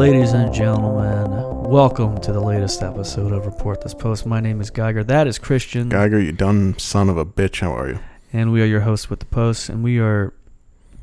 Ladies 0.00 0.32
and 0.32 0.50
gentlemen, 0.50 1.30
welcome 1.70 2.18
to 2.22 2.32
the 2.32 2.40
latest 2.40 2.82
episode 2.82 3.32
of 3.32 3.44
Report 3.44 3.82
This 3.82 3.92
Post. 3.92 4.24
My 4.24 4.40
name 4.40 4.58
is 4.62 4.70
Geiger. 4.70 5.04
That 5.04 5.26
is 5.26 5.38
Christian. 5.38 5.90
Geiger, 5.90 6.18
you 6.18 6.32
dumb 6.32 6.78
son 6.78 7.10
of 7.10 7.18
a 7.18 7.26
bitch. 7.26 7.60
How 7.60 7.76
are 7.76 7.86
you? 7.86 7.98
And 8.32 8.50
we 8.50 8.62
are 8.62 8.64
your 8.64 8.80
hosts 8.80 9.10
with 9.10 9.18
the 9.18 9.26
Post. 9.26 9.68
And 9.68 9.84
we 9.84 9.98
are 9.98 10.32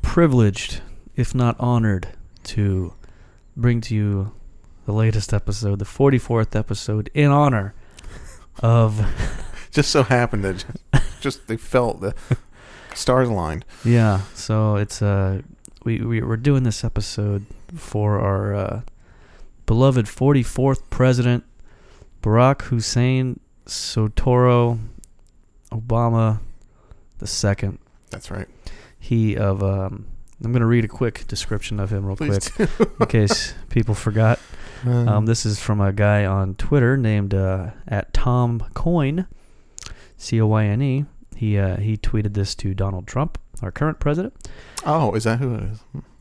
privileged, 0.02 0.80
if 1.14 1.32
not 1.32 1.54
honored, 1.60 2.08
to 2.42 2.92
bring 3.56 3.80
to 3.82 3.94
you 3.94 4.32
the 4.84 4.92
latest 4.92 5.32
episode, 5.32 5.78
the 5.78 5.84
44th 5.84 6.56
episode, 6.56 7.08
in 7.14 7.30
honor 7.30 7.74
of. 8.58 9.06
just 9.70 9.92
so 9.92 10.02
happened 10.02 10.42
that 10.42 10.64
just, 10.92 11.20
just 11.20 11.46
they 11.46 11.56
felt 11.56 12.00
the 12.00 12.16
stars 12.94 13.28
aligned. 13.28 13.64
Yeah, 13.84 14.22
so 14.34 14.74
it's 14.74 15.00
uh 15.00 15.42
we, 15.84 16.00
we 16.00 16.20
we're 16.20 16.36
doing 16.36 16.64
this 16.64 16.84
episode 16.84 17.46
for 17.74 18.18
our 18.18 18.54
uh, 18.54 18.80
beloved 19.68 20.06
44th 20.06 20.80
president 20.88 21.44
Barack 22.22 22.62
Hussein 22.62 23.38
Soetoro 23.66 24.78
Obama 25.70 26.40
the 27.18 27.26
second. 27.26 27.78
That's 28.10 28.30
right. 28.30 28.48
He 28.98 29.36
of 29.36 29.62
um 29.62 30.06
I'm 30.42 30.52
going 30.52 30.60
to 30.60 30.66
read 30.66 30.84
a 30.84 30.88
quick 30.88 31.26
description 31.26 31.80
of 31.80 31.92
him 31.92 32.06
real 32.06 32.16
Please 32.16 32.48
quick 32.48 32.70
in 33.00 33.06
case 33.08 33.54
people 33.68 33.94
forgot. 33.94 34.40
Um, 34.86 35.26
this 35.26 35.44
is 35.44 35.58
from 35.58 35.80
a 35.80 35.92
guy 35.92 36.24
on 36.24 36.54
Twitter 36.54 36.96
named 36.96 37.34
uh, 37.34 37.70
at 37.88 38.14
Tom 38.14 38.64
Coyne, 38.72 39.26
C 40.16 40.40
O 40.40 40.46
Y 40.46 40.64
N 40.64 40.80
E. 40.80 41.04
He 41.36 41.58
uh, 41.58 41.76
he 41.76 41.98
tweeted 41.98 42.32
this 42.32 42.54
to 42.56 42.72
Donald 42.72 43.06
Trump, 43.06 43.36
our 43.60 43.70
current 43.70 44.00
president. 44.00 44.34
oh, 44.86 45.12
is 45.12 45.24
that 45.24 45.40
who 45.40 45.54
it 45.56 45.62
is? 45.64 45.78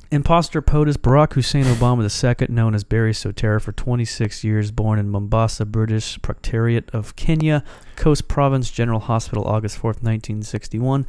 Imposter 0.09 0.61
POTUS 0.61 0.95
Barack 0.95 1.33
Hussein 1.33 1.65
Obama 1.65 2.01
II, 2.01 2.47
known 2.49 2.73
as 2.73 2.85
Barry 2.85 3.11
Soetoro 3.11 3.61
for 3.61 3.73
26 3.73 4.41
years, 4.41 4.71
born 4.71 4.99
in 4.99 5.09
Mombasa, 5.09 5.65
British 5.65 6.21
Proctorate 6.21 6.89
of 6.91 7.17
Kenya, 7.17 7.61
Coast 7.97 8.29
Province 8.29 8.71
General 8.71 9.01
Hospital, 9.01 9.43
August 9.45 9.77
4th, 9.77 10.01
1961, 10.01 11.05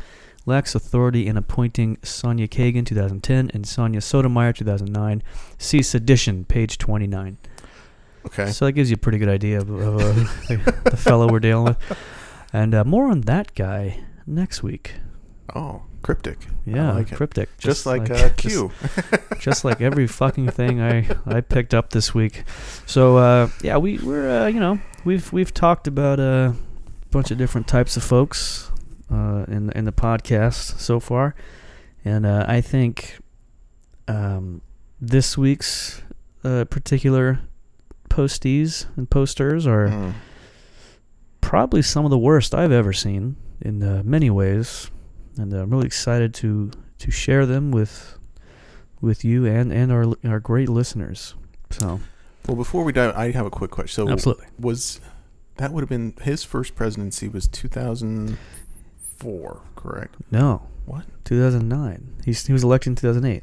lacks 0.47 0.75
authority 0.75 1.29
in 1.29 1.37
appointing 1.37 1.99
Sonia 2.03 2.49
Kagan, 2.49 2.85
2010, 2.85 3.53
and 3.55 3.69
Sonia 3.69 4.01
Sotomayor, 4.01 4.55
2009. 4.55 5.23
See 5.59 5.81
Sedition, 5.81 6.45
page 6.45 6.77
29. 6.77 7.39
Okay. 8.27 8.51
So 8.51 8.65
that 8.65 8.73
gives 8.73 8.91
you 8.91 8.95
a 8.95 8.99
pretty 8.99 9.19
good 9.19 9.29
idea 9.29 9.59
of, 9.59 9.71
of 9.71 9.97
uh, 9.97 10.13
the, 10.49 10.81
the 10.91 10.97
fellow 10.97 11.31
we're 11.31 11.39
dealing 11.39 11.67
with. 11.67 11.79
And 12.53 12.75
uh, 12.75 12.83
more 12.83 13.09
on 13.09 13.21
that 13.23 13.55
guy 13.55 14.01
next 14.27 14.65
week. 14.65 14.95
Oh, 15.55 15.85
cryptic. 16.09 16.39
Yeah, 16.65 16.93
like 16.93 17.15
cryptic. 17.15 17.51
Just, 17.59 17.85
like, 17.85 18.11
uh, 18.11 18.15
just- 18.37 18.37
Q. 18.39 18.73
just 19.41 19.63
like 19.63 19.83
every 19.83 20.07
fucking 20.07 20.49
thing 20.51 20.81
I, 20.81 21.07
I 21.27 21.43
picked 21.43 21.75
up 21.75 21.91
this 21.91 22.15
week. 22.15 22.45
So 22.87 23.19
uh, 23.19 23.49
yeah, 23.63 23.77
we 23.77 23.99
we're 23.99 24.45
uh, 24.45 24.47
you 24.47 24.59
know 24.59 24.81
we've 25.05 25.31
we've 25.33 25.53
talked 25.53 25.87
about 25.87 26.19
a 26.19 26.55
bunch 27.11 27.31
of 27.31 27.37
different 27.37 27.69
types 27.69 27.97
of 27.99 28.03
folks 28.05 28.71
uh, 29.13 29.45
in 29.49 29.71
in 29.73 29.85
the 29.85 29.93
podcast 29.93 30.79
so 30.81 30.99
far, 30.99 31.35
and 32.07 32.25
uh, 32.25 32.47
I 32.49 32.63
think 32.63 33.19
um, 34.09 34.63
this 34.99 35.37
week's 35.37 36.01
uh, 36.43 36.65
particular 36.71 37.41
postees 38.09 38.87
and 38.97 39.11
posters 39.11 39.67
are 39.67 39.89
Mm. 39.89 40.15
probably 41.43 41.83
some 41.83 42.05
of 42.07 42.11
the 42.11 42.19
worst 42.19 42.55
I've 42.55 42.73
ever 42.73 42.93
seen 42.95 43.37
in 43.61 43.83
uh, 43.83 44.03
many 44.05 44.31
ways, 44.31 44.91
and 45.39 45.55
uh, 45.55 45.63
I'm 45.63 45.71
really 45.71 45.87
excited 45.87 46.35
to 46.35 46.71
to 46.99 47.11
share 47.11 47.47
them 47.47 47.71
with 47.71 48.19
with 49.01 49.25
you 49.25 49.47
and 49.47 49.73
and 49.73 49.91
our 49.93 50.05
our 50.25 50.41
great 50.41 50.69
listeners. 50.69 51.35
So 51.71 52.01
Well, 52.47 52.57
before 52.57 52.85
we 52.85 52.93
dive, 52.93 53.15
I 53.17 53.31
have 53.33 53.47
a 53.47 53.51
quick 53.51 53.71
question. 53.71 54.07
So, 54.07 54.13
absolutely, 54.13 54.47
was 54.59 55.01
that 55.57 55.73
would 55.73 55.81
have 55.83 55.89
been 55.89 56.15
his 56.23 56.45
first 56.45 56.75
presidency 56.77 57.29
was 57.29 57.49
2004, 57.49 59.61
correct? 59.77 60.15
no, 60.31 60.63
What? 60.87 61.05
2009. 61.25 62.15
He's 62.25 62.47
he 62.47 62.53
was 62.53 62.63
elected 62.65 62.91
in 62.93 62.97
2008. 62.97 63.43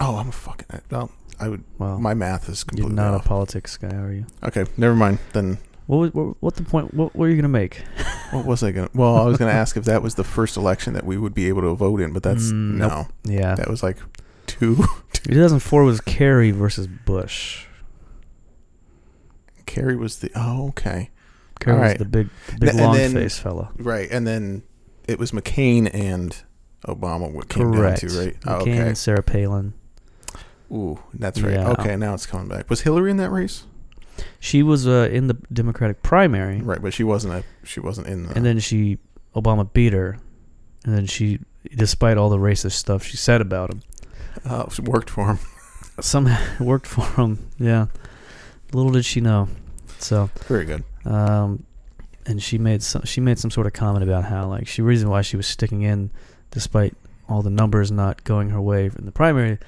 Oh, 0.00 0.16
I'm 0.16 0.28
a 0.28 0.32
fucking. 0.32 0.66
Well, 0.90 1.10
I 1.40 1.48
would. 1.48 1.64
Wow, 1.78 1.98
My 1.98 2.14
math 2.14 2.48
is 2.48 2.64
you're 2.72 2.84
completely 2.84 2.94
not 2.94 3.14
off. 3.14 3.24
a 3.24 3.28
politics 3.28 3.76
guy, 3.76 3.94
are 3.94 4.12
you? 4.12 4.26
Okay, 4.42 4.64
never 4.76 4.94
mind. 4.94 5.18
Then 5.32 5.58
What 5.86 5.96
was, 5.98 6.14
what, 6.14 6.36
what 6.40 6.54
the 6.56 6.62
point? 6.64 6.92
What 6.94 7.14
were 7.14 7.28
you 7.28 7.36
gonna 7.36 7.48
make? 7.48 7.82
what 8.32 8.44
was 8.44 8.62
I 8.62 8.72
gonna? 8.72 8.88
Well, 8.94 9.16
I 9.16 9.24
was 9.24 9.38
gonna 9.38 9.52
ask 9.52 9.76
if 9.76 9.84
that 9.84 10.02
was 10.02 10.16
the 10.16 10.24
first 10.24 10.56
election 10.56 10.94
that 10.94 11.04
we 11.04 11.16
would 11.16 11.34
be 11.34 11.48
able 11.48 11.62
to 11.62 11.74
vote 11.74 12.00
in, 12.00 12.12
but 12.12 12.22
that's 12.22 12.50
Mm, 12.50 12.74
no. 12.78 12.88
nope. 12.88 13.06
Yeah, 13.24 13.54
That 13.54 13.68
was 13.68 13.82
like 13.82 13.98
two. 14.46 14.76
2004 15.12 15.84
was 15.84 16.00
Kerry 16.00 16.50
versus 16.50 16.86
Bush. 16.86 17.66
Kerry 19.66 19.96
was 19.96 20.18
the. 20.18 20.30
Oh, 20.34 20.68
okay. 20.68 21.10
Kerry 21.60 21.80
was 21.80 21.94
the 21.98 22.04
big 22.04 22.28
big 22.58 22.70
and 22.70 22.78
long 22.80 22.94
then- 22.96 23.12
face 23.12 23.38
fella. 23.38 23.70
Right, 23.78 24.08
and 24.10 24.26
then 24.26 24.62
it 25.08 25.18
was 25.18 25.30
McCain 25.32 25.90
and 25.94 26.36
Obama 26.86 27.30
what 27.32 27.48
came 27.48 27.72
Correct. 27.72 28.02
down 28.02 28.10
to, 28.10 28.18
right? 28.18 28.36
Oh, 28.46 28.50
McCain 28.50 28.60
okay. 28.62 28.88
and 28.88 28.98
Sarah 28.98 29.22
Palin. 29.22 29.74
Ooh, 30.72 30.98
that's 31.14 31.40
right. 31.40 31.52
Yeah. 31.54 31.70
Okay, 31.70 31.96
now 31.96 32.12
it's 32.14 32.26
coming 32.26 32.48
back. 32.48 32.68
Was 32.68 32.80
Hillary 32.82 33.10
in 33.10 33.16
that 33.18 33.30
race? 33.30 33.64
She 34.40 34.62
was 34.62 34.86
uh, 34.86 35.08
in 35.12 35.26
the 35.26 35.34
Democratic 35.52 36.02
primary, 36.02 36.60
Right, 36.60 36.80
but 36.80 36.94
she 36.94 37.04
wasn't 37.04 37.34
a 37.34 37.44
she 37.66 37.80
wasn't 37.80 38.06
in 38.06 38.26
the 38.26 38.36
and 38.36 38.44
then 38.44 38.58
she 38.58 38.98
Obama 39.34 39.70
beat 39.72 39.92
her, 39.92 40.18
and 40.84 40.96
then 40.96 41.06
she, 41.06 41.40
despite 41.74 42.16
all 42.16 42.30
the 42.30 42.38
racist 42.38 42.72
stuff 42.72 43.02
she 43.02 43.16
said 43.16 43.40
about 43.40 43.72
him, 43.72 43.82
uh, 44.44 44.66
worked 44.82 45.10
for 45.10 45.26
him. 45.26 45.38
somehow 46.00 46.38
it 46.54 46.60
worked 46.64 46.86
for 46.86 47.04
him. 47.20 47.50
Yeah, 47.58 47.86
little 48.72 48.92
did 48.92 49.04
she 49.04 49.20
know. 49.20 49.48
So, 49.98 50.30
Very 50.46 50.64
good. 50.64 50.84
um, 51.04 51.64
and 52.26 52.42
she 52.42 52.58
made 52.58 52.82
some 52.82 53.02
she 53.04 53.20
made 53.20 53.38
some 53.38 53.50
sort 53.50 53.66
of 53.66 53.72
comment 53.72 54.02
about 54.02 54.24
how 54.24 54.46
like 54.46 54.66
she 54.66 54.82
reason 54.82 55.08
why 55.08 55.22
she 55.22 55.36
was 55.36 55.46
sticking 55.46 55.82
in, 55.82 56.10
despite 56.50 56.94
all 57.28 57.42
the 57.42 57.50
numbers 57.50 57.90
not 57.90 58.24
going 58.24 58.50
her 58.50 58.60
way 58.60 58.86
in 58.86 59.04
the 59.04 59.12
primary. 59.12 59.58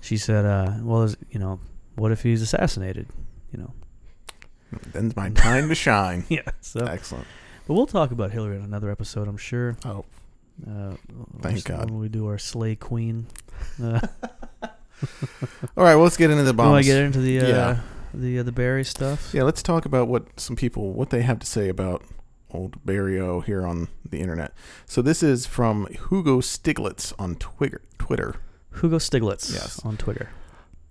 She 0.00 0.16
said, 0.16 0.44
uh, 0.44 0.74
"Well, 0.82 1.02
is, 1.02 1.16
you 1.30 1.40
know, 1.40 1.60
what 1.96 2.12
if 2.12 2.22
he's 2.22 2.40
assassinated? 2.42 3.08
You 3.52 3.58
know." 3.60 3.72
Then's 4.92 5.16
my 5.16 5.30
time 5.30 5.68
to 5.68 5.74
shine. 5.74 6.24
Yeah. 6.28 6.42
So, 6.60 6.84
Excellent. 6.84 7.26
but 7.66 7.74
we'll 7.74 7.86
talk 7.86 8.10
about 8.10 8.30
Hillary 8.32 8.56
in 8.56 8.62
another 8.62 8.90
episode, 8.90 9.28
I'm 9.28 9.36
sure. 9.38 9.76
Oh, 9.84 10.04
Uh, 10.66 10.94
Thank 11.40 11.64
God. 11.64 11.90
When 11.90 12.00
we 12.00 12.08
do 12.08 12.26
our 12.26 12.38
Slay 12.38 12.74
Queen. 12.76 13.26
Uh, 13.82 14.00
all 15.76 15.84
right. 15.84 15.94
Well, 15.94 16.02
let's 16.02 16.16
get 16.16 16.30
into 16.30 16.42
the 16.42 16.50
you 16.52 16.56
want 16.56 16.72
bombs. 16.72 16.86
to 16.86 16.92
get 16.92 17.02
into 17.02 17.20
the 17.20 17.40
uh, 17.40 17.46
Yeah. 17.48 17.80
the 18.12 18.38
uh, 18.40 18.42
the 18.42 18.50
Barry 18.52 18.84
stuff? 18.84 19.30
Yeah, 19.32 19.44
let's 19.44 19.62
talk 19.62 19.84
about 19.84 20.08
what 20.08 20.40
some 20.40 20.56
people 20.56 20.92
what 20.92 21.10
they 21.10 21.22
have 21.22 21.38
to 21.38 21.46
say 21.46 21.68
about 21.68 22.02
old 22.50 22.84
Barrio 22.84 23.40
here 23.40 23.64
on 23.66 23.86
the 24.08 24.18
internet. 24.20 24.52
So 24.86 25.00
this 25.02 25.22
is 25.22 25.46
from 25.46 25.86
Hugo 26.08 26.40
Stiglitz 26.40 27.12
on 27.18 27.36
Twitter. 27.36 27.82
Twitter. 27.98 28.34
Hugo 28.80 28.98
Stiglitz 28.98 29.52
Yes. 29.52 29.80
on 29.84 29.96
Twitter. 29.96 30.30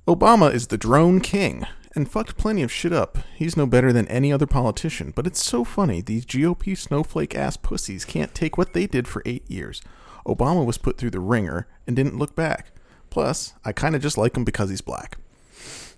Obama 0.08 0.54
is 0.54 0.68
the 0.68 0.78
drone 0.78 1.20
king 1.20 1.66
and 1.98 2.10
fucked 2.10 2.38
plenty 2.38 2.62
of 2.64 2.72
shit 2.72 2.94
up. 2.94 3.18
He's 3.36 3.58
no 3.58 3.66
better 3.66 3.92
than 3.92 4.08
any 4.08 4.32
other 4.32 4.46
politician, 4.48 5.12
but 5.16 5.28
it's 5.28 5.44
so 5.44 5.64
funny 5.66 6.00
these 6.00 6.26
GOP 6.26 6.78
snowflake 6.78 7.36
ass 7.36 7.58
pussies 7.58 8.06
can't 8.06 8.34
take 8.34 8.58
what 8.58 8.74
they 8.74 8.88
did 8.88 9.08
for 9.08 9.22
eight 9.26 9.50
years. 9.50 9.82
Obama 10.26 10.66
was 10.66 10.78
put 10.78 10.98
through 10.98 11.10
the 11.10 11.20
ringer 11.20 11.68
and 11.86 11.96
didn't 11.96 12.18
look 12.18 12.36
back. 12.36 12.68
Plus, 13.10 13.54
I 13.66 13.72
kind 13.72 13.96
of 13.96 14.02
just 14.02 14.18
like 14.18 14.38
him 14.38 14.44
because 14.44 14.70
he's 14.70 14.82
black. 14.82 15.18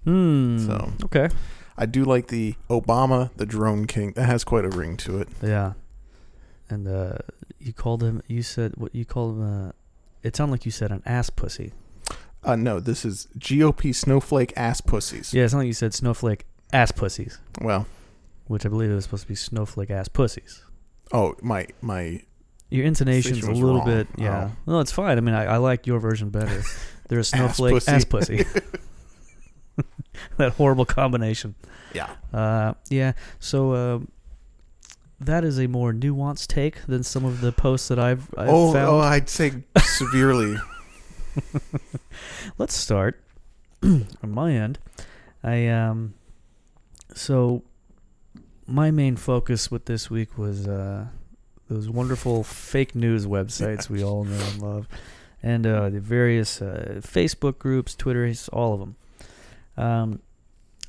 Hmm. 0.06 0.58
So- 0.66 0.94
okay. 1.04 1.30
I 1.78 1.86
do 1.86 2.04
like 2.04 2.28
the 2.28 2.56
Obama 2.70 3.32
the 3.38 3.46
drone 3.46 3.86
king. 3.86 4.12
That 4.14 4.26
has 4.26 4.44
quite 4.44 4.66
a 4.66 4.70
ring 4.70 4.98
to 4.98 5.20
it. 5.20 5.30
Yeah. 5.42 5.74
And 6.70 6.88
uh, 6.88 7.20
you 7.60 7.72
called 7.74 8.04
him. 8.04 8.22
You 8.28 8.42
said 8.44 8.74
what 8.76 8.94
you 8.94 9.06
called 9.06 9.38
him. 9.38 9.68
Uh, 9.68 9.72
it 10.22 10.36
sounded 10.36 10.52
like 10.52 10.66
you 10.66 10.72
said 10.72 10.92
an 10.92 11.02
ass 11.06 11.30
pussy. 11.30 11.72
Uh, 12.44 12.56
no, 12.56 12.80
this 12.80 13.04
is 13.06 13.28
GOP 13.38 13.94
snowflake 13.94 14.54
ass 14.56 14.82
pussies. 14.82 15.34
Yeah, 15.34 15.44
it 15.44 15.50
sounded 15.50 15.64
like 15.64 15.68
you 15.68 15.74
said 15.74 15.94
snowflake 15.94 16.46
ass 16.72 16.92
pussies, 16.92 17.40
Well, 17.62 17.86
which 18.48 18.66
I 18.66 18.70
believe 18.70 18.90
it 18.92 18.96
was 18.96 19.04
supposed 19.04 19.24
to 19.24 19.28
be 19.30 19.36
snowflake 19.36 19.90
ass 19.92 20.08
pussies. 20.08 20.64
oh 21.12 21.36
my 21.42 21.68
my 21.82 22.22
Your 22.70 22.86
intonation's 22.86 23.44
a 23.44 23.50
was 23.50 23.60
little 23.60 23.80
wrong. 23.80 23.86
bit, 23.88 24.08
yeah. 24.18 24.52
Oh. 24.68 24.72
No, 24.74 24.80
it's 24.80 24.92
fine. 24.92 25.18
I 25.18 25.22
mean, 25.22 25.36
I, 25.36 25.46
I 25.46 25.58
like 25.58 25.86
your 25.88 26.00
version 26.00 26.30
better. 26.30 26.62
They're 27.10 27.20
a 27.20 27.24
snowflake 27.24 27.74
pussy. 27.74 27.92
ass 27.92 28.06
pussy. 28.06 28.46
that 30.38 30.54
horrible 30.54 30.86
combination. 30.86 31.56
yeah. 31.94 32.10
Uh, 32.34 32.74
yeah. 32.90 33.14
So 33.40 33.72
uh, 33.74 34.00
that 35.20 35.44
is 35.44 35.60
a 35.60 35.68
more 35.68 35.92
nuanced 35.94 36.48
take 36.48 36.86
than 36.86 37.04
some 37.04 37.26
of 37.26 37.42
the 37.42 37.52
posts 37.52 37.88
that 37.90 38.00
I've, 38.00 38.30
I've 38.38 38.50
Oh, 38.50 38.72
found. 38.74 38.88
oh, 38.88 39.00
I'd 39.00 39.30
say 39.30 39.52
severely. 39.78 40.56
Let's 42.58 42.76
start 42.76 43.22
on 43.84 44.08
my 44.24 44.54
end. 44.54 44.80
I 45.44 45.68
um, 45.68 46.14
so 47.14 47.64
my 48.68 48.92
main 48.92 49.16
focus 49.16 49.72
with 49.72 49.86
this 49.86 50.10
week 50.10 50.38
was 50.38 50.68
uh, 50.68 51.06
those 51.70 51.90
wonderful 51.90 52.44
fake 52.44 52.96
news 52.96 53.26
websites 53.26 53.90
we 53.90 54.04
all 54.04 54.24
know 54.24 54.40
and 54.40 54.62
love, 54.62 54.88
and 55.42 55.66
uh, 55.66 55.90
the 55.90 56.00
various 56.00 56.62
uh, 56.62 57.02
Facebook 57.02 57.58
groups, 57.58 57.96
Twitter, 57.96 58.32
all 58.52 58.74
of 58.74 58.80
them. 58.80 58.96
Um, 59.78 60.22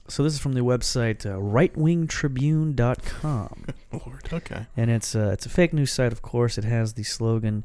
so 0.08 0.24
this 0.24 0.32
is 0.34 0.40
from 0.40 0.54
the 0.54 0.60
website 0.60 1.24
uh, 1.24 1.38
rightwingtribune.com. 1.38 3.64
Lord. 3.92 4.28
Okay. 4.32 4.66
and 4.76 4.90
it's 4.90 5.14
uh, 5.14 5.30
it's 5.32 5.46
a 5.46 5.48
fake 5.48 5.72
news 5.72 5.92
site, 5.92 6.10
of 6.12 6.22
course. 6.22 6.58
It 6.58 6.64
has 6.64 6.94
the 6.94 7.04
slogan, 7.04 7.64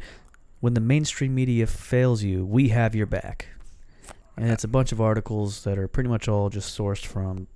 "When 0.60 0.74
the 0.74 0.82
mainstream 0.82 1.36
media 1.36 1.68
fails 1.68 2.24
you, 2.24 2.46
we 2.46 2.70
have 2.70 2.96
your 2.96 3.06
back." 3.06 3.48
And 4.38 4.50
it's 4.52 4.64
a 4.64 4.68
bunch 4.68 4.92
of 4.92 5.00
articles 5.00 5.64
that 5.64 5.78
are 5.78 5.88
pretty 5.88 6.10
much 6.10 6.28
all 6.28 6.50
just 6.50 6.78
sourced 6.78 7.06
from 7.06 7.48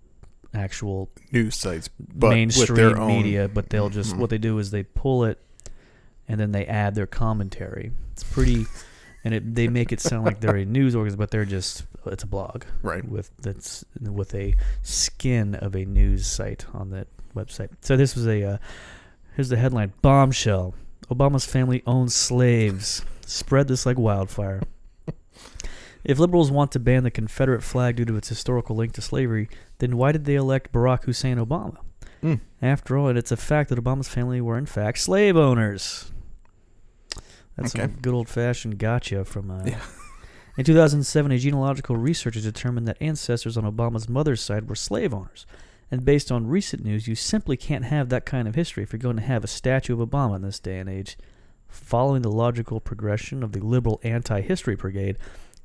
actual 0.53 1.09
News 1.31 1.55
sites, 1.55 1.89
but 1.99 2.29
mainstream 2.29 2.67
with 2.67 2.75
their 2.77 2.99
own. 2.99 3.07
media, 3.07 3.47
but 3.47 3.69
they'll 3.69 3.89
just 3.89 4.15
Mhm. 4.15 4.19
what 4.19 4.29
they 4.29 4.37
do 4.37 4.57
is 4.59 4.71
they 4.71 4.83
pull 4.83 5.23
it 5.25 5.39
and 6.27 6.39
then 6.39 6.51
they 6.51 6.65
add 6.65 6.95
their 6.95 7.05
commentary. 7.07 7.91
It's 8.13 8.23
pretty, 8.23 8.65
and 9.23 9.33
it, 9.33 9.55
they 9.55 9.67
make 9.67 9.91
it 9.91 9.99
sound 9.99 10.25
like 10.25 10.39
they're 10.39 10.55
a 10.55 10.65
news 10.79 10.95
organization, 10.95 11.19
but 11.19 11.31
they're 11.31 11.45
just 11.45 11.83
it's 12.05 12.23
a 12.23 12.27
blog 12.27 12.63
Right. 12.81 13.03
with 13.07 13.29
that's 13.41 13.83
with 13.99 14.33
a 14.33 14.55
skin 14.81 15.55
of 15.55 15.75
a 15.75 15.83
news 15.85 16.25
site 16.25 16.65
on 16.73 16.91
that 16.91 17.07
website. 17.35 17.69
So 17.81 17.97
this 17.97 18.15
was 18.15 18.25
a 18.25 18.43
uh, 18.43 18.57
here's 19.35 19.49
the 19.49 19.57
headline: 19.57 19.91
Bombshell: 20.01 20.73
Obama's 21.09 21.45
family 21.45 21.81
owns 21.87 22.13
slaves. 22.13 23.03
Spread 23.25 23.67
this 23.67 23.85
like 23.85 23.97
wildfire. 23.97 24.61
If 26.03 26.17
liberals 26.17 26.49
want 26.49 26.71
to 26.71 26.79
ban 26.79 27.03
the 27.03 27.11
Confederate 27.11 27.61
flag 27.61 27.97
due 27.97 28.05
to 28.05 28.15
its 28.15 28.29
historical 28.29 28.75
link 28.75 28.93
to 28.93 29.01
slavery, 29.01 29.49
then 29.79 29.97
why 29.97 30.11
did 30.13 30.23
they 30.25 30.35
elect 30.35 30.71
Barack 30.71 31.03
Hussein 31.03 31.37
Obama? 31.37 31.77
Mm. 32.23 32.39
After 32.61 32.97
all, 32.97 33.09
it's 33.15 33.31
a 33.33 33.37
fact 33.37 33.69
that 33.69 33.83
Obama's 33.83 34.07
family 34.07 34.39
were 34.39 34.57
in 34.57 34.65
fact 34.65 34.99
slave 34.99 35.35
owners. 35.35 36.11
That's 37.57 37.75
Okay. 37.75 37.83
some 37.83 37.97
good 38.01 38.13
old 38.13 38.29
fashioned 38.29 38.77
gotcha 38.79 39.25
from. 39.25 39.51
Uh, 39.51 39.63
Yeah. 39.65 39.81
In 40.57 40.63
2007, 40.65 41.31
a 41.31 41.37
genealogical 41.37 41.95
researcher 41.95 42.41
determined 42.41 42.87
that 42.87 42.97
ancestors 43.01 43.55
on 43.57 43.63
Obama's 43.63 44.09
mother's 44.09 44.41
side 44.41 44.67
were 44.67 44.75
slave 44.75 45.13
owners. 45.13 45.45
And 45.91 46.05
based 46.05 46.31
on 46.31 46.47
recent 46.47 46.83
news, 46.83 47.07
you 47.07 47.15
simply 47.15 47.57
can't 47.57 47.85
have 47.85 48.09
that 48.09 48.25
kind 48.25 48.47
of 48.47 48.55
history 48.55 48.83
if 48.83 48.93
you're 48.93 48.99
going 48.99 49.17
to 49.17 49.23
have 49.23 49.43
a 49.43 49.47
statue 49.47 49.99
of 49.99 50.07
Obama 50.07 50.35
in 50.35 50.41
this 50.41 50.59
day 50.59 50.79
and 50.79 50.89
age. 50.89 51.17
Following 51.67 52.23
the 52.23 52.31
logical 52.31 52.79
progression 52.79 53.43
of 53.43 53.51
the 53.51 53.59
liberal 53.59 53.99
anti 54.03 54.41
history 54.41 54.75
brigade, 54.75 55.17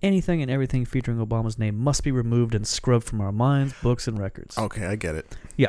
anything 0.03 0.43
and 0.43 0.51
everything 0.51 0.85
featuring 0.85 1.19
Obama's 1.19 1.59
name 1.59 1.79
must 1.79 2.05
be 2.05 2.13
removed 2.13 2.55
and 2.55 2.67
scrubbed 2.67 3.07
from 3.07 3.21
our 3.21 3.33
minds, 3.33 3.75
books, 3.83 4.07
and 4.07 4.19
records. 4.19 4.57
Okay, 4.59 4.87
I 4.87 4.97
get 4.97 5.15
it. 5.15 5.37
Yeah. 5.57 5.69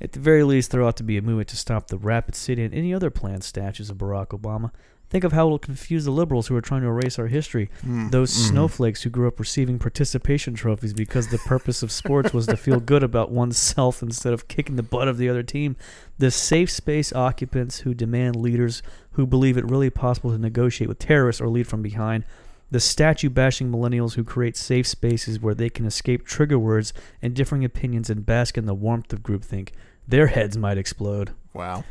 At 0.00 0.12
the 0.12 0.20
very 0.20 0.42
least, 0.42 0.72
there 0.72 0.82
ought 0.82 0.96
to 0.98 1.02
be 1.02 1.16
a 1.16 1.22
movement 1.22 1.48
to 1.48 1.56
stop 1.56 1.86
the 1.86 1.96
Rapid 1.96 2.34
City 2.34 2.62
and 2.64 2.74
any 2.74 2.92
other 2.92 3.10
planned 3.10 3.44
statues 3.44 3.88
of 3.88 3.96
Barack 3.96 4.28
Obama. 4.28 4.70
Think 5.08 5.22
of 5.22 5.32
how 5.32 5.46
it 5.46 5.50
will 5.50 5.58
confuse 5.60 6.04
the 6.04 6.10
liberals 6.10 6.48
who 6.48 6.56
are 6.56 6.60
trying 6.60 6.82
to 6.82 6.88
erase 6.88 7.16
our 7.18 7.28
history. 7.28 7.70
Mm, 7.86 8.10
Those 8.10 8.32
mhm. 8.32 8.48
snowflakes 8.48 9.02
who 9.02 9.10
grew 9.10 9.28
up 9.28 9.38
receiving 9.38 9.78
participation 9.78 10.54
trophies 10.54 10.92
because 10.92 11.28
the 11.28 11.38
purpose 11.38 11.82
of 11.82 11.92
sports 11.92 12.32
was 12.32 12.46
to 12.48 12.56
feel 12.56 12.80
good 12.80 13.04
about 13.04 13.30
oneself 13.30 14.02
instead 14.02 14.32
of 14.32 14.48
kicking 14.48 14.74
the 14.74 14.82
butt 14.82 15.06
of 15.06 15.16
the 15.16 15.28
other 15.28 15.44
team. 15.44 15.76
The 16.18 16.32
safe 16.32 16.70
space 16.70 17.12
occupants 17.12 17.80
who 17.80 17.94
demand 17.94 18.34
leaders 18.36 18.82
who 19.12 19.26
believe 19.26 19.56
it 19.56 19.64
really 19.70 19.90
possible 19.90 20.30
to 20.32 20.38
negotiate 20.38 20.88
with 20.88 20.98
terrorists 20.98 21.40
or 21.40 21.48
lead 21.48 21.68
from 21.68 21.82
behind. 21.82 22.24
The 22.72 22.80
statue 22.80 23.30
bashing 23.30 23.70
millennials 23.70 24.14
who 24.14 24.24
create 24.24 24.56
safe 24.56 24.88
spaces 24.88 25.38
where 25.38 25.54
they 25.54 25.70
can 25.70 25.86
escape 25.86 26.26
trigger 26.26 26.58
words 26.58 26.92
and 27.22 27.32
differing 27.32 27.64
opinions 27.64 28.10
and 28.10 28.26
bask 28.26 28.58
in 28.58 28.66
the 28.66 28.74
warmth 28.74 29.12
of 29.12 29.22
groupthink. 29.22 29.68
Their 30.08 30.26
heads 30.26 30.58
might 30.58 30.78
explode. 30.78 31.30
Wow. 31.54 31.84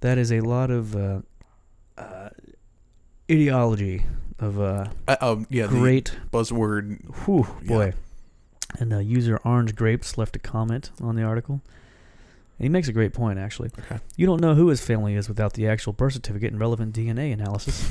That 0.00 0.18
is 0.18 0.30
a 0.30 0.40
lot 0.40 0.70
of 0.70 0.94
uh, 0.94 1.20
uh, 1.98 2.30
ideology 3.30 4.04
of 4.38 4.60
uh, 4.60 4.86
Uh, 5.08 5.16
um, 5.20 5.46
yeah, 5.50 5.66
great 5.66 6.16
buzzword. 6.32 7.00
Whew, 7.24 7.46
Yeah. 7.62 7.68
boy. 7.68 7.92
And 8.78 8.92
uh, 8.92 8.98
user 8.98 9.40
Orange 9.44 9.74
Grapes 9.74 10.18
left 10.18 10.36
a 10.36 10.38
comment 10.38 10.90
on 11.00 11.16
the 11.16 11.22
article. 11.22 11.62
And 12.58 12.64
he 12.64 12.68
makes 12.68 12.88
a 12.88 12.92
great 12.92 13.12
point, 13.14 13.38
actually. 13.38 13.70
Okay. 13.78 13.98
You 14.16 14.26
don't 14.26 14.40
know 14.40 14.54
who 14.54 14.68
his 14.68 14.80
family 14.80 15.14
is 15.14 15.28
without 15.28 15.54
the 15.54 15.66
actual 15.68 15.92
birth 15.92 16.14
certificate 16.14 16.52
and 16.52 16.60
relevant 16.60 16.94
DNA 16.94 17.32
analysis. 17.32 17.90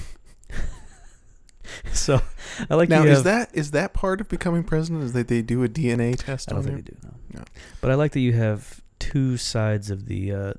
so, 1.91 2.21
I 2.69 2.75
like 2.75 2.89
now 2.89 3.03
is 3.03 3.17
have, 3.17 3.23
that 3.23 3.49
is 3.53 3.71
that 3.71 3.93
part 3.93 4.21
of 4.21 4.27
becoming 4.29 4.63
president? 4.63 5.03
Is 5.03 5.13
that 5.13 5.27
they 5.27 5.41
do 5.41 5.63
a 5.63 5.67
DNA 5.69 6.15
test 6.17 6.51
I 6.51 6.55
don't 6.55 6.59
on 6.59 6.63
think 6.65 6.85
they 6.85 6.91
do, 6.91 6.97
no. 7.03 7.39
No. 7.39 7.43
But 7.81 7.91
I 7.91 7.95
like 7.95 8.11
that 8.13 8.19
you 8.19 8.33
have 8.33 8.81
two 8.99 9.37
sides 9.37 9.89
of 9.89 10.05
the 10.07 10.31
uh, 10.31 10.53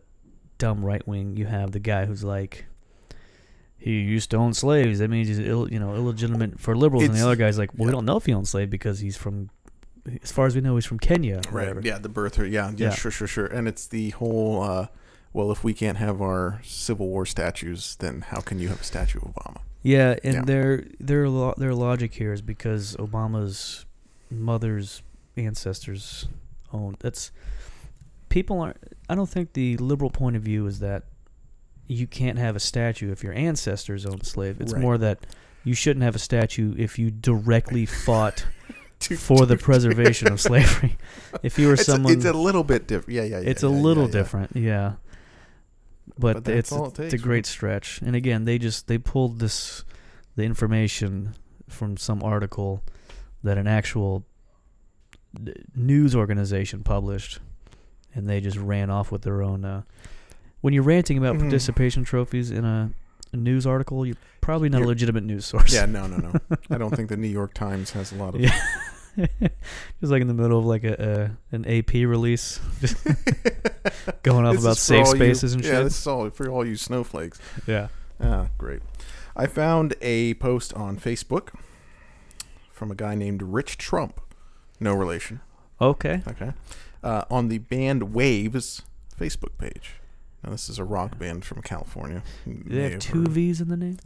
dumb 0.58 0.84
right 0.84 1.06
wing. 1.06 1.36
You 1.36 1.46
have 1.46 1.72
the 1.72 1.78
guy 1.80 2.06
who's 2.06 2.24
like, 2.24 2.66
he 3.86 4.00
used 4.00 4.30
to 4.32 4.36
own 4.36 4.52
slaves. 4.52 4.98
That 4.98 5.08
means 5.10 5.28
he's 5.28 5.38
Ill, 5.38 5.70
you 5.70 5.78
know 5.78 5.94
illegitimate 5.94 6.58
for 6.60 6.74
liberals. 6.76 7.04
and 7.04 7.14
the 7.14 7.20
other 7.22 7.36
guy's 7.36 7.56
like, 7.58 7.70
well, 7.76 7.86
we 7.86 7.92
don't 7.92 8.04
know 8.04 8.16
if 8.16 8.26
he 8.26 8.32
owns 8.34 8.50
slaves 8.50 8.70
because 8.70 8.98
he's 8.98 9.16
from, 9.16 9.48
as 10.22 10.32
far 10.32 10.46
as 10.46 10.54
we 10.54 10.60
know, 10.60 10.74
he's 10.74 10.84
from 10.86 10.98
Kenya. 10.98 11.36
Right. 11.50 11.68
whatever. 11.68 11.80
Yeah, 11.82 11.98
the 11.98 12.08
birth. 12.08 12.38
Yeah, 12.38 12.46
yeah, 12.46 12.70
Yeah. 12.76 12.90
sure, 12.90 13.10
sure, 13.12 13.28
sure. 13.28 13.46
And 13.46 13.68
it's 13.68 13.86
the 13.86 14.10
whole. 14.10 14.62
Uh, 14.62 14.86
well, 15.32 15.52
if 15.52 15.62
we 15.62 15.72
can't 15.74 15.98
have 15.98 16.20
our 16.22 16.60
Civil 16.64 17.08
War 17.08 17.26
statues, 17.26 17.96
then 17.96 18.22
how 18.22 18.40
can 18.40 18.58
you 18.58 18.68
have 18.68 18.80
a 18.80 18.84
statue 18.84 19.18
of 19.20 19.34
Obama? 19.34 19.58
Yeah, 19.82 20.16
and 20.24 20.34
Yeah. 20.34 20.42
their 20.42 20.84
their 20.98 21.28
lo- 21.28 21.54
their 21.56 21.74
logic 21.74 22.14
here 22.14 22.32
is 22.32 22.42
because 22.42 22.96
Obama's 22.96 23.84
mother's 24.30 25.02
ancestors 25.36 26.26
owned. 26.72 26.96
That's 27.00 27.30
people 28.28 28.60
aren't. 28.60 28.78
I 29.08 29.14
don't 29.14 29.28
think 29.28 29.52
the 29.52 29.76
liberal 29.76 30.10
point 30.10 30.34
of 30.36 30.42
view 30.42 30.66
is 30.66 30.80
that 30.80 31.04
you 31.88 32.06
can't 32.06 32.38
have 32.38 32.56
a 32.56 32.60
statue 32.60 33.10
if 33.12 33.22
your 33.22 33.32
ancestors 33.34 34.04
owned 34.06 34.22
a 34.22 34.26
slave. 34.26 34.60
It's 34.60 34.72
Right. 34.72 34.82
more 34.82 34.98
that 34.98 35.26
you 35.64 35.74
shouldn't 35.74 36.02
have 36.04 36.14
a 36.14 36.18
statue 36.20 36.74
if 36.78 36.98
you 36.98 37.10
directly 37.10 37.86
fought 38.04 38.46
for 39.18 39.46
the 39.46 39.56
preservation 39.56 40.32
of 40.32 40.40
slavery. 40.48 40.96
If 41.42 41.58
you 41.58 41.68
were 41.68 41.74
It's, 41.74 41.86
someone, 41.86 42.12
a, 42.14 42.16
it's 42.16 42.24
a 42.24 42.32
little 42.32 42.64
bit 42.64 42.86
different. 42.88 43.14
Yeah, 43.14 43.22
yeah, 43.24 43.40
yeah. 43.40 43.50
it's 43.50 43.62
a 43.62 43.66
yeah, 43.66 43.72
yeah, 43.74 43.80
little 43.82 44.06
yeah. 44.06 44.12
different, 44.12 44.56
yeah. 44.56 44.92
But, 46.18 46.44
But 46.44 46.48
it's 46.54 46.72
it 46.72 46.98
it's 47.00 47.14
a 47.14 47.18
great 47.18 47.38
right? 47.38 47.46
stretch. 47.46 48.00
And 48.00 48.16
again, 48.16 48.44
they 48.44 48.58
just 48.58 48.86
they 48.86 48.96
pulled 48.96 49.38
this 49.38 49.84
the 50.34 50.44
information 50.44 51.34
from 51.68 51.96
some 51.96 52.22
article 52.22 52.82
that 53.42 53.58
an 53.58 53.66
actual 53.66 54.24
news 55.74 56.14
organization 56.16 56.82
published, 56.82 57.40
and 58.14 58.28
they 58.28 58.40
just 58.40 58.56
ran 58.56 58.88
off 58.88 59.12
with 59.12 59.22
their 59.22 59.42
own. 59.42 59.64
Uh, 59.64 59.82
when 60.66 60.74
you're 60.74 60.82
ranting 60.82 61.16
about 61.16 61.36
Mhm. 61.36 61.42
participation 61.42 62.02
trophies 62.02 62.50
in 62.50 62.64
a, 62.64 62.90
a 63.32 63.36
news 63.36 63.68
article, 63.68 64.04
you're 64.04 64.16
probably 64.40 64.68
not 64.68 64.78
a 64.78 64.80
You're- 64.80 64.88
legitimate 64.88 65.22
news 65.22 65.46
source. 65.46 65.72
Yeah, 65.72 65.86
no, 65.86 66.08
no, 66.08 66.16
no. 66.16 66.32
I 66.70 66.76
don't 66.76 66.92
think 66.96 67.08
the 67.08 67.16
New 67.16 67.28
York 67.28 67.54
Times 67.54 67.92
has 67.92 68.10
a 68.10 68.16
lot 68.16 68.34
of. 68.34 68.40
Yeah. 68.40 68.52
just 70.00 70.10
like 70.10 70.20
in 70.22 70.26
the 70.26 70.34
middle 70.34 70.58
of 70.58 70.64
like 70.64 70.82
a, 70.82 71.36
a 71.52 71.54
an 71.54 71.64
AP 71.66 71.94
release, 71.94 72.58
just 72.80 72.96
going 74.24 74.44
off 74.44 74.58
about 74.58 74.76
safe 74.76 75.06
all 75.06 75.12
you- 75.16 75.20
spaces 75.22 75.54
and 75.54 75.64
yeah, 75.64 75.70
shit. 75.70 75.84
this 75.84 75.98
is 76.00 76.06
all 76.08 76.28
for 76.30 76.48
all 76.48 76.66
you 76.66 76.74
snowflakes. 76.74 77.38
Yeah. 77.64 77.86
Ah, 78.20 78.48
great. 78.58 78.82
I 79.36 79.46
found 79.46 79.94
a 80.02 80.34
post 80.34 80.74
on 80.74 80.98
Facebook 80.98 81.50
from 82.72 82.90
a 82.90 82.96
guy 82.96 83.14
named 83.14 83.40
Rich 83.40 83.78
Trump. 83.78 84.20
No 84.80 84.94
relation. 84.94 85.42
Okay. 85.80 86.22
Okay. 86.26 86.54
Uh, 87.04 87.22
on 87.30 87.48
the 87.50 87.58
band 87.58 88.12
Wavves 88.14 88.82
Facebook 89.16 89.56
page. 89.58 89.94
Now, 90.44 90.50
this 90.50 90.68
is 90.68 90.78
a 90.78 90.84
rock 90.84 91.18
band 91.18 91.44
from 91.44 91.62
California. 91.62 92.22
Do 92.44 92.62
they 92.66 92.82
have 92.82 92.92
have 92.92 93.00
two 93.00 93.20
heard. 93.20 93.28
V's 93.28 93.60
in 93.60 93.68
the 93.68 93.76
name? 93.76 93.98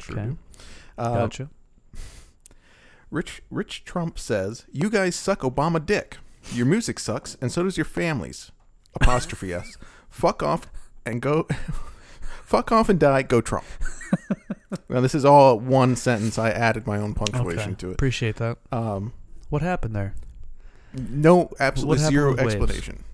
Sure 0.00 0.18
Okay. 0.18 0.36
Uh, 0.98 1.14
Gotcha. 1.14 1.50
Rich 3.10 3.42
Rich 3.50 3.84
Trump 3.84 4.18
says, 4.18 4.64
"You 4.72 4.88
guys 4.90 5.16
suck 5.16 5.40
Obama 5.40 5.84
dick. 5.84 6.18
Your 6.52 6.66
music 6.66 6.98
sucks, 6.98 7.36
and 7.40 7.50
so 7.52 7.62
does 7.64 7.76
your 7.76 7.84
families." 7.84 8.50
Apostrophe 8.94 9.52
s. 9.52 9.76
Fuck 10.10 10.42
off 10.42 10.66
and 11.06 11.22
go. 11.22 11.46
fuck 12.44 12.72
off 12.72 12.88
and 12.88 12.98
die. 12.98 13.22
Go 13.22 13.40
Trump. 13.40 13.64
now 14.88 15.00
this 15.00 15.14
is 15.14 15.24
all 15.24 15.58
one 15.60 15.94
sentence. 15.94 16.36
I 16.38 16.50
added 16.50 16.86
my 16.86 16.96
own 16.98 17.14
punctuation 17.14 17.72
Okay. 17.72 17.74
to 17.80 17.90
it. 17.90 17.94
Appreciate 17.94 18.36
that. 18.36 18.58
Um, 18.72 19.12
What 19.50 19.62
happened 19.62 19.94
there? 19.94 20.14
no, 20.92 21.50
absolutely 21.60 21.98
zero 21.98 22.36
explanation. 22.36 23.04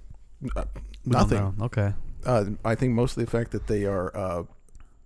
Uh, 0.56 0.64
nothing. 1.04 1.54
Okay. 1.60 1.92
Uh, 2.26 2.44
I 2.64 2.74
think 2.74 2.92
mostly 2.92 3.24
the 3.24 3.30
fact 3.30 3.52
that 3.52 3.66
they 3.68 3.84
are 3.84 4.46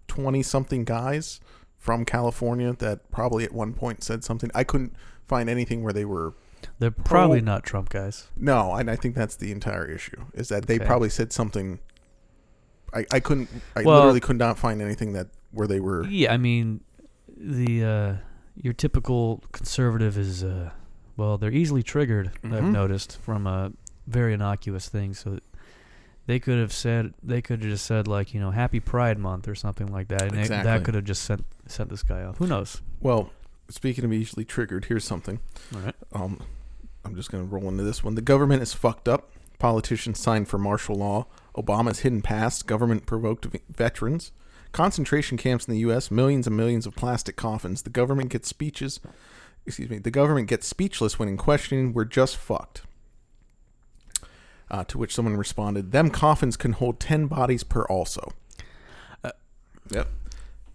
twenty 0.08 0.42
something 0.42 0.84
guys 0.84 1.38
from 1.76 2.04
California 2.04 2.72
that 2.78 3.10
probably 3.10 3.44
at 3.44 3.52
one 3.52 3.72
point 3.74 4.02
said 4.02 4.24
something. 4.24 4.50
I 4.54 4.64
couldn't 4.64 4.94
find 5.26 5.48
anything 5.48 5.82
where 5.82 5.92
they 5.92 6.04
were 6.04 6.34
They're 6.78 6.90
probably 6.90 7.40
Pro- 7.40 7.44
not 7.46 7.62
Trump 7.64 7.88
guys. 7.90 8.26
No, 8.36 8.74
and 8.74 8.90
I 8.90 8.96
think 8.96 9.14
that's 9.14 9.36
the 9.36 9.52
entire 9.52 9.86
issue 9.86 10.24
is 10.34 10.48
that 10.48 10.66
they 10.66 10.76
Okay. 10.76 10.84
probably 10.86 11.08
said 11.08 11.32
something. 11.32 11.78
I, 12.92 13.06
I 13.12 13.20
couldn't. 13.20 13.48
I 13.76 13.82
Well- 13.82 13.96
literally 13.98 14.20
could 14.20 14.38
not 14.38 14.58
find 14.58 14.82
anything 14.82 15.12
that 15.12 15.28
where 15.52 15.66
they 15.66 15.80
were. 15.80 16.04
Yeah, 16.06 16.32
I 16.32 16.36
mean, 16.38 16.80
the 17.36 17.84
uh, 17.84 18.14
your 18.56 18.72
typical 18.74 19.42
conservative 19.52 20.18
is 20.18 20.42
uh, 20.44 20.70
well, 21.16 21.38
they're 21.38 21.52
easily 21.52 21.82
triggered. 21.82 22.32
I've 22.44 22.50
Mhm. 22.50 22.72
noticed 22.72 23.16
from 23.18 23.46
a 23.46 23.72
very 24.06 24.34
innocuous 24.34 24.88
thing. 24.88 25.14
So 25.14 25.38
they 26.30 26.38
could 26.38 26.58
have 26.58 26.72
said 26.72 27.12
they 27.24 27.42
could 27.42 27.60
have 27.60 27.70
just 27.70 27.84
said 27.86 28.06
like 28.06 28.32
you 28.32 28.38
know 28.40 28.52
Happy 28.52 28.78
Pride 28.78 29.18
Month 29.18 29.48
or 29.48 29.56
something 29.56 29.88
like 29.88 30.06
that, 30.08 30.22
and 30.22 30.38
Exactly. 30.38 30.70
that 30.70 30.84
could 30.84 30.94
have 30.94 31.02
just 31.04 31.24
sent 31.24 31.44
sent 31.66 31.90
this 31.90 32.04
guy 32.04 32.22
off. 32.22 32.38
Who 32.38 32.46
knows? 32.46 32.80
Well, 33.00 33.30
speaking 33.68 34.04
of 34.04 34.12
easily 34.12 34.44
triggered, 34.44 34.84
here's 34.84 35.04
something. 35.04 35.40
All 35.74 35.80
right. 35.80 35.94
Um, 36.12 36.40
I'm 37.04 37.16
just 37.16 37.32
going 37.32 37.42
to 37.42 37.52
roll 37.52 37.68
into 37.68 37.82
this 37.82 38.04
one. 38.04 38.14
The 38.14 38.22
government 38.22 38.62
is 38.62 38.72
fucked 38.74 39.08
up. 39.08 39.32
Politicians 39.58 40.20
signed 40.20 40.46
for 40.48 40.56
martial 40.58 40.94
law. 40.94 41.26
Obama's 41.56 42.00
hidden 42.00 42.22
past. 42.22 42.66
Government 42.66 43.06
provoked 43.06 43.46
v- 43.46 43.60
veterans. 43.68 44.30
Concentration 44.72 45.36
camps 45.36 45.66
in 45.66 45.74
the 45.74 45.80
U.S. 45.80 46.10
Millions 46.12 46.46
and 46.46 46.56
millions 46.56 46.86
of 46.86 46.94
plastic 46.94 47.34
coffins. 47.36 47.82
The 47.82 47.90
government 47.90 48.30
gets 48.30 48.48
speeches. 48.48 49.00
Excuse 49.66 49.90
me. 49.90 49.98
The 49.98 50.10
government 50.12 50.46
gets 50.48 50.66
speechless 50.66 51.18
when 51.18 51.28
in 51.28 51.36
questioning. 51.36 51.92
We're 51.92 52.04
just 52.04 52.36
fucked. 52.36 52.82
Uh, 54.70 54.84
to 54.84 54.98
which 54.98 55.14
someone 55.14 55.36
responded, 55.36 55.90
"Them 55.90 56.10
coffins 56.10 56.56
can 56.56 56.72
hold 56.72 57.00
ten 57.00 57.26
bodies 57.26 57.64
per 57.64 57.82
also." 57.86 58.32
Uh, 59.24 59.32
yep. 59.90 60.08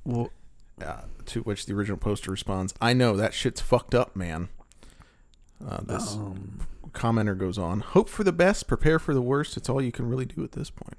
Well, 0.03 0.31
Uh, 0.83 1.03
to 1.25 1.39
which 1.43 1.65
the 1.65 1.73
original 1.73 1.97
poster 1.97 2.29
responds, 2.29 2.73
"I 2.81 2.91
know 2.91 3.15
that 3.15 3.33
shit's 3.33 3.61
fucked 3.61 3.95
up, 3.95 4.13
man." 4.13 4.49
Uh, 5.65 5.79
this 5.83 6.15
um, 6.15 6.67
commenter 6.91 7.37
goes 7.37 7.57
on, 7.57 7.79
"Hope 7.79 8.09
for 8.09 8.25
the 8.25 8.33
best, 8.33 8.67
prepare 8.67 8.99
for 8.99 9.13
the 9.13 9.21
worst. 9.21 9.55
It's 9.55 9.69
all 9.69 9.81
you 9.81 9.93
can 9.93 10.09
really 10.09 10.25
do 10.25 10.43
at 10.43 10.51
this 10.51 10.69
point." 10.69 10.97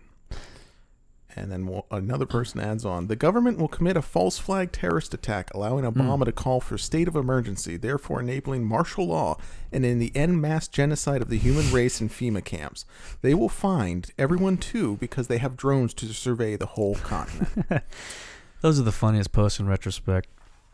And 1.36 1.52
then 1.52 1.82
another 1.90 2.24
person 2.24 2.60
adds 2.60 2.84
on, 2.84 3.08
"The 3.08 3.16
government 3.16 3.58
will 3.58 3.68
commit 3.68 3.96
a 3.96 4.02
false 4.02 4.38
flag 4.38 4.72
terrorist 4.72 5.12
attack, 5.12 5.50
allowing 5.52 5.84
Obama 5.84 6.24
to 6.24 6.32
call 6.32 6.60
for 6.60 6.78
state 6.78 7.08
of 7.08 7.14
emergency, 7.14 7.76
therefore 7.76 8.20
enabling 8.20 8.64
martial 8.64 9.06
law 9.06 9.36
and 9.70 9.84
in 9.84 9.98
the 9.98 10.10
end 10.16 10.40
mass 10.40 10.66
genocide 10.66 11.20
of 11.20 11.28
the 11.28 11.36
human 11.36 11.70
race 11.70 12.00
in 12.00 12.08
FEMA 12.08 12.42
camps. 12.42 12.86
They 13.20 13.34
will 13.34 13.50
find 13.50 14.10
everyone 14.18 14.56
too 14.56 14.96
because 14.96 15.26
they 15.28 15.38
have 15.38 15.56
drones 15.56 15.92
to 15.94 16.06
survey 16.06 16.56
the 16.56 16.66
whole 16.66 16.94
continent." 16.94 17.82
those 18.62 18.80
are 18.80 18.84
the 18.84 18.92
funniest 18.92 19.32
posts 19.32 19.60
in 19.60 19.66
retrospect. 19.66 20.28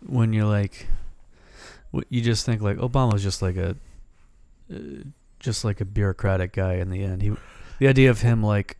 When 0.06 0.32
you're 0.32 0.46
like, 0.46 0.86
you 2.08 2.20
just 2.20 2.46
think 2.46 2.62
like 2.62 2.76
Obama's 2.76 3.22
just 3.22 3.42
like 3.42 3.56
a, 3.56 3.76
uh, 4.72 4.78
just 5.40 5.64
like 5.64 5.80
a 5.80 5.84
bureaucratic 5.84 6.52
guy 6.52 6.74
in 6.74 6.90
the 6.90 7.02
end. 7.02 7.22
He, 7.22 7.32
the 7.78 7.88
idea 7.88 8.10
of 8.10 8.20
him 8.20 8.42
like 8.42 8.76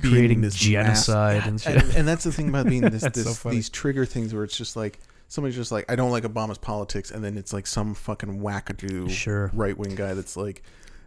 creating 0.00 0.40
this 0.40 0.54
mass- 0.54 0.60
genocide 0.62 1.42
and 1.46 1.60
shit. 1.60 1.82
and, 1.82 1.94
and 1.96 2.08
that's 2.08 2.24
the 2.24 2.32
thing 2.32 2.48
about 2.48 2.66
being 2.66 2.80
this, 2.90 3.02
That's 3.02 3.38
so 3.38 3.50
these 3.50 3.68
trigger 3.68 4.04
things 4.06 4.32
where 4.34 4.44
it's 4.44 4.56
just 4.56 4.76
like 4.76 4.98
somebody's 5.28 5.56
just 5.56 5.72
like 5.72 5.90
I 5.90 5.96
don't 5.96 6.10
like 6.10 6.24
Obama's 6.24 6.58
politics, 6.58 7.10
and 7.10 7.22
then 7.24 7.36
it's 7.36 7.52
like 7.52 7.66
some 7.66 7.94
fucking 7.94 8.40
wackadoo 8.40 9.10
Sure. 9.10 9.50
right 9.54 9.76
wing 9.76 9.94
guy 9.94 10.14
that's 10.14 10.36
like, 10.36 10.62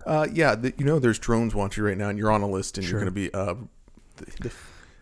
uh, 0.05 0.27
yeah, 0.31 0.55
th- 0.55 0.75
you 0.77 0.85
know, 0.85 0.99
there's 0.99 1.19
drones 1.19 1.53
watching 1.55 1.83
you 1.83 1.87
right 1.87 1.97
now, 1.97 2.09
and 2.09 2.17
you're 2.19 2.31
on 2.31 2.41
a 2.41 2.49
list, 2.49 2.77
and 2.77 2.85
Sure. 2.85 2.99
you're 2.99 3.09
going 3.09 3.13
to 3.13 3.29
be 3.29 3.33
uh, 3.33 3.55
the, 4.17 4.25
the, 4.49 4.51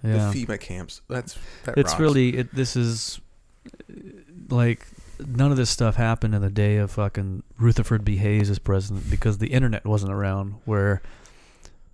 Yeah. 0.04 0.30
the 0.32 0.46
FEMA 0.46 0.60
camps. 0.60 1.02
That's 1.10 1.38
that 1.66 1.78
it's 1.78 1.92
rocks. 1.94 2.02
really 2.02 2.38
it, 2.38 2.54
this 2.56 2.75
is 2.75 3.20
like 4.50 4.86
none 5.25 5.52
of 5.52 5.58
this 5.58 5.70
stuff 5.70 5.96
happened 5.96 6.36
in 6.36 6.42
the 6.42 6.50
day 6.50 6.78
of 6.78 6.92
fucking 6.92 7.44
Rutherford 7.58 8.04
B. 8.04 8.18
Hayes 8.18 8.50
as 8.50 8.60
president 8.60 9.10
because 9.10 9.38
the 9.38 9.48
internet 9.48 9.86
wasn't 9.86 10.12
around 10.12 10.56
where 10.66 11.02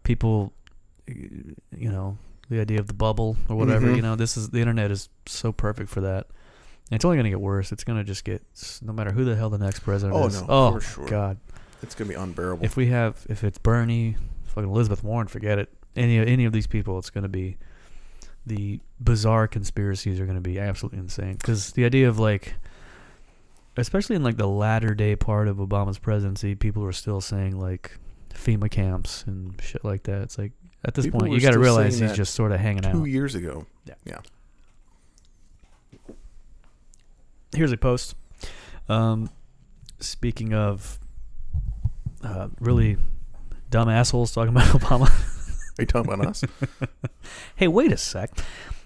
people 0.04 0.52
you 1.78 1.90
know 1.92 2.18
the 2.50 2.60
idea 2.60 2.80
of 2.80 2.88
the 2.88 2.94
bubble 2.94 3.38
or 3.48 3.56
whatever 3.56 3.88
Mhm. 3.88 3.96
you 3.98 4.02
know 4.02 4.16
this 4.16 4.36
is 4.38 4.50
the 4.50 4.60
internet 4.60 4.92
is 4.92 5.10
so 5.26 5.52
perfect 5.52 5.90
for 5.90 6.02
that 6.02 6.28
and 6.90 6.96
it's 6.96 7.06
only 7.06 7.18
going 7.18 7.26
to 7.26 7.30
get 7.30 7.40
worse 7.42 7.72
it's 7.72 7.84
going 7.84 7.98
to 8.00 8.04
just 8.04 8.24
get 8.24 8.42
no 8.82 8.92
matter 8.94 9.12
who 9.12 9.24
the 9.24 9.36
hell 9.36 9.50
the 9.50 9.58
next 9.58 9.80
president 9.82 10.16
is. 10.18 10.22
Oh, 10.24 10.28
is 10.28 10.42
no, 10.42 10.48
oh 10.50 10.72
for 10.74 10.82
sure. 10.82 11.08
god 11.08 11.38
it's 11.82 11.96
going 11.96 12.10
to 12.10 12.16
be 12.16 12.22
unbearable. 12.22 12.66
if 12.66 12.76
we 12.76 12.88
have 12.88 13.26
if 13.30 13.44
it's 13.44 13.58
Bernie, 13.58 14.18
fucking 14.48 14.70
Elizabeth 14.70 15.02
Warren, 15.04 15.28
forget 15.28 15.58
it. 15.60 15.70
Any 15.96 16.18
any 16.20 16.44
of 16.46 16.52
these 16.52 16.68
people, 16.68 17.00
it's 17.00 17.10
going 17.10 17.22
to 17.24 17.30
be 17.30 17.56
the 18.46 18.82
bizarre 19.00 19.48
conspiracies 19.48 20.20
are 20.20 20.26
going 20.26 20.36
to 20.36 20.42
be 20.42 20.60
absolutely 20.60 21.00
insane. 21.00 21.34
Because 21.36 21.72
the 21.72 21.86
idea 21.86 22.10
of 22.10 22.20
like, 22.20 22.56
especially 23.78 24.16
in 24.18 24.24
like 24.24 24.36
the 24.38 24.48
latter 24.48 24.94
day 24.94 25.16
part 25.16 25.48
of 25.48 25.58
Obama's 25.58 26.00
presidency, 26.00 26.54
people 26.56 26.84
are 26.84 26.92
still 26.92 27.22
saying 27.22 27.58
like 27.58 27.92
FEMA 28.34 28.70
camps 28.70 29.24
and 29.26 29.60
shit 29.62 29.86
like 29.86 30.04
that. 30.04 30.22
It's 30.24 30.38
like 30.38 30.52
at 30.86 30.94
this 30.94 31.06
People 31.06 31.22
point, 31.22 31.34
you 31.34 31.42
got 31.42 31.52
to 31.52 31.60
realize 31.60 32.00
he's 32.00 32.14
just 32.14 32.34
sort 32.34 32.52
of 32.52 32.60
hanging 32.60 32.84
Two 32.84 33.02
out. 33.02 33.04
years 33.06 33.36
ago, 33.36 33.66
Yeah. 33.86 33.96
Yeah. 34.06 34.20
Here's 37.56 37.72
a 37.72 37.78
post. 37.78 38.16
Um, 38.88 39.30
speaking 40.00 40.54
of 40.54 41.00
uh, 42.24 42.50
really 42.60 42.98
dumb 43.70 43.90
assholes 43.90 44.32
talking 44.34 44.50
about 44.56 44.66
Obama. 44.80 45.10
are 45.78 45.82
you 45.82 45.86
talking 45.86 46.12
about 46.14 46.26
us? 46.28 46.44
Hey, 47.56 47.68
wait 47.68 47.92
a 47.92 47.98
sec. 47.98 48.32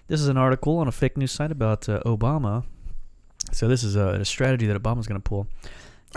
This 0.08 0.20
is 0.20 0.28
an 0.28 0.38
article 0.38 0.78
on 0.80 0.88
a 0.88 0.92
fake 0.92 1.16
news 1.18 1.32
site 1.32 1.52
about 1.52 1.88
uh, 1.88 2.02
Obama. 2.06 2.64
So 3.52 3.68
this 3.68 3.84
is 3.84 3.96
a, 3.96 4.08
a 4.22 4.26
strategy 4.26 4.66
that 4.68 4.82
Obama's 4.82 5.08
going 5.08 5.22
to 5.22 5.24
pull. 5.24 5.48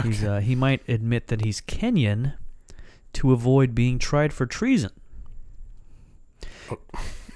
He's 0.02 0.24
uh, 0.24 0.38
he 0.40 0.54
might 0.54 0.82
admit 0.88 1.28
that 1.28 1.44
he's 1.44 1.60
Kenyan 1.60 2.34
to 3.14 3.32
avoid 3.32 3.74
being 3.74 3.98
tried 3.98 4.32
for 4.32 4.46
treason. 4.46 4.90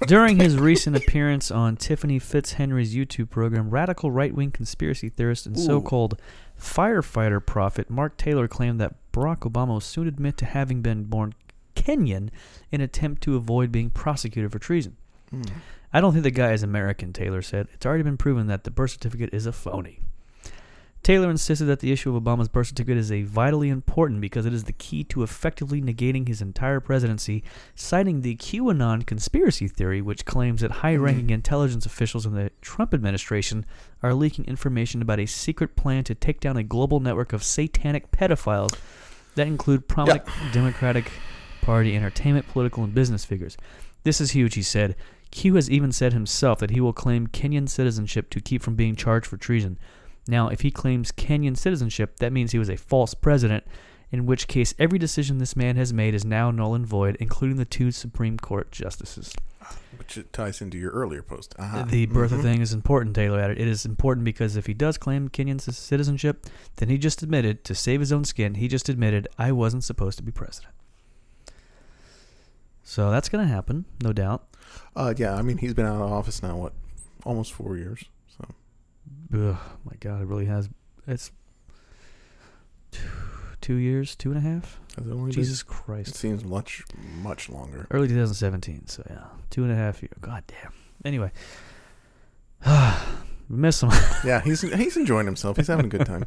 During 0.07 0.37
his 0.37 0.57
recent 0.57 0.95
appearance 0.95 1.51
on 1.51 1.77
Tiffany 1.77 2.19
Fitzhenry's 2.19 2.95
YouTube 2.95 3.29
program, 3.29 3.69
radical 3.69 4.09
right-wing 4.09 4.49
conspiracy 4.51 5.09
theorist 5.09 5.45
and 5.45 5.59
so-called 5.59 6.19
firefighter 6.59 7.43
prophet 7.45 7.89
Mark 7.89 8.17
Taylor 8.17 8.47
claimed 8.47 8.81
that 8.81 8.95
Barack 9.13 9.39
Obama 9.39 9.67
will 9.69 9.79
soon 9.79 10.07
admit 10.07 10.37
to 10.37 10.45
having 10.45 10.81
been 10.81 11.03
born 11.03 11.35
Kenyan 11.75 12.29
in 12.71 12.81
an 12.81 12.81
attempt 12.81 13.21
to 13.23 13.35
avoid 13.35 13.71
being 13.71 13.89
prosecuted 13.89 14.51
for 14.51 14.59
treason. 14.59 14.97
Hmm. 15.29 15.43
I 15.93 16.01
don't 16.01 16.13
think 16.13 16.23
the 16.23 16.31
guy 16.31 16.53
is 16.53 16.63
American, 16.63 17.13
Taylor 17.13 17.41
said. 17.41 17.67
It's 17.73 17.85
already 17.85 18.03
been 18.03 18.17
proven 18.17 18.47
that 18.47 18.63
the 18.63 18.71
birth 18.71 18.91
certificate 18.91 19.33
is 19.33 19.45
a 19.45 19.51
phony. 19.51 20.00
Taylor 21.03 21.31
insisted 21.31 21.65
that 21.65 21.79
the 21.79 21.91
issue 21.91 22.15
of 22.15 22.21
Obama's 22.21 22.47
birth 22.47 22.67
certificate 22.67 22.97
is 22.97 23.11
a 23.11 23.23
vitally 23.23 23.69
important 23.69 24.21
because 24.21 24.45
it 24.45 24.53
is 24.53 24.65
the 24.65 24.73
key 24.73 25.03
to 25.05 25.23
effectively 25.23 25.81
negating 25.81 26.27
his 26.27 26.43
entire 26.43 26.79
presidency, 26.79 27.43
citing 27.73 28.21
the 28.21 28.35
QAnon 28.35 29.05
conspiracy 29.07 29.67
theory, 29.67 29.99
which 29.99 30.25
claims 30.25 30.61
that 30.61 30.71
high-ranking 30.71 31.27
mm. 31.27 31.31
intelligence 31.31 31.87
officials 31.87 32.27
in 32.27 32.35
the 32.35 32.51
Trump 32.61 32.93
administration 32.93 33.65
are 34.03 34.13
leaking 34.13 34.45
information 34.45 35.01
about 35.01 35.19
a 35.19 35.25
secret 35.25 35.75
plan 35.75 36.03
to 36.03 36.13
take 36.13 36.39
down 36.39 36.55
a 36.55 36.63
global 36.63 36.99
network 36.99 37.33
of 37.33 37.43
satanic 37.43 38.11
pedophiles 38.11 38.77
that 39.33 39.47
include 39.47 39.87
prominent 39.87 40.23
Democratic 40.53 41.11
Party 41.61 41.95
entertainment, 41.95 42.47
political, 42.47 42.83
and 42.83 42.93
business 42.93 43.25
figures. 43.25 43.57
This 44.03 44.21
is 44.21 44.31
huge, 44.31 44.53
he 44.53 44.63
said. 44.63 44.95
Q 45.31 45.55
has 45.55 45.69
even 45.69 45.91
said 45.91 46.13
himself 46.13 46.59
that 46.59 46.71
he 46.71 46.81
will 46.81 46.93
claim 46.93 47.27
Kenyan 47.27 47.69
citizenship 47.69 48.29
to 48.31 48.41
keep 48.41 48.61
from 48.61 48.75
being 48.75 48.95
charged 48.95 49.25
for 49.25 49.37
treason. 49.37 49.79
Now, 50.27 50.49
if 50.49 50.61
he 50.61 50.71
claims 50.71 51.11
Kenyan 51.11 51.57
citizenship, 51.57 52.17
that 52.19 52.31
means 52.31 52.51
he 52.51 52.59
was 52.59 52.69
a 52.69 52.77
false 52.77 53.13
president, 53.13 53.63
in 54.11 54.25
which 54.25 54.47
case 54.47 54.73
every 54.77 54.99
decision 54.99 55.37
this 55.37 55.55
man 55.55 55.75
has 55.77 55.93
made 55.93 56.13
is 56.13 56.23
now 56.25 56.51
null 56.51 56.75
and 56.75 56.85
void, 56.85 57.17
including 57.19 57.57
the 57.57 57.65
two 57.65 57.91
Supreme 57.91 58.37
Court 58.37 58.71
justices. 58.71 59.33
Which 59.97 60.19
ties 60.33 60.61
into 60.61 60.77
your 60.77 60.91
earlier 60.91 61.21
post. 61.21 61.55
Uh-huh. 61.57 61.83
The 61.83 62.05
birth 62.07 62.31
Mhm. 62.31 62.41
thing 62.41 62.61
is 62.61 62.73
important, 62.73 63.15
Taylor 63.15 63.39
added. 63.39 63.59
It 63.59 63.67
is 63.67 63.85
important 63.85 64.25
because 64.25 64.55
if 64.55 64.65
he 64.65 64.73
does 64.73 64.97
claim 64.97 65.29
Kenyan 65.29 65.61
citizenship, 65.61 66.45
then 66.77 66.89
he 66.89 66.97
just 66.97 67.23
admitted, 67.23 67.63
to 67.65 67.75
save 67.75 67.99
his 67.99 68.11
own 68.11 68.25
skin, 68.25 68.55
he 68.55 68.67
just 68.67 68.89
admitted, 68.89 69.27
I 69.37 69.51
wasn't 69.51 69.83
supposed 69.83 70.17
to 70.17 70.23
be 70.23 70.31
president. 70.31 70.73
So 72.83 73.11
that's 73.11 73.29
going 73.29 73.45
to 73.47 73.51
happen, 73.53 73.85
no 74.03 74.11
doubt. 74.11 74.47
Uh, 74.95 75.13
yeah, 75.15 75.35
I 75.35 75.41
mean, 75.41 75.57
he's 75.59 75.73
been 75.73 75.85
out 75.85 76.01
of 76.01 76.11
office 76.11 76.41
now, 76.43 76.57
what, 76.57 76.73
almost 77.23 77.53
four 77.53 77.77
years. 77.77 78.03
Ugh, 79.33 79.57
my 79.85 79.93
God, 79.99 80.21
it 80.21 80.25
really 80.27 80.45
has. 80.45 80.69
It's 81.07 81.31
two, 82.91 83.01
two 83.61 83.75
years, 83.75 84.15
two 84.15 84.29
and 84.31 84.37
a 84.37 84.41
half. 84.41 84.79
only 84.99 85.25
been- 85.25 85.31
Jesus 85.31 85.63
it 86.07 86.15
seems 86.15 86.43
much, 86.43 86.83
much 87.21 87.49
longer. 87.49 87.87
Early 87.91 88.07
2017, 88.07 88.87
so 88.87 89.03
yeah, 89.09 89.23
two 89.49 89.63
and 89.63 89.71
a 89.71 89.75
half 89.75 90.01
years. 90.01 90.13
God 90.19 90.43
damn. 90.47 90.73
Anyway, 91.05 91.31
miss 93.49 93.81
him. 93.81 93.89
Yeah, 94.23 94.39
he's 94.41 94.61
he's 94.61 94.97
enjoying 94.97 95.25
himself. 95.25 95.57
He's 95.57 95.67
having 95.67 95.85
a 95.85 95.89
good 95.89 96.05
time. 96.05 96.25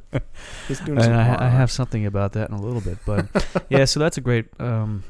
He's 0.67 0.81
doing 0.81 1.01
some 1.01 1.13
and 1.13 1.21
I, 1.21 1.47
I 1.47 1.49
have 1.49 1.71
something 1.71 2.07
about 2.07 2.33
that 2.33 2.49
in 2.51 2.57
a 2.57 2.61
little 2.61 2.81
bit, 2.81 2.99
but 3.07 3.27
yeah. 3.69 3.85
So 3.85 4.01
that's 4.01 4.17
a 4.19 4.21
great. 4.21 4.47
Um, 4.59 5.05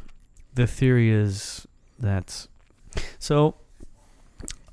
the 0.55 0.67
theory 0.67 1.11
is 1.11 1.67
that 1.99 2.47
so 3.19 3.55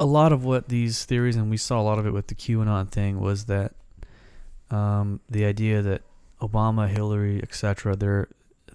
a 0.02 0.06
lot 0.06 0.34
of 0.34 0.44
what 0.44 0.68
these 0.68 1.06
theories, 1.06 1.36
and 1.36 1.50
we 1.50 1.58
saw 1.58 1.80
a 1.80 1.86
lot 1.90 2.00
of 2.00 2.06
it 2.08 2.12
with 2.12 2.26
the 2.28 2.36
QAnon 2.36 2.90
thing, 2.90 3.20
was 3.20 3.46
that 3.46 3.74
um, 4.72 5.20
the 5.30 5.46
idea 5.46 5.82
that 5.82 6.02
Obama, 6.42 6.88
Hillary, 6.90 7.40
etc. 7.44 7.96
They're 7.96 8.28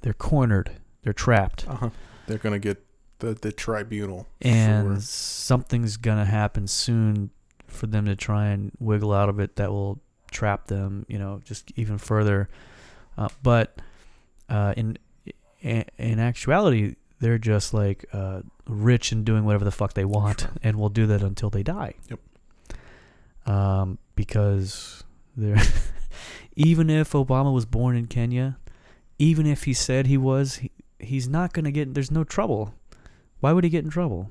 they're 0.03 0.15
cornered, 0.15 0.71
they're 1.03 1.13
trapped, 1.13 1.67
Uh-huh. 1.69 1.91
They're 2.27 2.39
gonna 2.39 2.59
get 2.61 2.85
the 3.19 3.35
the 3.35 3.51
tribunal. 3.53 4.27
and 4.41 4.87
Sure. 4.95 5.01
something's 5.01 5.97
gonna 5.97 6.27
happen 6.27 6.67
soon 6.69 7.31
for 7.67 7.87
them 7.89 8.05
to 8.07 8.15
try 8.15 8.47
and 8.47 8.71
wiggle 8.79 9.13
out 9.13 9.29
of 9.29 9.41
it 9.41 9.57
that 9.57 9.71
will 9.71 9.99
trap 10.31 10.67
them, 10.69 11.05
you 11.09 11.19
know, 11.19 11.41
just 11.45 11.73
even 11.77 11.99
further. 11.99 12.49
Uh, 13.19 13.29
but 13.43 13.81
uh, 14.49 14.75
in 14.77 14.97
in 15.61 15.85
in 15.99 16.19
actuality, 16.21 16.95
they're 17.21 17.39
just 17.39 17.73
like 17.75 18.05
uh, 18.13 18.43
rich 18.69 19.13
and 19.13 19.25
doing 19.25 19.45
whatever 19.45 19.65
the 19.65 19.71
fuck 19.71 19.95
they 19.95 20.05
want, 20.05 20.41
Sure. 20.41 20.51
and 20.63 20.79
will 20.79 20.89
do 20.89 21.07
that 21.07 21.23
until 21.23 21.51
they 21.51 21.63
die. 21.63 21.95
Yep. 22.11 22.21
Um, 23.47 23.99
because 24.17 25.05
they're 25.37 25.57
even 26.57 26.91
if 26.91 27.13
Obama 27.13 27.53
was 27.55 27.65
born 27.65 27.97
in 27.97 28.07
Kenya, 28.07 28.59
even 29.19 29.47
if 29.47 29.65
he 29.65 29.73
said 29.73 30.07
he 30.07 30.17
was, 30.19 30.57
he, 30.57 30.71
he's 30.99 31.29
not 31.29 31.53
gonna 31.53 31.71
get. 31.71 31.95
There's 31.95 32.11
no 32.11 32.25
trouble. 32.25 32.75
Why 33.41 33.53
would 33.53 33.65
he 33.65 33.71
get 33.71 33.85
in 33.85 33.91
trouble? 33.91 34.31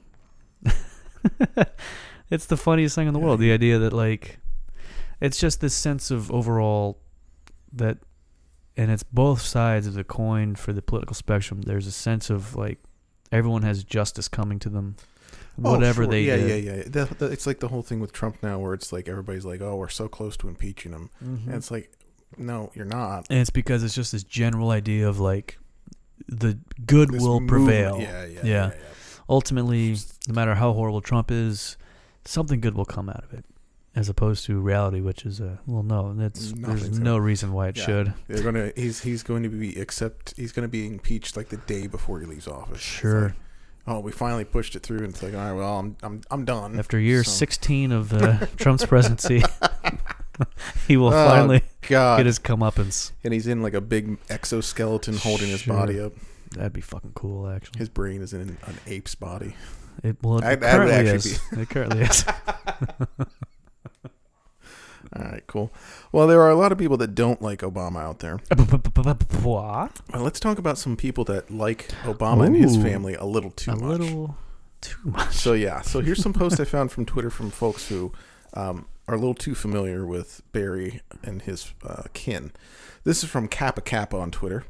it's 2.30 2.46
the 2.46 2.58
funniest 2.58 2.96
thing 2.96 3.08
in 3.08 3.14
the 3.14 3.20
world. 3.20 3.40
The 3.40 3.52
idea 3.52 3.80
that 3.80 3.94
like, 3.94 4.40
it's 5.22 5.40
just 5.40 5.62
this 5.62 5.74
sense 5.74 6.12
of 6.12 6.32
overall 6.32 7.00
that, 7.74 7.98
and 8.78 8.92
it's 8.92 9.04
both 9.04 9.42
sides 9.42 9.88
of 9.88 9.94
the 9.94 10.04
coin 10.04 10.56
for 10.56 10.74
the 10.74 10.82
political 10.82 11.14
spectrum. 11.16 11.62
There's 11.62 11.88
a 11.88 11.92
sense 11.92 12.30
of 12.30 12.56
like, 12.56 12.80
everyone 13.32 13.64
has 13.64 13.84
justice 13.84 14.28
coming 14.28 14.60
to 14.60 14.70
them, 14.70 14.96
Oh, 15.64 15.72
whatever 15.72 16.04
sure. 16.04 16.12
they 16.12 16.24
yeah, 16.24 16.36
did. 16.38 16.64
Yeah, 16.66 16.74
yeah, 16.76 16.84
the, 17.18 17.28
it's 17.32 17.48
like 17.48 17.60
the 17.62 17.70
whole 17.70 17.82
thing 17.82 18.00
with 18.02 18.12
Trump 18.12 18.38
now, 18.44 18.60
where 18.60 18.74
it's 18.74 18.92
like 18.92 19.08
everybody's 19.08 19.46
like, 19.46 19.62
"Oh, 19.62 19.78
we're 19.78 19.88
so 19.90 20.08
close 20.10 20.36
to 20.38 20.50
impeaching 20.50 20.92
him," 20.92 21.10
Mhm. 21.24 21.46
and 21.48 21.56
it's 21.56 21.72
like, 21.72 21.90
"No, 22.38 22.72
you're 22.76 22.84
not." 22.86 23.28
and 23.30 23.40
it's 23.40 23.50
because 23.50 23.82
it's 23.84 23.96
just 23.96 24.12
this 24.12 24.24
general 24.24 24.72
idea 24.72 25.08
of 25.08 25.20
like 25.20 25.58
the 26.28 26.58
good 26.86 27.12
This 27.12 27.22
will 27.22 27.40
prevail. 27.48 28.00
Yeah, 28.02 28.26
yeah, 28.26 28.28
Yeah. 28.28 28.42
yeah. 28.44 28.68
yeah. 28.68 28.74
Ultimately, 29.30 29.96
no 30.28 30.34
matter 30.34 30.56
how 30.56 30.74
horrible 30.74 31.02
Trump 31.02 31.32
is, 31.32 31.78
something 32.26 32.60
good 32.60 32.76
will 32.76 32.86
come 32.86 33.10
out 33.10 33.24
of 33.24 33.34
it, 33.34 33.46
as 33.96 34.10
opposed 34.10 34.46
to 34.46 34.60
reality, 34.60 35.00
which 35.02 35.26
is 35.26 35.40
uh, 35.42 35.58
well, 35.66 35.84
no, 35.84 36.14
that's 36.14 36.52
there's 36.52 37.00
no 37.00 37.18
reason 37.18 37.54
why 37.54 37.70
it 37.70 37.78
Yeah. 37.78 37.86
should. 37.86 38.14
They're 38.28 38.44
gonna. 38.44 38.72
He's 38.76 39.02
he's 39.02 39.24
going 39.24 39.44
to 39.44 39.50
be 39.50 39.78
except 39.80 40.34
he's 40.36 40.52
going 40.52 40.64
to 40.64 40.70
be 40.70 40.86
impeached 40.86 41.38
like 41.38 41.50
the 41.50 41.58
day 41.58 41.88
before 41.88 42.20
he 42.20 42.26
leaves 42.26 42.48
office. 42.48 42.82
Sure. 42.82 43.22
like, 43.22 43.34
oh, 43.88 44.00
we 44.00 44.12
finally 44.12 44.44
pushed 44.46 44.76
it 44.76 44.84
through, 44.84 44.98
and 45.00 45.08
it's 45.10 45.24
like, 45.24 45.34
all 45.34 45.40
right, 45.40 45.54
well, 45.54 45.80
I'm 45.80 45.96
I'm 46.04 46.22
I'm 46.30 46.46
done. 46.46 46.78
After 46.78 47.00
year 47.00 47.24
So- 47.24 47.32
16 47.32 47.92
of 47.92 48.14
uh, 48.14 48.46
Trump's 48.58 48.86
presidency, 48.86 49.44
he 50.88 50.98
will 50.98 51.08
Oh, 51.14 51.28
finally 51.28 51.62
God, 51.88 52.18
get 52.18 52.26
his 52.26 52.40
comeuppance. 52.40 53.12
and 53.24 53.34
he's 53.34 53.48
in 53.48 53.62
like 53.62 53.74
a 53.74 53.82
big 53.82 54.18
exoskeleton 54.30 55.16
holding 55.18 55.48
his 55.50 55.64
body 55.64 56.00
up. 56.00 56.14
That'd 56.52 56.74
be 56.74 56.82
fucking 56.82 57.12
cool, 57.16 57.48
actually. 57.50 57.80
His 57.80 57.90
brain 57.90 58.22
is 58.22 58.34
in 58.34 58.42
an, 58.42 58.58
an 58.66 58.76
ape's 58.88 59.14
body. 59.16 59.56
It, 60.04 60.18
well, 60.22 60.38
it 60.40 60.46
would 60.46 60.62
currently 60.62 60.94
actually 60.94 61.32
is. 61.32 61.42
It 61.54 61.70
currently 61.70 62.02
is. 62.02 62.26
All 65.18 65.24
right, 65.24 65.44
cool. 65.48 65.72
Well, 66.12 66.28
there 66.28 66.42
are 66.42 66.50
a 66.50 66.56
lot 66.56 66.72
of 66.72 66.78
people 66.78 66.98
that 66.98 67.16
don't 67.16 67.42
like 67.42 67.60
Obama 67.60 68.02
out 68.02 68.20
there. 68.20 68.40
Well, 70.14 70.24
let's 70.24 70.40
talk 70.40 70.58
about 70.60 70.78
some 70.78 70.98
people 70.98 71.24
that 71.26 71.50
like 71.50 71.88
Obama 72.04 72.48
and 72.48 72.56
his 72.56 72.76
family 72.76 73.14
a 73.16 73.24
little 73.26 73.52
too 73.52 73.72
much. 73.72 73.80
a 73.80 73.86
much. 73.86 74.00
little 74.00 74.38
too 74.82 75.00
much. 75.06 75.34
So 75.34 75.54
yeah, 75.54 75.82
so 75.82 76.02
here's 76.02 76.22
some 76.22 76.34
posts 76.34 76.60
I 76.60 76.66
found 76.66 76.92
from 76.92 77.06
Twitter 77.06 77.30
from 77.30 77.50
folks 77.50 77.88
who 77.88 78.12
um, 78.54 78.88
are 79.08 79.16
a 79.16 79.18
little 79.18 79.34
too 79.36 79.56
familiar 79.56 80.06
with 80.06 80.42
Barry 80.52 81.02
and 81.24 81.42
his 81.42 81.74
uh, 81.84 82.04
kin. 82.14 82.52
This 83.04 83.24
is 83.24 83.30
from 83.30 83.48
Kappa 83.48 83.82
Kappa 83.82 84.18
on 84.18 84.32
Twitter. 84.32 84.66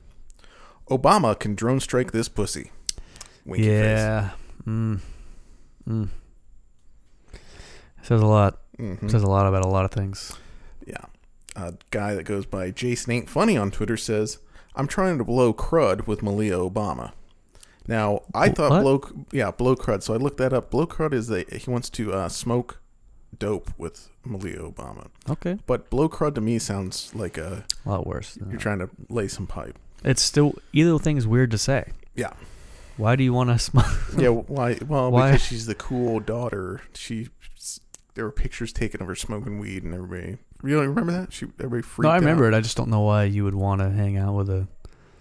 Obama 0.89 1.37
can 1.37 1.55
drone 1.55 1.79
strike 1.79 2.11
this 2.11 2.29
pussy. 2.29 2.71
Winky 3.45 3.67
yeah. 3.67 4.31
Mm. 4.65 4.99
Mm. 5.87 6.09
Says 8.03 8.21
a 8.21 8.25
lot. 8.25 8.59
Mhm. 8.79 9.09
Says 9.09 9.23
a 9.23 9.27
lot 9.27 9.45
about 9.47 9.63
a 9.65 9.67
lot 9.69 9.85
of 9.85 9.91
things. 9.91 10.33
Yeah. 10.85 11.05
A 11.55 11.73
guy 11.91 12.13
that 12.15 12.23
goes 12.23 12.45
by 12.45 12.71
Jason 12.71 13.13
Ain't 13.13 13.29
Funny 13.29 13.55
on 13.57 13.71
Twitter 13.71 13.95
says, 13.97 14.39
I'm 14.75 14.87
trying 14.87 15.17
to 15.17 15.23
blow 15.23 15.53
crud 15.53 16.05
with 16.07 16.21
Malia 16.21 16.55
Obama. 16.57 17.11
Now, 17.87 18.23
I 18.33 18.49
thought 18.49 18.71
what? 18.71 18.81
blow, 18.81 19.25
yeah, 19.31 19.51
blow 19.51 19.75
crud. 19.75 20.03
So 20.03 20.13
I 20.13 20.17
looked 20.17 20.37
that 20.37 20.51
up. 20.53 20.71
Blow 20.71 20.85
crud 20.87 21.13
is 21.13 21.27
that 21.27 21.51
he 21.53 21.69
wants 21.69 21.89
to 21.91 22.11
uh, 22.13 22.29
smoke 22.29 22.79
dope 23.37 23.71
with 23.77 24.09
Malia 24.25 24.57
Obama. 24.59 25.07
Okay. 25.29 25.59
But 25.67 25.89
blow 25.89 26.09
crud 26.09 26.35
to 26.35 26.41
me 26.41 26.57
sounds 26.59 27.11
like 27.15 27.37
a, 27.37 27.63
A 27.85 27.89
lot 27.89 28.05
worse. 28.07 28.37
you're 28.49 28.59
trying 28.59 28.79
to 28.79 28.89
lay 29.09 29.27
some 29.27 29.45
pipe. 29.47 29.77
It's 30.03 30.21
still 30.21 30.55
either 30.73 30.97
thing 30.99 31.15
is 31.17 31.25
weird 31.27 31.51
to 31.51 31.57
say. 31.57 31.91
Yeah. 32.15 32.33
Why 32.97 33.15
do 33.15 33.23
you 33.23 33.33
want 33.33 33.49
to 33.51 33.59
smoke? 33.59 33.85
Yeah, 34.17 34.29
why? 34.29 34.77
Well, 34.87 35.11
Why? 35.11 35.31
because 35.31 35.45
she's 35.45 35.65
the 35.67 35.75
cool 35.75 36.19
daughter. 36.19 36.81
She, 36.95 37.29
there 38.15 38.25
were 38.25 38.31
pictures 38.31 38.73
taken 38.73 39.01
of 39.01 39.07
her 39.07 39.15
smoking 39.15 39.59
weed, 39.59 39.83
and 39.83 39.93
everybody. 39.93 40.37
You 40.63 40.75
don't 40.77 40.87
remember 40.87 41.11
that? 41.11 41.31
She, 41.33 41.45
everybody 41.59 41.83
freaked 41.83 42.05
out. 42.05 42.09
No, 42.09 42.13
I 42.13 42.15
out. 42.15 42.19
remember 42.21 42.47
it. 42.47 42.53
I 42.55 42.61
just 42.61 42.75
don't 42.75 42.89
know 42.89 43.01
why 43.01 43.25
you 43.25 43.43
would 43.43 43.55
want 43.55 43.81
to 43.81 43.89
hang 43.91 44.17
out 44.17 44.33
with 44.35 44.49
a 44.49 44.67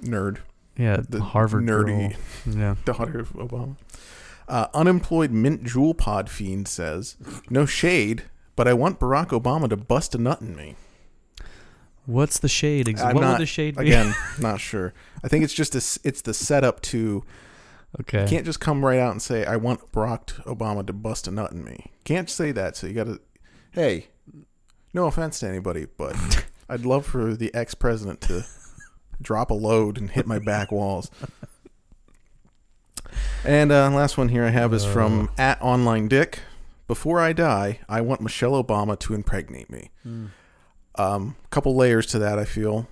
Nerd, 0.02 0.38
yeah 0.76 0.98
the 1.09 1.22
Harvard 1.22 1.64
nerdy 1.64 2.16
girl. 2.46 2.57
Yeah. 2.57 2.74
daughter 2.85 3.20
of 3.20 3.30
Obama. 3.33 3.76
Uh, 4.46 4.66
unemployed 4.74 5.30
mint 5.30 5.64
Juul 5.64 5.96
pod 5.96 6.28
fiend 6.28 6.68
says, 6.68 7.16
"No 7.50 7.64
shade, 7.66 8.24
but 8.57 8.68
I 8.68 8.74
want 8.74 9.00
Barack 9.00 9.28
Obama 9.28 9.68
to 9.70 9.76
bust 9.76 10.14
a 10.14 10.18
nut 10.18 10.40
in 10.40 10.54
me." 10.57 10.76
What's 12.07 12.38
the 12.38 12.48
shade? 12.48 12.88
Ex- 12.88 13.00
I'm 13.00 13.14
what 13.14 13.22
not- 13.22 13.33
would 13.33 13.40
the 13.40 13.46
shade 13.46 13.76
be? 13.76 13.87
Again, 13.87 14.14
not 14.38 14.61
sure. 14.61 14.92
I 15.22 15.28
think 15.28 15.42
it's 15.44 15.54
just 15.54 15.74
a, 15.74 15.78
it's 16.07 16.20
the 16.20 16.35
setup 16.35 16.83
to 16.83 17.24
okay. 18.00 18.22
You 18.22 18.28
can't 18.28 18.44
just 18.44 18.61
come 18.61 18.85
right 18.85 18.98
out 18.98 19.12
and 19.12 19.22
say, 19.22 19.44
I 19.44 19.57
want 19.57 19.92
Barack 19.92 20.42
Obama 20.44 20.87
to 20.87 20.92
bust 20.92 21.28
a 21.28 21.30
nut 21.30 21.52
in 21.52 21.64
me. 21.64 21.92
Can't 22.04 22.28
say 22.28 22.52
that. 22.52 22.76
So 22.76 22.87
you 22.87 22.94
got 22.94 23.04
to, 23.04 23.20
hey, 23.72 24.09
no 24.92 25.07
offense 25.07 25.40
to 25.40 25.48
anybody, 25.48 25.87
but 25.96 26.46
I'd 26.68 26.87
love 26.87 27.07
for 27.07 27.35
the 27.35 27.52
ex 27.54 27.74
president 27.74 28.20
to 28.22 28.46
drop 29.20 29.50
a 29.50 29.54
load 29.54 29.98
and 29.98 30.11
hit 30.11 30.26
my 30.26 30.38
back 30.38 30.72
walls. 30.72 31.11
And 33.44 33.70
uh, 33.70 33.90
last 33.90 34.16
one 34.16 34.28
here 34.28 34.44
I 34.44 34.50
have 34.50 34.72
is 34.72 34.85
from 34.85 35.30
at 35.37 35.61
online 35.61 36.09
dick. 36.09 36.40
Before 36.87 37.20
I 37.20 37.33
die, 37.33 37.80
I 37.88 38.00
want 38.00 38.20
Michelle 38.20 38.62
Obama 38.62 38.98
to 39.00 39.14
impregnate 39.14 39.70
me. 39.70 39.90
Hmm. 40.02 40.26
Um, 40.96 41.37
couple 41.50 41.74
layers 41.74 42.07
to 42.07 42.18
that, 42.20 42.38
I 42.38 42.44
feel. 42.44 42.88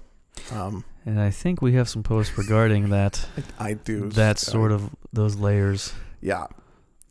Um, 0.51 0.85
And 1.05 1.21
I 1.21 1.31
think 1.31 1.61
we 1.61 1.73
have 1.75 1.89
some 1.89 2.03
posts 2.03 2.37
regarding 2.39 2.91
that. 2.91 3.27
I 3.59 3.75
do. 3.75 4.09
that 4.11 4.39
sort 4.39 4.71
of 4.73 4.91
those 5.13 5.37
layers. 5.37 5.93
Yeah. 6.21 6.47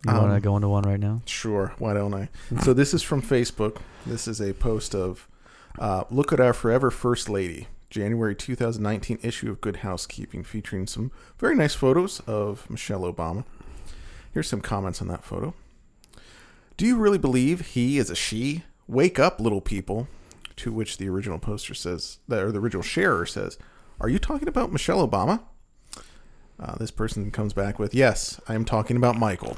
You 0.06 0.14
want 0.14 0.30
to 0.32 0.36
Um, 0.36 0.40
go 0.42 0.56
into 0.56 0.70
one 0.70 0.84
right 0.84 1.00
now? 1.00 1.22
Sure, 1.26 1.74
why 1.78 1.94
don't 1.94 2.14
I? 2.14 2.30
So 2.64 2.74
this 2.74 2.94
is 2.94 3.04
from 3.04 3.22
Facebook. 3.22 3.78
This 4.06 4.28
is 4.28 4.42
a 4.42 4.54
post 4.54 4.96
of 4.96 5.28
uh, 5.78 6.06
look 6.10 6.34
at 6.34 6.40
our 6.40 6.54
forever 6.54 6.90
first 6.90 7.30
lady, 7.30 7.68
January 7.90 8.34
2019 8.36 9.20
issue 9.22 9.50
of 9.52 9.62
Good 9.62 9.78
Housekeeping, 9.78 10.44
featuring 10.44 10.88
some 10.88 11.12
very 11.38 11.56
nice 11.56 11.76
photos 11.76 12.20
of 12.22 12.68
Michelle 12.70 13.02
Obama. 13.02 13.44
Here's 14.34 14.48
some 14.48 14.62
comments 14.62 15.02
on 15.02 15.08
that 15.10 15.24
photo. 15.24 15.54
Do 16.78 16.86
you 16.86 16.98
really 16.98 17.18
believe 17.20 17.62
he 17.68 17.98
is 18.00 18.10
a 18.10 18.16
she? 18.16 18.64
Wake 18.88 19.20
up, 19.20 19.40
little 19.40 19.62
people. 19.62 20.08
To 20.58 20.72
which 20.72 20.98
the 20.98 21.10
original 21.10 21.40
poster 21.40 21.74
says, 21.74 22.20
or 22.30 22.52
the 22.52 22.60
original 22.60 22.84
sharer 22.84 23.26
says, 23.26 23.58
"Are 24.02 24.10
you 24.10 24.20
talking 24.20 24.48
about 24.48 24.72
Michelle 24.72 25.08
Obama?" 25.08 25.42
Uh, 26.60 26.76
this 26.76 26.92
person 26.92 27.32
comes 27.32 27.54
back 27.54 27.80
with, 27.80 27.96
"Yes, 27.96 28.40
I 28.48 28.56
am 28.56 28.66
talking 28.66 28.98
about 28.98 29.18
Michael." 29.18 29.58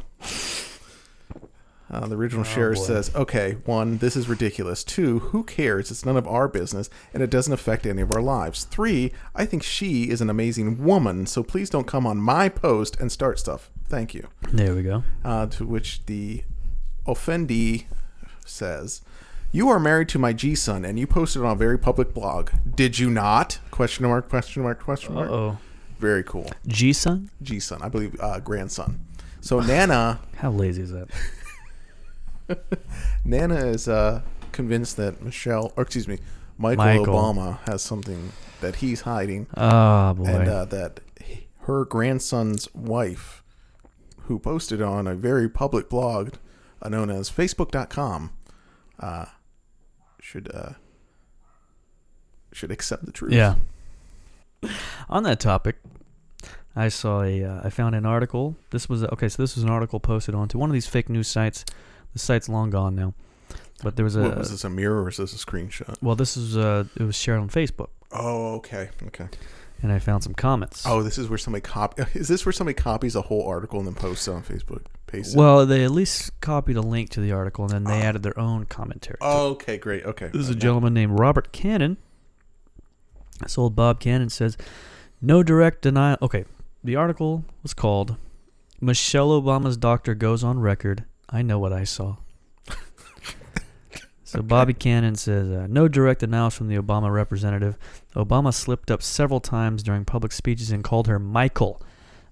Uh, 1.92 2.08
the 2.08 2.16
original 2.16 2.44
sharer 2.44 2.74
boy. 2.74 2.82
says, 2.82 3.14
okay, 3.14 3.58
one, 3.66 4.00
this 4.00 4.16
is 4.16 4.28
ridiculous. 4.28 4.84
Two, 4.84 5.20
who 5.20 5.44
cares? 5.44 5.92
It's 5.92 6.04
none 6.06 6.18
of 6.18 6.28
our 6.28 6.48
business, 6.48 6.90
and 7.14 7.22
it 7.22 7.30
doesn't 7.30 7.54
affect 7.54 7.86
any 7.86 8.02
of 8.02 8.16
our 8.16 8.22
lives. 8.22 8.64
Three, 8.64 9.12
I 9.36 9.46
think 9.46 9.62
she 9.62 10.10
is 10.10 10.20
an 10.20 10.30
amazing 10.30 10.84
woman, 10.84 11.28
so 11.28 11.44
please 11.44 11.70
don't 11.70 11.86
come 11.86 12.08
on 12.08 12.18
my 12.18 12.50
post 12.50 13.00
and 13.00 13.12
start 13.12 13.38
stuff. 13.38 13.70
Thank 13.88 14.16
you. 14.16 14.28
There 14.52 14.74
we 14.74 14.82
go. 14.82 15.04
Uh, 15.24 15.46
to 15.48 15.68
which 15.68 16.04
the 16.08 16.44
offendee 17.06 17.86
says, 18.44 19.02
you 19.54 19.70
are 19.70 19.80
married 19.80 20.10
to 20.10 20.20
my 20.20 20.34
G 20.34 20.54
son, 20.56 20.84
and 20.84 21.00
you 21.00 21.08
posted 21.08 21.42
on 21.44 21.52
a 21.52 21.56
very 21.56 21.78
public 21.80 22.14
blog. 22.14 22.50
Did 22.76 23.00
you 23.00 23.10
not? 23.10 23.60
Question 23.72 24.06
mark, 24.08 24.28
question 24.28 24.64
mark, 24.64 24.82
question 24.82 25.14
mark. 25.14 25.30
oh. 25.32 25.58
Very 26.00 26.24
cool. 26.24 26.52
G 26.68 26.92
son? 26.92 27.30
G 27.42 27.62
son, 27.62 27.82
I 27.82 27.88
believe, 27.88 28.20
uh, 28.20 28.40
grandson. 28.42 29.00
So 29.40 29.60
Nana 29.72 30.20
How 30.38 30.52
lazy 30.52 30.82
is 30.82 30.92
that? 30.92 31.08
Nana 33.26 33.56
is 33.68 33.88
uh, 33.88 34.22
convinced 34.52 34.98
that 34.98 35.22
Michelle, 35.22 35.72
or 35.78 35.84
excuse 35.84 36.08
me, 36.08 36.18
Michael, 36.58 36.84
Michael. 36.84 37.06
Obama 37.16 37.60
has 37.68 37.82
something 37.82 38.32
that 38.62 38.78
he's 38.78 39.02
hiding, 39.02 39.48
Oh 39.56 40.14
boy. 40.14 40.26
and 40.26 40.48
uh, 40.50 40.66
that 40.66 41.00
he- 41.24 41.48
her 41.62 41.86
grandson's 41.86 42.74
wife, 42.76 43.44
who 44.24 44.40
posted 44.40 44.82
on 44.82 45.08
a 45.08 45.16
very 45.16 45.48
public 45.50 45.90
blog 45.90 46.32
uh, 46.82 46.90
known 46.90 47.10
as 47.10 47.30
Facebook.com, 47.30 48.32
uh, 49.00 49.26
should 50.24 50.50
uh, 50.56 50.72
should 52.54 52.72
accept 52.72 53.06
the 53.06 53.12
truth. 53.12 53.34
yeah. 53.34 53.56
On 55.10 55.24
that 55.24 55.40
topic, 55.42 55.76
I 56.76 56.88
saw 56.88 57.22
a. 57.22 57.44
Uh, 57.44 57.62
I 57.66 57.70
found 57.70 57.96
an 57.96 58.06
article. 58.06 58.56
This 58.72 58.88
was 58.88 59.04
okay. 59.04 59.28
So 59.28 59.44
this 59.44 59.56
was 59.56 59.64
an 59.64 59.70
article 59.70 60.00
posted 60.00 60.34
onto 60.34 60.58
one 60.58 60.70
of 60.70 60.74
these 60.74 60.88
fake 60.88 61.10
news 61.10 61.28
sites. 61.28 61.66
The 62.14 62.20
site's 62.20 62.48
long 62.48 62.70
gone 62.70 62.96
now, 62.96 63.14
but 63.84 63.98
there 63.98 64.06
was 64.06 64.16
a. 64.16 64.22
What, 64.22 64.38
was 64.38 64.52
this 64.52 64.64
a 64.64 64.70
mirror 64.70 65.04
or 65.04 65.10
is 65.10 65.18
this 65.18 65.34
a 65.34 65.46
screenshot? 65.46 65.98
well, 66.02 66.16
this 66.16 66.38
is 66.38 66.56
uh, 66.56 66.86
it 66.96 67.04
was 67.04 67.18
shared 67.18 67.40
on 67.42 67.50
Facebook, 67.50 67.90
Oh, 68.14 68.56
okay, 68.56 68.90
okay. 69.08 69.28
and 69.82 69.92
I 69.92 70.00
found 70.00 70.24
some 70.24 70.34
comments. 70.34 70.84
Oh, 70.88 71.04
this 71.04 71.18
is 71.18 71.28
where 71.28 71.38
somebody 71.38 71.62
copy. 71.62 72.04
Is 72.14 72.28
this 72.30 72.46
where 72.46 72.54
somebody 72.54 72.76
copies 72.76 73.16
a 73.18 73.24
whole 73.24 73.46
article 73.46 73.80
and 73.80 73.88
then 73.88 73.96
posts 73.96 74.28
it 74.30 74.32
on 74.32 74.44
Facebook? 74.44 74.84
Well, 75.36 75.66
they 75.66 75.84
at 75.84 75.92
least 75.92 76.40
copied 76.42 76.78
a 76.78 76.82
link 76.82 77.10
to 77.12 77.22
the 77.22 77.32
article, 77.32 77.66
and 77.66 77.74
then 77.74 77.84
they 77.84 78.02
added 78.02 78.24
their 78.24 78.38
own 78.40 78.66
commentary. 78.66 79.18
to 79.20 79.26
it. 79.26 79.30
Oh, 79.30 79.50
okay, 79.52 79.78
great. 79.78 80.04
Okay. 80.06 80.28
This 80.28 80.42
is 80.42 80.50
a 80.50 80.56
gentleman 80.56 80.94
named 80.94 81.20
Robert 81.20 81.52
Cannon. 81.52 81.98
This 83.42 83.58
old 83.58 83.76
Bob 83.76 84.00
Cannon 84.00 84.30
says, 84.30 84.58
No 85.22 85.44
direct 85.44 85.82
denial. 85.82 86.18
Okay, 86.22 86.46
the 86.84 86.96
article 86.96 87.46
was 87.62 87.74
called 87.74 88.18
Michelle 88.82 89.30
Obama's 89.42 89.78
doctor 89.78 90.14
goes 90.14 90.44
on 90.44 90.60
record. 90.60 91.06
I 91.30 91.42
know 91.42 91.58
what 91.58 91.72
I 91.72 91.86
saw. 91.86 92.18
so 94.26 94.42
Bobby 94.42 94.74
Cannon 94.74 95.16
says 95.16 95.50
uh, 95.50 95.68
no 95.70 95.88
direct 95.88 96.20
denials 96.20 96.56
from 96.56 96.68
the 96.68 96.76
Obama 96.76 97.12
representative. 97.12 97.78
Obama 98.16 98.54
slipped 98.54 98.92
up 98.92 99.02
several 99.02 99.40
times 99.40 99.84
during 99.84 100.04
public 100.04 100.34
speeches 100.34 100.70
and 100.70 100.84
called 100.84 101.08
her 101.08 101.18
Michael. 101.18 101.82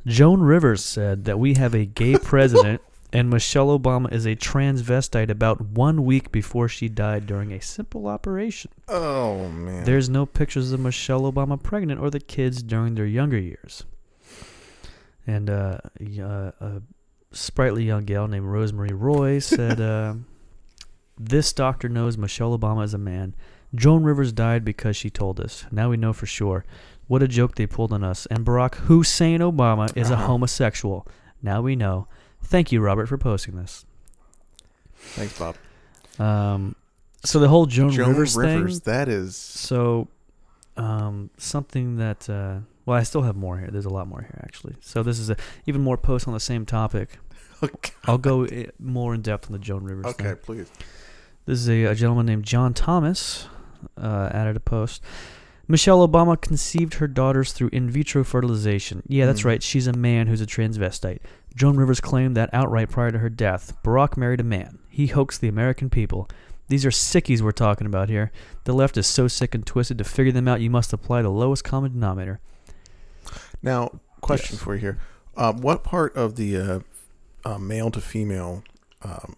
Joan 0.05 0.41
Rivers 0.41 0.83
said 0.83 1.25
that 1.25 1.39
we 1.39 1.53
have 1.55 1.73
a 1.73 1.85
gay 1.85 2.15
president 2.21 2.81
and 3.13 3.29
Michelle 3.29 3.77
Obama 3.77 4.11
is 4.11 4.25
a 4.25 4.35
transvestite 4.35 5.29
about 5.29 5.59
one 5.59 6.05
week 6.05 6.31
before 6.31 6.69
she 6.69 6.87
died 6.87 7.25
during 7.25 7.51
a 7.51 7.61
simple 7.61 8.07
operation. 8.07 8.71
Oh 8.87 9.49
man. 9.49 9.83
There's 9.83 10.09
no 10.09 10.25
pictures 10.25 10.71
of 10.71 10.79
Michelle 10.79 11.29
Obama 11.31 11.61
pregnant 11.61 11.99
or 11.99 12.09
the 12.09 12.21
kids 12.21 12.63
during 12.63 12.95
their 12.95 13.05
younger 13.05 13.37
years. 13.37 13.83
And 15.27 15.49
uh, 15.49 15.79
uh, 15.99 16.51
a 16.59 16.81
sprightly 17.31 17.83
young 17.83 18.05
gal 18.05 18.27
named 18.27 18.45
Rosemary 18.45 18.93
Roy 18.93 19.39
said, 19.39 19.81
uh, 19.81 20.15
This 21.19 21.51
doctor 21.51 21.89
knows 21.89 22.17
Michelle 22.17 22.57
Obama 22.57 22.85
is 22.85 22.93
a 22.93 22.97
man. 22.97 23.35
Joan 23.73 24.03
Rivers 24.03 24.31
died 24.33 24.65
because 24.65 24.95
she 24.97 25.09
told 25.09 25.39
us. 25.39 25.65
Now 25.71 25.89
we 25.89 25.97
know 25.97 26.13
for 26.13 26.25
sure. 26.25 26.65
What 27.07 27.23
a 27.23 27.27
joke 27.27 27.55
they 27.55 27.67
pulled 27.67 27.91
on 27.93 28.03
us. 28.03 28.25
And 28.27 28.45
Barack 28.45 28.75
Hussein 28.75 29.39
Obama 29.39 29.95
is 29.97 30.09
a 30.09 30.13
Uh-huh. 30.15 30.27
homosexual. 30.27 31.07
Now 31.41 31.61
we 31.61 31.75
know. 31.75 32.07
Thank 32.43 32.71
you, 32.71 32.81
Robert, 32.81 33.07
for 33.07 33.17
posting 33.17 33.55
this. 33.55 33.85
Thanks, 34.95 35.37
Bob. 35.37 35.55
Um, 36.19 36.75
so 37.23 37.39
the 37.39 37.47
whole 37.47 37.65
Joan, 37.65 37.91
Joan 37.91 38.09
Rivers, 38.09 38.35
Rivers. 38.35 38.79
thing. 38.79 38.93
That 38.93 39.07
is. 39.09 39.35
So, 39.35 40.07
um, 40.77 41.29
something 41.37 41.97
that 41.97 42.29
uh, 42.29 42.59
well, 42.85 42.97
I 42.97 43.03
still 43.03 43.21
have 43.23 43.35
more 43.35 43.57
here. 43.57 43.69
There's 43.71 43.85
a 43.85 43.89
lot 43.93 44.07
more 44.07 44.21
here 44.21 44.39
actually. 44.43 44.75
So 44.81 45.03
this 45.03 45.19
is 45.19 45.29
a 45.29 45.35
even 45.65 45.81
more 45.81 45.97
posts 45.97 46.27
on 46.27 46.33
the 46.33 46.39
same 46.39 46.65
topic. 46.65 47.17
Okay. 47.63 47.91
I'll 48.05 48.17
go 48.17 48.47
more 48.79 49.13
in 49.13 49.21
depth 49.21 49.45
on 49.45 49.51
the 49.51 49.59
Joan 49.59 49.83
Rivers. 49.83 50.07
Okay, 50.07 50.23
thing. 50.29 50.35
please. 50.41 50.71
This 51.45 51.59
is 51.59 51.69
a, 51.69 51.83
a 51.83 51.93
gentleman 51.93 52.25
named 52.25 52.43
John 52.43 52.73
Thomas 52.73 53.47
uh, 53.97 54.29
added 54.31 54.55
a 54.55 54.59
post. 54.59 55.01
Michelle 55.67 56.05
Obama 56.05 56.39
conceived 56.39 56.95
her 56.95 57.07
daughters 57.07 57.53
through 57.53 57.69
in 57.71 57.89
vitro 57.89 58.23
fertilization. 58.23 59.03
Yeah, 59.07 59.25
that's 59.25 59.41
Mm. 59.41 59.45
right. 59.45 59.63
She's 59.63 59.87
a 59.87 59.93
man 59.93 60.27
who's 60.27 60.41
a 60.41 60.45
transvestite. 60.45 61.19
Joan 61.55 61.77
Rivers 61.77 62.01
claimed 62.01 62.35
that 62.35 62.49
outright 62.53 62.89
prior 62.89 63.11
to 63.11 63.19
her 63.19 63.29
death. 63.29 63.73
Barack 63.83 64.17
married 64.17 64.39
a 64.41 64.43
man. 64.43 64.79
He 64.89 65.07
hoaxed 65.07 65.39
the 65.41 65.47
American 65.47 65.89
people. 65.89 66.27
These 66.67 66.85
are 66.85 66.89
sickies 66.91 67.41
we're 67.41 67.51
talking 67.51 67.87
about 67.87 68.09
here. 68.09 68.31
The 68.63 68.73
left 68.73 68.97
is 68.97 69.05
so 69.07 69.27
sick 69.27 69.53
and 69.55 69.65
twisted. 69.65 69.97
To 69.97 70.03
figure 70.03 70.31
them 70.31 70.47
out, 70.47 70.61
you 70.61 70.69
must 70.69 70.93
apply 70.93 71.21
the 71.21 71.29
lowest 71.29 71.63
common 71.63 71.91
denominator. 71.93 72.39
Now, 73.61 73.99
question 74.21 74.55
Yes. 74.55 74.63
for 74.63 74.73
you 74.75 74.81
here. 74.81 74.97
Uh, 75.35 75.53
what 75.53 75.83
part 75.83 76.15
of 76.15 76.35
the 76.35 76.57
uh, 76.57 76.79
uh, 77.45 77.57
male 77.57 77.91
to 77.91 78.01
female 78.01 78.63
um, 79.03 79.35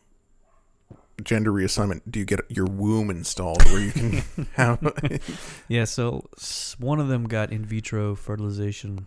gender 1.23 1.51
reassignment 1.51 2.01
do 2.09 2.19
you 2.19 2.25
get 2.25 2.39
your 2.49 2.65
womb 2.65 3.09
installed 3.09 3.63
where 3.65 3.79
you 3.81 3.91
can 3.91 4.47
have? 4.53 5.21
Yeah, 5.67 5.83
so 5.85 6.25
one 6.79 6.99
of 6.99 7.07
them 7.07 7.25
got 7.25 7.51
in 7.51 7.65
vitro 7.65 8.15
fertilization 8.15 9.05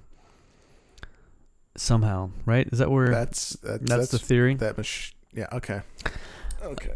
somehow, 1.77 2.31
right? 2.45 2.69
Is 2.73 2.79
that 2.79 2.91
where 2.91 3.11
that's 3.11 3.51
that's, 3.63 3.79
that's, 3.79 3.91
that's 3.91 4.09
the 4.11 4.19
theory? 4.19 4.55
that 4.57 4.77
mach- 4.79 5.13
Yeah. 5.35 5.47
Okay. 5.53 5.81
Okay. 6.63 6.93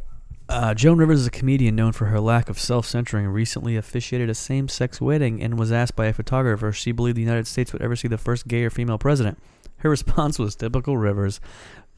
Uh, 0.48 0.74
Joan 0.74 0.98
Rivers 0.98 1.20
is 1.20 1.26
a 1.28 1.30
comedian 1.30 1.76
known 1.76 1.92
for 1.92 2.06
her 2.06 2.18
lack 2.18 2.48
of 2.48 2.58
self-centering. 2.58 3.26
Recently 3.28 3.76
officiated 3.76 4.28
a 4.28 4.34
same-sex 4.34 5.00
wedding 5.00 5.40
and 5.40 5.56
was 5.56 5.70
asked 5.70 5.94
by 5.94 6.06
a 6.06 6.12
photographer 6.12 6.68
if 6.68 6.76
she 6.76 6.90
believed 6.90 7.16
the 7.16 7.20
United 7.22 7.46
States 7.46 7.72
would 7.72 7.82
ever 7.82 7.94
see 7.94 8.08
the 8.08 8.18
first 8.18 8.48
gay 8.48 8.64
or 8.64 8.70
female 8.70 8.98
president. 8.98 9.38
Her 9.78 9.90
response 9.90 10.40
was 10.40 10.56
typical 10.56 10.96
Rivers. 10.96 11.40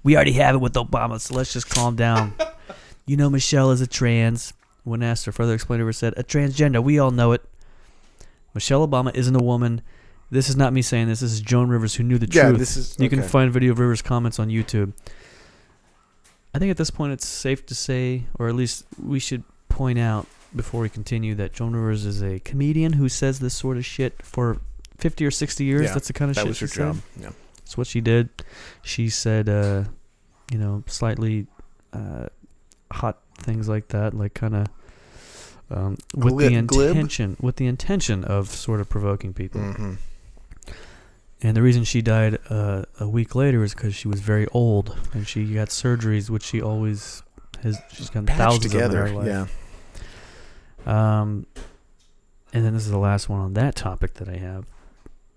We 0.03 0.17
already 0.17 0.33
have 0.33 0.55
it 0.57 0.59
with 0.59 0.75
Obama, 0.75 1.19
so 1.19 1.35
let's 1.35 1.53
just 1.55 1.71
calm 1.71 1.97
down. 1.97 2.35
you 3.07 3.17
know 3.17 3.29
Michelle 3.31 3.71
is 3.71 3.81
a 3.81 3.87
trans. 3.87 4.53
When 4.85 5.03
asked 5.03 5.25
to 5.27 5.33
further 5.33 5.55
explain, 5.55 5.79
Rivers 5.81 5.99
said, 5.99 6.15
"A 6.17 6.25
transgender. 6.25 6.83
We 6.83 6.99
all 6.99 7.11
know 7.13 7.33
it. 7.33 7.43
Michelle 8.55 8.87
Obama 8.87 9.15
isn't 9.15 9.35
a 9.37 9.43
woman. 9.43 9.81
This 10.31 10.49
is 10.49 10.57
not 10.57 10.73
me 10.73 10.83
saying 10.83 11.09
this. 11.09 11.21
This 11.21 11.33
is 11.33 11.41
Joan 11.41 11.69
Rivers 11.69 11.95
who 11.95 12.03
knew 12.03 12.19
the 12.19 12.27
Yeah. 12.31 12.49
truth. 12.49 12.59
This 12.59 12.77
is. 12.77 12.97
You 12.99 13.09
can 13.09 13.23
find 13.23 13.53
video 13.53 13.73
of 13.73 13.79
Rivers' 13.79 14.03
comments 14.03 14.39
on 14.39 14.49
YouTube. 14.49 14.93
I 16.55 16.59
think 16.59 16.71
at 16.71 16.77
this 16.77 16.91
point 16.91 17.13
it's 17.13 17.27
safe 17.27 17.65
to 17.67 17.75
say, 17.75 18.25
or 18.39 18.49
at 18.49 18.55
least 18.55 18.85
we 19.03 19.19
should 19.19 19.45
point 19.69 19.99
out 19.99 20.27
before 20.55 20.83
we 20.83 20.89
continue, 20.91 21.35
that 21.37 21.53
Joan 21.55 21.73
Rivers 21.75 22.05
is 22.05 22.23
a 22.23 22.41
comedian 22.41 22.95
who 22.95 23.09
says 23.09 23.39
this 23.39 23.55
sort 23.55 23.79
of 23.79 23.87
shit 23.87 24.21
for 24.23 24.59
50 24.99 25.25
or 25.25 25.31
60 25.31 25.65
years. 25.65 25.85
Yeah, 25.85 25.95
That's 25.95 26.09
the 26.09 26.13
kind 26.13 26.31
of 26.31 26.35
that 26.35 26.43
shit 26.43 26.49
was 26.49 26.61
her 26.61 26.67
said. 26.67 26.77
job. 26.77 26.97
Yeah. 27.19 27.31
That's 27.57 27.79
what 27.79 27.87
she 27.87 28.03
did. 28.03 28.29
She 28.83 29.09
said, 29.09 29.49
uh, 29.49 29.85
you 30.51 30.59
know, 30.59 30.85
slightly 30.87 31.47
uh, 31.95 32.27
hot 32.93 33.19
things 33.39 33.69
like 33.69 33.89
that, 33.89 34.15
like 34.15 34.35
kind 34.35 34.55
of 34.57 34.67
um, 35.71 35.97
with 36.15 36.37
the 36.39 36.49
Glib- 36.51 36.67
glib? 36.67 36.91
intention, 36.91 37.37
with 37.41 37.57
the 37.57 37.67
intention 37.67 38.25
of 38.25 38.49
sort 38.49 38.81
of 38.81 38.89
provoking 38.89 39.33
people. 39.33 39.61
hmm 39.61 39.95
And 41.43 41.57
the 41.57 41.63
reason 41.63 41.83
she 41.85 42.03
died 42.03 42.39
uh, 42.51 42.85
a 43.01 43.09
week 43.09 43.35
later 43.35 43.65
is 43.65 43.75
because 43.75 43.95
she 43.95 44.07
was 44.09 44.21
very 44.21 44.47
old 44.53 44.97
and 45.13 45.27
she 45.27 45.45
got 45.55 45.69
surgeries, 45.69 46.31
which 46.31 46.45
she 46.45 46.61
always 46.63 47.23
has. 47.63 47.81
She's 47.93 48.09
gotten 48.11 48.27
Patched 48.27 48.39
thousands 48.39 48.73
together. 48.73 49.03
of 49.03 49.07
in 49.09 49.13
her 49.15 49.19
life. 49.23 49.57
Yeah. 50.87 51.21
Um, 51.21 51.47
and 52.53 52.65
then 52.65 52.75
this 52.75 52.85
is 52.85 52.91
the 52.91 52.99
last 52.99 53.29
one 53.29 53.41
on 53.41 53.55
that 53.55 53.75
topic 53.77 54.15
that 54.15 54.29
I 54.29 54.37
have. 54.37 54.67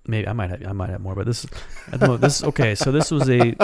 Maybe 0.08 0.28
I 0.28 0.34
might 0.34 0.50
have 0.50 0.66
I 0.68 0.72
might 0.74 0.90
have 0.90 1.02
more, 1.02 1.16
but 1.16 1.26
this 1.26 1.46
is 1.46 1.50
at 1.92 2.00
the 2.00 2.06
moment, 2.08 2.22
this 2.22 2.44
okay. 2.44 2.76
So 2.76 2.92
this 2.92 3.10
was 3.10 3.28
a 3.30 3.56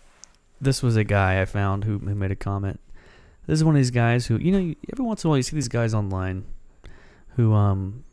this 0.60 0.82
was 0.82 0.96
a 0.96 1.04
guy 1.04 1.40
I 1.42 1.44
found 1.44 1.84
who, 1.84 1.98
who 1.98 2.14
made 2.14 2.30
a 2.30 2.36
comment. 2.36 2.80
This 3.46 3.58
is 3.58 3.64
one 3.64 3.74
of 3.74 3.78
these 3.78 3.90
guys 3.90 4.26
who 4.26 4.36
you 4.36 4.52
know 4.52 4.58
you, 4.58 4.76
every 4.92 5.04
once 5.04 5.24
in 5.24 5.28
a 5.28 5.30
while 5.30 5.36
you 5.36 5.42
see 5.42 5.56
these 5.56 5.68
guys 5.68 5.94
online 5.94 6.44
who 7.36 7.52
um 7.52 8.04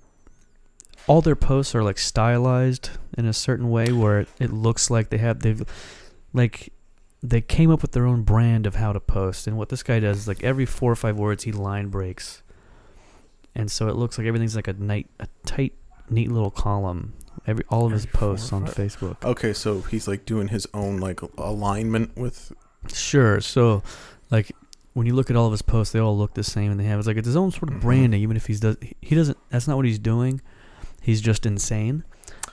all 1.08 1.22
their 1.22 1.36
posts 1.36 1.74
are 1.74 1.84
like 1.84 1.98
stylized 1.98 2.92
in 3.18 3.26
a 3.26 3.34
certain 3.34 3.70
way 3.70 3.92
where 3.92 4.22
it, 4.22 4.30
it 4.40 4.52
looks 4.52 4.90
like 4.90 5.10
they 5.10 5.18
have 5.18 5.40
they've 5.40 5.64
like 6.34 6.72
they 7.24 7.42
came 7.42 7.70
up 7.70 7.82
with 7.82 7.92
their 7.92 8.06
own 8.06 8.24
brand 8.24 8.66
of 8.66 8.76
how 8.76 8.92
to 8.92 9.00
post 9.00 9.48
and 9.48 9.58
what 9.58 9.70
this 9.70 9.84
guy 9.84 10.00
does 10.00 10.18
is 10.18 10.28
like 10.28 10.44
every 10.44 10.66
four 10.66 10.92
or 10.92 10.96
five 10.96 11.18
words 11.18 11.44
he 11.44 11.52
line 11.52 11.88
breaks 11.88 12.42
and 13.54 13.70
so 13.72 13.88
it 13.88 13.96
looks 13.96 14.18
like 14.18 14.28
everything's 14.28 14.56
like 14.56 14.68
a 14.68 14.74
night 14.74 15.08
a 15.20 15.28
tight 15.46 15.74
neat 16.10 16.32
little 16.32 16.52
column 16.52 17.14
every 17.48 17.64
all 17.70 17.86
of 17.86 17.92
his 17.92 18.06
Every 18.06 18.12
four 18.12 18.30
posts 18.30 18.54
on 18.54 18.66
facebook 18.66 19.24
Okay, 19.24 19.54
so 19.54 19.82
he's 19.82 20.08
like 20.08 20.26
doing 20.26 20.48
his 20.50 20.68
own 20.74 20.98
like 20.98 21.22
alignment 21.38 22.16
with. 22.18 22.52
Sure. 22.92 23.40
So, 23.42 23.84
like, 24.32 24.52
when 24.94 25.08
you 25.08 25.14
look 25.16 25.30
at 25.30 25.36
all 25.36 25.46
of 25.46 25.52
his 25.52 25.62
posts, 25.62 25.94
they 25.94 26.00
all 26.00 26.18
look 26.18 26.34
the 26.34 26.44
same, 26.44 26.72
and 26.72 26.80
they 26.80 26.84
have 26.86 27.00
it's 27.00 27.08
like 27.08 27.18
it's 27.18 27.26
his 27.28 27.36
own 27.36 27.52
sort 27.52 27.70
of 27.70 27.78
Mhm. 27.78 27.82
branding. 27.82 28.22
Even 28.22 28.36
if 28.38 28.48
he's 28.48 28.60
does 28.60 28.78
he 29.02 29.16
doesn't. 29.16 29.38
That's 29.50 29.68
not 29.68 29.78
what 29.78 29.86
he's 29.86 30.00
doing. 30.00 30.42
He's 31.02 31.22
just 31.22 31.46
insane, 31.46 32.04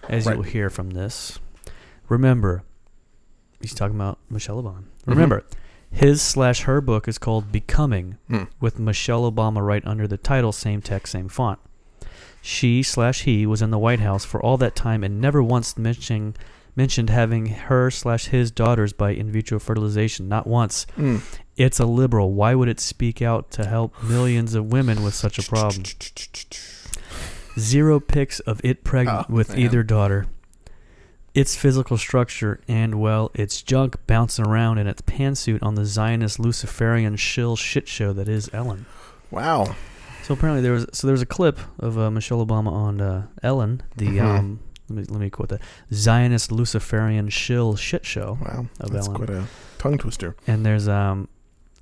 as 0.09 0.27
Right. 0.27 0.35
you'll 0.35 0.43
hear 0.45 0.71
from 0.71 0.91
this. 0.91 1.39
Remember, 2.09 2.63
he's 3.61 3.75
talking 3.75 3.97
about 3.97 4.19
Michelle 4.31 4.63
Obama. 4.63 4.79
Mm-hmm. 4.83 5.11
Remember, 5.11 5.45
his 5.91 6.23
slash 6.23 6.63
her 6.63 6.81
book 6.81 7.09
is 7.09 7.19
called 7.19 7.51
Becoming, 7.53 8.17
Hmm. 8.29 8.45
with 8.61 8.79
Michelle 8.79 9.31
Obama 9.31 9.61
right 9.67 9.87
under 9.87 10.07
the 10.07 10.17
title, 10.17 10.53
same 10.53 10.81
text, 10.81 11.13
same 11.13 11.29
font. 11.29 11.59
She 12.41 12.83
slash 12.83 13.23
he 13.23 13.45
was 13.47 13.61
in 13.61 13.71
the 13.71 13.79
White 13.79 14.01
House 14.01 14.25
for 14.25 14.41
all 14.43 14.57
that 14.59 14.77
time 14.77 15.03
and 15.05 15.21
never 15.21 15.43
once 15.43 15.77
mentioning 15.77 16.35
mentioned 16.77 17.11
having 17.11 17.47
her 17.47 17.91
slash 17.91 18.27
his 18.29 18.53
daughters 18.53 18.93
by 18.93 19.11
in 19.11 19.33
vitro 19.33 19.59
fertilization. 19.59 20.29
Not 20.29 20.47
once. 20.47 20.87
Mm. 20.97 21.21
It's 21.59 21.79
a 21.81 21.85
liberal. 21.87 22.33
Why 22.33 22.55
would 22.55 22.69
it 22.69 22.81
speak 22.81 23.21
out 23.21 23.51
to 23.53 23.67
help 23.67 24.01
millions 24.03 24.55
of 24.55 24.73
women 24.73 25.03
with 25.03 25.15
such 25.15 25.39
a 25.39 25.43
problem? 25.43 25.83
Zero 27.59 27.99
pics 28.01 28.39
of 28.41 28.61
it 28.65 28.85
pregnant 28.85 29.27
Oh, 29.29 29.35
with 29.35 29.51
man. 29.51 29.59
either 29.59 29.83
daughter. 29.83 30.27
Its 31.35 31.57
physical 31.57 31.97
structure 31.99 32.61
and, 32.69 33.01
well, 33.01 33.31
its 33.35 33.63
junk 33.63 33.97
bouncing 34.07 34.47
around 34.47 34.79
in 34.79 34.87
its 34.87 35.03
pantsuit 35.03 35.63
on 35.63 35.75
the 35.75 35.85
Zionist 35.85 36.39
Luciferian 36.39 37.17
shill 37.17 37.57
shit 37.57 37.87
show 37.89 38.13
that 38.13 38.29
is 38.29 38.49
Ellen. 38.53 38.87
Wow. 39.31 39.75
So 40.23 40.35
apparently 40.35 40.63
there 40.63 40.73
was 40.73 40.87
so 40.93 41.07
there 41.07 41.13
was 41.13 41.23
a 41.23 41.27
clip 41.27 41.59
of 41.79 41.99
uh, 41.99 42.11
Michelle 42.11 42.45
Obama 42.45 42.71
on 42.71 43.01
uh, 43.01 43.27
Ellen, 43.43 43.83
the 43.97 44.07
Mhm. 44.07 44.21
um, 44.39 44.61
let 44.89 44.97
me 44.99 45.05
let 45.09 45.21
me 45.21 45.31
quote 45.31 45.49
that 45.51 45.61
Zionist 45.93 46.51
Luciferian 46.53 47.29
shill 47.29 47.77
shit 47.77 48.05
show, 48.05 48.39
Wow. 48.43 48.67
Of 48.81 48.91
That's 48.91 49.07
Ellen. 49.07 49.17
quite 49.17 49.31
a 49.31 49.45
tongue 49.79 49.99
twister. 49.99 50.35
and 50.47 50.65
there's 50.67 50.87
um 50.89 51.29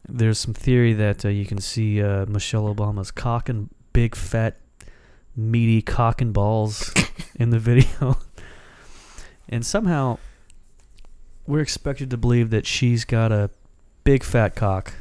there's 0.09 0.38
some 0.38 0.55
theory 0.55 0.92
that 0.92 1.25
uh, 1.25 1.29
you 1.29 1.47
can 1.47 1.61
see 1.61 2.03
uh, 2.03 2.27
Michelle 2.27 2.75
Obama's 2.75 3.11
cock 3.11 3.49
and 3.49 3.69
big 3.92 4.14
fat 4.14 4.57
meaty 5.35 5.83
cock 5.83 6.21
and 6.21 6.33
balls 6.33 6.92
in 7.35 7.51
the 7.51 7.59
video, 7.59 8.19
and 9.49 9.64
somehow 9.64 10.19
we're 11.47 11.61
expected 11.61 12.11
to 12.11 12.16
believe 12.16 12.51
that 12.51 12.66
she's 12.66 13.05
got 13.05 13.33
a 13.33 13.51
big 14.05 14.23
fat 14.23 14.55
cock, 14.55 14.95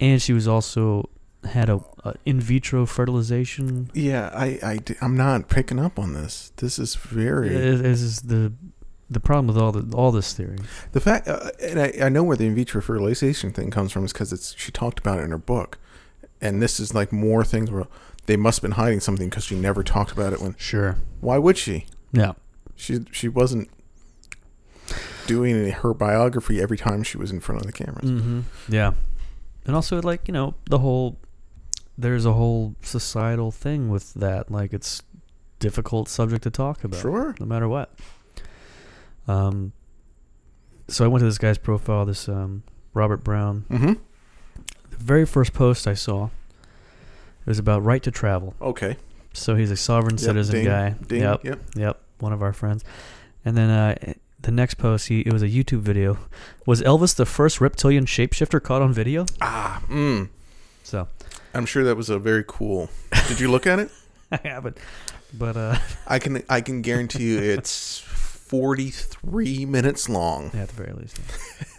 and 0.00 0.20
she 0.20 0.32
was 0.32 0.48
also 0.48 1.08
had 1.44 1.68
a, 1.68 1.80
a 2.04 2.14
in 2.24 2.40
vitro 2.40 2.86
fertilization. 2.86 3.90
Yeah, 3.94 4.30
I, 4.32 4.58
I, 4.62 4.78
I'm 5.00 5.16
not 5.16 5.48
picking 5.48 5.78
up 5.78 5.98
on 5.98 6.14
this. 6.14 6.52
This 6.56 6.78
is 6.78 6.94
very. 6.94 7.48
This 7.48 8.00
is 8.00 8.22
the 8.22 8.52
the 9.12 9.20
problem 9.20 9.46
with 9.46 9.58
all 9.58 9.72
the 9.72 9.96
all 9.96 10.12
this 10.12 10.32
theory. 10.32 10.58
The 10.92 11.00
fact, 11.00 11.28
uh, 11.28 11.50
and 11.62 11.80
I, 11.80 11.92
I 12.02 12.08
know 12.08 12.22
where 12.22 12.36
the 12.36 12.46
in 12.46 12.54
vitro 12.54 12.80
fertilization 12.80 13.52
thing 13.52 13.70
comes 13.70 13.92
from 13.92 14.04
is 14.04 14.12
because 14.12 14.32
it's 14.32 14.54
she 14.58 14.72
talked 14.72 14.98
about 14.98 15.18
it 15.18 15.22
in 15.22 15.30
her 15.30 15.38
book, 15.38 15.78
and 16.40 16.62
this 16.62 16.80
is 16.80 16.94
like 16.94 17.12
more 17.12 17.44
things 17.44 17.70
where 17.70 17.86
they 18.26 18.36
must 18.36 18.58
have 18.58 18.62
been 18.62 18.76
hiding 18.76 19.00
something 19.00 19.28
because 19.28 19.44
she 19.44 19.56
never 19.56 19.82
talked 19.82 20.12
about 20.12 20.32
it 20.32 20.40
when. 20.40 20.54
Sure. 20.58 20.96
Why 21.20 21.38
would 21.38 21.58
she? 21.58 21.86
Yeah. 22.12 22.32
She 22.76 23.00
she 23.10 23.28
wasn't 23.28 23.68
doing 25.26 25.70
her 25.70 25.94
biography 25.94 26.60
every 26.60 26.76
time 26.76 27.02
she 27.02 27.16
was 27.16 27.30
in 27.30 27.40
front 27.40 27.60
of 27.60 27.66
the 27.66 27.72
cameras. 27.72 28.10
Mm-hmm. 28.10 28.40
Yeah, 28.68 28.92
and 29.66 29.76
also 29.76 30.00
like 30.02 30.26
you 30.28 30.34
know 30.34 30.54
the 30.68 30.78
whole 30.78 31.18
there's 31.96 32.26
a 32.26 32.32
whole 32.32 32.74
societal 32.82 33.50
thing 33.50 33.88
with 33.88 34.14
that. 34.14 34.50
Like 34.50 34.72
it's 34.72 35.02
difficult 35.58 36.08
subject 36.08 36.42
to 36.42 36.50
talk 36.50 36.84
about. 36.84 37.00
Sure. 37.00 37.34
No 37.38 37.46
matter 37.46 37.68
what. 37.68 37.94
Um. 39.28 39.72
So 40.88 41.04
I 41.04 41.08
went 41.08 41.20
to 41.20 41.26
this 41.26 41.38
guy's 41.38 41.58
profile, 41.58 42.04
this 42.04 42.28
um 42.28 42.62
Robert 42.94 43.24
Brown. 43.24 43.64
Mm-hmm. 43.70 43.92
The 44.90 44.96
very 44.96 45.24
first 45.24 45.52
post 45.52 45.86
I 45.86 45.94
saw 45.94 46.26
it 46.26 46.30
was 47.46 47.58
about 47.58 47.82
right 47.84 48.02
to 48.02 48.10
travel. 48.10 48.54
Okay. 48.60 48.96
So 49.32 49.56
he's 49.56 49.70
a 49.70 49.76
sovereign 49.76 50.14
Yep, 50.16 50.20
citizen 50.20 50.54
ding, 50.56 50.64
guy. 50.66 50.90
Ding. 51.06 51.20
Yep. 51.22 51.44
Yep. 51.44 51.60
Yep, 51.76 52.00
one 52.18 52.32
of 52.32 52.42
our 52.42 52.52
friends. 52.52 52.84
And 53.44 53.56
then 53.56 53.70
uh, 53.70 54.12
the 54.40 54.50
next 54.50 54.74
post, 54.74 55.08
he 55.08 55.20
it 55.20 55.32
was 55.32 55.42
a 55.42 55.48
YouTube 55.48 55.80
video. 55.80 56.18
Was 56.66 56.82
Elvis 56.82 57.14
the 57.16 57.26
first 57.26 57.60
reptilian 57.60 58.04
shapeshifter 58.04 58.62
caught 58.62 58.82
on 58.82 58.92
video? 58.92 59.24
Ah. 59.40 59.82
Mm. 59.88 60.28
So 60.82 61.08
I'm 61.54 61.66
sure 61.66 61.84
that 61.84 61.96
was 61.96 62.10
a 62.10 62.18
very 62.18 62.44
cool. 62.46 62.90
Did 63.28 63.40
you 63.40 63.50
look 63.50 63.66
at 63.66 63.78
it? 63.78 63.90
I 64.32 64.40
haven't, 64.44 64.76
but 65.32 65.56
uh, 65.56 65.78
I 66.06 66.18
can 66.18 66.42
I 66.48 66.60
can 66.60 66.82
guarantee 66.82 67.24
you 67.24 67.38
it's 67.56 68.00
43 68.52 69.64
minutes 69.64 70.10
long. 70.10 70.50
yeah, 70.52 70.64
at 70.64 70.68
the 70.68 70.74
very 70.74 70.92
least, 70.92 71.18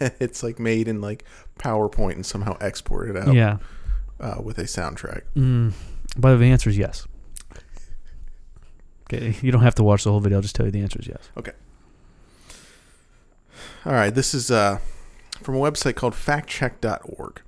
it's 0.18 0.42
like 0.42 0.58
made 0.58 0.88
in 0.88 1.00
like 1.00 1.22
PowerPoint 1.56 2.14
and 2.14 2.26
somehow 2.26 2.56
exported 2.60 3.16
out 3.16 3.32
yeah. 3.32 3.58
uh, 4.18 4.40
with 4.42 4.58
a 4.58 4.64
soundtrack. 4.64 5.22
Mm, 5.36 5.72
but 6.16 6.36
the 6.36 6.46
answer 6.46 6.68
is 6.68 6.76
yes. 6.76 7.06
Okay, 9.04 9.36
you 9.40 9.52
don't 9.52 9.62
have 9.62 9.76
to 9.76 9.84
watch 9.84 10.02
the 10.02 10.10
whole 10.10 10.18
video. 10.18 10.38
I'll 10.38 10.42
just 10.42 10.56
tell 10.56 10.66
you 10.66 10.72
the 10.72 10.80
answer 10.80 10.98
is 10.98 11.06
yes. 11.06 11.30
Okay. 11.36 11.52
All 13.86 13.92
right, 13.92 14.12
this 14.12 14.34
is 14.34 14.50
uh, 14.50 14.78
from 15.44 15.54
a 15.54 15.60
website 15.60 15.94
called 15.94 16.14
factcheck.org. 16.14 17.40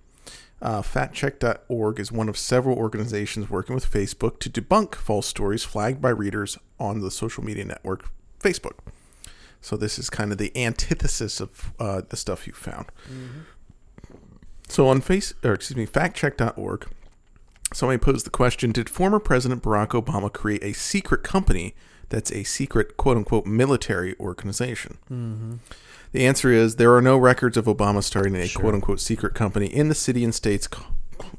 Uh, 0.62 0.82
factcheck.org 0.82 1.98
is 1.98 2.12
one 2.12 2.28
of 2.28 2.38
several 2.38 2.78
organizations 2.78 3.50
working 3.50 3.74
with 3.74 3.90
Facebook 3.90 4.38
to 4.38 4.48
debunk 4.48 4.94
false 4.94 5.26
stories 5.26 5.64
flagged 5.64 6.00
by 6.00 6.10
readers 6.10 6.58
on 6.78 7.00
the 7.00 7.10
social 7.10 7.42
media 7.42 7.64
network 7.64 8.08
Facebook. 8.40 8.74
So 9.66 9.76
this 9.76 9.98
is 9.98 10.08
kind 10.08 10.30
of 10.30 10.38
the 10.38 10.56
antithesis 10.56 11.40
of 11.40 11.72
uh, 11.80 12.02
the 12.08 12.16
stuff 12.16 12.46
you 12.46 12.52
found. 12.52 12.86
So 14.68 14.86
on 14.86 15.00
face, 15.00 15.34
or 15.42 15.54
excuse 15.54 15.76
me, 15.76 15.86
factcheck.org, 15.88 16.86
somebody 17.74 17.98
posed 17.98 18.26
the 18.26 18.30
question: 18.30 18.70
Did 18.70 18.88
former 18.88 19.18
President 19.18 19.64
Barack 19.64 19.88
Obama 19.88 20.32
create 20.32 20.62
a 20.62 20.72
secret 20.72 21.24
company 21.24 21.74
that's 22.10 22.30
a 22.30 22.44
secret 22.44 22.96
"quote 22.96 23.16
unquote" 23.16 23.44
military 23.44 24.14
organization? 24.20 24.98
Mm-hmm. 25.10 25.54
The 26.12 26.24
answer 26.24 26.52
is 26.52 26.76
there 26.76 26.94
are 26.94 27.02
no 27.02 27.16
records 27.18 27.56
of 27.56 27.64
Obama 27.64 28.04
starting 28.04 28.36
a 28.36 28.46
Sure. 28.46 28.60
"quote 28.62 28.74
unquote" 28.74 29.00
secret 29.00 29.34
company 29.34 29.66
in 29.66 29.88
the 29.88 29.96
city 29.96 30.22
and 30.22 30.32
states 30.32 30.68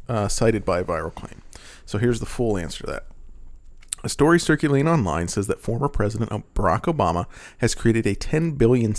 uh, 0.10 0.28
cited 0.28 0.66
by 0.66 0.80
a 0.80 0.84
viral 0.84 1.16
claim. 1.16 1.44
So 1.86 1.98
here's 1.98 2.20
the 2.20 2.26
full 2.26 2.58
answer 2.58 2.84
to 2.84 2.92
that. 2.92 3.06
A 4.04 4.10
story 4.10 4.40
circulating 4.40 4.88
online 4.88 5.28
says 5.28 5.48
that 5.48 5.60
former 5.60 5.90
President 5.90 6.30
Barack 6.54 6.84
Obama 6.84 7.26
has 7.58 7.76
created 7.76 8.06
a 8.06 8.16
$10 8.16 8.58
billion 8.58 8.96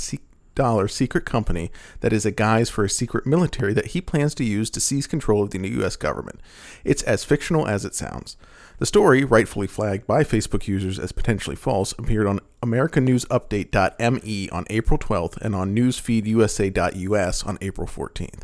secret 0.88 1.24
company 1.24 1.70
that 2.00 2.12
is 2.12 2.26
a 2.26 2.32
guise 2.32 2.68
for 2.68 2.84
a 2.84 2.90
secret 2.90 3.24
military 3.24 3.72
that 3.72 3.87
he 3.87 4.00
plans 4.00 4.34
to 4.34 4.42
use 4.44 4.70
to 4.70 4.80
seize 4.80 5.06
control 5.06 5.42
of 5.42 5.50
the 5.50 5.58
new 5.58 5.84
US 5.84 5.94
government. 5.94 6.40
It's 6.82 7.04
as 7.04 7.22
fictional 7.22 7.68
as 7.68 7.84
it 7.84 7.94
sounds. 7.94 8.37
The 8.78 8.87
story, 8.87 9.22
rightfully 9.24 9.68
flagged 9.68 10.06
by 10.06 10.24
Facebook 10.24 10.66
users 10.66 10.98
as 10.98 11.12
potentially 11.12 11.54
false, 11.54 11.92
appeared 11.92 12.26
on 12.26 12.40
AmericanNewsUpdate.me 12.62 14.48
on 14.50 14.64
April 14.68 14.98
12th 14.98 15.37
and 15.37 15.54
on 15.54 15.76
NewsFeedUSA.us 15.76 17.44
on 17.44 17.58
April 17.61 17.87
14th. 17.87 18.42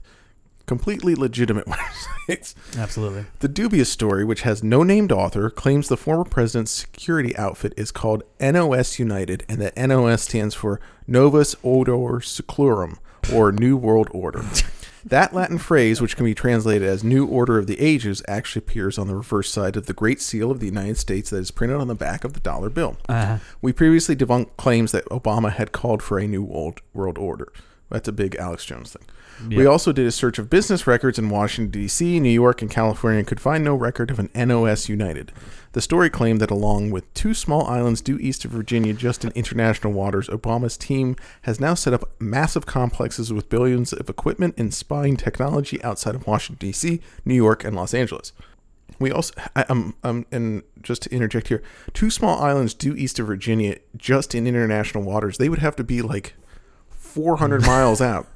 Completely 0.67 1.15
legitimate 1.15 1.67
websites. 2.29 2.55
Absolutely. 2.79 3.27
The 3.41 3.49
dubious 3.49 3.91
story, 3.91 4.25
which 4.25 4.43
has 4.43 4.63
no 4.63 4.83
named 4.83 5.13
author, 5.13 5.51
claims 5.51 5.89
the 5.89 5.97
former 5.97 6.25
president's 6.25 6.71
security 6.71 7.37
outfit 7.37 7.75
is 7.77 7.91
called 7.91 8.23
NOS 8.41 8.99
United 8.99 9.45
and 9.49 9.61
that 9.61 9.77
NOS 9.77 10.23
stands 10.23 10.55
for 10.55 10.81
Novus 11.07 11.55
Ordo 11.63 11.99
Seclorum, 12.21 12.97
or 13.33 13.53
New 13.53 13.77
World 13.77 14.09
Order. 14.13 14.45
That 15.07 15.35
Latin 15.35 15.59
phrase, 15.59 16.01
which 16.01 16.17
can 16.17 16.25
be 16.25 16.35
translated 16.35 16.89
as 16.89 17.05
New 17.05 17.27
Order 17.27 17.59
of 17.59 17.67
the 17.67 17.79
Ages, 17.79 18.23
actually 18.27 18.61
appears 18.61 18.97
on 18.97 19.07
the 19.07 19.15
reverse 19.15 19.51
side 19.51 19.77
of 19.77 19.85
the 19.85 19.93
Great 19.93 20.19
Seal 20.19 20.51
of 20.51 20.61
the 20.61 20.67
United 20.67 20.97
States 20.97 21.29
that 21.29 21.37
is 21.41 21.51
printed 21.51 21.77
on 21.77 21.89
the 21.89 21.95
back 21.95 22.25
of 22.25 22.33
the 22.33 22.41
dollar 22.41 22.71
bill. 22.71 22.97
Uh, 23.07 23.37
We 23.61 23.75
previously 23.75 24.17
debunked 24.17 24.57
claims 24.57 24.93
that 24.93 25.05
Obama 25.11 25.53
had 25.53 25.73
called 25.73 26.03
for 26.03 26.19
a 26.19 26.27
new 26.27 26.43
world, 26.43 26.81
world 26.95 27.19
order. 27.19 27.53
That's 27.91 28.09
a 28.09 28.13
big 28.13 28.37
Alex 28.37 28.65
Jones 28.65 28.93
thing. 28.93 29.07
We 29.49 29.67
also 29.67 29.93
did 29.93 30.07
a 30.07 30.13
search 30.13 30.39
of 30.39 30.49
business 30.49 30.87
records 30.87 31.19
in 31.19 31.29
Washington, 31.29 31.71
D.C., 31.71 32.21
New 32.21 32.31
York, 32.31 32.63
and 32.63 32.71
California 32.71 33.19
and 33.19 33.27
could 33.27 33.41
find 33.41 33.65
no 33.65 33.75
record 33.75 34.11
of 34.11 34.19
an 34.19 34.31
NOS 34.35 34.89
United. 34.89 35.33
The 35.73 35.81
story 35.81 36.09
claimed 36.09 36.41
that 36.41 36.53
along 36.53 36.93
with 36.93 37.13
two 37.15 37.35
small 37.35 37.67
islands 37.67 38.01
due 38.01 38.17
east 38.19 38.45
of 38.45 38.53
Virginia, 38.53 38.93
just 38.95 39.25
in 39.25 39.33
international 39.33 39.93
waters, 39.93 40.29
Obama's 40.29 40.77
team 40.77 41.17
has 41.43 41.61
now 41.61 41.75
set 41.75 41.93
up 41.93 42.09
massive 42.21 42.65
complexes 42.65 43.33
with 43.33 43.49
billions 43.49 43.93
of 43.93 44.09
equipment 44.09 44.55
and 44.57 44.73
spying 44.73 45.17
technology 45.17 45.83
outside 45.83 46.15
of 46.15 46.27
Washington, 46.27 46.69
D.C., 46.69 47.01
New 47.25 47.35
York, 47.35 47.65
and 47.65 47.75
Los 47.75 47.93
Angeles. 47.93 48.33
We 49.01 49.11
also, 49.11 49.35
I, 49.57 49.63
um, 49.69 49.97
um, 50.05 50.27
and 50.31 50.63
just 50.81 51.03
to 51.03 51.13
interject 51.13 51.49
here, 51.49 51.63
two 51.93 52.11
small 52.11 52.41
islands 52.41 52.73
due 52.73 52.95
east 52.95 53.19
of 53.19 53.27
Virginia, 53.27 53.79
just 53.97 54.35
in 54.35 54.47
international 54.47 55.03
waters, 55.03 55.39
they 55.39 55.49
would 55.49 55.59
have 55.59 55.75
to 55.77 55.85
be 55.85 56.01
like 56.01 56.35
400 57.15 57.63
miles 57.67 58.01
out. 58.01 58.27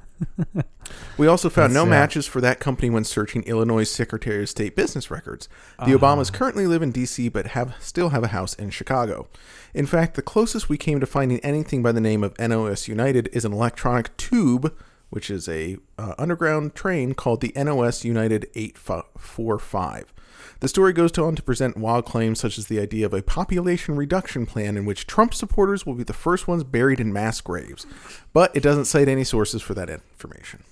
We 1.17 1.27
also 1.27 1.49
found 1.49 1.73
That's, 1.73 1.83
no 1.83 1.85
matches 1.85 2.25
for 2.25 2.41
that 2.41 2.59
company 2.59 2.89
when 2.89 3.03
searching 3.03 3.43
Illinois 3.43 3.83
Secretary 3.83 4.43
of 4.43 4.49
State 4.49 4.75
business 4.75 5.11
records. 5.11 5.47
The 5.77 5.83
Uh-huh. 5.83 5.97
Obamas 5.97 6.31
currently 6.31 6.65
live 6.65 6.81
in 6.81 6.91
D.C., 6.91 7.29
but 7.29 7.47
have 7.47 7.75
still 7.79 8.09
have 8.09 8.23
a 8.23 8.29
house 8.29 8.53
in 8.53 8.69
Chicago. 8.69 9.27
In 9.73 9.85
fact, 9.85 10.15
the 10.15 10.21
closest 10.21 10.69
we 10.69 10.77
came 10.77 10.99
to 10.99 11.05
finding 11.05 11.39
anything 11.39 11.83
by 11.83 11.91
the 11.91 12.01
name 12.01 12.23
of 12.23 12.37
NOS 12.39 12.87
United 12.87 13.29
is 13.33 13.45
an 13.45 13.53
electronic 13.53 14.15
tube, 14.17 14.73
which 15.09 15.29
is 15.29 15.47
a 15.47 15.77
uh, 15.97 16.15
underground 16.17 16.73
train 16.73 17.13
called 17.13 17.41
the 17.41 17.53
NOS 17.55 18.03
United 18.05 18.47
845. 18.55 20.13
The 20.59 20.67
story 20.67 20.91
goes 20.91 21.17
on 21.17 21.35
to 21.35 21.41
present 21.41 21.77
wild 21.77 22.05
claims 22.05 22.39
such 22.39 22.57
as 22.57 22.67
the 22.67 22.79
idea 22.79 23.05
of 23.05 23.13
a 23.13 23.21
population 23.21 23.95
reduction 23.95 24.45
plan 24.45 24.75
in 24.75 24.85
which 24.85 25.07
Trump 25.07 25.33
supporters 25.33 25.85
will 25.85 25.93
be 25.93 26.03
the 26.03 26.13
first 26.13 26.47
ones 26.47 26.63
buried 26.63 26.99
in 26.99 27.13
mass 27.13 27.39
graves. 27.39 27.85
But 28.33 28.55
it 28.55 28.61
doesn't 28.61 28.85
cite 28.85 29.07
any 29.07 29.23
sources 29.23 29.61
for 29.61 29.73
that 29.75 29.89
information. 29.89 30.63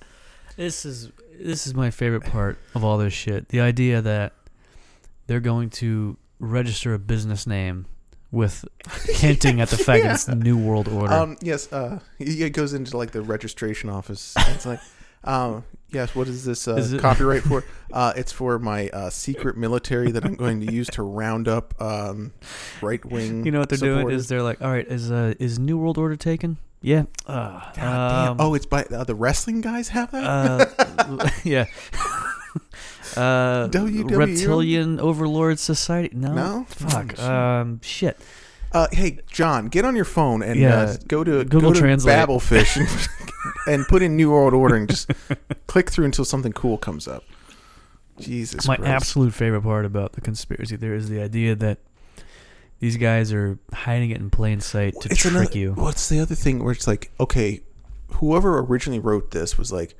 This 0.57 0.85
is 0.85 1.11
this 1.39 1.67
is 1.67 1.75
my 1.75 1.91
favorite 1.91 2.25
part 2.25 2.57
of 2.73 2.83
all 2.83 2.97
this 2.97 3.13
shit. 3.13 3.49
The 3.49 3.61
idea 3.61 4.01
that 4.01 4.33
they're 5.27 5.39
going 5.39 5.69
to 5.69 6.17
register 6.39 6.93
a 6.93 6.99
business 6.99 7.45
name 7.45 7.85
with 8.31 8.65
hinting 9.05 9.61
at 9.61 9.69
the 9.69 9.77
fact 9.77 10.03
that 10.03 10.13
it's 10.15 10.25
the 10.25 10.35
New 10.35 10.57
World 10.57 10.87
Order. 10.87 11.13
Um, 11.13 11.37
yes, 11.41 11.71
uh, 11.71 11.99
it 12.19 12.53
goes 12.53 12.73
into 12.73 12.97
like 12.97 13.11
the 13.11 13.21
registration 13.21 13.89
office. 13.89 14.33
It's 14.37 14.65
like, 14.65 14.79
um, 15.23 15.63
yes, 15.91 16.13
what 16.15 16.27
is 16.27 16.45
this 16.45 16.67
uh, 16.67 16.75
Is 16.75 16.93
it- 16.93 17.01
copyright 17.01 17.43
for? 17.43 17.63
Uh, 17.89 18.11
it's 18.17 18.33
for 18.33 18.59
my 18.59 18.89
uh, 18.89 19.09
secret 19.09 19.55
military 19.55 20.11
that 20.11 20.25
I'm 20.25 20.35
going 20.35 20.59
to 20.59 20.69
use 20.73 20.87
to 20.87 21.03
round 21.03 21.47
up 21.47 21.73
um, 21.81 22.33
right 22.81 23.03
wing. 23.05 23.45
you 23.45 23.51
know 23.51 23.59
what 23.59 23.69
they're 23.69 23.77
doing 23.77 24.09
is 24.11 24.27
they're 24.27 24.43
like, 24.43 24.61
all 24.61 24.69
right, 24.69 24.85
is 24.85 25.09
uh, 25.09 25.35
is 25.39 25.57
New 25.57 25.77
World 25.77 25.97
Order 25.97 26.17
taken? 26.17 26.57
Yeah. 26.81 27.03
Uh, 27.25 27.59
God 27.61 27.71
damn. 27.75 28.29
um, 28.31 28.37
oh, 28.41 28.53
it's 28.55 28.65
by 28.65 28.83
uh, 28.83 29.05
the 29.05 29.15
wrestling 29.15 29.61
guys 29.61 29.87
have 29.87 30.11
that. 30.11 30.23
uh, 30.25 31.29
yeah. 31.45 31.65
Uh, 33.15 33.67
WWU? 33.69 34.15
Reptilian 34.15 34.99
Overlord 34.99 35.57
Society. 35.59 36.15
No, 36.15 36.33
No? 36.33 36.65
Fuck. 36.69 37.15
Oh, 37.17 37.31
um, 37.33 37.81
shit. 37.81 38.19
Uh, 38.71 38.87
hey, 38.91 39.19
John, 39.27 39.67
get 39.67 39.85
on 39.85 39.95
your 39.95 40.05
phone 40.05 40.41
and 40.43 40.59
Yeah. 40.59 40.75
uh, 40.81 40.97
go 41.07 41.23
to 41.23 41.43
Google 41.45 41.69
go 41.69 41.73
to 41.73 41.79
Translate. 41.79 42.15
Babelfish 42.15 42.77
and, 42.77 43.07
and 43.67 43.87
put 43.87 44.01
in 44.01 44.15
New 44.17 44.31
World 44.31 44.53
Order 44.53 44.75
and 44.75 44.89
just 44.89 45.09
click 45.67 45.89
through 45.89 46.05
until 46.05 46.25
something 46.25 46.51
cool 46.53 46.77
comes 46.77 47.07
up. 47.07 47.23
Jesus, 48.19 48.67
My 48.67 48.75
Christ. 48.77 48.89
absolute 48.91 49.33
favorite 49.33 49.61
part 49.61 49.85
about 49.85 50.13
the 50.13 50.21
conspiracy 50.21 50.75
theory 50.75 50.97
is 50.97 51.07
the 51.07 51.21
idea 51.21 51.55
that 51.55 51.77
these 52.79 52.97
guys 52.97 53.31
are 53.31 53.57
hiding 53.73 54.09
it 54.09 54.17
in 54.17 54.29
plain 54.29 54.59
sight 54.59 54.99
to 55.01 55.09
trick 55.09 55.33
another- 55.33 55.57
you. 55.57 55.73
What's 55.73 56.09
the 56.09 56.19
other 56.19 56.35
thing 56.35 56.63
where 56.63 56.73
it's 56.73 56.87
like, 56.87 57.11
okay, 57.19 57.61
whoever 58.13 58.59
originally 58.59 58.99
wrote 58.99 59.31
this 59.31 59.57
was 59.57 59.71
like, 59.71 59.95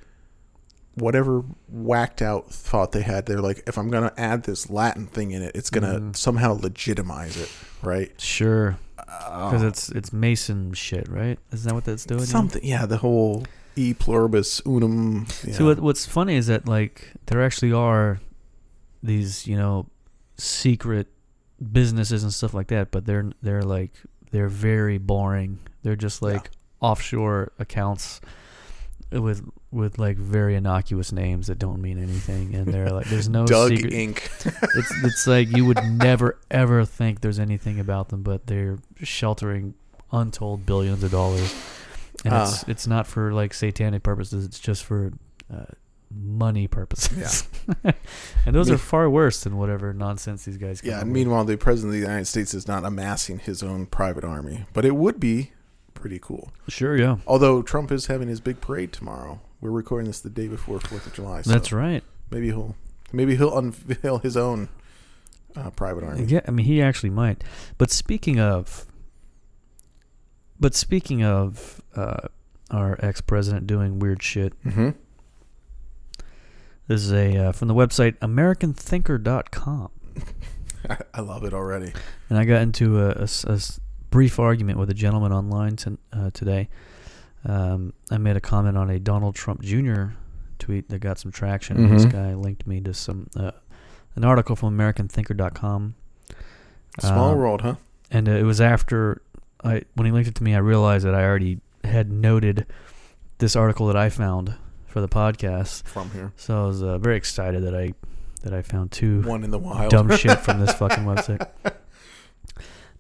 whatever 0.97 1.43
whacked 1.69 2.21
out 2.21 2.51
thought 2.51 2.91
they 2.91 3.01
had. 3.03 3.25
They're 3.25 3.41
like, 3.41 3.63
if 3.67 3.77
I'm 3.77 3.89
gonna 3.89 4.13
add 4.17 4.43
this 4.43 4.69
Latin 4.69 5.07
thing 5.07 5.31
in 5.31 5.41
it, 5.41 5.55
it's 5.55 5.69
gonna 5.69 5.99
Mhm. 5.99 6.15
somehow 6.15 6.53
legitimize 6.53 7.38
it, 7.38 7.51
right? 7.81 8.12
Sure, 8.19 8.77
because 8.97 9.63
Uh, 9.63 9.67
it's 9.67 9.89
it's 9.89 10.12
Mason 10.12 10.73
shit, 10.73 11.07
right? 11.10 11.38
Isn't 11.51 11.67
that 11.67 11.73
what 11.75 11.86
that's 11.86 12.05
doing? 12.05 12.25
something. 12.25 12.63
Yeah, 12.63 12.86
the 12.86 12.97
whole 12.97 13.45
e 13.75 13.93
pluribus 13.93 14.62
unum. 14.65 15.27
Yeah. 15.45 15.53
See, 15.53 15.63
what, 15.63 15.79
what's 15.79 16.05
funny 16.05 16.36
is 16.36 16.47
that 16.47 16.67
like 16.67 17.12
there 17.27 17.43
actually 17.43 17.71
are 17.73 18.19
these, 19.03 19.45
you 19.47 19.55
know, 19.55 19.86
secret 20.38 21.07
businesses 21.71 22.23
and 22.23 22.33
stuff 22.33 22.53
like 22.53 22.67
that, 22.67 22.91
but 22.91 23.05
they're 23.05 23.31
they're 23.41 23.63
like 23.63 23.91
they're 24.31 24.49
very 24.49 24.97
boring. 24.97 25.60
They're 25.83 25.95
just 25.95 26.21
Yeah. 26.21 26.29
like 26.29 26.49
offshore 26.79 27.51
accounts 27.60 28.19
with 29.11 29.41
with 29.71 29.97
like 29.99 30.17
very 30.17 30.55
innocuous 30.55 31.11
names 31.11 31.47
that 31.47 31.59
don't 31.59 31.81
mean 31.81 31.97
anything, 32.01 32.55
and 32.55 32.67
they're 32.67 32.89
like 32.89 33.07
there's 33.07 33.29
no 33.29 33.45
Doug 33.47 33.69
secret. 33.75 33.93
Inc. 33.93 34.17
It's 34.77 35.03
it's 35.03 35.27
like 35.27 35.55
you 35.55 35.65
would 35.65 35.83
never 35.83 36.37
ever 36.51 36.83
think 36.85 37.21
there's 37.21 37.39
anything 37.39 37.79
about 37.79 38.09
them, 38.09 38.21
but 38.23 38.47
they're 38.47 38.79
sheltering 39.03 39.73
untold 40.11 40.65
billions 40.65 41.03
of 41.03 41.11
dollars, 41.11 41.53
and 42.25 42.33
it's 42.33 42.63
Ah. 42.63 42.65
it's 42.67 42.87
not 42.87 43.07
for 43.07 43.33
like 43.33 43.53
satanic 43.53 44.03
purposes. 44.03 44.45
It's 44.45 44.59
just 44.59 44.83
for 44.83 45.11
uh, 45.53 45.65
money 46.13 46.67
purposes. 46.67 47.47
and 48.45 48.55
those 48.55 48.69
Me- 48.69 48.75
are 48.75 48.77
far 48.77 49.09
worse 49.09 49.43
than 49.43 49.57
whatever 49.57 49.93
nonsense 49.93 50.45
these 50.45 50.57
guys. 50.57 50.81
Yeah, 50.83 50.95
up 50.97 51.01
and 51.03 51.11
with. 51.11 51.15
meanwhile, 51.15 51.43
the 51.45 51.57
president 51.57 51.93
of 51.95 51.99
the 52.01 52.05
United 52.07 52.25
States 52.25 52.53
is 52.53 52.67
not 52.67 52.83
amassing 52.85 53.39
his 53.39 53.61
own 53.63 53.85
private 53.85 54.23
army, 54.23 54.65
but 54.73 54.85
it 54.85 54.95
would 54.95 55.19
be 55.19 55.51
pretty 56.07 56.19
cool. 56.23 56.53
sure, 56.69 56.95
yeah, 56.95 57.17
Although 57.27 57.61
Trump 57.61 57.91
is 57.91 58.05
having 58.05 58.29
his 58.29 58.39
big 58.39 58.61
parade 58.61 58.93
tomorrow. 58.93 59.41
We're 59.59 59.71
recording 59.71 60.07
this 60.07 60.21
the 60.21 60.29
day 60.29 60.47
before 60.47 60.79
Fourth 60.79 61.05
of 61.05 61.13
July. 61.13 61.41
So 61.41 61.51
that's 61.51 61.73
right. 61.73 62.01
Maybe 62.31 62.47
he'll 62.47 62.77
maybe 63.11 63.35
he'll 63.35 63.57
unveil 63.57 64.19
his 64.19 64.37
own 64.37 64.69
uh, 65.57 65.71
private 65.71 66.05
army. 66.05 66.23
Yeah, 66.23 66.39
I 66.47 66.51
mean 66.51 66.65
he 66.65 66.81
actually 66.81 67.09
might. 67.09 67.43
But 67.77 67.91
speaking 67.91 68.39
of, 68.39 68.85
but 70.57 70.75
speaking 70.75 71.25
of 71.25 71.81
uh, 71.93 72.29
our 72.71 72.97
ex 73.03 73.19
president 73.19 73.67
doing 73.67 73.99
weird 73.99 74.23
shit. 74.23 74.53
Mm-hmm. 74.63 74.91
This 76.87 77.01
is 77.03 77.11
a 77.11 77.47
uh, 77.47 77.51
from 77.51 77.67
the 77.67 77.75
website 77.75 78.17
AmericanThinker.com, 78.19 79.89
I, 80.89 80.97
I 81.15 81.19
love 81.19 81.43
it 81.43 81.53
already. 81.53 81.91
and 82.29 82.39
I 82.39 82.45
got 82.45 82.61
into 82.61 83.01
a, 83.01 83.09
a 83.09 83.27
a 83.51 83.59
brief 84.17 84.39
argument 84.39 84.80
with 84.80 84.89
a 84.89 84.95
gentleman 84.95 85.32
online 85.32 85.75
to, 85.75 85.95
uh, 86.12 86.32
today. 86.34 86.67
Um, 87.45 87.93
I 88.10 88.17
made 88.17 88.36
a 88.36 88.41
comment 88.41 88.75
on 88.75 88.89
a 88.89 88.97
Donald 88.99 89.36
Trump 89.36 89.62
Jr. 89.62 90.06
tweet 90.58 90.89
that 90.89 90.97
got 90.99 91.19
some 91.19 91.32
traction. 91.32 91.77
and 91.77 91.91
This 91.93 92.06
guy 92.06 92.34
linked 92.34 92.65
me 92.65 92.82
to 92.82 92.95
some 92.95 93.27
uh, 93.36 93.51
an 94.15 94.23
article 94.23 94.56
from 94.56 94.75
AmericanThinker.com, 94.75 95.93
Small 96.99 97.32
Um, 97.32 97.38
world, 97.38 97.62
huh? 97.62 97.75
and 98.10 98.27
uh, 98.27 98.32
it 98.32 98.41
was 98.41 98.60
after 98.60 99.21
I 99.63 99.84
when 99.93 100.08
he 100.08 100.12
linked 100.12 100.30
it 100.30 100.34
to 100.36 100.43
me, 100.43 100.56
I 100.56 100.60
realized 100.60 101.06
that 101.06 101.13
I 101.13 101.23
already 101.23 101.60
had 101.84 102.12
noted 102.12 102.65
this 103.38 103.56
article 103.56 103.86
that 103.86 103.95
I 103.95 104.10
found 104.10 104.56
for 104.88 104.99
the 104.99 105.08
podcast. 105.08 105.84
From 105.84 106.10
here, 106.10 106.32
So 106.38 106.63
I 106.63 106.65
was 106.65 106.82
uh, 106.82 106.97
very 106.97 107.17
excited 107.17 107.63
that 107.65 107.75
I 107.75 107.93
that 108.41 108.51
I 108.51 108.63
found 108.63 108.91
two 108.91 109.21
one 109.21 109.43
in 109.43 109.51
the 109.51 109.60
wild. 109.60 109.91
dumb 109.91 110.10
shit 110.17 110.39
from 110.39 110.60
this 110.60 110.73
fucking 110.82 111.03
website. 111.06 111.47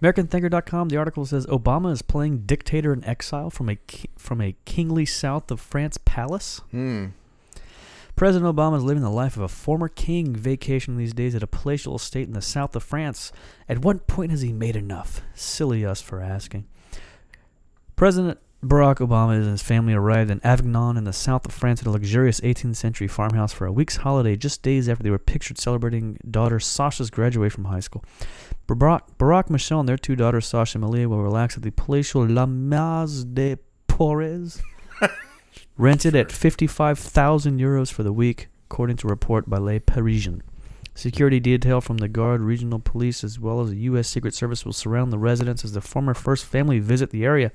AmericanThinker.com. 0.01 0.89
The 0.89 0.97
article 0.97 1.25
says 1.25 1.45
Obama 1.47 1.91
is 1.91 2.01
playing 2.01 2.39
dictator 2.45 2.93
in 2.93 3.03
exile 3.03 3.49
from 3.49 3.69
a 3.69 3.77
from 4.17 4.41
a 4.41 4.55
kingly 4.65 5.05
south 5.05 5.49
of 5.51 5.59
France 5.59 5.97
palace. 6.05 6.61
Hmm. 6.71 7.07
President 8.15 8.55
Obama 8.55 8.77
is 8.77 8.83
living 8.83 9.03
the 9.03 9.11
life 9.11 9.35
of 9.37 9.43
a 9.43 9.47
former 9.47 9.87
king, 9.87 10.35
vacationing 10.35 10.97
these 10.97 11.13
days 11.13 11.35
at 11.35 11.43
a 11.43 11.47
palatial 11.47 11.95
estate 11.95 12.27
in 12.27 12.33
the 12.33 12.41
south 12.41 12.75
of 12.75 12.81
France. 12.81 13.31
At 13.69 13.83
what 13.83 14.07
point 14.07 14.31
has 14.31 14.41
he 14.41 14.51
made 14.51 14.75
enough? 14.75 15.21
Silly 15.35 15.85
us 15.85 16.01
for 16.01 16.19
asking. 16.19 16.65
President 17.95 18.39
Barack 18.63 18.95
Obama 18.95 19.35
and 19.35 19.45
his 19.45 19.61
family 19.61 19.93
arrived 19.93 20.31
in 20.31 20.41
Avignon 20.43 20.97
in 20.97 21.03
the 21.03 21.13
south 21.13 21.45
of 21.45 21.53
France 21.53 21.81
at 21.81 21.87
a 21.87 21.91
luxurious 21.91 22.41
18th 22.41 22.75
century 22.75 23.07
farmhouse 23.07 23.53
for 23.53 23.67
a 23.67 23.71
week's 23.71 23.97
holiday 23.97 24.35
just 24.35 24.63
days 24.63 24.89
after 24.89 25.03
they 25.03 25.11
were 25.11 25.19
pictured 25.19 25.59
celebrating 25.59 26.17
daughter 26.29 26.59
Sasha's 26.59 27.11
graduation 27.11 27.63
from 27.63 27.71
high 27.71 27.79
school. 27.79 28.03
Barack, 28.67 29.01
Barack 29.17 29.49
Michelle 29.49 29.79
and 29.79 29.87
their 29.87 29.97
two 29.97 30.15
daughters, 30.15 30.45
Sasha 30.45 30.77
and 30.77 30.83
Malia, 30.83 31.07
will 31.07 31.23
relax 31.23 31.55
at 31.55 31.63
the 31.63 31.71
Palatial 31.71 32.27
La 32.27 32.45
Maz 32.45 33.23
de 33.33 33.57
Porres, 33.87 34.61
rented 35.77 36.15
at 36.15 36.31
55,000 36.31 37.59
euros 37.59 37.91
for 37.91 38.03
the 38.03 38.11
week, 38.11 38.49
according 38.69 38.97
to 38.97 39.07
a 39.07 39.09
report 39.09 39.49
by 39.49 39.57
Le 39.57 39.79
Parisien. 39.79 40.41
Security 40.93 41.39
detail 41.39 41.79
from 41.79 41.97
the 41.97 42.09
Gard 42.09 42.41
Regional 42.41 42.79
Police 42.79 43.23
as 43.23 43.39
well 43.39 43.61
as 43.61 43.69
the 43.69 43.77
U.S. 43.77 44.09
Secret 44.09 44.33
Service 44.33 44.65
will 44.65 44.73
surround 44.73 45.13
the 45.13 45.17
residence 45.17 45.63
as 45.63 45.71
the 45.71 45.79
former 45.79 46.13
first 46.13 46.43
family 46.43 46.79
visit 46.79 47.11
the 47.11 47.23
area. 47.23 47.51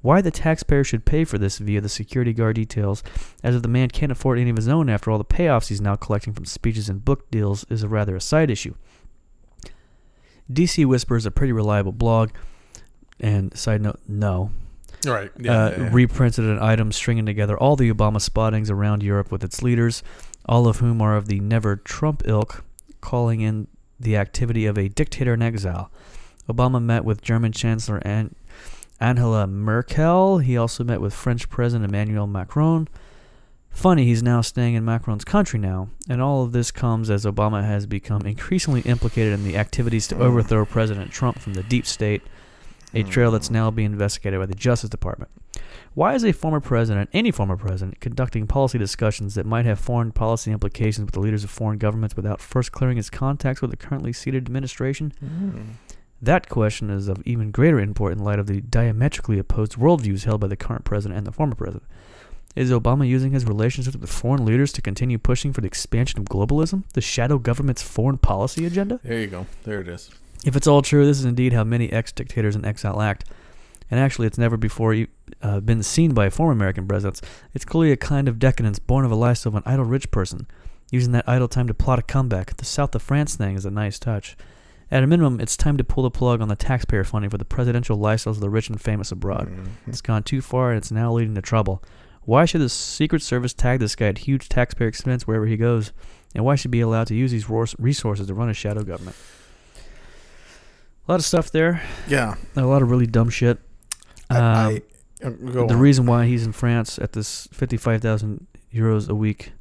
Why 0.00 0.20
the 0.20 0.32
taxpayer 0.32 0.82
should 0.82 1.04
pay 1.04 1.24
for 1.24 1.38
this 1.38 1.58
via 1.58 1.80
the 1.80 1.88
security 1.88 2.32
guard 2.32 2.56
details, 2.56 3.04
as 3.44 3.54
if 3.54 3.62
the 3.62 3.68
man 3.68 3.90
can't 3.90 4.10
afford 4.10 4.40
any 4.40 4.50
of 4.50 4.56
his 4.56 4.66
own 4.66 4.88
after 4.90 5.10
all 5.10 5.18
the 5.18 5.24
payoffs 5.24 5.68
he's 5.68 5.80
now 5.80 5.94
collecting 5.94 6.32
from 6.32 6.46
speeches 6.46 6.88
and 6.88 7.04
book 7.04 7.30
deals, 7.30 7.64
is 7.68 7.84
a 7.84 7.88
rather 7.88 8.16
a 8.16 8.20
side 8.20 8.50
issue. 8.50 8.74
DC 10.50 10.84
Whisper 10.86 11.16
is 11.16 11.26
a 11.26 11.30
pretty 11.30 11.52
reliable 11.52 11.92
blog, 11.92 12.30
and 13.20 13.56
side 13.56 13.82
note, 13.82 14.00
no, 14.08 14.50
Right. 15.06 15.30
uh, 15.48 15.88
reprinted 15.92 16.44
an 16.44 16.58
item 16.60 16.92
stringing 16.92 17.26
together 17.26 17.56
all 17.58 17.76
the 17.76 17.92
Obama 17.92 18.20
spottings 18.20 18.70
around 18.70 19.02
Europe 19.02 19.30
with 19.32 19.42
its 19.44 19.62
leaders, 19.62 20.02
all 20.46 20.66
of 20.68 20.78
whom 20.78 21.00
are 21.02 21.16
of 21.16 21.26
the 21.26 21.40
never 21.40 21.76
Trump 21.76 22.22
ilk, 22.26 22.64
calling 23.00 23.40
in 23.40 23.66
the 23.98 24.16
activity 24.16 24.66
of 24.66 24.76
a 24.76 24.88
dictator 24.88 25.34
in 25.34 25.42
exile. 25.42 25.90
Obama 26.48 26.82
met 26.82 27.04
with 27.04 27.22
German 27.22 27.52
Chancellor 27.52 27.98
An- 28.04 28.34
Angela 29.00 29.46
Merkel. 29.46 30.38
He 30.38 30.56
also 30.56 30.82
met 30.84 31.00
with 31.00 31.14
French 31.14 31.48
President 31.48 31.88
Emmanuel 31.88 32.26
Macron. 32.26 32.88
Funny, 33.72 34.04
he's 34.04 34.22
now 34.22 34.40
staying 34.40 34.74
in 34.74 34.84
Macron's 34.84 35.24
country 35.24 35.58
now, 35.58 35.88
and 36.08 36.22
all 36.22 36.42
of 36.44 36.52
this 36.52 36.70
comes 36.70 37.10
as 37.10 37.24
Obama 37.24 37.64
has 37.64 37.86
become 37.86 38.22
increasingly 38.26 38.82
implicated 38.82 39.32
in 39.32 39.44
the 39.44 39.56
activities 39.56 40.06
to 40.08 40.18
overthrow 40.18 40.64
President 40.64 41.10
Trump 41.10 41.38
from 41.38 41.54
the 41.54 41.62
deep 41.64 41.86
state, 41.86 42.22
a 42.94 43.02
trail 43.02 43.30
that's 43.30 43.50
now 43.50 43.70
being 43.70 43.92
investigated 43.92 44.38
by 44.38 44.46
the 44.46 44.54
Justice 44.54 44.90
Department. 44.90 45.30
Why 45.94 46.14
is 46.14 46.24
a 46.24 46.32
former 46.32 46.60
president, 46.60 47.10
any 47.12 47.30
former 47.30 47.56
president, 47.56 48.00
conducting 48.00 48.46
policy 48.46 48.78
discussions 48.78 49.34
that 49.34 49.46
might 49.46 49.66
have 49.66 49.78
foreign 49.78 50.12
policy 50.12 50.50
implications 50.50 51.06
with 51.06 51.12
the 51.12 51.20
leaders 51.20 51.44
of 51.44 51.50
foreign 51.50 51.78
governments 51.78 52.16
without 52.16 52.40
first 52.40 52.72
clearing 52.72 52.96
his 52.96 53.10
contacts 53.10 53.60
with 53.60 53.70
the 53.70 53.76
currently 53.76 54.12
seated 54.12 54.44
administration? 54.44 55.12
Hmm. 55.20 55.60
That 56.22 56.48
question 56.48 56.88
is 56.88 57.08
of 57.08 57.20
even 57.26 57.50
greater 57.50 57.80
import 57.80 58.12
in 58.12 58.20
light 58.20 58.38
of 58.38 58.46
the 58.46 58.60
diametrically 58.60 59.38
opposed 59.38 59.74
worldviews 59.74 60.24
held 60.24 60.40
by 60.40 60.46
the 60.46 60.56
current 60.56 60.84
president 60.84 61.18
and 61.18 61.26
the 61.26 61.32
former 61.32 61.56
president. 61.56 61.82
Is 62.54 62.70
Obama 62.70 63.08
using 63.08 63.32
his 63.32 63.46
relationships 63.46 63.96
with 63.96 64.10
foreign 64.10 64.44
leaders 64.44 64.72
to 64.72 64.82
continue 64.82 65.16
pushing 65.18 65.52
for 65.52 65.62
the 65.62 65.66
expansion 65.66 66.18
of 66.20 66.26
globalism, 66.26 66.84
the 66.92 67.00
shadow 67.00 67.38
government's 67.38 67.82
foreign 67.82 68.18
policy 68.18 68.66
agenda? 68.66 69.00
There 69.02 69.18
you 69.18 69.26
go. 69.26 69.46
There 69.64 69.80
it 69.80 69.88
is. 69.88 70.10
If 70.44 70.54
it's 70.56 70.66
all 70.66 70.82
true, 70.82 71.06
this 71.06 71.18
is 71.18 71.24
indeed 71.24 71.52
how 71.52 71.64
many 71.64 71.90
ex 71.90 72.12
dictators 72.12 72.54
in 72.56 72.64
exile 72.64 73.00
act. 73.00 73.24
And 73.90 74.00
actually, 74.00 74.26
it's 74.26 74.38
never 74.38 74.56
before 74.56 75.06
uh, 75.42 75.60
been 75.60 75.82
seen 75.82 76.14
by 76.14 76.30
former 76.30 76.52
American 76.52 76.86
presidents. 76.86 77.20
It's 77.54 77.64
clearly 77.64 77.92
a 77.92 77.96
kind 77.96 78.26
of 78.28 78.38
decadence 78.38 78.78
born 78.78 79.04
of 79.04 79.10
a 79.10 79.14
lifestyle 79.14 79.50
of 79.50 79.56
an 79.56 79.62
idle 79.66 79.84
rich 79.84 80.10
person, 80.10 80.46
using 80.90 81.12
that 81.12 81.28
idle 81.28 81.48
time 81.48 81.66
to 81.68 81.74
plot 81.74 81.98
a 81.98 82.02
comeback. 82.02 82.56
The 82.56 82.64
South 82.64 82.94
of 82.94 83.02
France 83.02 83.36
thing 83.36 83.54
is 83.54 83.64
a 83.66 83.70
nice 83.70 83.98
touch. 83.98 84.36
At 84.90 85.02
a 85.02 85.06
minimum, 85.06 85.40
it's 85.40 85.56
time 85.56 85.78
to 85.78 85.84
pull 85.84 86.02
the 86.04 86.10
plug 86.10 86.42
on 86.42 86.48
the 86.48 86.56
taxpayer 86.56 87.04
funding 87.04 87.30
for 87.30 87.38
the 87.38 87.44
presidential 87.46 87.96
lifestyles 87.96 88.32
of 88.32 88.40
the 88.40 88.50
rich 88.50 88.68
and 88.68 88.80
famous 88.80 89.10
abroad. 89.10 89.48
Mhm. 89.48 89.68
It's 89.86 90.02
gone 90.02 90.22
too 90.22 90.42
far 90.42 90.70
and 90.70 90.78
it's 90.78 90.90
now 90.90 91.12
leading 91.12 91.34
to 91.34 91.40
trouble. 91.42 91.82
Why 92.24 92.44
should 92.44 92.60
the 92.60 92.68
Secret 92.68 93.22
Service 93.22 93.52
tag 93.52 93.80
this 93.80 93.96
guy 93.96 94.06
at 94.08 94.18
huge 94.18 94.48
taxpayer 94.48 94.88
expense 94.88 95.26
wherever 95.26 95.46
he 95.46 95.56
goes? 95.56 95.92
And 96.34 96.44
why 96.44 96.54
should 96.54 96.68
he 96.70 96.78
be 96.78 96.80
allowed 96.80 97.08
to 97.08 97.14
use 97.14 97.30
these 97.30 97.48
resources 97.78 98.26
to 98.28 98.34
run 98.34 98.48
a 98.48 98.54
shadow 98.54 98.82
government? 98.84 99.16
A 101.08 101.12
lot 101.12 101.18
of 101.20 101.24
stuff 101.24 101.50
there. 101.50 101.82
Yeah. 102.08 102.36
A 102.56 102.62
lot 102.62 102.80
of 102.82 102.90
really 102.90 103.06
dumb 103.06 103.28
shit. 103.28 103.58
I, 104.30 104.36
Um, 104.36 104.42
I, 104.44 104.82
uh, 105.26 105.30
the 105.40 105.60
on. 105.74 105.78
reason 105.78 106.06
why 106.06 106.26
he's 106.26 106.44
in 106.46 106.52
France 106.52 106.98
at 106.98 107.12
this 107.12 107.48
55,000 107.52 108.46
euros 108.72 109.08
a 109.08 109.14
week 109.14 109.52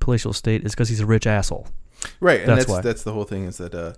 palatial 0.00 0.30
estate 0.30 0.64
is 0.64 0.72
because 0.72 0.88
he's 0.88 1.00
a 1.00 1.06
rich 1.06 1.26
asshole. 1.26 1.68
right, 2.20 2.40
and 2.40 2.48
that's 2.48 2.60
that's 2.60 2.68
why. 2.70 2.80
that's 2.80 3.02
the 3.02 3.12
whole 3.12 3.24
thing 3.24 3.44
is 3.44 3.58
that 3.58 3.74
uh, 3.74 3.92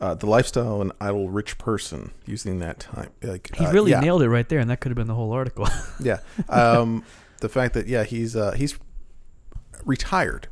uh, 0.00 0.14
the 0.14 0.26
lifestyle 0.26 0.76
of 0.76 0.80
an 0.82 0.92
idle 1.00 1.28
rich 1.30 1.56
person 1.58 2.12
using 2.26 2.58
that 2.60 2.80
time, 2.80 3.10
like 3.22 3.54
He 3.56 3.64
uh, 3.64 3.72
really 3.72 3.90
yeah, 3.92 4.00
nailed 4.00 4.22
it 4.22 4.28
right 4.28 4.48
there, 4.48 4.58
and 4.60 4.68
that 4.70 4.80
could 4.80 4.90
have 4.90 4.96
been 4.96 5.06
the 5.08 5.14
whole 5.14 5.32
article. 5.32 5.66
yeah. 6.00 6.18
Um, 6.48 7.02
the 7.46 7.52
fact 7.52 7.74
that 7.74 7.86
yeah, 7.86 8.02
he's 8.04 8.34
uh, 8.34 8.52
he's 8.52 8.78
retired, 9.84 10.48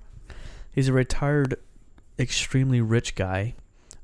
he's 0.72 0.88
a 0.88 0.92
retired, 0.92 1.56
extremely 2.18 2.80
rich 2.80 3.14
guy 3.14 3.54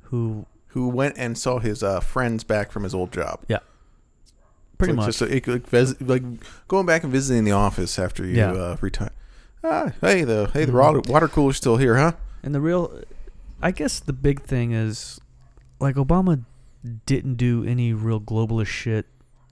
who, 0.05 0.47
who 0.68 0.88
went 0.88 1.16
and 1.16 1.38
saw 1.38 1.59
his 1.59 1.82
uh, 1.82 2.01
friends 2.01 2.43
back 2.45 2.72
from 2.72 2.82
his 2.82 2.95
old 2.95 3.12
job. 3.12 3.41
Yeah, 3.49 3.59
pretty 4.78 4.93
It's 4.93 4.97
much, 4.97 5.07
just 5.18 5.22
it- 5.22 5.47
like, 5.47 5.66
vis- 5.68 6.01
like 6.01 6.22
going 6.68 6.86
back 6.86 7.05
and 7.05 7.12
visiting 7.12 7.45
the 7.45 7.53
office 7.53 7.99
after 7.99 8.24
you 8.24 8.36
Yeah. 8.36 8.53
uh, 8.53 8.76
retire. 8.80 9.11
Ah, 9.62 9.93
hey, 10.01 10.24
the 10.24 10.51
hey 10.53 10.64
the 10.64 10.72
Mhm. 10.72 10.80
water, 10.80 11.01
water 11.09 11.28
cooler's 11.28 11.57
still 11.59 11.76
here, 11.76 11.97
huh? 11.97 12.12
And 12.43 12.55
the 12.55 12.61
real, 12.61 13.01
I 13.61 13.70
guess 13.72 14.01
the 14.01 14.14
big 14.14 14.41
thing 14.43 14.72
is, 14.72 15.20
like 15.78 15.97
Obama 15.97 16.45
didn't 17.05 17.34
do 17.34 17.62
any 17.64 17.93
real 17.93 18.20
globalist 18.20 18.66
shit 18.68 19.07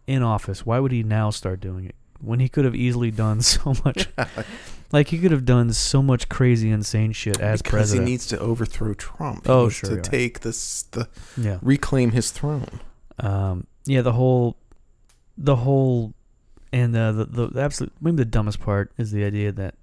in 0.06 0.22
office. 0.22 0.64
Why 0.64 0.78
would 0.78 0.92
he 0.92 1.02
now 1.02 1.28
start 1.28 1.60
doing 1.60 1.84
it 1.84 1.94
when 2.20 2.40
he 2.40 2.48
could 2.48 2.64
have 2.64 2.74
easily 2.74 3.10
done 3.10 3.40
so 3.54 3.74
much? 3.84 4.08
like 4.92 5.08
he 5.08 5.18
could 5.18 5.30
have 5.30 5.44
done 5.44 5.72
so 5.72 6.02
much 6.02 6.28
crazy, 6.28 6.70
insane 6.70 7.12
shit 7.12 7.40
as 7.40 7.60
because 7.62 7.70
president. 7.72 8.08
he 8.08 8.12
needs 8.14 8.26
to 8.28 8.38
overthrow 8.38 8.94
Trump. 8.94 9.46
He 9.46 9.52
Oh, 9.52 9.68
sure, 9.68 9.90
to 9.90 9.96
yeah. 9.96 10.02
take 10.02 10.40
this 10.40 10.82
the 10.90 11.08
yeah, 11.36 11.58
reclaim 11.62 12.10
his 12.12 12.30
throne. 12.30 12.80
um, 13.18 13.66
yeah. 13.86 14.02
The 14.02 14.12
whole, 14.12 14.56
the 15.36 15.56
whole, 15.56 16.12
and 16.72 16.94
uh, 16.96 17.12
the, 17.12 17.24
the 17.24 17.46
the 17.48 17.60
absolute 17.60 17.92
maybe 18.00 18.16
the 18.16 18.24
dumbest 18.24 18.60
part 18.60 18.92
is 18.98 19.12
the 19.12 19.24
idea 19.24 19.52
that, 19.52 19.74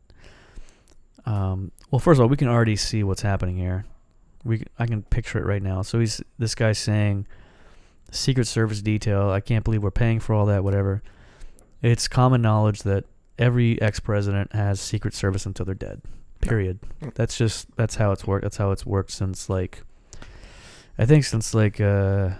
um, 1.25 1.71
well, 1.91 1.99
first 1.99 2.19
of 2.19 2.23
all, 2.23 2.29
we 2.29 2.38
can 2.38 2.47
already 2.47 2.75
see 2.75 3.03
what's 3.03 3.21
happening 3.21 3.57
here. 3.57 3.86
We 4.43 4.63
I 4.77 4.86
can 4.86 5.03
picture 5.03 5.39
it 5.39 5.45
right 5.45 5.61
now. 5.63 5.81
So 5.81 5.99
he's 5.99 6.21
this 6.38 6.53
guy 6.55 6.71
saying, 6.73 7.25
Secret 8.11 8.45
Service 8.45 8.81
detail. 8.81 9.29
I 9.31 9.39
can't 9.39 9.63
believe 9.63 9.81
we're 9.81 9.91
paying 9.91 10.19
for 10.19 10.33
all 10.36 10.45
that. 10.47 10.63
Whatever. 10.63 11.01
It's 11.86 12.07
common 12.07 12.41
knowledge 12.41 12.81
that 12.81 13.05
every 13.38 13.79
ex-president 13.79 14.53
has 14.53 14.81
Secret 14.81 15.13
Service 15.13 15.45
until 15.45 15.67
they're 15.67 15.75
dead. 15.75 16.01
Period. 16.41 16.79
That's 17.13 17.38
just 17.38 17.75
that's 17.75 17.95
how 17.95 18.11
it's 18.11 18.25
worked. 18.25 18.41
That's 18.41 18.57
how 18.57 18.71
it's 18.71 18.88
worked 18.88 19.11
since 19.11 19.49
like, 19.49 19.83
I 20.97 21.05
think 21.05 21.25
since 21.25 21.53
like 21.53 21.79
uh, 21.79 22.31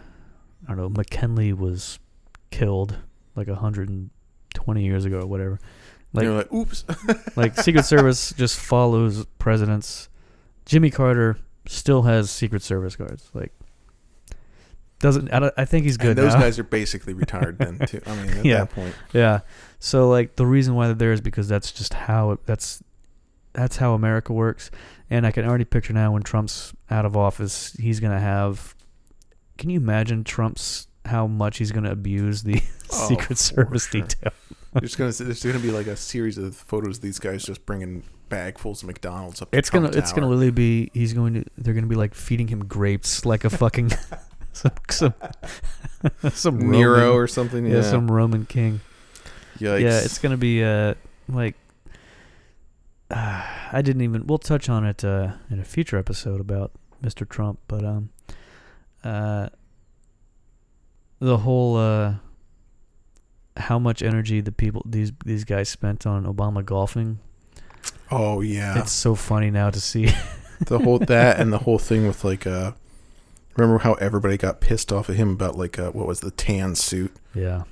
I 0.64 0.68
don't 0.68 0.78
know, 0.78 0.90
McKinley 0.90 1.54
was 1.54 2.00
killed 2.50 2.98
like 3.36 3.48
hundred 3.48 3.90
and 3.90 4.10
twenty 4.56 4.84
years 4.84 5.06
ago 5.06 5.20
or 5.20 5.28
whatever. 5.28 5.60
Like 6.12 6.24
You're 6.24 6.38
like, 6.38 6.52
oops. 6.52 6.84
like 7.36 7.56
Secret 7.56 7.86
Service 7.86 8.34
just 8.36 8.60
follows 8.60 9.28
presidents. 9.38 10.10
Jimmy 10.66 10.90
Carter 10.90 11.38
still 11.68 12.02
has 12.02 12.32
Secret 12.32 12.64
Service 12.64 12.96
guards. 12.96 13.30
Like 13.36 13.52
doesn't 15.00 15.32
I, 15.34 15.52
I 15.58 15.66
think 15.66 15.86
he's 15.86 15.98
good 15.98 16.18
and 16.18 16.18
those 16.18 16.34
now. 16.34 16.40
guys 16.42 16.58
are 16.60 16.64
basically 16.64 17.14
retired 17.24 17.58
then 17.58 17.80
too. 17.80 18.02
I 18.06 18.16
mean, 18.16 18.30
at 18.30 18.46
Yeah. 18.46 18.58
that 18.60 18.70
point, 18.72 18.96
yeah. 19.14 19.40
So 19.80 20.10
like 20.10 20.36
the 20.36 20.46
reason 20.46 20.74
why 20.76 20.88
they're 20.88 20.96
there 20.96 21.12
is 21.14 21.22
because 21.22 21.48
that's 21.48 21.72
just 21.72 21.94
how 21.94 22.32
it, 22.32 22.46
that's 22.46 22.84
that's 23.54 23.78
how 23.78 23.94
America 23.94 24.34
works. 24.34 24.72
And 25.10 25.26
I 25.26 25.32
can 25.32 25.46
already 25.46 25.66
picture 25.66 25.94
now 25.94 26.12
when 26.14 26.24
Trump's 26.24 26.74
out 26.90 27.06
of 27.06 27.16
office, 27.16 27.74
he's 27.74 28.00
gonna 28.00 28.20
have. 28.20 28.74
Can 29.58 29.70
you 29.70 29.80
imagine 29.80 30.24
Trump's 30.24 30.88
how 31.06 31.28
much 31.28 31.60
he's 31.60 31.72
gonna 31.72 31.92
abuse 31.92 32.44
the 32.44 32.62
Oh, 32.92 33.08
Secret 33.08 33.38
Service 33.38 33.88
sure. 33.88 34.02
detail? 34.02 34.32
there's 34.74 34.96
gonna 34.98 35.12
there's 35.12 35.44
gonna 35.44 35.60
be 35.60 35.72
like 35.72 35.88
a 35.88 35.96
series 35.96 36.38
of 36.38 36.56
photos 36.56 36.98
of 36.98 37.02
these 37.04 37.20
guys 37.20 37.44
just 37.44 37.66
bringing 37.66 38.04
bagfuls 38.30 38.82
of 38.82 38.88
McDonald's 38.88 39.42
up. 39.42 39.52
To 39.52 39.58
It's 39.58 39.70
gonna 39.70 39.88
Trump 39.90 39.98
it's 40.04 40.12
gonna 40.14 40.28
literally 40.28 40.52
be 40.52 40.90
he's 40.94 41.14
going 41.14 41.34
to 41.36 41.46
they're 41.58 41.74
gonna 41.76 41.86
be 41.88 41.96
like 41.96 42.16
feeding 42.16 42.48
him 42.48 42.66
grapes 42.66 43.26
like 43.26 43.44
a 43.46 43.50
fucking 43.50 43.92
some 44.56 44.72
some, 44.90 45.14
some 46.32 46.72
Nero 46.72 47.00
Roman, 47.00 47.16
or 47.16 47.28
something. 47.28 47.66
yeah. 47.66 47.76
Yeah, 47.76 47.82
some 47.82 48.10
Roman 48.10 48.46
king 48.46 48.80
Yikes. 49.60 49.82
yeah 49.82 50.00
it's 50.00 50.18
gonna 50.18 50.38
be 50.38 50.64
uh 50.64 50.94
like 51.28 51.56
uh, 53.12 53.44
I 53.72 53.82
didn't 53.82 54.02
even 54.02 54.26
we'll 54.28 54.38
touch 54.38 54.70
on 54.70 54.86
it 54.86 55.04
uh, 55.04 55.34
in 55.50 55.60
a 55.60 55.66
future 55.66 55.98
episode 55.98 56.40
about 56.40 56.72
Mr. 57.04 57.28
Trump 57.28 57.60
but 57.68 57.84
um 57.84 58.10
uh 59.04 59.50
the 61.20 61.38
whole 61.38 61.78
uh 61.78 62.16
how 63.58 63.78
much 63.80 64.02
energy 64.02 64.42
the 64.42 64.52
people 64.52 64.84
these 64.86 65.12
these 65.26 65.44
guys 65.44 65.70
spent 65.70 66.06
on 66.06 66.26
Obama 66.26 66.64
golfing 66.64 67.20
oh 68.12 68.42
yeah. 68.42 68.80
it's 68.80 68.92
so 68.92 69.16
funny 69.16 69.52
now 69.52 69.70
to 69.70 69.80
see 69.82 70.10
the 70.62 70.80
whole 70.80 71.00
that 71.00 71.40
and 71.40 71.52
the 71.52 71.60
whole 71.60 71.78
thing 71.80 72.08
with 72.08 72.24
like 72.24 72.48
uh 72.48 72.72
remember 73.56 73.80
how 73.80 73.94
everybody 73.96 74.38
got 74.38 74.60
pissed 74.60 74.92
off 74.92 75.10
at 75.10 75.16
him 75.16 75.32
about 75.32 75.58
like 75.58 75.80
uh 75.80 75.92
what 75.92 76.08
was 76.08 76.20
the 76.20 76.32
tan 76.32 76.76
suit 76.76 77.16
Yeah. 77.34 77.64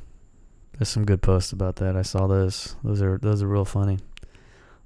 There's 0.78 0.90
some 0.90 1.06
good 1.06 1.22
posts 1.22 1.52
about 1.52 1.76
that. 1.78 1.96
I 1.96 2.02
saw 2.02 2.26
those. 2.26 2.76
Those 2.84 3.02
are 3.02 3.20
those 3.20 3.44
are 3.44 3.48
real 3.48 3.64
funny. 3.66 4.00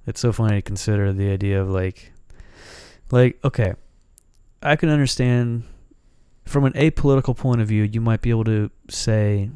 It's 0.06 0.20
so 0.20 0.32
funny 0.32 0.56
to 0.56 0.62
consider 0.62 1.12
the 1.12 1.30
idea 1.30 1.60
of 1.60 1.70
like 1.70 2.12
like 3.10 3.38
okay. 3.42 3.74
I 4.62 4.76
can 4.76 4.90
understand 4.90 5.64
from 6.44 6.64
an 6.64 6.72
apolitical 6.74 7.36
point 7.36 7.60
of 7.60 7.68
view, 7.68 7.84
you 7.84 8.00
might 8.00 8.20
be 8.22 8.30
able 8.30 8.44
to 8.44 8.70
say, 8.90 9.50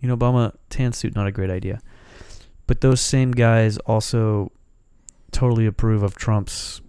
you 0.00 0.08
know, 0.08 0.16
Obama 0.16 0.54
tan 0.70 0.92
suit 0.92 1.14
not 1.14 1.26
a 1.26 1.32
great 1.32 1.50
idea. 1.50 1.80
But 2.66 2.80
those 2.80 3.00
same 3.00 3.32
guys 3.32 3.78
also 3.78 4.52
totally 5.32 5.66
approve 5.66 6.02
of 6.02 6.16
Trump's 6.16 6.80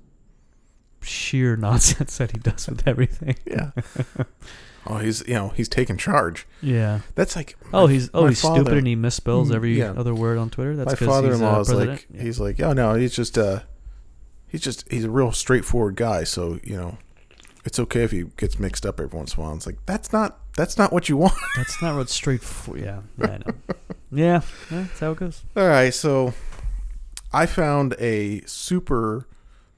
sheer 1.10 1.56
nonsense 1.68 2.18
that 2.18 2.32
he 2.32 2.38
does 2.38 2.68
with 2.68 2.88
everything. 2.88 3.36
yeah 3.46 3.72
oh 4.88 4.98
he's 4.98 5.26
you 5.28 5.34
know 5.34 5.50
he's 5.50 5.68
taking 5.70 5.98
charge 5.98 6.48
Yeah. 6.62 7.00
that's 7.16 7.36
like 7.36 7.58
Oh, 7.74 7.88
he's 7.88 8.10
oh 8.14 8.28
he's 8.28 8.42
father- 8.42 8.62
stupid 8.62 8.78
and 8.78 8.88
he 8.88 8.96
misspells 8.96 9.48
Mm, 9.48 9.56
every 9.56 9.78
yeah. 9.78 9.92
other 9.92 10.16
word 10.16 10.38
on 10.38 10.50
Twitter. 10.50 10.76
That's 10.76 10.92
my 10.92 10.96
'cause 10.96 11.08
father-in-law 11.08 11.58
he's, 11.60 11.68
is 11.70 11.74
uh, 11.74 11.78
like? 11.86 12.08
Yeah. 12.14 12.22
he's 12.22 12.40
like 12.40 12.60
oh 12.62 12.74
no 12.74 12.94
he's 12.96 13.16
just 13.16 13.38
uh 13.38 13.62
he's 14.48 14.62
just 14.62 14.90
he's 14.92 15.04
a 15.04 15.10
real 15.12 15.32
straightforward 15.32 15.96
guy 15.96 16.24
so 16.24 16.60
you 16.64 16.76
know 16.78 16.98
it's 17.66 17.78
okay 17.80 18.04
if 18.04 18.12
he 18.12 18.24
gets 18.38 18.58
mixed 18.58 18.86
up 18.86 19.00
every 19.00 19.16
once 19.18 19.36
in 19.36 19.42
a 19.42 19.46
while 19.46 19.56
it's 19.56 19.66
like 19.66 19.78
that's 19.86 20.14
not 20.14 20.40
that's 20.56 20.78
not 20.78 20.92
what 20.94 21.08
you 21.10 21.18
want 21.18 21.34
That's 21.56 21.82
not 21.82 21.96
what's 21.96 22.14
straight. 22.14 22.42
Yeah, 22.76 23.02
yeah, 23.18 23.26
I 23.26 23.38
know. 23.38 23.54
yeah, 24.12 24.42
yeah, 24.42 24.42
that's 24.70 25.00
how 25.00 25.12
it 25.12 25.18
goes. 25.18 25.44
all 25.56 25.68
right 25.68 25.94
so 25.94 26.34
i 27.32 27.46
found 27.46 27.96
a 28.00 28.42
super 28.46 29.28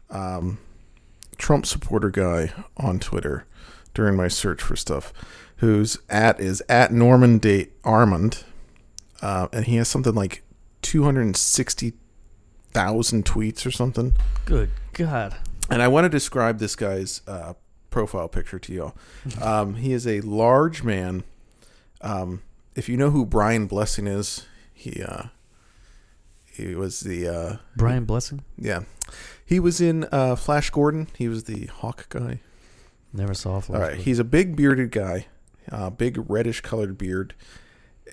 um 0.09 0.57
trump 1.41 1.65
supporter 1.65 2.09
guy 2.09 2.51
on 2.77 2.99
twitter 2.99 3.45
during 3.93 4.15
my 4.15 4.27
search 4.27 4.61
for 4.61 4.75
stuff 4.75 5.11
whose 5.57 5.97
at 6.09 6.39
is 6.39 6.61
at 6.69 6.91
norman 6.93 7.37
date 7.37 7.73
armand 7.83 8.43
uh, 9.21 9.47
and 9.51 9.65
he 9.65 9.75
has 9.75 9.87
something 9.87 10.15
like 10.15 10.43
260000 10.81 13.25
tweets 13.25 13.65
or 13.65 13.71
something 13.71 14.13
Good 14.45 14.69
God. 14.93 15.35
And 15.69 15.81
I 15.81 15.87
want 15.87 16.05
to 16.05 16.09
describe 16.09 16.59
this 16.59 16.75
guy's 16.75 17.21
uh, 17.27 17.53
profile 17.89 18.27
picture 18.27 18.59
to 18.59 18.73
y'all. 18.73 18.95
Um, 19.41 19.75
he 19.75 19.93
is 19.93 20.05
a 20.07 20.21
large 20.21 20.83
man. 20.83 21.23
Um, 22.01 22.41
if 22.75 22.89
you 22.89 22.97
know 22.97 23.09
who 23.11 23.25
Brian 23.25 23.67
Blessing 23.67 24.07
is, 24.07 24.45
he 24.73 25.01
uh, 25.03 25.25
he 26.51 26.75
was 26.75 27.01
the 27.01 27.27
uh, 27.27 27.57
Brian 27.77 28.05
Blessing. 28.05 28.43
yeah, 28.57 28.81
he 29.51 29.59
was 29.59 29.81
in 29.81 30.07
uh, 30.13 30.37
Flash 30.37 30.69
Gordon. 30.69 31.09
He 31.17 31.27
was 31.27 31.43
the 31.43 31.65
Hawk 31.65 32.07
guy. 32.07 32.39
Never 33.11 33.33
saw 33.33 33.59
Flash. 33.59 33.75
All 33.75 33.81
right, 33.81 33.87
Gordon. 33.89 34.05
he's 34.05 34.17
a 34.17 34.23
big 34.23 34.55
bearded 34.55 34.91
guy, 34.91 35.25
uh, 35.69 35.89
big 35.89 36.17
reddish 36.29 36.61
colored 36.61 36.97
beard. 36.97 37.33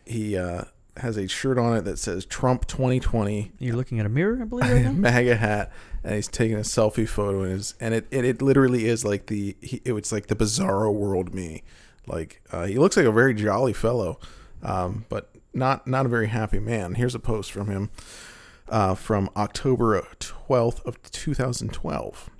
He 0.04 0.36
uh, 0.36 0.64
has 0.96 1.16
a 1.16 1.28
shirt 1.28 1.56
on 1.56 1.76
it 1.76 1.82
that 1.82 2.00
says 2.00 2.26
Trump 2.26 2.66
2020. 2.66 3.52
You're 3.60 3.76
looking 3.76 4.00
at 4.00 4.06
a 4.06 4.08
mirror, 4.08 4.40
I 4.42 4.46
believe. 4.46 4.68
Right 4.68 4.84
now? 4.86 4.90
MAGA 4.90 5.36
hat, 5.36 5.70
and 6.02 6.16
he's 6.16 6.26
taking 6.26 6.56
a 6.56 6.62
selfie 6.62 7.08
photo, 7.08 7.42
and 7.42 7.52
his 7.52 7.74
and 7.78 7.94
it 7.94 8.08
it, 8.10 8.24
it 8.24 8.42
literally 8.42 8.86
is 8.86 9.04
like 9.04 9.26
the 9.26 9.56
he, 9.60 9.80
it 9.84 9.92
was 9.92 10.10
like 10.10 10.26
the 10.26 10.34
bizarro 10.34 10.92
world 10.92 11.32
me, 11.32 11.62
like 12.08 12.42
uh, 12.50 12.66
he 12.66 12.78
looks 12.78 12.96
like 12.96 13.06
a 13.06 13.12
very 13.12 13.32
jolly 13.32 13.72
fellow, 13.72 14.18
um, 14.64 15.06
but 15.08 15.30
not 15.54 15.86
not 15.86 16.04
a 16.04 16.08
very 16.08 16.26
happy 16.26 16.58
man. 16.58 16.94
Here's 16.94 17.14
a 17.14 17.20
post 17.20 17.52
from 17.52 17.68
him 17.68 17.90
uh, 18.70 18.94
from 18.94 19.30
October 19.36 20.02
twelfth 20.18 20.84
of 20.86 21.00
two 21.10 21.34
thousand 21.34 21.72
twelve. 21.72 22.30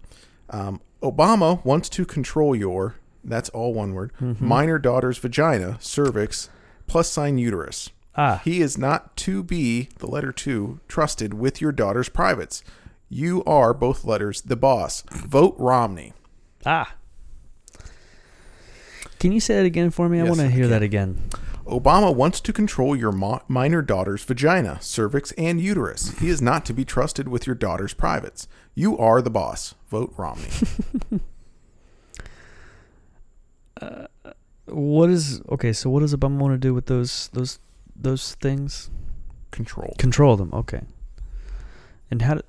Um, 0.51 0.81
Obama 1.03 1.65
wants 1.65 1.89
to 1.91 2.05
control 2.05 2.55
your 2.57 2.97
that's 3.25 3.49
all 3.51 3.75
one 3.75 3.93
word 3.95 4.13
minor 4.41 4.79
daughter's 4.79 5.19
vagina, 5.19 5.77
cervix, 5.81 6.49
plus 6.87 7.11
sign 7.11 7.37
uterus. 7.39 7.91
ah, 8.17 8.41
He 8.45 8.61
is 8.61 8.79
not 8.79 9.17
to 9.19 9.43
be, 9.43 9.89
the 9.99 10.07
letter 10.07 10.33
two, 10.33 10.81
trusted 10.89 11.35
with 11.35 11.61
your 11.61 11.73
daughter's 11.73 12.09
privates. 12.09 12.63
You 13.11 13.43
are, 13.45 13.75
both 13.75 14.05
letters, 14.05 14.41
the 14.43 14.57
boss. 14.57 15.03
Vote 15.13 15.55
Romney. 15.59 16.13
ah. 16.67 16.95
Can 19.19 19.33
you 19.33 19.41
say 19.41 19.57
that 19.57 19.65
again 19.67 19.91
for 19.91 20.09
me? 20.09 20.21
I 20.21 20.25
want 20.25 20.37
to 20.39 20.49
hear 20.49 20.69
that 20.69 20.83
again. 20.83 21.21
Obama 21.69 22.15
wants 22.15 22.41
to 22.41 22.53
control 22.53 22.97
your 22.97 23.13
mo- 23.13 23.43
minor 23.47 23.83
daughter's 23.83 24.25
vagina, 24.25 24.79
cervix, 24.81 25.33
and 25.33 25.61
uterus. 25.61 26.19
He 26.19 26.29
is 26.29 26.41
not 26.41 26.65
to 26.67 26.73
be 26.73 26.85
trusted 26.85 27.29
with 27.29 27.47
your 27.47 27.55
daughter's 27.55 27.95
privates. 27.95 28.49
You 28.75 28.97
are 28.99 29.21
the 29.21 29.31
boss. 29.31 29.75
Vote 29.89 30.13
Romney. 30.17 30.51
Uh, 33.81 34.09
what 34.67 35.09
is 35.09 35.41
okay? 35.51 35.73
So 35.73 35.89
what 35.89 36.01
does 36.01 36.13
Obama 36.13 36.39
want 36.39 36.53
to 36.53 36.59
do 36.59 36.75
with 36.75 36.87
those 36.87 37.29
those 37.33 37.61
those 37.95 38.35
things? 38.35 38.91
Control. 39.53 39.95
Control 39.99 40.37
them. 40.37 40.51
Okay. 40.53 40.83
And 42.11 42.23
how 42.23 42.35
do, 42.35 42.43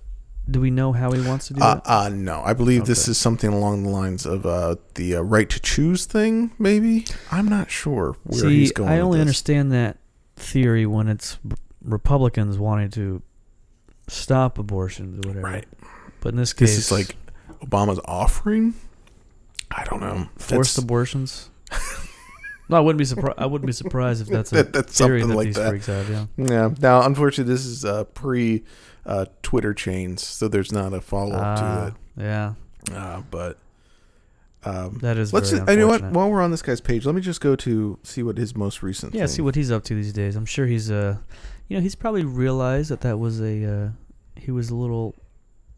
do 0.49 0.59
we 0.61 0.69
know 0.71 0.91
how 0.93 1.11
he 1.11 1.21
wants 1.27 1.47
to 1.47 1.53
do 1.53 1.61
Uh, 1.61 1.75
that? 1.75 1.81
uh, 1.85 2.09
no, 2.09 2.41
I 2.43 2.53
believe 2.53 2.85
this 2.85 3.07
is 3.07 3.17
something 3.17 3.51
along 3.51 3.83
the 3.83 3.89
lines 3.89 4.25
of 4.25 4.45
uh, 4.45 4.75
the 4.95 5.15
uh, 5.15 5.21
right 5.21 5.49
to 5.49 5.59
choose 5.59 6.05
thing, 6.05 6.51
maybe? 6.57 7.05
I'm 7.31 7.47
not 7.47 7.69
sure 7.69 8.15
where 8.23 8.39
See, 8.41 8.59
he's 8.59 8.71
going 8.71 8.89
I 8.89 8.99
only 8.99 9.19
understand 9.21 9.71
that 9.71 9.97
theory 10.35 10.85
when 10.85 11.07
it's 11.07 11.37
Republicans 11.83 12.57
wanting 12.57 12.89
to 12.91 13.21
stop 14.07 14.57
abortions 14.57 15.25
or 15.25 15.29
whatever. 15.29 15.45
Right. 15.47 15.65
But 16.21 16.29
in 16.29 16.37
this 16.37 16.53
case, 16.53 16.75
This 16.75 16.85
is 16.85 16.91
like 16.91 17.15
Obama's 17.61 17.99
offering. 18.05 18.73
I 19.71 19.83
don't 19.85 19.99
know. 20.01 20.29
forced 20.37 20.75
That's- 20.75 20.77
abortions. 20.79 21.49
no, 22.69 22.77
I 22.77 22.79
wouldn't 22.79 22.97
be 22.97 23.05
surprised. 23.05 23.37
I 23.37 23.45
wouldn't 23.45 23.67
be 23.67 23.71
surprised 23.73 24.21
if 24.21 24.27
that's 24.35 24.51
a 24.51 24.55
That- 24.55 24.73
that's 24.73 24.97
theory 24.97 25.21
something 25.21 25.29
that 25.29 25.35
like 25.37 25.45
these 25.47 25.55
that. 25.55 25.69
freaks 25.69 25.85
have. 25.85 26.09
Yeah. 26.09 26.25
Yeah. 26.37 26.69
Now, 26.81 27.03
unfortunately, 27.03 27.53
this 27.53 27.65
is 27.65 27.85
uh, 27.85 28.03
pre 28.05 28.63
uh, 29.09 29.25
Twitter 29.43 29.73
chains, 29.73 30.23
so 30.25 30.47
there's 30.47 30.71
not 30.71 30.93
a 30.93 31.01
follow 31.01 31.35
up 31.35 31.59
Ah, 31.59 31.81
to 31.81 31.87
it. 31.87 31.93
yeah. 32.23 32.53
Uh, 32.93 33.21
but 33.29 33.57
um, 34.63 34.99
that 35.01 35.17
is. 35.17 35.33
let's. 35.33 35.49
Just, 35.51 35.69
you 35.69 35.75
know 35.77 35.87
what? 35.87 36.03
While 36.03 36.29
we're 36.29 36.41
on 36.41 36.51
this 36.51 36.61
guy's 36.61 36.79
page, 36.81 37.05
let 37.05 37.15
me 37.15 37.21
just 37.21 37.41
go 37.41 37.55
to 37.57 37.97
see 38.03 38.23
what 38.23 38.37
his 38.37 38.55
most 38.55 38.81
recent. 38.83 39.13
Yeah, 39.13 39.21
thing- 39.21 39.27
see 39.35 39.41
what 39.41 39.55
he's 39.55 39.71
up 39.71 39.83
to 39.85 39.95
these 39.95 40.13
days. 40.13 40.35
I'm 40.35 40.45
sure 40.45 40.65
he's 40.67 40.89
uh, 40.91 41.17
you 41.67 41.75
know, 41.77 41.81
he's 41.81 41.95
probably 41.95 42.23
realized 42.23 42.91
that 42.91 43.01
that 43.01 43.17
was 43.19 43.41
a 43.41 43.65
uh, 43.65 43.89
he 44.35 44.51
was 44.51 44.69
a 44.69 44.75
little, 44.75 45.15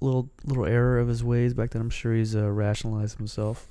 little, 0.01 0.29
little 0.45 0.65
error 0.65 0.99
of 0.99 1.07
his 1.07 1.23
ways 1.23 1.53
back 1.53 1.71
then. 1.71 1.81
I'm 1.81 1.89
sure 1.89 2.13
he's 2.13 2.35
uh, 2.35 2.49
rationalized 2.51 3.17
himself. 3.17 3.70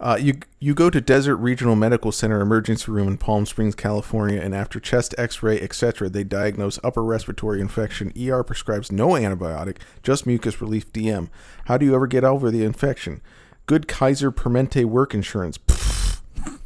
Uh, 0.00 0.18
you 0.20 0.38
you 0.60 0.74
go 0.74 0.90
to 0.90 1.00
Desert 1.00 1.36
Regional 1.36 1.74
Medical 1.74 2.12
Center 2.12 2.40
emergency 2.40 2.90
room 2.90 3.08
in 3.08 3.16
Palm 3.16 3.46
Springs, 3.46 3.74
California, 3.74 4.40
and 4.40 4.54
after 4.54 4.78
chest 4.78 5.14
X-ray, 5.16 5.60
etc., 5.60 6.08
they 6.08 6.24
diagnose 6.24 6.78
upper 6.84 7.02
respiratory 7.02 7.60
infection. 7.60 8.12
ER 8.20 8.42
prescribes 8.42 8.92
no 8.92 9.10
antibiotic, 9.10 9.78
just 10.02 10.26
mucus 10.26 10.60
relief 10.60 10.92
DM. 10.92 11.30
How 11.66 11.78
do 11.78 11.86
you 11.86 11.94
ever 11.94 12.06
get 12.06 12.24
over 12.24 12.50
the 12.50 12.64
infection? 12.64 13.22
Good 13.66 13.88
Kaiser 13.88 14.30
Permanente 14.30 14.84
work 14.84 15.14
insurance. 15.14 15.56
Pfft, 15.56 16.20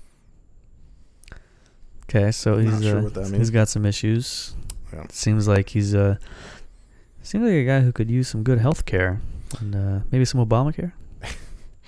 Okay, 2.08 2.32
so 2.32 2.58
he's 2.58 2.82
sure 2.82 3.06
uh, 3.06 3.28
he's 3.28 3.50
got 3.50 3.68
some 3.68 3.84
issues. 3.86 4.56
Yeah. 4.92 5.04
Seems 5.10 5.46
like 5.46 5.68
he's 5.68 5.94
uh, 5.94 6.16
seems 7.22 7.44
like 7.44 7.52
a 7.52 7.64
guy 7.64 7.80
who 7.80 7.92
could 7.92 8.10
use 8.10 8.26
some 8.28 8.42
good 8.42 8.58
health 8.58 8.86
care 8.86 9.20
and 9.60 9.76
uh, 9.76 10.00
maybe 10.10 10.24
some 10.24 10.44
Obamacare. 10.44 10.92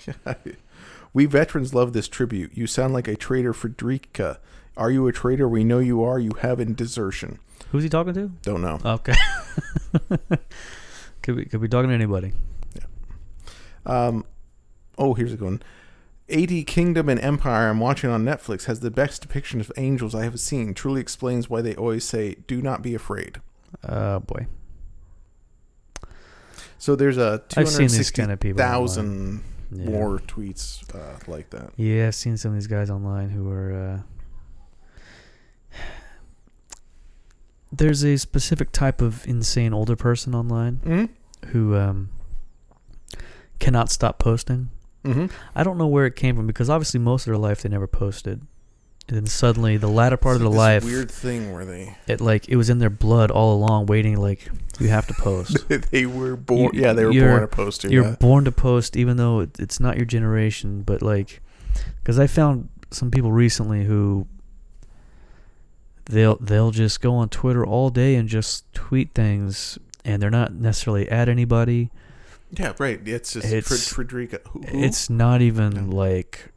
we 1.13 1.27
veterans 1.27 1.75
love 1.75 1.93
this 1.93 2.09
tribute. 2.09 2.57
You 2.57 2.67
sound 2.67 2.95
like 2.95 3.09
a 3.09 3.17
traitor, 3.17 3.53
Frederica. 3.53 4.39
Are 4.77 4.91
you 4.91 5.07
a 5.07 5.13
traitor? 5.13 5.49
We 5.49 5.65
know 5.65 5.79
you 5.79 6.03
are. 6.03 6.19
You 6.19 6.33
have 6.41 6.61
in 6.61 6.75
desertion. 6.75 7.39
Who's 7.71 7.83
he 7.83 7.89
talking 7.89 8.15
to? 8.15 8.29
Don't 8.43 8.63
know. 8.63 8.79
Okay. 8.85 9.15
could 11.23 11.37
be 11.37 11.45
could 11.45 11.61
be 11.61 11.69
talking 11.69 11.89
to 11.89 11.95
anybody. 11.95 12.33
Yeah. 12.75 12.87
Um, 13.87 14.25
oh, 14.99 15.15
here's 15.15 15.33
a 15.33 15.37
good 15.37 15.45
one. 15.45 15.63
AD 16.31 16.67
Kingdom 16.67 17.09
and 17.09 17.21
Empire 17.21 17.69
I'm 17.69 17.81
watching 17.81 18.09
on 18.11 18.25
Netflix 18.25 18.67
has 18.67 18.81
the 18.81 18.91
best 18.91 19.23
depiction 19.23 19.61
of 19.61 19.73
angels 19.77 20.15
I 20.15 20.23
have 20.25 20.39
seen. 20.39 20.75
Truly 20.75 21.01
explains 21.01 21.51
why 21.51 21.61
they 21.61 21.75
always 21.75 22.05
say, 22.05 22.37
do 22.47 22.63
not 22.63 22.83
be 22.83 22.95
afraid. 22.95 23.41
Oh 23.87 24.21
boy. 24.21 24.47
So 26.79 26.97
there's 26.97 27.19
a 27.19 27.43
I've 27.57 27.67
kind 27.67 28.33
of 28.33 28.41
people 28.41 28.59
260,000 28.59 29.45
Yeah. 29.73 29.89
more 29.91 30.18
tweets 30.18 30.83
uh, 30.95 31.18
like 31.27 31.51
that. 31.51 31.71
Yeah, 31.77 32.09
I've 32.09 32.14
seen 32.14 32.37
some 32.37 32.51
of 32.53 32.57
these 32.57 32.66
guys 32.66 32.91
online 32.91 33.31
who 33.31 33.51
are. 33.51 34.03
Uh, 35.73 35.79
there's 37.73 38.03
a 38.05 38.16
specific 38.18 38.73
type 38.73 39.01
of 39.01 39.27
insane 39.27 39.73
older 39.73 39.97
person 39.97 40.35
online 40.35 40.81
Mm-hmm. 40.85 41.49
who 41.51 41.77
um, 41.77 42.11
cannot 43.59 43.91
stop 43.91 44.18
posting. 44.18 44.71
Mm-hmm. 45.05 45.27
I 45.55 45.62
don't 45.62 45.79
know 45.79 45.87
where 45.87 46.05
it 46.07 46.16
came 46.16 46.37
from 46.37 46.47
because 46.47 46.68
obviously 46.68 47.01
most 47.01 47.23
of 47.23 47.27
their 47.27 47.39
life 47.39 47.62
they 47.62 47.68
never 47.68 47.87
posted, 47.87 48.43
and 49.11 49.17
then 49.19 49.27
suddenly 49.27 49.77
the 49.77 49.89
latter 49.89 50.17
part 50.17 50.37
of 50.37 50.43
their 50.43 50.51
life, 50.51 50.85
weird 50.85 51.11
thing 51.11 51.53
where 51.53 51.65
they 51.65 51.97
it 52.07 52.21
like 52.21 52.49
it 52.49 52.55
was 52.57 52.71
in 52.71 52.79
their 52.79 52.89
blood 52.91 53.31
all 53.31 53.55
along, 53.57 53.87
waiting 53.87 54.17
like 54.17 54.49
you 54.79 54.89
have 54.89 55.07
to 55.09 55.15
post. 55.15 55.69
they 55.91 56.07
were 56.07 56.37
born. 56.37 56.71
You- 56.75 56.83
yeah, 56.83 56.93
they 56.93 57.05
were 57.05 57.13
born 57.13 57.41
to 57.41 57.47
post 57.49 57.85
You're 57.85 58.05
Yeah. 58.05 58.17
born 58.21 58.45
to 58.45 58.53
post, 58.53 58.97
even 58.97 59.17
though 59.17 59.41
it, 59.41 59.59
it's 59.59 59.81
not 59.81 59.97
your 59.97 60.07
generation. 60.07 60.83
But 60.83 61.03
like, 61.03 61.41
because 62.03 62.19
I 62.19 62.27
found 62.29 62.69
some 62.93 63.11
people 63.11 63.33
recently 63.33 63.85
who 63.85 64.27
they'll 66.07 66.37
they'll 66.41 66.71
just 66.71 67.01
go 67.01 67.15
on 67.15 67.29
Twitter 67.29 67.65
all 67.65 67.91
day 67.91 68.15
and 68.15 68.29
just 68.29 68.73
tweet 68.73 69.13
things, 69.15 69.79
and 70.05 70.23
they're 70.23 70.31
not 70.31 70.55
necessarily 70.55 71.09
at 71.09 71.29
anybody. 71.29 71.91
yeah, 72.53 72.73
right. 72.79 73.01
It's 73.07 73.33
just 73.35 73.47
It's- 73.47 73.69
Fred- 73.69 73.81
Frederica. 74.09 74.41
Who, 74.51 74.61
who? 74.63 74.83
It's 74.85 75.09
not 75.11 75.41
even 75.43 75.91
No. 75.91 75.97
like 75.97 76.51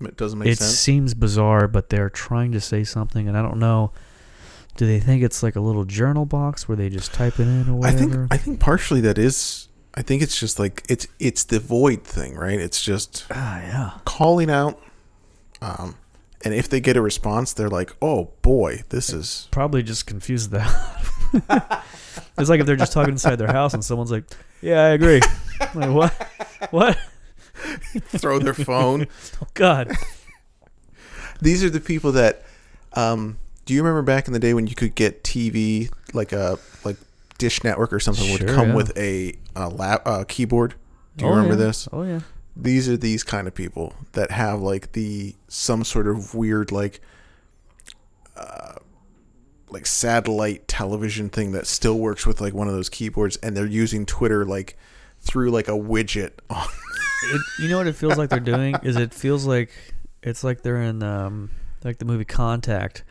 it 0.00 0.16
doesn't 0.16 0.38
make 0.38 0.48
it 0.48 0.58
sense. 0.58 0.72
It 0.72 0.76
seems 0.76 1.14
bizarre, 1.14 1.68
but 1.68 1.88
they're 1.88 2.10
trying 2.10 2.52
to 2.52 2.60
say 2.60 2.84
something, 2.84 3.28
and 3.28 3.36
I 3.36 3.42
don't 3.42 3.58
know. 3.58 3.92
Do 4.76 4.86
they 4.86 5.00
think 5.00 5.22
it's 5.22 5.42
like 5.42 5.56
a 5.56 5.60
little 5.60 5.84
journal 5.84 6.26
box 6.26 6.68
where 6.68 6.76
they 6.76 6.90
just 6.90 7.14
type 7.14 7.40
it 7.40 7.44
in 7.44 7.68
or 7.70 7.86
I 7.86 7.92
think 7.92 8.14
I 8.30 8.36
think 8.36 8.60
partially 8.60 9.00
that 9.02 9.16
is. 9.16 9.68
I 9.94 10.02
think 10.02 10.20
it's 10.20 10.38
just 10.38 10.58
like 10.58 10.84
it's 10.90 11.06
it's 11.18 11.44
the 11.44 11.58
void 11.58 12.04
thing, 12.04 12.34
right? 12.34 12.60
It's 12.60 12.82
just 12.82 13.24
ah, 13.30 13.60
yeah. 13.60 13.90
calling 14.04 14.50
out, 14.50 14.78
um, 15.62 15.96
and 16.44 16.52
if 16.52 16.68
they 16.68 16.80
get 16.80 16.98
a 16.98 17.00
response, 17.00 17.54
they're 17.54 17.70
like, 17.70 17.96
"Oh 18.02 18.32
boy, 18.42 18.82
this 18.90 19.10
is." 19.10 19.48
Probably 19.50 19.82
just 19.82 20.06
confused 20.06 20.50
the 20.50 20.60
It's 22.38 22.50
like 22.50 22.60
if 22.60 22.66
they're 22.66 22.76
just 22.76 22.92
talking 22.92 23.12
inside 23.12 23.36
their 23.36 23.52
house 23.52 23.74
and 23.74 23.84
someone's 23.84 24.10
like, 24.10 24.24
"Yeah, 24.60 24.82
I 24.82 24.88
agree." 24.88 25.20
like 25.74 25.90
what? 25.90 26.12
What? 26.70 26.98
Throw 28.08 28.38
their 28.38 28.54
phone. 28.54 29.06
Oh 29.42 29.46
God. 29.54 29.92
These 31.40 31.62
are 31.64 31.70
the 31.70 31.80
people 31.80 32.12
that. 32.12 32.42
Um, 32.94 33.38
do 33.66 33.74
you 33.74 33.82
remember 33.82 34.02
back 34.02 34.26
in 34.26 34.32
the 34.32 34.38
day 34.38 34.54
when 34.54 34.66
you 34.66 34.74
could 34.74 34.94
get 34.94 35.22
TV 35.24 35.90
like 36.14 36.32
a 36.32 36.58
like 36.84 36.96
Dish 37.38 37.62
Network 37.64 37.92
or 37.92 38.00
something 38.00 38.30
would 38.32 38.46
come 38.48 38.68
yeah. 38.68 38.74
with 38.74 38.96
a, 38.96 39.34
a 39.54 39.68
lap 39.68 40.02
uh, 40.06 40.24
keyboard? 40.26 40.74
Do 41.16 41.24
you 41.24 41.30
Oh, 41.30 41.34
remember 41.34 41.54
yeah. 41.54 41.66
this? 41.68 41.88
Oh 41.92 42.02
yeah. 42.04 42.20
these 42.56 42.88
are 42.88 42.96
these 42.96 43.22
kind 43.22 43.46
of 43.46 43.54
people 43.54 43.94
that 44.12 44.30
have 44.30 44.60
like 44.60 44.92
the 44.92 45.34
some 45.48 45.84
sort 45.84 46.06
of 46.08 46.34
weird 46.34 46.72
like 46.72 47.00
uh 48.36 48.74
like 49.68 49.84
satellite 49.86 50.66
television 50.68 51.28
thing 51.28 51.52
that 51.52 51.66
still 51.66 51.98
works 51.98 52.24
with 52.26 52.40
like 52.40 52.54
one 52.54 52.68
of 52.68 52.74
those 52.74 52.88
keyboards 52.88 53.36
and 53.38 53.56
they're 53.56 53.66
using 53.66 54.06
twitter 54.06 54.44
like 54.44 54.78
through 55.26 55.50
like 55.50 55.68
a 55.68 55.72
widget 55.72 56.32
on 56.50 56.66
It, 57.32 57.40
you 57.60 57.68
know 57.68 57.78
what 57.78 57.86
it 57.86 57.94
feels 57.96 58.16
like 58.16 58.30
they're 58.30 58.40
doing 58.40 58.76
is 58.82 58.96
it 58.96 59.12
feels 59.12 59.46
like 59.46 59.70
it's 60.22 60.44
like 60.44 60.62
they're 60.62 60.82
in 60.82 61.02
um 61.02 61.50
like 61.84 61.98
the 61.98 62.04
movie 62.04 62.24
Contact 62.24 63.04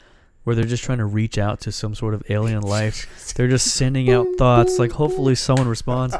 where 0.44 0.56
they're 0.56 0.66
just 0.66 0.84
trying 0.84 1.00
to 1.00 1.06
reach 1.06 1.38
out 1.40 1.60
to 1.62 1.72
some 1.72 1.96
sort 1.96 2.14
of 2.14 2.22
alien 2.30 2.62
life. 2.62 3.34
They're 3.36 3.48
just 3.48 3.74
sending 3.74 4.12
out 4.12 4.28
thoughts 4.38 4.78
like 4.78 4.92
hopefully 4.92 5.34
someone 5.34 5.68
responds 5.68 6.16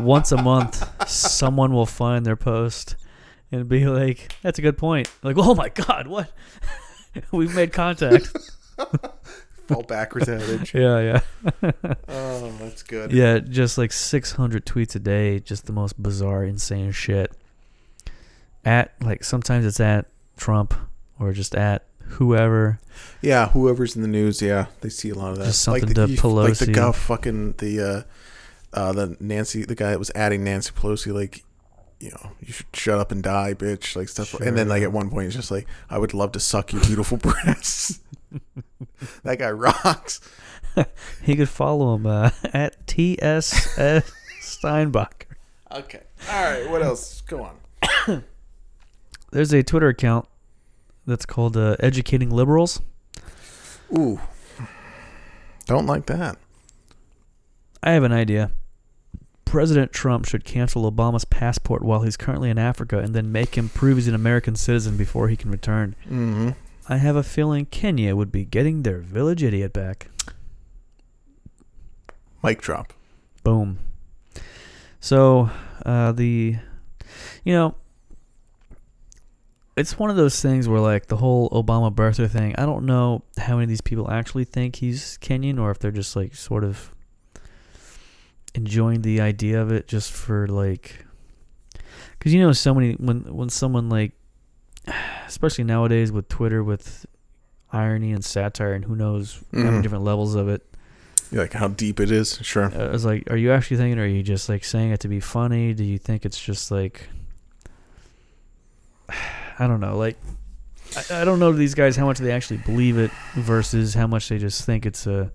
once 0.00 0.32
a 0.32 0.42
month. 0.42 0.84
Someone 1.08 1.72
will 1.72 1.86
find 1.86 2.26
their 2.26 2.36
post 2.36 2.96
and 3.52 3.68
be 3.68 3.86
like, 3.86 4.34
"That's 4.42 4.58
a 4.58 4.62
good 4.62 4.76
point." 4.76 5.08
Like, 5.22 5.36
"Oh 5.38 5.54
my 5.54 5.68
god, 5.68 6.08
what? 6.08 6.32
We've 7.32 7.54
made 7.54 7.72
contact." 7.72 8.36
fall 9.68 9.82
backwards 9.82 10.28
at 10.28 10.74
yeah, 10.74 11.20
yeah. 11.62 11.70
oh 12.08 12.50
that's 12.58 12.82
good 12.82 13.12
Yeah, 13.12 13.38
just 13.38 13.78
like 13.78 13.92
600 13.92 14.64
tweets 14.66 14.96
a 14.96 14.98
day, 14.98 15.38
just 15.40 15.66
the 15.66 15.72
most 15.72 16.02
bizarre, 16.02 16.44
insane 16.44 16.90
shit. 16.92 17.30
At 18.64 18.92
like 19.00 19.24
sometimes 19.24 19.64
it's 19.64 19.80
at 19.80 20.06
Trump 20.36 20.74
or 21.18 21.32
just 21.32 21.54
at 21.54 21.84
whoever. 22.00 22.80
yeah 23.20 23.48
whoever's 23.50 23.94
in 23.94 24.00
the 24.02 24.08
news 24.08 24.40
yeah 24.40 24.66
they 24.80 24.88
see 24.88 25.10
a 25.10 25.14
lot 25.14 25.30
of 25.32 25.38
that 25.38 25.44
Just 25.44 25.68
like 25.68 25.80
something 25.82 25.94
the, 25.94 26.06
to 26.16 26.28
you- 26.28 26.34
like 26.34 26.54
the 26.54 26.66
guy 26.72 26.90
fucking 26.92 27.52
the 27.58 27.80
uh 27.80 28.02
uh 28.72 28.92
the 28.92 29.16
nancy 29.20 29.64
the 29.64 29.74
guy 29.74 29.90
that 29.90 29.98
was 29.98 30.10
adding 30.14 30.42
nancy 30.42 30.72
pelosi 30.72 31.12
like 31.12 31.44
you 32.00 32.10
know, 32.10 32.30
you 32.40 32.52
should 32.52 32.66
shut 32.72 33.00
up 33.00 33.10
and 33.10 33.24
die, 33.24 33.54
bitch, 33.54 33.96
like 33.96 34.08
stuff. 34.08 34.28
Sure, 34.28 34.40
and 34.44 34.56
then, 34.56 34.68
like 34.68 34.84
at 34.84 34.92
one 34.92 35.10
point, 35.10 35.26
it's 35.26 35.34
just 35.34 35.50
like, 35.50 35.66
I 35.90 35.98
would 35.98 36.14
love 36.14 36.30
to 36.30 36.38
suck 36.38 36.72
your 36.72 36.80
beautiful 36.80 37.16
breasts. 37.18 37.98
That 39.22 39.38
guy 39.38 39.50
rocks. 39.50 40.20
He 41.24 41.34
could 41.34 41.48
follow 41.48 41.96
him 41.96 42.06
uh, 42.06 42.30
at 42.52 42.86
TSS 42.86 44.12
Steinbach. 44.40 45.26
Okay, 45.72 46.02
all 46.30 46.42
right. 46.44 46.70
What 46.70 46.82
else? 46.82 47.20
Go 47.22 47.42
on. 47.42 47.56
There's 49.32 49.52
a 49.52 49.64
Twitter 49.64 49.88
account 49.88 50.28
that's 51.04 51.26
called 51.26 51.56
uh, 51.56 51.74
Educating 51.80 52.30
Liberals. 52.30 52.80
Ooh, 53.96 54.20
don't 55.66 55.86
like 55.86 56.06
that. 56.06 56.38
I 57.82 57.92
have 57.92 58.04
an 58.04 58.12
idea. 58.12 58.52
President 59.44 59.92
Trump 59.92 60.26
should 60.26 60.44
cancel 60.44 60.90
Obama's 60.90 61.24
passport 61.24 61.82
while 61.82 62.02
he's 62.02 62.16
currently 62.16 62.50
in 62.50 62.58
Africa 62.58 62.98
and 62.98 63.14
then 63.14 63.32
make 63.32 63.56
him 63.56 63.68
prove 63.70 63.96
he's 63.96 64.06
an 64.06 64.14
American 64.14 64.54
citizen 64.54 64.96
before 64.96 65.28
he 65.28 65.36
can 65.36 65.50
return. 65.50 65.96
Mm-hmm. 66.04 66.50
I 66.88 66.96
have 66.96 67.16
a 67.16 67.22
feeling 67.22 67.66
Kenya 67.66 68.16
would 68.16 68.32
be 68.32 68.44
getting 68.44 68.82
their 68.82 68.98
village 68.98 69.42
idiot 69.42 69.72
back. 69.72 70.10
Mic 72.42 72.60
drop. 72.60 72.92
Boom. 73.42 73.78
So, 75.00 75.50
uh, 75.84 76.12
the, 76.12 76.56
you 77.44 77.52
know, 77.52 77.74
it's 79.76 79.98
one 79.98 80.10
of 80.10 80.16
those 80.16 80.40
things 80.40 80.68
where, 80.68 80.80
like, 80.80 81.06
the 81.06 81.16
whole 81.16 81.50
Obama 81.50 81.94
birther 81.94 82.28
thing, 82.28 82.54
I 82.56 82.64
don't 82.64 82.86
know 82.86 83.22
how 83.36 83.54
many 83.54 83.64
of 83.64 83.68
these 83.68 83.80
people 83.80 84.10
actually 84.10 84.44
think 84.44 84.76
he's 84.76 85.18
Kenyan 85.20 85.60
or 85.60 85.70
if 85.70 85.78
they're 85.78 85.90
just, 85.90 86.16
like, 86.16 86.34
sort 86.34 86.64
of 86.64 86.92
enjoying 88.54 89.02
the 89.02 89.20
idea 89.20 89.60
of 89.60 89.70
it 89.70 89.86
just 89.86 90.12
for 90.12 90.46
like 90.48 91.04
because 92.18 92.34
you 92.34 92.40
know 92.40 92.52
so 92.52 92.74
many 92.74 92.94
when 92.94 93.20
when 93.34 93.48
someone 93.48 93.88
like 93.88 94.12
especially 95.26 95.64
nowadays 95.64 96.10
with 96.12 96.28
twitter 96.28 96.62
with 96.64 97.06
irony 97.72 98.12
and 98.12 98.24
satire 98.24 98.72
and 98.72 98.84
who 98.86 98.96
knows 98.96 99.42
how 99.52 99.58
many 99.60 99.78
Mhm. 99.78 99.82
different 99.82 100.04
levels 100.04 100.34
of 100.34 100.48
it 100.48 100.62
Like 101.30 101.52
how 101.52 101.68
deep 101.68 102.00
it 102.00 102.10
is. 102.10 102.38
Sure. 102.42 102.72
I 102.74 102.88
was 102.90 103.04
like, 103.04 103.30
are 103.30 103.36
you 103.36 103.52
actually 103.52 103.76
thinking, 103.76 103.98
or 103.98 104.04
are 104.04 104.06
you 104.06 104.22
just 104.22 104.48
like 104.48 104.64
saying 104.64 104.92
it 104.92 105.00
to 105.00 105.08
be 105.08 105.20
funny? 105.20 105.74
Do 105.74 105.84
you 105.84 105.98
think 105.98 106.24
it's 106.24 106.40
just 106.40 106.70
like, 106.70 107.06
I 109.58 109.66
don't 109.66 109.80
know, 109.80 109.96
like, 109.98 110.16
I, 111.10 111.20
I 111.20 111.24
don't 111.24 111.38
know 111.38 111.52
these 111.52 111.74
guys 111.74 111.96
how 111.96 112.06
much 112.06 112.18
they 112.18 112.32
actually 112.32 112.58
believe 112.58 112.96
it 112.96 113.10
versus 113.34 113.92
how 113.94 114.06
much 114.06 114.28
they 114.30 114.38
just 114.38 114.64
think 114.64 114.86
it's 114.86 115.06
a, 115.06 115.30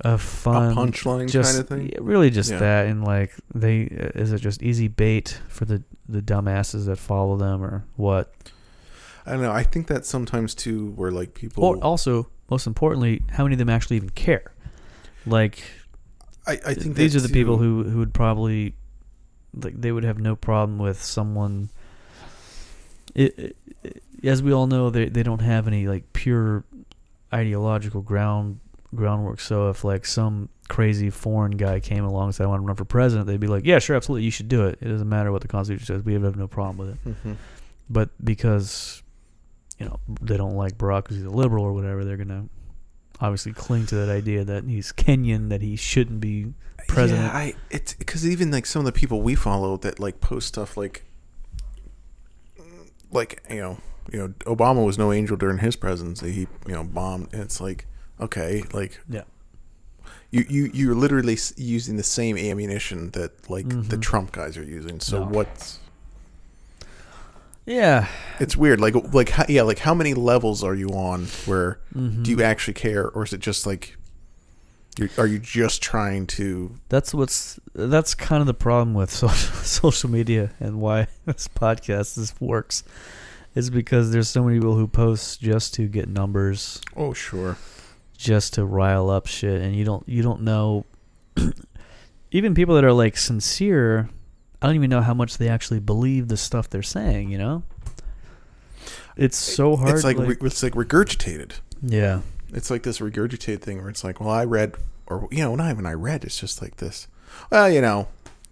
a 0.00 0.18
fun 0.18 0.72
a 0.72 0.74
punchline 0.74 1.30
just 1.30 1.52
kind 1.52 1.60
of 1.62 1.68
thing. 1.68 1.88
yeah, 1.92 1.98
really 2.00 2.30
just 2.30 2.50
Yeah. 2.50 2.58
that, 2.58 2.86
and 2.86 3.04
like 3.04 3.32
they 3.54 3.84
uh, 3.84 4.18
is 4.20 4.32
it 4.32 4.38
just 4.38 4.62
easy 4.62 4.88
bait 4.88 5.40
for 5.48 5.64
the 5.64 5.82
the 6.08 6.20
dumbasses 6.20 6.86
that 6.86 6.98
follow 6.98 7.36
them 7.36 7.62
or 7.62 7.84
what? 7.96 8.32
I 9.26 9.32
don't 9.32 9.42
know. 9.42 9.52
I 9.52 9.62
think 9.62 9.86
that 9.86 10.04
sometimes 10.04 10.54
too, 10.54 10.90
where 10.96 11.10
like 11.10 11.32
people. 11.34 11.64
Or 11.64 11.76
also, 11.78 12.28
most 12.50 12.66
importantly, 12.66 13.22
how 13.30 13.44
many 13.44 13.54
of 13.54 13.58
them 13.58 13.70
actually 13.70 13.96
even 13.96 14.10
care? 14.10 14.52
Like, 15.26 15.62
I, 16.46 16.58
I 16.66 16.74
think 16.74 16.96
these 16.96 17.16
are 17.16 17.20
the 17.20 17.30
people 17.32 17.56
who 17.56 17.84
who 17.84 17.98
would 18.00 18.12
probably 18.12 18.74
like 19.54 19.80
they 19.80 19.92
would 19.92 20.04
have 20.04 20.18
no 20.18 20.34
problem 20.36 20.78
with 20.78 21.02
someone 21.02 21.70
it, 23.14 23.38
it- 23.38 23.56
as 24.24 24.42
we 24.42 24.52
all 24.52 24.66
know 24.66 24.90
they 24.90 25.08
they 25.08 25.22
don't 25.22 25.40
have 25.42 25.66
any 25.68 25.86
like 25.86 26.12
pure 26.14 26.64
ideological 27.32 28.00
ground 28.02 28.58
groundwork 28.96 29.40
so 29.40 29.68
if 29.70 29.84
like 29.84 30.04
some 30.06 30.48
crazy 30.68 31.10
foreign 31.10 31.52
guy 31.52 31.78
came 31.80 32.04
along 32.04 32.26
and 32.26 32.34
said 32.34 32.44
I 32.44 32.46
want 32.48 32.62
to 32.62 32.66
run 32.66 32.76
for 32.76 32.84
president 32.84 33.26
they'd 33.26 33.38
be 33.40 33.46
like 33.46 33.64
yeah 33.66 33.78
sure 33.78 33.96
absolutely 33.96 34.24
you 34.24 34.30
should 34.30 34.48
do 34.48 34.64
it 34.66 34.78
it 34.80 34.88
doesn't 34.88 35.08
matter 35.08 35.30
what 35.32 35.42
the 35.42 35.48
constitution 35.48 35.86
says 35.86 36.02
we 36.04 36.14
have 36.14 36.36
no 36.36 36.46
problem 36.48 36.78
with 36.78 36.88
it 37.06 37.24
Mhm. 37.26 37.36
but 37.90 38.10
because 38.24 39.02
you 39.78 39.86
know 39.86 40.00
they 40.22 40.36
don't 40.36 40.54
like 40.56 40.78
Barack 40.78 41.02
because 41.04 41.16
he's 41.16 41.26
a 41.26 41.30
liberal 41.30 41.64
or 41.64 41.72
whatever 41.72 42.04
they're 42.04 42.16
gonna 42.16 42.48
obviously 43.20 43.52
cling 43.52 43.86
to 43.86 43.94
that 43.96 44.08
idea 44.08 44.44
that 44.44 44.64
he's 44.64 44.92
Kenyan 44.92 45.48
that 45.50 45.60
he 45.62 45.76
shouldn't 45.76 46.20
be 46.20 46.52
president. 46.88 47.26
Yeah, 47.32 47.36
I 47.38 47.54
it's 47.70 47.94
because 47.94 48.26
even 48.28 48.50
like 48.50 48.66
some 48.66 48.80
of 48.80 48.86
the 48.86 48.92
people 48.98 49.22
we 49.22 49.34
follow 49.34 49.76
that 49.78 49.98
like 50.00 50.20
post 50.20 50.48
stuff 50.48 50.76
like, 50.76 51.04
like 53.10 53.42
you 53.50 53.60
know, 53.60 53.78
you 54.12 54.18
know, 54.18 54.28
Obama 54.46 54.84
was 54.84 54.98
no 54.98 55.12
angel 55.12 55.36
during 55.36 55.58
his 55.58 55.76
presidency. 55.76 56.32
He 56.32 56.40
you 56.66 56.74
know 56.74 56.84
bombed, 56.84 57.28
and 57.32 57.42
it's 57.42 57.60
like 57.60 57.86
okay, 58.20 58.62
like 58.72 59.00
Yeah. 59.08 59.22
you 60.30 60.44
you 60.48 60.70
you're 60.74 60.94
literally 60.94 61.38
using 61.56 61.96
the 61.96 62.02
same 62.02 62.36
ammunition 62.36 63.10
that 63.10 63.48
like 63.50 63.68
the 63.68 63.96
Mhm. 63.96 64.02
Trump 64.02 64.32
guys 64.32 64.56
are 64.56 64.64
using. 64.64 65.00
So 65.00 65.20
No. 65.20 65.26
what's 65.26 65.78
Yeah. 67.66 68.08
it's 68.40 68.56
weird. 68.56 68.80
Like 68.80 68.94
like 69.14 69.30
how, 69.30 69.44
yeah, 69.48 69.62
like 69.62 69.78
how 69.80 69.94
many 69.94 70.12
levels 70.14 70.62
are 70.62 70.74
you 70.74 70.88
on 70.88 71.26
where 71.46 71.78
Mhm. 71.94 72.22
do 72.22 72.30
you 72.30 72.42
actually 72.42 72.74
care, 72.74 73.08
or 73.08 73.24
is 73.24 73.32
it 73.32 73.40
just 73.40 73.66
like? 73.66 73.96
Are 75.18 75.26
you 75.26 75.40
just 75.40 75.82
trying 75.82 76.24
to 76.38 76.76
That's 76.88 77.12
what's 77.12 77.58
that's 77.74 78.14
kind 78.14 78.40
of 78.40 78.46
the 78.46 78.54
problem 78.54 78.94
with 78.94 79.10
social 79.24 79.56
social 79.56 80.08
media 80.10 80.50
and 80.60 80.80
why 80.80 81.08
this 81.26 81.48
podcast 81.48 82.14
this 82.14 82.32
works 82.40 82.84
is 83.56 83.70
because 83.70 84.12
there's 84.12 84.28
so 84.28 84.44
many 84.44 84.58
people 84.58 84.76
who 84.76 84.86
post 84.86 85.40
just 85.40 85.74
to 85.74 85.88
get 85.88 86.08
numbers, 86.08 86.80
Oh, 86.96 87.12
sure. 87.12 87.56
Just 88.16 88.54
to 88.54 88.64
rile 88.64 89.10
up 89.10 89.26
shit, 89.26 89.60
and 89.60 89.74
you 89.74 89.84
don't 89.84 90.08
you 90.08 90.22
don't 90.22 90.42
know. 90.42 90.84
even 92.30 92.54
people 92.54 92.74
that 92.76 92.84
are 92.84 92.92
like 92.92 93.16
sincere, 93.16 94.08
I 94.62 94.66
don't 94.66 94.76
even 94.76 94.90
know 94.90 95.00
how 95.02 95.14
much 95.14 95.38
they 95.38 95.48
actually 95.48 95.80
believe 95.80 96.28
the 96.28 96.36
stuff 96.36 96.70
they're 96.70 96.82
saying. 96.82 97.30
You 97.30 97.38
know, 97.38 97.62
it's 99.16 99.36
so 99.36 99.76
hard. 99.76 99.94
It's 99.94 100.04
like, 100.04 100.18
re- 100.18 100.36
it's 100.40 100.62
like 100.62 100.74
regurgitated. 100.74 101.52
yeah, 101.82 102.20
It's 102.52 102.70
like 102.70 102.82
this 102.82 102.98
regurgitated 103.00 103.60
thing 103.60 103.78
where 103.80 103.88
it's 103.90 104.04
like, 104.04 104.20
well, 104.20 104.30
I 104.30 104.44
read, 104.44 104.74
or 105.06 105.28
you 105.30 105.38
know, 105.44 105.54
not 105.56 105.70
even 105.70 105.86
I 105.86 105.92
read. 105.94 106.24
It's 106.24 106.38
just 106.38 106.62
like 106.62 106.76
this. 106.76 107.06
Well, 107.50 107.70
you 107.70 107.80
know, 107.80 108.08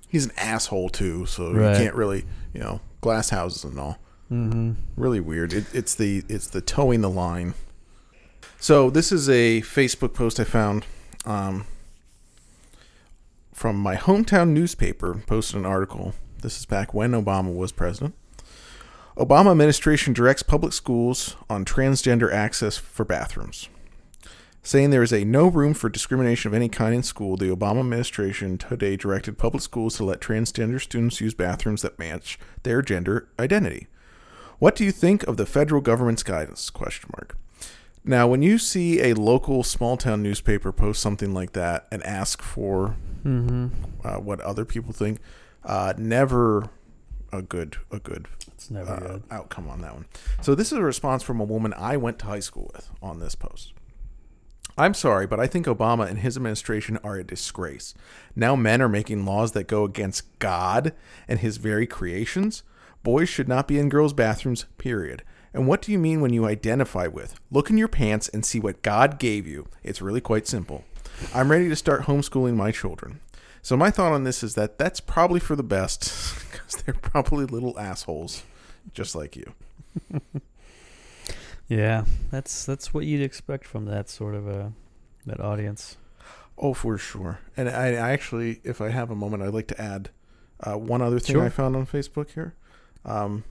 he's 0.08 0.24
an 0.26 0.32
asshole 0.36 0.88
too, 0.90 1.26
so 1.26 1.52
Right. 1.52 1.70
you 1.72 1.76
can't 1.84 1.94
really, 1.94 2.24
you 2.52 2.60
know, 2.60 2.80
glass 3.00 3.30
houses 3.30 3.64
and 3.64 3.78
all. 3.78 3.98
mm-hmm. 4.30 4.72
Really 4.96 5.20
weird. 5.20 5.52
It, 5.52 5.66
it's 5.72 5.94
the 5.94 6.24
it's 6.28 6.48
the 6.48 6.60
toeing 6.60 7.00
the 7.00 7.10
line. 7.10 7.54
So 8.62 8.90
this 8.90 9.10
is 9.10 9.28
a 9.28 9.60
Facebook 9.62 10.14
post 10.14 10.38
I 10.38 10.44
found 10.44 10.86
um, 11.26 11.66
from 13.52 13.74
my 13.74 13.96
hometown 13.96 14.50
newspaper. 14.50 15.20
Posted 15.26 15.56
an 15.56 15.66
article. 15.66 16.14
This 16.42 16.60
is 16.60 16.64
back 16.64 16.94
when 16.94 17.10
Obama 17.10 17.52
was 17.52 17.72
president. 17.72 18.14
Obama 19.16 19.50
administration 19.50 20.12
directs 20.12 20.44
public 20.44 20.72
schools 20.72 21.34
on 21.50 21.64
transgender 21.64 22.32
access 22.32 22.76
for 22.76 23.04
bathrooms. 23.04 23.68
Saying 24.62 24.90
there 24.90 25.02
is 25.02 25.12
a 25.12 25.24
no 25.24 25.48
room 25.48 25.74
for 25.74 25.88
discrimination 25.88 26.48
of 26.48 26.54
any 26.54 26.68
kind 26.68 26.94
in 26.94 27.02
school, 27.02 27.36
the 27.36 27.50
Obama 27.50 27.80
administration 27.80 28.58
today 28.58 28.94
directed 28.94 29.38
public 29.38 29.64
schools 29.64 29.96
to 29.96 30.04
let 30.04 30.20
transgender 30.20 30.80
students 30.80 31.20
use 31.20 31.34
bathrooms 31.34 31.82
that 31.82 31.98
match 31.98 32.38
their 32.62 32.80
gender 32.80 33.28
identity. 33.40 33.88
What 34.60 34.76
do 34.76 34.84
you 34.84 34.92
think 34.92 35.24
of 35.24 35.36
the 35.36 35.46
federal 35.46 35.80
government's 35.80 36.22
guidance? 36.22 36.70
Question 36.70 37.10
mark. 37.12 37.36
Now, 38.04 38.26
when 38.26 38.42
you 38.42 38.58
see 38.58 39.00
a 39.00 39.14
local 39.14 39.62
small 39.62 39.96
town 39.96 40.22
newspaper 40.22 40.72
post 40.72 41.00
something 41.00 41.32
like 41.32 41.52
that 41.52 41.86
and 41.92 42.02
ask 42.04 42.42
for 42.42 42.96
Mm-hmm. 43.24 43.68
uh, 44.04 44.18
what 44.18 44.40
other 44.40 44.64
people 44.64 44.92
think, 44.92 45.20
uh, 45.64 45.92
never 45.96 46.70
a 47.32 47.40
good 47.40 47.76
a 47.92 48.00
good 48.00 48.26
It's 48.48 48.68
never 48.68 48.90
uh, 48.92 48.98
good. 48.98 49.22
outcome 49.30 49.68
on 49.68 49.80
that 49.82 49.94
one. 49.94 50.06
So 50.40 50.56
this 50.56 50.72
is 50.72 50.78
a 50.78 50.82
response 50.82 51.22
from 51.22 51.38
a 51.40 51.44
woman 51.44 51.72
I 51.76 51.96
went 51.96 52.18
to 52.18 52.26
high 52.26 52.40
school 52.40 52.68
with 52.74 52.90
on 53.00 53.20
this 53.20 53.36
post. 53.36 53.72
I'm 54.76 54.92
sorry, 54.94 55.24
but 55.26 55.38
I 55.38 55.46
think 55.46 55.66
Obama 55.66 56.08
and 56.08 56.18
his 56.18 56.36
administration 56.36 56.98
are 57.04 57.16
a 57.16 57.22
disgrace. 57.22 57.94
Now 58.34 58.56
men 58.56 58.82
are 58.82 58.88
making 58.88 59.24
laws 59.24 59.52
that 59.52 59.68
go 59.68 59.84
against 59.84 60.24
God 60.40 60.92
and 61.28 61.38
his 61.38 61.58
very 61.58 61.86
creations. 61.86 62.64
Boys 63.04 63.28
should 63.28 63.48
not 63.48 63.68
be 63.68 63.78
in 63.78 63.88
girls' 63.88 64.12
bathrooms, 64.14 64.64
period. 64.78 65.22
And 65.54 65.66
what 65.66 65.82
do 65.82 65.92
you 65.92 65.98
mean 65.98 66.20
when 66.20 66.32
you 66.32 66.46
identify 66.46 67.06
with? 67.06 67.38
Look 67.50 67.68
in 67.70 67.76
your 67.78 67.88
pants 67.88 68.28
and 68.28 68.44
see 68.44 68.58
what 68.58 68.82
God 68.82 69.18
gave 69.18 69.46
you. 69.46 69.68
It's 69.82 70.00
really 70.00 70.20
quite 70.20 70.46
simple. 70.46 70.84
I'm 71.34 71.50
ready 71.50 71.68
to 71.68 71.76
start 71.76 72.02
homeschooling 72.02 72.54
my 72.54 72.70
children. 72.70 73.20
So 73.60 73.76
my 73.76 73.90
thought 73.90 74.12
on 74.12 74.24
this 74.24 74.42
is 74.42 74.54
that 74.54 74.78
that's 74.78 75.00
probably 75.00 75.40
for 75.40 75.54
the 75.54 75.62
best 75.62 76.02
because 76.50 76.82
they're 76.82 76.94
probably 76.94 77.44
little 77.44 77.78
assholes 77.78 78.42
just 78.92 79.14
like 79.14 79.36
you. 79.36 79.52
Yeah, 81.68 82.04
that's 82.30 82.66
that's 82.66 82.92
what 82.92 83.04
you'd 83.06 83.22
expect 83.22 83.64
from 83.66 83.86
that 83.86 84.10
sort 84.10 84.34
of 84.34 84.46
a 84.46 84.72
that 85.24 85.40
audience. 85.40 85.96
Oh, 86.58 86.74
for 86.74 86.98
sure. 86.98 87.38
And 87.56 87.66
I, 87.68 87.92
I 87.92 88.10
actually, 88.12 88.60
if 88.62 88.82
I 88.82 88.90
have 88.90 89.10
a 89.10 89.14
moment, 89.14 89.42
I'd 89.42 89.54
like 89.54 89.68
to 89.68 89.80
add 89.80 90.10
uh, 90.60 90.74
one 90.76 91.00
other 91.00 91.18
thing 91.18 91.34
Sure. 91.36 91.44
I 91.44 91.48
found 91.48 91.74
on 91.74 91.86
Facebook 91.86 92.32
here. 92.32 92.54
Um, 93.06 93.44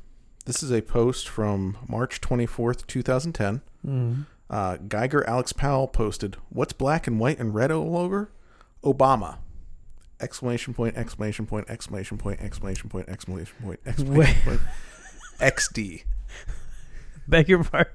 this 0.44 0.64
is 0.64 0.72
a 0.72 0.82
post 0.82 1.28
from 1.28 1.78
March 1.88 2.22
24th, 2.22 2.88
2010. 2.88 3.62
Mm-hmm. 3.86 4.22
Uh, 4.50 4.78
Geiger 4.88 5.28
Alex 5.28 5.54
Powell 5.54 5.88
posted, 5.88 6.38
What's 6.50 6.74
black 6.74 7.08
and 7.08 7.20
white 7.20 7.40
and 7.40 7.54
red 7.56 7.72
all 7.72 7.98
over? 7.98 8.32
Obama. 8.84 9.38
Exclamation 10.20 10.74
point, 10.74 10.96
exclamation 10.98 11.46
point, 11.46 11.70
exclamation 11.70 12.18
point, 12.18 12.40
exclamation 12.42 12.90
point, 12.90 13.10
exclamation 13.10 13.56
point, 13.64 13.80
exclamation 13.86 14.36
Wait. 14.46 14.60
point. 14.60 14.62
XD. 15.40 16.04
Beg 17.28 17.50
your 17.50 17.64
pardon. 17.64 17.94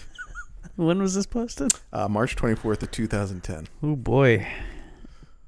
when 0.76 1.00
was 1.00 1.14
this 1.14 1.26
posted? 1.26 1.72
Uh, 1.92 2.08
March 2.08 2.36
24th 2.36 2.82
of 2.82 2.90
2010. 2.90 3.68
Oh 3.82 3.96
boy, 3.96 4.46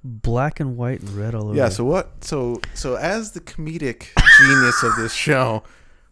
black 0.05 0.61
and 0.61 0.77
white 0.77 1.01
and 1.01 1.11
red 1.11 1.35
all 1.35 1.49
over. 1.49 1.57
Yeah. 1.57 1.69
So 1.69 1.85
what? 1.85 2.23
So 2.25 2.61
so 2.75 2.97
as 2.97 3.33
the 3.33 3.41
comedic 3.41 4.09
genius 4.39 4.83
of 4.83 4.97
this 4.97 5.13
show, 5.13 5.63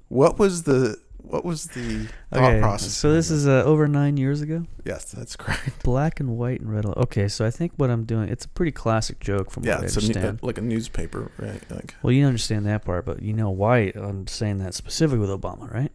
what 0.08 0.38
was 0.38 0.64
the 0.64 0.98
what 1.16 1.44
was 1.44 1.66
the 1.68 2.06
thought 2.32 2.42
okay, 2.42 2.60
process? 2.60 2.96
so 2.96 3.12
this 3.12 3.30
is 3.30 3.48
uh, 3.48 3.64
over 3.64 3.88
nine 3.88 4.16
years 4.16 4.42
ago. 4.42 4.64
yes, 4.84 5.04
that's 5.06 5.34
correct. 5.34 5.82
Black 5.82 6.20
and 6.20 6.38
white 6.38 6.60
and 6.60 6.72
red. 6.72 6.86
Okay, 6.86 7.26
so 7.26 7.44
I 7.44 7.50
think 7.50 7.72
what 7.76 7.90
I'm 7.90 8.04
doing 8.04 8.28
it's 8.28 8.44
a 8.44 8.48
pretty 8.48 8.72
classic 8.72 9.18
joke 9.18 9.50
from 9.50 9.64
Yeah, 9.64 9.76
what 9.76 9.82
I 9.82 9.86
it's 9.86 9.96
a, 9.96 10.38
like 10.42 10.58
a 10.58 10.62
newspaper, 10.62 11.30
right? 11.38 11.60
Like 11.70 11.94
well, 12.02 12.12
you 12.12 12.24
understand 12.26 12.66
that 12.66 12.84
part, 12.84 13.04
but 13.04 13.22
you 13.22 13.32
know 13.32 13.50
why 13.50 13.92
I'm 13.94 14.26
saying 14.28 14.58
that 14.58 14.74
specifically 14.74 15.18
with 15.18 15.30
Obama, 15.30 15.72
right? 15.72 15.90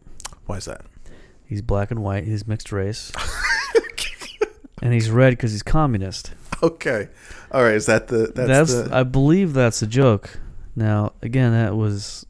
why 0.46 0.58
is 0.58 0.66
that? 0.66 0.82
He's 1.46 1.62
black 1.62 1.92
and 1.92 2.04
white. 2.04 2.26
He's 2.26 2.48
mixed 2.48 2.72
race, 2.72 3.12
and 4.82 4.94
he's 4.94 5.10
red 5.10 5.32
because 5.32 5.52
he's 5.52 5.64
communist. 5.64 6.34
Okay, 6.64 7.10
all 7.52 7.64
right. 7.64 7.74
Is 7.76 7.86
that 7.88 8.08
the 8.08 8.32
that's, 8.36 8.72
That's, 8.72 8.90
the 8.90 8.96
I 8.96 9.04
believe 9.04 9.54
that's 9.54 9.82
a 9.82 9.88
joke. 9.88 10.40
Now, 10.76 11.14
again, 11.22 11.52
that 11.54 11.76
was 11.76 12.26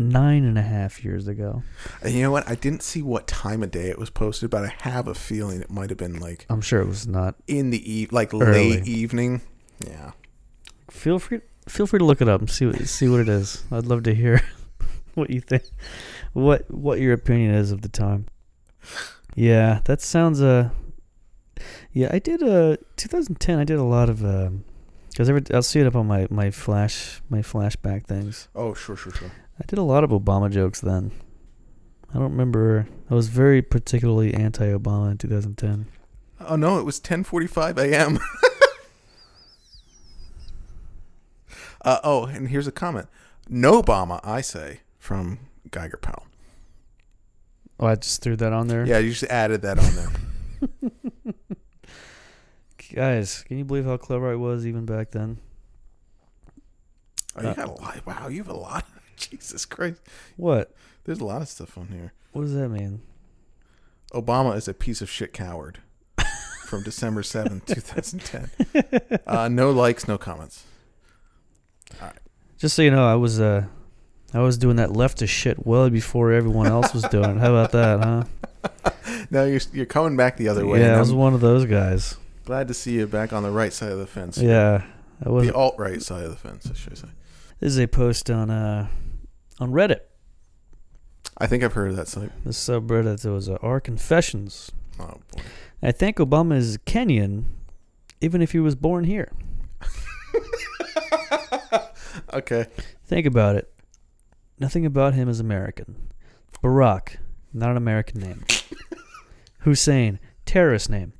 nine 0.00 0.44
and 0.44 0.58
a 0.58 0.62
half 0.62 1.04
years 1.04 1.28
ago. 1.28 1.62
and 2.02 2.12
you 2.14 2.22
know 2.22 2.30
what? 2.30 2.48
I 2.48 2.54
didn't 2.56 2.82
see 2.82 3.02
what 3.02 3.26
time 3.26 3.62
of 3.62 3.70
day 3.70 3.88
it 3.90 3.98
was 3.98 4.10
posted, 4.10 4.50
but 4.50 4.64
I 4.64 4.74
have 4.82 5.06
a 5.06 5.14
feeling 5.14 5.60
it 5.60 5.70
might 5.70 5.90
have 5.90 5.98
been 5.98 6.18
like 6.18 6.46
I'm 6.50 6.60
sure 6.60 6.80
it 6.80 6.86
was 6.88 7.06
not. 7.06 7.36
in 7.46 7.70
the 7.70 7.92
eve, 7.92 8.12
like 8.12 8.34
Early. 8.34 8.70
late 8.76 8.88
evening. 8.88 9.42
Yeah. 9.86 10.12
Feel 10.90 11.18
free 11.18 11.40
feel 11.68 11.86
free 11.86 11.98
to 12.00 12.04
look 12.04 12.20
it 12.20 12.28
up 12.28 12.40
and 12.40 12.50
see 12.50 12.66
what 12.66 12.76
see 12.88 13.08
what 13.08 13.20
it 13.20 13.28
is. 13.28 13.62
I'd 13.70 13.86
love 13.86 14.02
to 14.04 14.14
hear 14.14 14.42
what 15.14 15.30
you 15.30 15.40
think. 15.40 15.62
What 16.32 16.70
what 16.70 16.98
your 17.00 17.12
opinion 17.12 17.54
is 17.54 17.70
of 17.72 17.82
the 17.82 17.88
time. 17.88 18.26
Yeah, 19.36 19.80
that 19.84 20.00
sounds 20.00 20.42
uh 20.42 20.70
Yeah, 21.92 22.08
I 22.12 22.18
did 22.18 22.42
uh 22.42 22.76
2010 22.96 23.58
I 23.58 23.64
did 23.64 23.78
a 23.78 23.84
lot 23.84 24.08
of 24.10 24.24
um 24.24 24.64
every 25.18 25.42
I'll 25.52 25.62
see 25.62 25.80
it 25.80 25.86
up 25.86 25.96
on 25.96 26.06
my 26.06 26.26
my 26.30 26.50
flash 26.50 27.20
my 27.28 27.40
flashback 27.40 28.06
things. 28.06 28.48
Oh, 28.54 28.74
sure, 28.74 28.96
sure, 28.96 29.12
sure. 29.12 29.30
I 29.60 29.64
did 29.66 29.78
a 29.78 29.82
lot 29.82 30.04
of 30.04 30.10
Obama 30.10 30.50
jokes 30.50 30.80
then. 30.80 31.10
I 32.10 32.14
don't 32.14 32.30
remember. 32.30 32.86
I 33.10 33.14
was 33.14 33.28
very 33.28 33.62
particularly 33.62 34.34
anti-Obama 34.34 35.12
in 35.12 35.18
2010. 35.18 35.86
Oh 36.40 36.56
no, 36.56 36.78
it 36.78 36.84
was 36.84 37.00
10:45 37.00 37.78
a.m. 37.78 38.18
uh, 41.84 41.98
oh, 42.02 42.24
and 42.24 42.48
here's 42.48 42.66
a 42.66 42.72
comment. 42.72 43.08
No 43.48 43.82
Obama, 43.82 44.20
I 44.24 44.40
say, 44.40 44.80
from 44.98 45.38
Geiger 45.70 45.98
Powell. 45.98 46.26
Oh, 47.78 47.86
I 47.86 47.94
just 47.96 48.22
threw 48.22 48.36
that 48.36 48.52
on 48.52 48.68
there. 48.68 48.86
Yeah, 48.86 48.98
you 48.98 49.10
just 49.10 49.24
added 49.24 49.62
that 49.62 49.78
on 49.78 49.94
there. 49.94 50.10
Guys, 52.94 53.44
can 53.46 53.58
you 53.58 53.64
believe 53.64 53.84
how 53.84 53.96
clever 53.96 54.30
I 54.30 54.34
was 54.36 54.66
even 54.66 54.84
back 54.84 55.10
then? 55.10 55.38
Oh, 57.36 57.42
you 57.42 57.48
Uh, 57.48 57.54
got 57.54 57.68
a 57.68 57.72
lot. 57.72 58.06
Wow, 58.06 58.28
you 58.28 58.38
have 58.38 58.48
a 58.48 58.56
lot. 58.56 58.84
Jesus 59.16 59.64
Christ. 59.64 60.00
What? 60.36 60.74
There's 61.04 61.20
a 61.20 61.24
lot 61.24 61.42
of 61.42 61.48
stuff 61.48 61.78
on 61.78 61.88
here. 61.88 62.12
What 62.32 62.42
does 62.42 62.54
that 62.54 62.68
mean? 62.68 63.02
Obama 64.12 64.56
is 64.56 64.66
a 64.66 64.74
piece 64.74 65.00
of 65.00 65.08
shit 65.10 65.32
coward. 65.32 65.78
From 66.66 66.84
December 66.84 67.22
7th, 67.22 67.66
2010. 67.66 69.18
Uh, 69.26 69.48
no 69.48 69.72
likes, 69.72 70.06
no 70.06 70.16
comments. 70.16 70.64
All 72.00 72.06
right. 72.06 72.16
Just 72.58 72.76
so 72.76 72.82
you 72.82 72.92
know, 72.92 73.04
I 73.04 73.16
was 73.16 73.40
uh, 73.40 73.64
I 74.32 74.38
was 74.38 74.56
doing 74.56 74.76
that 74.76 74.92
left 74.92 75.18
leftist 75.18 75.30
shit 75.30 75.66
well 75.66 75.90
before 75.90 76.30
everyone 76.30 76.68
else 76.68 76.94
was 76.94 77.02
doing 77.04 77.28
it. 77.30 77.38
How 77.38 77.52
about 77.54 77.72
that, 77.72 78.04
huh? 78.04 78.92
No, 79.32 79.44
you're, 79.46 79.60
you're 79.72 79.86
coming 79.86 80.16
back 80.16 80.36
the 80.36 80.46
other 80.48 80.64
way. 80.66 80.80
yeah, 80.80 80.96
I 80.96 81.00
was 81.00 81.10
I'm 81.10 81.16
one 81.16 81.34
of 81.34 81.40
those 81.40 81.64
guys. 81.64 82.16
Glad 82.50 82.66
to 82.66 82.74
see 82.74 82.94
you 82.94 83.06
back 83.06 83.32
on 83.32 83.44
the 83.44 83.50
right 83.50 83.72
side 83.72 83.92
of 83.92 83.98
the 84.00 84.08
fence. 84.08 84.36
Yeah. 84.36 84.82
The 85.20 85.54
alt 85.54 85.76
right 85.78 86.02
side 86.02 86.24
of 86.24 86.30
the 86.30 86.36
fence, 86.36 86.68
I 86.68 86.74
should 86.74 86.98
say. 86.98 87.06
This 87.60 87.68
is 87.74 87.78
a 87.78 87.86
post 87.86 88.28
on 88.28 88.50
uh, 88.50 88.88
on 89.60 89.70
Reddit. 89.70 90.00
I 91.38 91.46
think 91.46 91.62
I've 91.62 91.74
heard 91.74 91.90
of 91.90 91.96
that 91.96 92.08
site. 92.08 92.32
The 92.42 92.50
subreddit 92.50 93.24
it 93.24 93.30
was 93.30 93.48
uh, 93.48 93.56
our 93.62 93.78
confessions. 93.78 94.72
Oh, 94.98 95.20
boy. 95.32 95.42
I 95.80 95.92
think 95.92 96.16
Obama 96.16 96.56
is 96.56 96.76
Kenyan, 96.78 97.44
even 98.20 98.42
if 98.42 98.50
he 98.50 98.58
was 98.58 98.74
born 98.74 99.04
here. 99.04 99.30
Okay. 102.32 102.66
Think 103.04 103.26
about 103.26 103.54
it. 103.56 103.72
Nothing 104.58 104.84
about 104.84 105.14
him 105.14 105.28
is 105.28 105.38
American. 105.38 106.10
Barack, 106.62 107.16
not 107.52 107.70
an 107.70 107.76
American 107.76 108.20
name. 108.20 108.44
Hussein, 109.60 110.18
terrorist 110.44 110.90
name. 110.90 111.12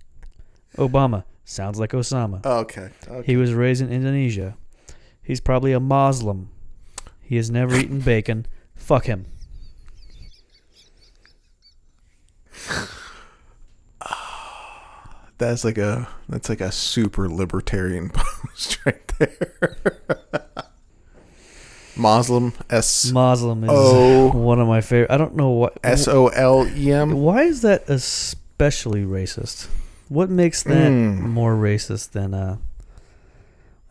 Obama, 0.80 1.24
sounds 1.44 1.78
like 1.78 1.90
Osama. 1.90 2.40
Oh, 2.44 2.58
okay. 2.60 2.90
okay. 3.08 3.26
He 3.26 3.36
was 3.36 3.52
raised 3.54 3.82
in 3.82 3.92
Indonesia. 3.92 4.56
He's 5.22 5.40
probably 5.40 5.72
a 5.72 5.80
Muslim. 5.80 6.50
He 7.20 7.36
has 7.36 7.50
never 7.50 7.76
eaten 7.76 8.00
bacon. 8.04 8.46
Fuck 8.74 9.04
him. 9.04 9.26
That's 15.38 15.64
like 15.64 15.78
a 15.78 16.06
that's 16.28 16.50
like 16.50 16.60
a 16.60 16.70
super 16.70 17.26
libertarian 17.26 18.10
post 18.14 18.78
right 18.84 19.08
there. 19.18 19.56
Muslim 21.96 22.52
S 22.68 23.10
Muslim 23.10 23.64
is 23.64 23.70
O 23.72 24.32
one 24.32 24.60
of 24.60 24.68
my 24.68 24.82
favorite. 24.82 25.10
I 25.10 25.16
don't 25.16 25.36
know 25.36 25.48
what. 25.48 25.78
S 25.82 26.06
O 26.08 26.28
L 26.28 26.68
E 26.76 26.92
M. 26.92 27.12
Why 27.12 27.44
is 27.44 27.62
that 27.62 27.88
especially 27.88 29.04
racist? 29.04 29.68
What 30.10 30.28
makes 30.28 30.64
that 30.64 30.90
Mm. 30.90 31.20
more 31.20 31.54
racist 31.54 32.10
than 32.10 32.34
uh, 32.34 32.56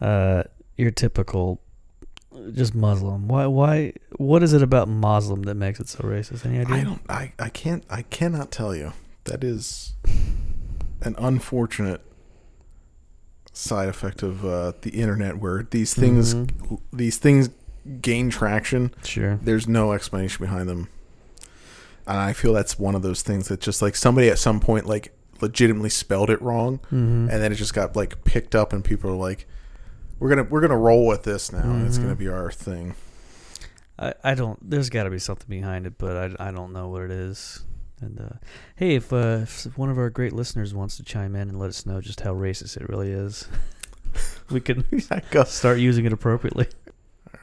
uh, 0.02 0.44
your 0.76 0.92
typical 0.92 1.62
just 2.54 2.76
Muslim? 2.76 3.30
Why? 3.30 3.46
Why? 3.46 3.94
What 4.18 4.44
is 4.44 4.52
it 4.52 4.62
about 4.62 4.90
Muslim 4.90 5.44
that 5.44 5.56
makes 5.56 5.80
it 5.80 5.88
so 5.88 6.00
racist? 6.00 6.46
Any 6.46 6.60
idea? 6.60 6.76
I 6.76 6.84
don't. 6.84 7.02
I, 7.10 7.32
I 7.40 7.48
can't. 7.48 7.86
I 7.90 8.02
cannot 8.02 8.52
tell 8.52 8.76
you. 8.76 8.92
That 9.24 9.46
is 9.46 9.94
an 11.02 11.16
unfortunate 11.18 12.02
side 13.54 13.88
effect 13.88 14.22
of 14.22 14.44
uh, 14.46 14.74
the 14.82 14.90
internet, 14.92 15.38
where 15.38 15.64
these 15.72 15.94
things 15.94 16.34
Mhm. 16.36 16.80
these 16.92 17.18
things 17.18 17.50
gain 18.02 18.30
traction. 18.30 18.92
Sure. 19.06 19.40
There's 19.42 19.70
no 19.70 19.94
explanation 19.94 20.44
behind 20.44 20.68
them, 20.68 20.90
and 22.06 22.18
I 22.18 22.34
feel 22.34 22.52
that's 22.52 22.78
one 22.78 22.94
of 22.96 23.04
those 23.04 23.22
things 23.22 23.48
that 23.48 23.62
just 23.62 23.82
like 23.82 23.96
somebody 23.96 24.28
at 24.30 24.38
some 24.38 24.60
point 24.60 24.86
like 24.86 25.14
legitimately 25.42 25.90
spelled 25.90 26.30
it 26.30 26.42
wrong, 26.42 26.78
hmm 26.90 27.28
and 27.30 27.42
then 27.42 27.52
it 27.52 27.56
just 27.56 27.74
got 27.74 27.96
like 27.96 28.24
picked 28.24 28.56
up, 28.56 28.74
and 28.74 28.84
people 28.84 29.10
are 29.10 29.16
like, 29.16 29.48
"We're 30.20 30.30
gonna 30.30 30.44
we're 30.44 30.62
gonna 30.62 30.78
roll 30.78 31.06
with 31.08 31.24
this 31.24 31.52
now. 31.52 31.62
and 31.62 31.86
It's 31.88 31.98
gonna 31.98 32.16
be 32.16 32.28
our 32.28 32.52
thing." 32.52 32.96
I, 33.98 34.14
I 34.24 34.34
don't. 34.34 34.58
There's 34.70 34.90
got 34.90 35.04
to 35.04 35.10
be 35.10 35.20
something 35.20 35.48
behind 35.50 35.86
it, 35.86 35.98
but 35.98 36.16
I, 36.40 36.48
I 36.48 36.52
don't 36.52 36.72
know 36.72 36.88
what 36.88 37.02
it 37.02 37.12
is. 37.12 37.64
And 38.02 38.18
uh, 38.22 38.38
hey, 38.78 38.96
if, 38.96 39.12
uh, 39.12 39.40
if 39.44 39.78
one 39.78 39.90
of 39.90 39.98
our 39.98 40.10
great 40.10 40.32
listeners 40.32 40.74
wants 40.74 40.96
to 40.98 41.04
chime 41.04 41.36
in 41.36 41.50
and 41.50 41.60
let 41.60 41.68
us 41.68 41.86
know 41.86 42.00
just 42.00 42.22
how 42.22 42.34
racist 42.34 42.78
it 42.78 42.88
really 42.88 43.12
is, 43.12 43.50
we 44.50 44.62
can 44.62 44.86
start 45.46 45.80
using 45.80 46.06
it 46.06 46.14
appropriately. 46.14 46.68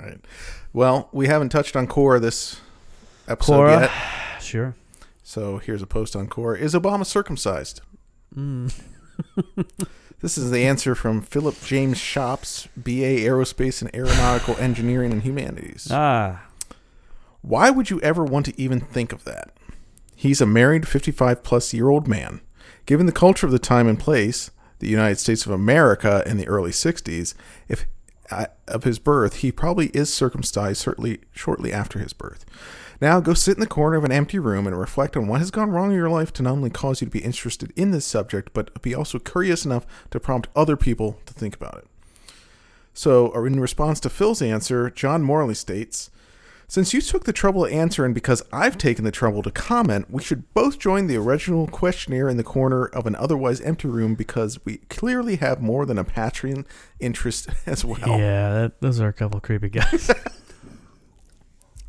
All 0.01 0.07
right. 0.07 0.19
Well, 0.73 1.11
we 1.13 1.27
haven't 1.27 1.51
touched 1.51 1.77
on 1.77 1.87
Quora 1.87 2.23
this 2.23 2.59
episode 3.29 3.53
Quora? 3.69 3.81
yet. 3.83 3.91
Sure. 4.41 4.75
So 5.29 5.59
here's 5.59 5.83
a 5.83 5.89
post 5.89 6.15
on 6.15 6.29
Quora. 6.29 6.57
Is 6.57 6.73
Obama 6.73 7.05
circumcised? 7.05 7.81
Mm. 8.35 8.73
This 10.21 10.39
is 10.39 10.51
the 10.51 10.65
answer 10.65 10.95
from 10.95 11.21
Philip 11.21 11.61
James 11.63 11.99
Shops, 11.99 12.69
BA 12.75 13.21
Aerospace 13.21 13.83
and 13.83 13.95
Aeronautical 13.95 14.57
Engineering 14.57 15.13
and 15.13 15.23
Humanities. 15.23 15.89
Ah, 15.91 16.47
Why 17.43 17.69
would 17.69 17.91
you 17.91 18.01
ever 18.01 18.25
want 18.25 18.47
to 18.47 18.59
even 18.59 18.81
think 18.81 19.13
of 19.13 19.25
that? 19.25 19.55
He's 20.15 20.41
a 20.41 20.47
married 20.47 20.89
55 20.89 21.43
plus 21.43 21.75
year 21.75 21.91
old 21.91 22.09
man. 22.09 22.41
Given 22.87 23.05
the 23.05 23.13
culture 23.13 23.45
of 23.45 23.53
the 23.53 23.59
time 23.59 23.87
and 23.87 24.01
place, 24.01 24.51
the 24.79 24.89
United 24.89 25.19
States 25.19 25.45
of 25.45 25.53
America 25.53 26.23
in 26.25 26.39
the 26.39 26.49
early 26.49 26.71
60s, 26.71 27.35
if 27.69 27.85
of 28.31 28.85
his 28.85 28.99
birth, 28.99 29.37
he 29.37 29.53
probably 29.53 29.87
is 29.89 30.13
circumcised 30.13 30.81
certainly 30.81 31.21
shortly 31.33 31.73
after 31.73 31.99
his 31.99 32.13
birth. 32.13 32.45
Now 33.01 33.21
go 33.21 33.35
sit 33.35 33.57
in 33.57 33.61
the 33.61 33.67
corner 33.67 33.97
of 33.97 34.05
an 34.05 34.13
empty 34.13 34.39
room 34.39 34.67
and 34.67 34.79
reflect 34.79 35.17
on 35.17 35.27
what 35.27 35.41
has 35.41 35.51
gone 35.51 35.71
wrong 35.71 35.91
in 35.91 35.97
your 35.97 36.09
life 36.09 36.33
to 36.35 36.43
not 36.43 36.53
only 36.53 36.71
cause 36.71 37.01
you 37.01 37.07
to 37.07 37.11
be 37.11 37.19
interested 37.19 37.73
in 37.77 37.91
this 37.91 38.07
subject, 38.07 38.53
but 38.55 38.81
be 38.83 38.95
also 38.95 39.19
curious 39.19 39.65
enough 39.65 39.87
to 40.11 40.21
prompt 40.21 40.49
other 40.57 40.77
people 40.77 41.19
to 41.27 41.35
think 41.35 41.55
about 41.55 41.79
it. 41.79 41.87
So, 42.95 43.45
in 43.45 43.61
response 43.61 44.01
to 44.01 44.09
Phil's 44.09 44.41
answer, 44.41 44.89
John 44.89 45.23
Morley 45.23 45.55
states, 45.55 46.11
since 46.69 46.93
you 46.93 47.01
took 47.01 47.25
the 47.25 47.33
trouble 47.33 47.65
to 47.67 47.73
answer 47.73 48.05
and 48.05 48.15
because 48.15 48.43
I've 48.53 48.77
taken 48.77 49.05
the 49.05 49.11
trouble 49.13 49.43
to 49.43 49.51
comment, 49.51 50.11
we 50.11 50.23
should 50.23 50.53
both 50.53 50.79
join 50.79 51.07
the 51.07 51.17
original 51.17 51.67
questionnaire 51.69 52.29
in 52.29 52.37
the 52.37 52.43
corner 52.45 52.87
of 52.87 53.07
an 53.07 53.15
otherwise 53.17 53.61
empty 53.61 53.89
room 53.89 54.15
because 54.15 54.59
we 54.65 54.79
clearly 54.89 55.37
have 55.37 55.63
more 55.63 55.87
than 55.87 55.97
a 55.99 56.05
Patreon 56.05 56.67
interest 56.99 57.49
as 57.67 57.85
well. 57.85 58.19
yeah. 58.19 58.53
That, 58.53 58.81
those 58.81 59.01
are 59.01 59.09
a 59.09 59.13
couple 59.13 59.39
creepy 59.41 59.69
guys. 59.69 60.11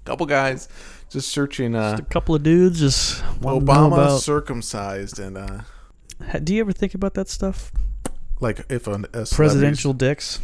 Couple 0.05 0.25
guys 0.25 0.69
just 1.09 1.27
searching 1.27 1.75
uh, 1.75 1.97
Just 1.97 2.03
a 2.03 2.05
couple 2.05 2.33
of 2.33 2.41
dudes 2.41 2.79
just 2.79 3.21
want 3.41 3.59
to 3.59 3.65
know 3.65 3.73
Obama 3.73 3.87
about. 3.93 4.21
circumcised 4.21 5.19
and 5.19 5.37
uh, 5.37 5.59
Do 6.41 6.55
you 6.55 6.61
ever 6.61 6.71
think 6.71 6.93
about 6.93 7.13
that 7.15 7.27
stuff? 7.27 7.73
like 8.39 8.65
if 8.69 8.87
a, 8.87 9.01
a 9.13 9.25
Presidential 9.25 9.91
dicks, 9.91 10.39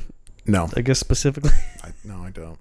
No, 0.46 0.70
I 0.76 0.82
guess 0.82 1.00
specifically. 1.00 1.52
I, 1.84 1.92
no, 2.04 2.22
I 2.24 2.30
don't. 2.30 2.58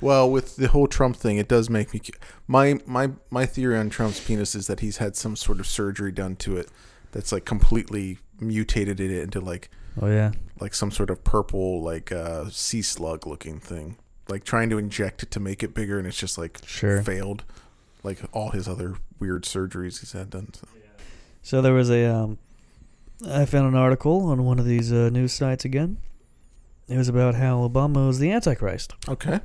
well, 0.00 0.30
with 0.30 0.56
the 0.56 0.68
whole 0.68 0.86
Trump 0.86 1.16
thing, 1.16 1.36
it 1.36 1.46
does 1.48 1.68
make 1.68 1.92
me. 1.92 2.00
cu- 2.00 2.18
My 2.46 2.78
my 2.86 3.10
my 3.30 3.44
theory 3.46 3.76
on 3.76 3.90
Trump's 3.90 4.20
penis 4.20 4.54
is 4.54 4.66
that 4.66 4.80
he's 4.80 4.96
had 4.96 5.14
some 5.16 5.36
sort 5.36 5.60
of 5.60 5.66
surgery 5.66 6.10
done 6.12 6.36
to 6.36 6.56
it 6.56 6.68
that's 7.12 7.30
like 7.32 7.44
completely 7.44 8.18
mutated 8.40 8.98
it 8.98 9.10
into 9.10 9.40
like 9.40 9.68
Oh 10.00 10.06
yeah. 10.08 10.32
like 10.58 10.72
some 10.74 10.90
sort 10.90 11.10
of 11.10 11.22
purple 11.22 11.82
like 11.82 12.10
uh, 12.10 12.48
sea 12.48 12.80
slug 12.82 13.26
looking 13.26 13.60
thing. 13.60 13.98
Like 14.28 14.44
trying 14.44 14.70
to 14.70 14.78
inject 14.78 15.22
it 15.22 15.30
to 15.32 15.40
make 15.40 15.62
it 15.62 15.74
bigger, 15.74 15.98
and 15.98 16.06
it's 16.06 16.16
just 16.18 16.38
like 16.38 16.60
Sure. 16.66 17.02
failed. 17.02 17.44
Like 18.02 18.20
all 18.32 18.50
his 18.50 18.66
other 18.66 18.94
weird 19.18 19.44
surgeries 19.44 20.00
he's 20.00 20.12
had 20.12 20.30
done. 20.30 20.54
So. 20.54 20.66
So 21.42 21.60
there 21.60 21.74
was 21.74 21.90
a 21.90 22.06
um, 22.06 22.38
I 23.28 23.44
found 23.44 23.66
an 23.66 23.74
article 23.74 24.26
on 24.26 24.44
one 24.44 24.58
of 24.58 24.64
these 24.64 24.92
uh, 24.92 25.10
news 25.10 25.32
sites 25.32 25.64
again. 25.64 25.98
It 26.92 26.98
was 26.98 27.08
about 27.08 27.34
how 27.36 27.66
Obama 27.66 28.06
was 28.06 28.18
the 28.18 28.30
Antichrist, 28.30 28.94
Okay. 29.08 29.40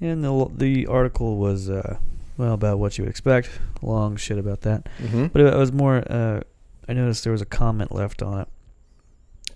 and 0.00 0.24
the 0.24 0.50
the 0.56 0.86
article 0.86 1.36
was 1.36 1.70
uh, 1.70 1.98
well 2.36 2.54
about 2.54 2.78
what 2.78 2.98
you 2.98 3.04
would 3.04 3.10
expect. 3.10 3.48
Long 3.80 4.16
shit 4.16 4.38
about 4.38 4.62
that, 4.62 4.88
Mm-hmm. 4.98 5.26
but 5.26 5.42
it, 5.42 5.54
was 5.56 5.72
more. 5.72 6.02
Uh, 6.10 6.40
I 6.88 6.92
noticed 6.94 7.22
there 7.24 7.32
was 7.32 7.42
a 7.42 7.46
comment 7.46 7.92
left 7.92 8.22
on 8.22 8.40
it, 8.40 8.48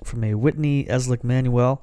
from 0.05 0.23
a 0.25 0.35
Whitney 0.35 0.85
Eslick 0.85 1.25
Manuel. 1.25 1.83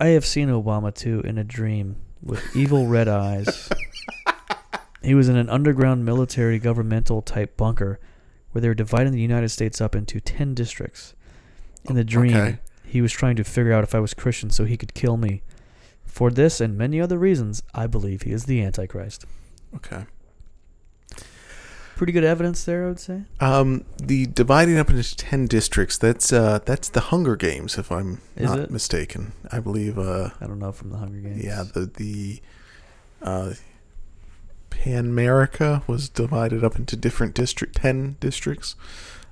I 0.00 0.08
have 0.08 0.24
seen 0.26 0.48
Obama 0.48 0.94
too 0.94 1.20
in 1.20 1.38
a 1.38 1.44
dream 1.44 1.96
with 2.22 2.54
evil 2.56 2.86
red 2.86 3.08
eyes. 3.08 3.68
He 5.00 5.14
was 5.14 5.28
in 5.28 5.36
an 5.36 5.48
underground 5.48 6.04
military 6.04 6.58
governmental 6.58 7.22
type 7.22 7.56
bunker 7.56 8.00
where 8.50 8.60
they 8.60 8.66
were 8.66 8.74
dividing 8.74 9.12
the 9.12 9.20
United 9.20 9.48
States 9.50 9.80
up 9.80 9.94
into 9.94 10.18
10 10.20 10.54
districts. 10.54 11.14
In 11.84 11.94
the 11.94 12.04
dream, 12.04 12.36
Okay. 12.36 12.58
he 12.84 13.00
was 13.00 13.12
trying 13.12 13.36
to 13.36 13.44
figure 13.44 13.72
out 13.72 13.84
if 13.84 13.94
I 13.94 14.00
was 14.00 14.14
Christian 14.14 14.50
so 14.50 14.64
he 14.64 14.76
could 14.76 14.94
kill 14.94 15.16
me. 15.16 15.42
For 16.04 16.30
this 16.30 16.60
and 16.60 16.76
many 16.76 17.00
other 17.00 17.18
reasons, 17.18 17.62
I 17.74 17.86
believe 17.86 18.22
he 18.22 18.32
is 18.32 18.44
the 18.46 18.62
Antichrist. 18.62 19.24
Okay. 19.76 20.04
Pretty 21.96 22.12
good 22.12 22.24
evidence 22.24 22.64
there, 22.64 22.84
I 22.84 22.88
would 22.88 23.00
say. 23.00 23.22
Um, 23.40 23.84
the 24.00 24.26
dividing 24.26 24.78
up 24.78 24.88
into 24.88 25.16
ten 25.16 25.46
districts. 25.46 25.98
That's 25.98 26.32
uh, 26.32 26.60
that's 26.64 26.88
the 26.88 27.00
Hunger 27.00 27.34
Games, 27.34 27.76
if 27.76 27.90
I'm 27.90 28.20
Is 28.36 28.44
not 28.50 28.58
it? 28.60 28.70
mistaken. 28.70 29.32
I 29.50 29.58
believe. 29.58 29.98
Uh, 29.98 30.30
I 30.40 30.46
don't 30.46 30.60
know 30.60 30.70
from 30.70 30.90
the 30.90 30.96
Hunger 30.98 31.18
Games. 31.18 31.42
yeah, 31.44 31.64
the 31.74 31.86
the 31.86 32.40
uh, 33.20 33.52
Panmerica 34.70 35.86
was 35.88 36.08
divided 36.08 36.62
up 36.62 36.76
into 36.76 36.94
different 36.96 37.34
district, 37.34 37.76
ten 37.76 38.16
districts. 38.20 38.76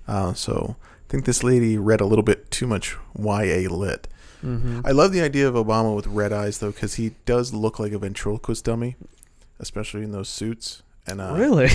Uh, 0.08 0.32
so 0.34 0.74
think 1.08 1.24
this 1.24 1.42
lady 1.42 1.78
read 1.78 2.00
a 2.00 2.06
little 2.06 2.22
bit 2.22 2.50
too 2.50 2.66
much 2.66 2.96
YA 3.18 3.68
lit. 3.70 4.08
Mm-hmm. 4.44 4.80
I 4.84 4.90
love 4.90 5.12
the 5.12 5.22
idea 5.22 5.48
of 5.48 5.54
Obama 5.54 5.94
with 5.94 6.06
red 6.06 6.32
eyes 6.32 6.58
though, 6.58 6.70
because 6.70 6.94
he 6.94 7.12
does 7.24 7.52
look 7.54 7.78
like 7.78 7.92
a 7.92 7.98
ventriloquist 7.98 8.64
dummy, 8.64 8.96
especially 9.58 10.02
in 10.02 10.12
those 10.12 10.28
suits. 10.28 10.82
And 11.06 11.20
uh, 11.20 11.34
really? 11.36 11.70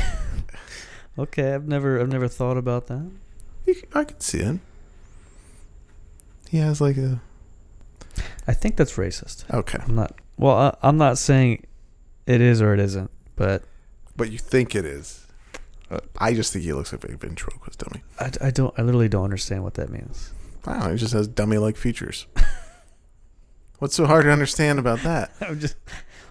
okay, 1.19 1.53
I've 1.53 1.67
never 1.67 1.99
I've 1.99 2.09
never 2.09 2.27
thought 2.27 2.57
about 2.57 2.88
that. 2.88 3.09
I 3.93 4.03
can 4.03 4.19
see 4.19 4.39
it. 4.39 4.59
He 6.49 6.57
has 6.57 6.82
like 6.82 6.97
a 6.97 7.21
I 8.47 8.53
think 8.53 8.75
that's 8.75 8.93
racist. 8.97 9.49
okay, 9.53 9.79
I'm 9.86 9.95
not. 9.95 10.15
Well, 10.38 10.55
I, 10.55 10.75
I'm 10.82 10.97
not 10.97 11.17
saying 11.17 11.65
it 12.25 12.41
is 12.41 12.61
or 12.61 12.73
it 12.73 12.79
isn't, 12.79 13.11
but 13.36 13.63
but 14.15 14.32
you 14.32 14.38
think 14.38 14.75
it 14.75 14.86
is. 14.86 15.27
I 16.17 16.33
just 16.33 16.53
think 16.53 16.63
he 16.65 16.73
looks 16.73 16.91
like 16.91 17.03
a 17.03 17.15
ventriloquist 17.17 17.79
dummy. 17.79 18.03
I, 18.19 18.31
I 18.47 18.51
don't. 18.51 18.73
I 18.77 18.81
literally 18.81 19.09
don't 19.09 19.23
understand 19.25 19.63
what 19.63 19.73
that 19.75 19.89
means. 19.89 20.31
I 20.65 20.77
know. 20.79 20.91
He 20.91 20.97
just 20.97 21.13
has 21.13 21.27
dummy-like 21.27 21.75
features. 21.77 22.27
What's 23.79 23.95
so 23.95 24.05
hard 24.05 24.25
to 24.25 24.31
understand 24.31 24.77
about 24.79 24.99
that? 25.01 25.31
I'm 25.41 25.59
just. 25.59 25.75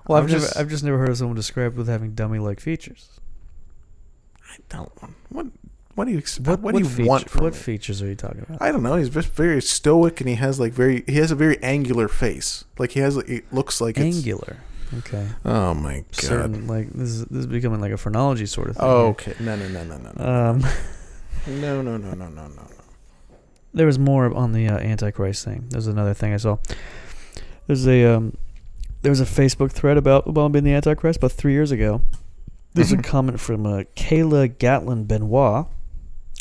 Well, 0.06 0.18
I've 0.18 0.28
never. 0.28 0.40
just- 0.40 0.56
I've 0.56 0.68
just 0.68 0.84
never 0.84 0.98
heard 0.98 1.08
of 1.10 1.18
someone 1.18 1.36
described 1.36 1.76
with 1.76 1.88
having 1.88 2.12
dummy-like 2.14 2.60
features. 2.60 3.08
I 4.44 4.56
don't. 4.68 4.90
What? 5.30 5.46
What 5.96 6.04
do 6.06 6.12
you 6.12 6.18
expect? 6.18 6.46
What, 6.48 6.60
What, 6.60 6.72
do 6.74 6.78
you 6.80 6.88
feature- 6.88 7.08
want 7.08 7.34
What 7.40 7.52
me? 7.52 7.58
features 7.58 8.00
are 8.00 8.06
you 8.06 8.14
talking 8.14 8.42
about? 8.48 8.62
I 8.62 8.70
don't 8.72 8.82
know. 8.82 8.94
He's 8.94 9.10
just 9.10 9.28
very 9.34 9.60
stoic, 9.60 10.20
and 10.20 10.28
he 10.28 10.36
has 10.36 10.58
like 10.60 10.72
very. 10.72 11.02
He 11.06 11.16
has 11.16 11.30
a 11.30 11.34
very 11.36 11.60
angular 11.62 12.06
face. 12.08 12.64
Like 12.78 12.92
he 12.92 13.00
has. 13.00 13.16
It 13.16 13.52
looks 13.52 13.80
like 13.80 13.98
it's. 13.98 14.16
Angular. 14.16 14.58
Okay. 14.98 15.28
Oh 15.44 15.74
my 15.74 16.00
god. 16.00 16.14
Certain 16.14 16.66
like 16.66 16.90
this 16.92 17.10
is 17.10 17.24
this 17.26 17.40
is 17.40 17.46
becoming 17.46 17.80
like 17.80 17.92
a 17.92 17.96
phrenology 17.96 18.46
sort 18.46 18.70
of 18.70 18.76
thing. 18.76 18.84
Oh, 18.86 19.06
okay. 19.08 19.34
No, 19.40 19.56
no, 19.56 19.68
no, 19.68 19.84
no, 19.84 19.96
no, 19.98 20.12
no. 20.16 20.24
Um, 20.24 20.60
no, 21.60 21.82
no, 21.82 21.96
no, 21.96 22.12
no, 22.14 22.28
no, 22.28 22.48
no, 22.48 22.66
there 23.72 23.86
was 23.86 23.98
more 23.98 24.34
on 24.34 24.52
the 24.52 24.68
uh, 24.68 24.78
Antichrist 24.78 25.44
thing. 25.44 25.66
There's 25.68 25.86
another 25.86 26.14
thing 26.14 26.34
I 26.34 26.38
saw. 26.38 26.58
There's 27.66 27.86
a 27.86 28.04
um, 28.04 28.36
there 29.02 29.10
was 29.10 29.20
a 29.20 29.24
Facebook 29.24 29.70
thread 29.70 29.96
about 29.96 30.26
Obama 30.26 30.52
being 30.52 30.64
the 30.64 30.72
Antichrist 30.74 31.18
about 31.18 31.32
three 31.32 31.52
years 31.52 31.70
ago. 31.70 32.02
There's 32.74 32.92
a 32.92 32.96
comment 33.02 33.40
from 33.40 33.66
uh, 33.66 33.82
Kayla 33.96 34.58
Gatlin 34.58 35.04
Benoit. 35.04 35.66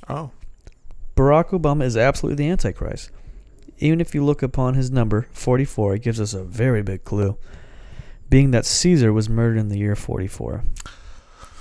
Oh. 0.08 0.32
Barack 1.16 1.50
Obama 1.50 1.84
is 1.84 1.97
absolutely 1.97 2.43
the 2.43 2.52
Antichrist. 2.52 3.12
Even 3.80 4.02
if 4.02 4.14
you 4.14 4.24
look 4.24 4.41
upon 4.41 4.74
his 4.74 4.91
number, 4.91 5.28
44, 5.32 5.95
it 5.95 6.02
gives 6.02 6.20
us 6.20 6.34
a 6.34 6.43
very 6.43 6.82
big 6.82 7.04
clue. 7.04 7.38
Being 8.30 8.51
that 8.51 8.65
Caesar 8.65 9.11
was 9.11 9.30
murdered 9.30 9.57
in 9.57 9.69
the 9.69 9.77
year 9.80 9.95
44. 9.95 10.63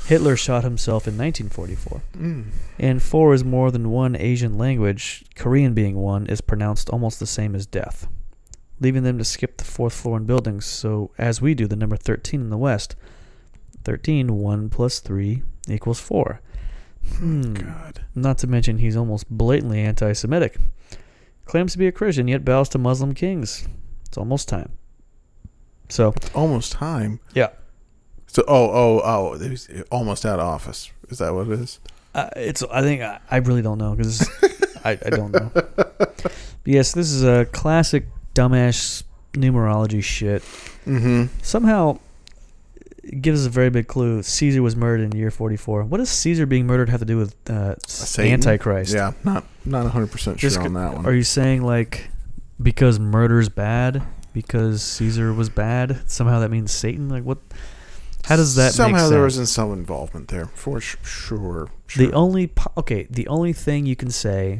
Hitler 0.09 0.37
shot 0.37 0.65
himself 0.65 1.07
in 1.07 1.19
1944. 1.19 2.01
Mm. 2.17 2.47
And 2.79 3.03
four 3.03 3.35
is 3.35 3.45
more 3.45 3.71
than 3.71 3.91
one 3.91 4.17
Asian 4.17 4.57
language, 4.57 5.25
Korean 5.35 5.75
being 5.75 5.97
one, 5.97 6.27
is 6.27 6.41
pronounced 6.41 6.89
almost 6.89 7.21
the 7.21 7.27
same 7.27 7.55
as 7.55 7.67
death, 7.67 8.09
leaving 8.81 9.03
them 9.03 9.19
to 9.19 9.25
skip 9.25 9.59
the 9.59 9.65
fourth 9.65 9.93
floor 9.93 10.17
in 10.17 10.25
buildings. 10.25 10.65
So, 10.65 11.11
as 11.19 11.43
we 11.43 11.55
do, 11.55 11.67
the 11.67 11.77
number 11.77 11.97
13 11.97 12.41
in 12.41 12.49
the 12.49 12.57
West, 12.57 12.97
13, 13.85 14.39
1 14.39 14.71
plus 14.71 15.01
3 15.01 15.43
equals 15.69 16.01
4. 16.01 16.41
Hmm. 17.17 17.53
God. 17.53 18.05
Not 18.15 18.39
to 18.39 18.47
mention, 18.47 18.79
he's 18.79 18.97
almost 18.97 19.29
blatantly 19.29 19.81
anti 19.81 20.15
Semitic. 20.15 20.57
Claims 21.45 21.73
to 21.73 21.79
be 21.79 21.87
a 21.87 21.93
Christian, 21.93 22.29
yet 22.29 22.47
bows 22.47 22.71
to 22.71 22.79
Muslim 22.79 23.13
kings. 23.13 23.69
It's 24.07 24.17
almost 24.17 24.49
time. 24.49 24.78
So, 25.89 26.13
It's 26.17 26.31
almost 26.35 26.73
time. 26.73 27.21
yeah. 27.35 27.49
So, 28.27 28.45
oh, 28.47 28.71
oh, 28.71 29.01
oh, 29.03 29.39
he's 29.39 29.69
almost 29.91 30.27
out 30.27 30.39
of 30.39 30.47
office. 30.47 30.91
Is 31.09 31.19
that 31.19 31.33
what 31.33 31.49
it 31.49 31.59
is? 31.61 31.81
Uh, 32.15 32.29
it's. 32.37 32.63
I 32.71 32.83
think 32.83 33.01
I, 33.01 33.21
I 33.31 33.39
really 33.39 33.63
don't 33.63 33.79
know 33.79 33.95
because 33.95 34.29
I, 34.85 34.93
I 35.05 35.11
don't 35.11 35.33
know. 35.33 35.51
But 35.55 36.33
yes, 36.65 36.93
this 36.93 37.11
is 37.11 37.25
a 37.25 37.47
classic 37.47 38.07
dumbass 38.35 39.03
numerology 39.33 40.03
shit. 40.05 40.43
Mm-hmm. 40.87 41.27
Somehow, 41.43 41.99
it 43.03 43.23
gives 43.23 43.41
us 43.41 43.47
a 43.47 43.51
very 43.51 43.71
big 43.71 43.89
clue. 43.89 44.23
Caesar 44.23 44.63
was 44.63 44.77
murdered 44.77 45.01
in 45.05 45.13
year 45.19 45.31
forty-four. 45.31 45.85
What 45.85 45.97
does 45.99 46.11
Caesar 46.11 46.45
being 46.45 46.67
murdered 46.67 46.91
have 46.91 47.01
to 47.01 47.07
do 47.07 47.17
with 47.17 47.35
uh, 47.49 47.77
Satan? 47.87 48.35
Antichrist? 48.35 48.95
Yeah, 48.95 49.13
not 49.25 49.45
not 49.65 49.85
100 49.85 50.11
percent 50.13 50.39
sure 50.39 50.61
on 50.61 50.75
that 50.75 50.95
one. 50.95 51.07
Are 51.07 51.15
you 51.15 51.25
saying 51.25 51.63
like 51.63 52.11
because 52.63 52.99
murder's 53.01 53.49
bad 53.49 54.03
because 54.33 54.83
Caesar 54.83 55.33
was 55.33 55.49
bad 55.49 56.03
somehow 56.11 56.41
that 56.41 56.51
means 56.51 56.73
Satan? 56.73 57.09
Like 57.09 57.25
what? 57.25 57.39
How 58.25 58.37
does 58.37 58.57
that 58.57 58.73
somehow 58.75 58.93
make 58.93 58.99
sense? 59.01 59.11
there 59.11 59.23
wasn't 59.23 59.49
some 59.49 59.73
involvement 59.73 60.29
there 60.29 60.47
for 60.47 60.81
sh- 60.81 60.97
sure. 61.03 61.71
sure. 61.87 62.07
The 62.07 62.13
only 62.13 62.49
po- 62.49 62.73
okay, 62.77 63.07
the 63.11 63.27
only 63.29 63.53
thing 63.55 63.87
you 63.87 63.97
can 63.97 64.11
say, 64.11 64.59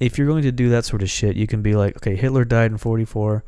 if 0.00 0.16
you're 0.16 0.26
going 0.28 0.42
to 0.44 0.52
do 0.52 0.68
that 0.70 0.84
sort 0.84 1.02
of 1.02 1.10
shit, 1.10 1.34
you 1.36 1.46
can 1.46 1.60
be 1.62 1.74
like, 1.74 1.96
okay, 1.96 2.14
Hitler 2.14 2.44
died 2.44 2.70
in 2.70 2.78
'44, 2.78 3.42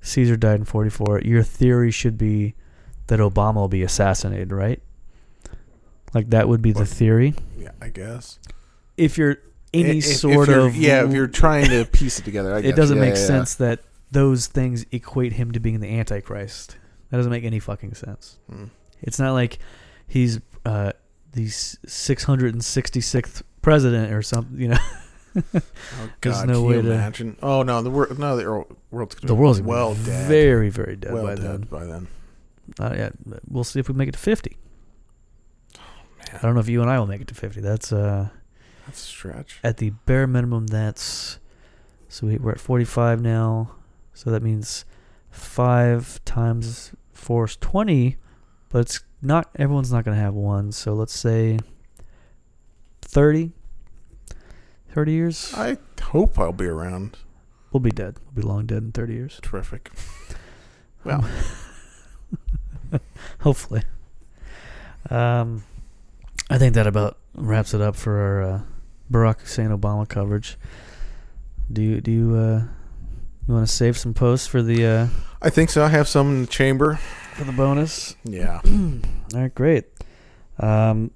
Caesar 0.00 0.36
died 0.36 0.60
in 0.60 0.64
'44. 0.64 1.20
Your 1.22 1.42
theory 1.42 1.90
should 1.90 2.16
be 2.16 2.54
that 3.08 3.18
Obama 3.20 3.56
will 3.56 3.68
be 3.68 3.82
assassinated, 3.82 4.50
right? 4.52 4.80
Like 6.14 6.30
that 6.30 6.48
would 6.48 6.62
be 6.62 6.72
the 6.72 6.86
theory. 6.86 7.34
yeah, 7.58 7.70
I 7.82 7.88
guess 7.88 8.38
If 8.96 9.18
you're 9.18 9.36
any 9.74 9.98
if- 9.98 10.06
if 10.06 10.16
sort 10.16 10.48
you're- 10.48 10.66
of 10.66 10.76
yeah, 10.76 11.04
if 11.04 11.12
you're 11.12 11.26
trying 11.26 11.68
to 11.68 11.84
piece 11.84 12.18
it 12.18 12.24
together, 12.24 12.54
I 12.54 12.60
guess. 12.62 12.70
it 12.72 12.76
doesn't 12.76 12.96
Yeah, 12.96 13.02
make 13.02 13.14
yeah, 13.14 13.20
yeah. 13.20 13.26
sense 13.26 13.54
that 13.56 13.80
those 14.10 14.46
things 14.46 14.86
equate 14.92 15.34
him 15.34 15.52
to 15.52 15.60
being 15.60 15.80
the 15.80 15.88
Antichrist. 15.98 16.76
That 17.10 17.16
doesn't 17.18 17.30
make 17.32 17.44
any 17.44 17.58
fucking 17.60 17.94
sense. 17.94 18.38
Hmm. 18.50 18.64
It's 19.02 19.18
not 19.18 19.32
like 19.32 19.58
he's 20.06 20.40
uh, 20.64 20.92
the 21.32 21.46
666th 21.46 23.42
president 23.62 24.12
or 24.12 24.22
something. 24.22 24.58
You 24.60 24.68
know, 24.68 24.78
Oh 25.54 25.60
God, 26.22 26.48
no 26.48 26.54
can 26.60 26.64
way 26.64 26.76
you 26.76 26.82
to- 26.82 26.92
imagine? 26.92 27.36
Oh 27.42 27.62
no, 27.62 27.82
the 27.82 27.90
world, 27.90 28.18
no, 28.18 28.36
the 28.36 28.64
world's 28.90 29.16
the 29.16 29.34
world's 29.34 29.60
well 29.60 29.94
dead, 29.94 30.28
very, 30.28 30.70
very 30.70 30.96
dead 30.96 31.12
well 31.12 31.24
by 31.24 31.34
dead 31.34 31.44
then. 31.44 31.60
by 31.62 31.84
then. 31.84 32.08
Uh, 32.80 32.94
yeah, 32.96 33.10
we'll 33.48 33.62
see 33.64 33.78
if 33.78 33.88
we 33.88 33.94
make 33.94 34.08
it 34.08 34.12
to 34.12 34.18
50. 34.18 34.56
Oh, 35.78 35.80
Man, 36.18 36.28
I 36.32 36.38
don't 36.42 36.54
know 36.54 36.60
if 36.60 36.68
you 36.68 36.80
and 36.80 36.90
I 36.90 36.98
will 36.98 37.06
make 37.06 37.20
it 37.20 37.28
to 37.28 37.34
50. 37.34 37.60
That's 37.60 37.92
uh, 37.92 38.30
that's 38.86 39.02
a 39.02 39.06
stretch. 39.06 39.60
at 39.62 39.76
the 39.76 39.90
bare 40.06 40.26
minimum. 40.26 40.66
That's 40.68 41.38
so 42.08 42.26
we, 42.26 42.38
we're 42.38 42.52
at 42.52 42.60
45 42.60 43.20
now. 43.20 43.72
So 44.16 44.30
that 44.30 44.42
means 44.42 44.86
five 45.28 46.24
times 46.24 46.92
four 47.12 47.44
is 47.44 47.54
20, 47.56 48.16
but 48.70 48.78
it's 48.78 49.00
not. 49.20 49.50
Everyone's 49.56 49.92
not 49.92 50.06
going 50.06 50.16
to 50.16 50.22
have 50.22 50.32
one. 50.32 50.72
So 50.72 50.94
let's 50.94 51.12
say 51.12 51.58
30. 53.02 53.52
30 54.88 55.12
years. 55.12 55.52
I 55.54 55.76
hope 56.00 56.38
I'll 56.38 56.52
be 56.52 56.64
around. 56.64 57.18
we'll 57.72 57.80
be 57.80 57.90
dead. 57.90 58.16
We'll 58.24 58.42
be 58.42 58.48
long 58.48 58.64
dead 58.64 58.78
in 58.84 58.92
30 58.92 59.12
years. 59.12 59.38
Terrific. 59.42 59.92
Well, 61.04 61.24
Hopefully. 63.42 63.82
Um, 65.08 65.62
I 66.50 66.58
think 66.58 66.74
that 66.74 66.88
about 66.88 67.16
wraps 67.34 67.74
it 67.74 67.80
up 67.80 67.94
for 67.94 68.18
our 68.18 68.42
uh, 68.42 68.60
Barack 69.12 69.42
Hussein 69.42 69.68
Obama 69.68 70.08
coverage. 70.08 70.56
Do 71.72 71.80
you 71.80 72.00
do 72.00 72.10
you 72.10 72.34
uh, 72.34 72.62
you 73.48 73.54
want 73.54 73.66
to 73.66 73.72
save 73.72 73.96
some 73.96 74.14
posts 74.14 74.46
for 74.46 74.62
the 74.62 74.84
uh, 74.86 75.06
I 75.42 75.50
think 75.50 75.70
so. 75.70 75.84
I 75.84 75.88
have 75.88 76.08
some 76.08 76.28
in 76.30 76.40
the 76.42 76.46
chamber. 76.48 76.96
for 77.34 77.44
the 77.44 77.52
bonus? 77.52 78.16
Yeah. 78.24 78.60
All 78.66 79.00
right, 79.34 79.54
great. 79.54 79.84
Um, 80.58 81.10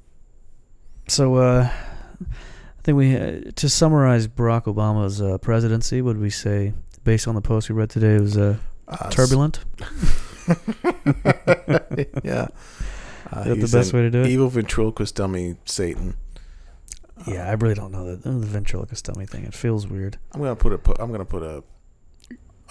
so 1.08 1.36
uh, 1.36 1.68
I 1.70 2.82
think 2.82 2.96
we 2.98 3.16
uh, 3.16 3.40
to 3.56 3.68
summarize 3.68 4.28
Barack 4.28 4.64
Obama's 4.64 5.20
uh, 5.20 5.38
presidency, 5.38 6.02
would 6.02 6.18
we 6.18 6.30
say 6.30 6.72
based 7.04 7.26
on 7.26 7.34
the 7.34 7.40
post 7.40 7.68
we 7.68 7.74
read 7.74 7.90
today 7.90 8.14
it 8.16 8.20
was 8.20 8.36
uh, 8.36 8.56
Uh, 8.88 9.08
turbulent? 9.10 9.60
yeah. 12.24 12.48
Uh, 13.32 13.40
Is 13.40 13.44
that 13.44 13.48
the 13.48 13.54
he's 13.56 13.72
best 13.72 13.92
an 13.92 13.98
way 13.98 14.02
to 14.02 14.10
do 14.10 14.20
it? 14.22 14.28
Evil 14.28 14.48
ventriloquist 14.48 15.14
dummy 15.14 15.56
Satan. 15.64 16.16
Yeah, 17.26 17.48
I 17.48 17.52
really 17.52 17.74
don't 17.74 17.92
know 17.92 18.04
the, 18.16 18.16
the 18.30 18.46
ventriloquist 18.46 19.04
dummy 19.04 19.26
thing. 19.26 19.44
It 19.44 19.54
feels 19.54 19.86
weird. 19.86 20.18
I'm 20.32 20.40
gonna 20.40 20.56
put 20.56 20.72
a 20.72 20.78
pu- 20.78 20.96
I'm 20.98 21.12
gonna 21.12 21.24
put 21.24 21.42
a 21.42 21.62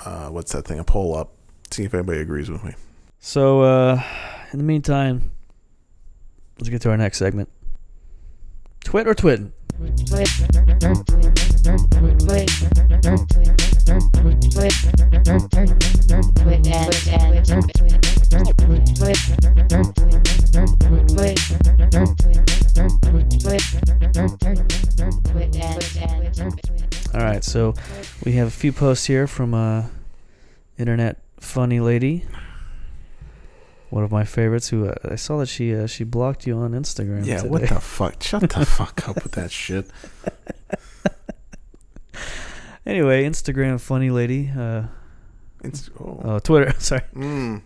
uh, 0.06 0.30
what's 0.30 0.52
that 0.54 0.66
thing? 0.66 0.80
A 0.80 0.84
poll 0.84 1.16
up. 1.16 1.34
See 1.72 1.84
if 1.84 1.94
anybody 1.94 2.20
agrees 2.20 2.50
with 2.50 2.64
me. 2.64 2.74
So, 3.20 3.62
uh, 3.62 4.02
in 4.52 4.60
the 4.60 4.66
meantime, 4.66 5.32
let's 6.58 6.70
get 6.70 6.82
to 6.84 6.90
our 6.90 6.98
next 6.98 7.18
segment. 7.18 7.50
Twit 8.84 9.08
or 9.08 9.14
twit? 9.14 9.42
All 27.12 27.26
right, 27.26 27.44
so 27.44 27.74
we 28.24 28.34
have 28.34 28.48
a 28.48 28.52
few 28.52 28.72
posts 28.72 29.06
here 29.06 29.26
from 29.28 29.54
uh, 29.54 29.86
internet 30.78 31.18
funny 31.40 31.80
lady, 31.80 32.26
one 33.90 34.04
of 34.04 34.12
my 34.12 34.24
favorites. 34.24 34.70
Who 34.70 34.88
uh, 34.88 34.94
I 35.06 35.16
saw 35.16 35.40
that 35.40 35.48
she 35.48 35.74
uh, 35.76 35.88
she 35.88 36.04
blocked 36.04 36.46
you 36.46 36.58
on 36.58 36.72
Instagram. 36.72 37.26
Yeah, 37.26 37.38
today. 37.38 37.50
what 37.50 37.68
the 37.68 37.80
fuck? 37.80 38.22
Shut 38.22 38.42
the 38.42 38.66
fuck 38.78 39.08
up 39.10 39.24
with 39.24 39.32
that 39.34 39.52
shit. 39.52 39.90
Anyway, 42.86 43.24
Instagram 43.24 43.80
funny 43.80 44.10
lady. 44.10 44.50
Uh, 44.56 44.84
It's, 45.64 45.90
oh. 46.00 46.22
oh, 46.24 46.40
Twitter. 46.40 46.74
Sorry. 46.80 47.04
Mm. 47.14 47.62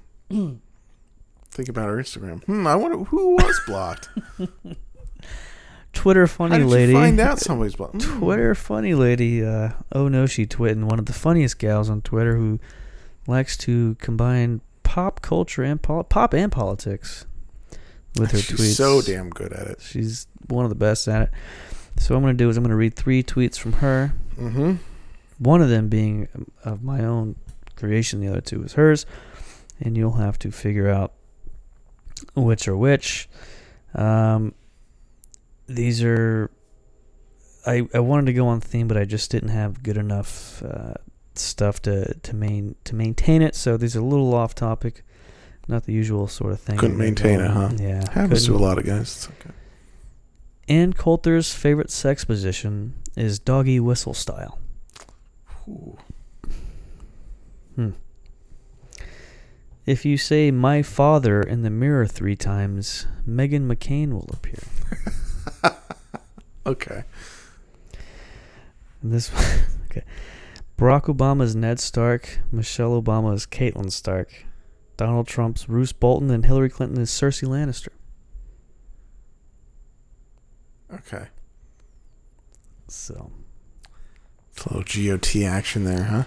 Think 1.52 1.70
about 1.70 1.90
her 1.90 1.98
Instagram. 1.98 2.44
Hmm, 2.46 2.66
I 2.66 2.76
wonder 2.76 2.98
who 3.04 3.36
was 3.36 3.60
blocked. 3.68 4.10
Twitter 5.94 6.22
How 6.26 6.34
funny 6.34 6.58
did 6.58 6.68
lady. 6.68 6.92
you 6.94 6.98
find 6.98 7.20
out 7.20 7.40
somebody's 7.40 7.76
blocked? 7.76 8.02
Hmm. 8.04 8.20
Twitter 8.20 8.56
funny 8.56 8.96
lady. 8.96 9.46
Uh, 9.46 9.70
oh 9.92 10.08
no, 10.08 10.26
she 10.26 10.46
twitting. 10.46 10.88
One 10.88 10.98
of 11.00 11.06
the 11.06 11.14
funniest 11.14 11.60
gals 11.60 11.90
on 11.90 12.02
Twitter 12.02 12.36
who 12.36 12.60
likes 13.28 13.56
to 13.58 13.96
combine 14.00 14.62
pop 14.82 15.22
culture 15.22 15.62
and 15.64 15.82
pol- 15.82 16.04
pop 16.04 16.34
and 16.34 16.52
politics 16.52 17.26
with 18.20 18.32
her 18.32 18.40
She's 18.40 18.60
tweets. 18.60 18.76
so 18.76 19.02
damn 19.02 19.30
good 19.30 19.54
at 19.54 19.68
it. 19.68 19.82
She's 19.82 20.28
one 20.48 20.66
of 20.66 20.70
the 20.70 20.76
best 20.76 21.08
at 21.08 21.22
it. 21.24 21.32
So 22.00 22.14
what 22.16 22.18
I'm 22.18 22.24
gonna 22.24 22.34
do 22.34 22.50
is 22.50 22.58
I'm 22.58 22.64
gonna 22.64 22.76
read 22.76 22.96
three 22.96 23.22
tweets 23.22 23.58
from 23.60 23.74
her. 23.74 24.14
Mm-hmm. 24.36 24.74
One 25.38 25.62
of 25.62 25.70
them 25.70 25.90
being 25.90 26.28
of 26.66 26.84
my 26.84 27.04
own 27.04 27.36
creation. 27.76 28.20
The 28.20 28.30
other 28.30 28.42
two 28.42 28.64
is 28.64 28.74
hers, 28.74 29.06
and 29.80 29.98
you'll 29.98 30.14
have 30.14 30.38
to 30.40 30.52
figure 30.52 30.90
out 30.90 31.14
which 32.36 32.68
are 32.68 32.78
which. 32.78 33.30
Um, 33.94 34.54
these 35.68 36.04
are. 36.04 36.50
I 37.66 37.88
I 37.94 38.00
wanted 38.00 38.26
to 38.28 38.34
go 38.34 38.48
on 38.48 38.60
theme, 38.60 38.88
but 38.88 38.98
I 38.98 39.06
just 39.06 39.32
didn't 39.32 39.50
have 39.50 39.84
good 39.84 39.98
enough 39.98 40.62
uh, 40.64 40.96
stuff 41.36 41.82
to 41.84 42.14
to 42.14 42.36
main 42.36 42.76
to 42.84 42.96
maintain 42.96 43.42
it. 43.42 43.56
So 43.56 43.78
these 43.78 43.96
are 43.96 44.00
a 44.00 44.06
little 44.06 44.34
off 44.34 44.56
topic, 44.56 45.04
not 45.68 45.86
the 45.86 45.94
usual 45.94 46.28
sort 46.28 46.54
of 46.54 46.60
thing. 46.60 46.78
Couldn't 46.78 46.98
maintain 46.98 47.40
it, 47.40 47.50
huh? 47.52 47.70
Yeah, 47.78 48.10
Happens 48.12 48.46
to 48.46 48.56
a 48.56 48.58
lot 48.58 48.78
of 48.78 48.86
guys. 48.86 49.02
It's 49.02 49.28
okay. 49.30 49.56
Ann 50.68 50.94
Coulter's 50.94 51.54
favorite 51.54 51.92
sex 51.92 52.24
position 52.24 52.94
is 53.16 53.40
doggy 53.40 53.80
whistle 53.80 54.14
style. 54.14 54.60
Ooh. 55.68 55.98
Hmm. 57.76 57.90
If 59.86 60.06
you 60.06 60.18
say 60.18 60.50
"my 60.52 60.82
father" 60.82 61.42
in 61.42 61.62
the 61.62 61.70
mirror 61.70 62.08
three 62.08 62.36
times, 62.36 63.06
Meghan 63.28 63.68
McCain 63.68 64.14
will 64.14 64.30
appear. 64.32 64.64
Okay. 66.66 67.04
And 69.02 69.12
this, 69.12 69.30
okay. 69.92 70.04
Barack 70.78 71.04
Obama's 71.14 71.56
Ned 71.56 71.80
Stark, 71.80 72.40
Michelle 72.52 73.02
Obama's 73.02 73.46
Catelyn 73.46 73.92
Stark, 73.92 74.46
Donald 74.98 75.28
Trump's 75.28 75.66
Bruce 75.66 75.92
Bolton, 75.92 76.32
and 76.32 76.46
Hillary 76.46 76.70
Clinton 76.70 77.02
is 77.02 77.10
Cersei 77.10 77.48
Lannister. 77.48 77.90
Okay. 80.94 81.28
So 82.88 83.32
It's 84.52 84.66
a 84.66 84.74
little 84.78 85.18
GOT 85.18 85.44
action 85.44 85.84
there, 85.84 86.04
huh? 86.04 86.24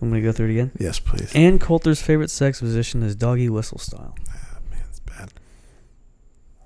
I'm 0.00 0.08
gonna 0.08 0.22
go 0.22 0.32
through 0.32 0.48
it 0.48 0.52
again. 0.52 0.70
Yes, 0.78 0.98
please. 0.98 1.34
Ann 1.34 1.58
Coulter's 1.58 2.00
favorite 2.00 2.30
sex 2.30 2.60
position 2.60 3.02
is 3.02 3.14
doggy 3.14 3.48
whistle 3.48 3.78
style. 3.78 4.14
Ah, 4.30 4.58
man, 4.70 4.82
it's 4.88 5.00
bad. 5.00 5.32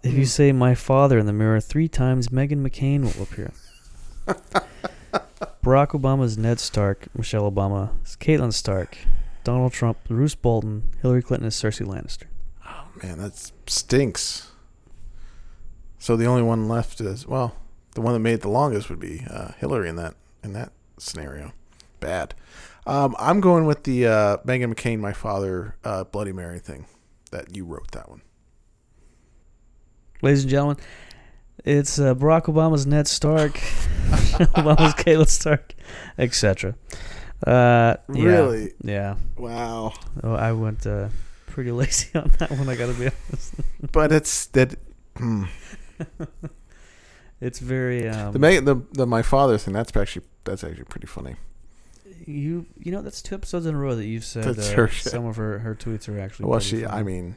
If 0.03 0.15
you 0.15 0.25
say 0.25 0.53
"my 0.53 0.75
father" 0.75 1.19
in 1.19 1.27
the 1.27 1.33
mirror 1.33 1.61
three 1.61 1.89
times, 1.89 2.29
Meghan 2.29 2.67
McCain 2.67 3.03
will 3.03 3.23
appear. 3.23 3.53
Barack 5.65 5.89
Obama's 5.89 6.37
Ned 6.37 6.61
Stark, 6.61 7.09
Michelle 7.17 7.51
Obama, 7.51 7.91
is 8.05 8.17
Catelyn 8.17 8.53
Stark, 8.53 8.99
Donald 9.45 9.73
Trump, 9.73 9.99
Bruce 10.07 10.35
Bolton, 10.35 10.91
Hillary 11.01 11.23
Clinton 11.23 11.49
is 11.49 11.55
Cersei 11.55 11.87
Lannister. 11.87 12.25
Oh, 12.67 12.87
man, 13.03 13.19
that 13.19 13.51
stinks. 13.67 14.53
So 15.99 16.17
the 16.17 16.27
only 16.27 16.43
one 16.43 16.69
left 16.69 17.01
is 17.01 17.27
well, 17.27 17.57
the 17.95 18.03
one 18.03 18.13
that 18.13 18.21
made 18.21 18.35
it 18.35 18.41
the 18.43 18.49
longest 18.51 18.91
would 18.91 19.01
be 19.01 19.25
uh, 19.29 19.53
Hillary 19.59 19.89
in 19.89 19.97
that 19.97 20.15
in 20.43 20.53
that 20.53 20.73
scenario. 20.99 21.53
Bad. 22.01 22.35
Um, 22.87 23.17
I'm 23.19 23.41
going 23.41 23.65
with 23.67 23.85
the 23.85 24.07
uh, 24.07 24.37
Meghan 24.39 24.73
McCain, 24.75 25.01
my 25.01 25.13
father, 25.13 25.77
uh, 25.85 26.05
Bloody 26.05 26.33
Mary 26.33 26.59
thing. 26.59 26.87
That 27.31 27.57
you 27.57 27.65
wrote 27.65 27.91
that 27.93 28.09
one. 28.09 28.23
Ladies 30.23 30.43
and 30.43 30.51
gentlemen, 30.51 30.77
it's 31.65 31.99
uh, 31.99 32.15
Barack 32.15 32.45
Obama's 32.45 32.87
Ned 32.87 33.09
Stark, 33.09 33.55
Obama's 34.55 34.95
Catelyn 35.03 35.27
Stark, 35.29 35.75
etc. 36.17 36.77
Uh, 37.45 37.97
yeah, 38.13 38.25
Really? 38.25 38.73
Yeah. 38.83 39.17
Wow. 39.37 39.95
Oh, 40.23 40.35
I 40.35 40.53
went 40.53 40.87
uh, 40.87 41.09
pretty 41.47 41.73
lazy 41.73 42.09
on 42.19 42.31
that 42.39 42.51
one. 42.53 42.69
I 42.69 42.77
gotta 42.77 42.93
be 42.95 43.07
honest. 43.07 43.55
But 43.91 44.13
it's 44.13 44.47
that. 44.49 44.77
Hmm. 45.17 45.45
It's 47.41 47.59
very 47.59 48.09
um, 48.09 48.33
The, 48.33 48.39
the 48.61 48.83
the 48.93 49.07
my 49.07 49.23
father 49.23 49.59
thing. 49.59 49.75
That's 49.75 49.95
actually 49.97 50.25
that's 50.45 50.63
actually 50.63 50.85
pretty 50.85 51.07
funny. 51.09 51.37
You 52.27 52.67
you 52.79 52.91
know 52.93 53.03
that's 53.03 53.21
two 53.23 53.35
episodes 53.35 53.67
in 53.67 53.75
a 53.75 53.79
row 53.79 53.95
that 53.95 54.07
you've 54.07 54.25
said 54.25 54.45
That's 54.45 54.71
uh, 54.71 54.77
her 54.77 54.89
shit. 54.89 55.13
some 55.13 55.27
of 55.27 55.37
her, 55.37 55.59
her 55.59 55.75
tweets 55.75 56.09
are 56.09 56.19
actually. 56.19 56.47
Well, 56.47 56.59
pretty 56.61 56.79
she. 56.79 56.85
funny. 56.85 56.97
I 56.99 57.03
mean. 57.03 57.37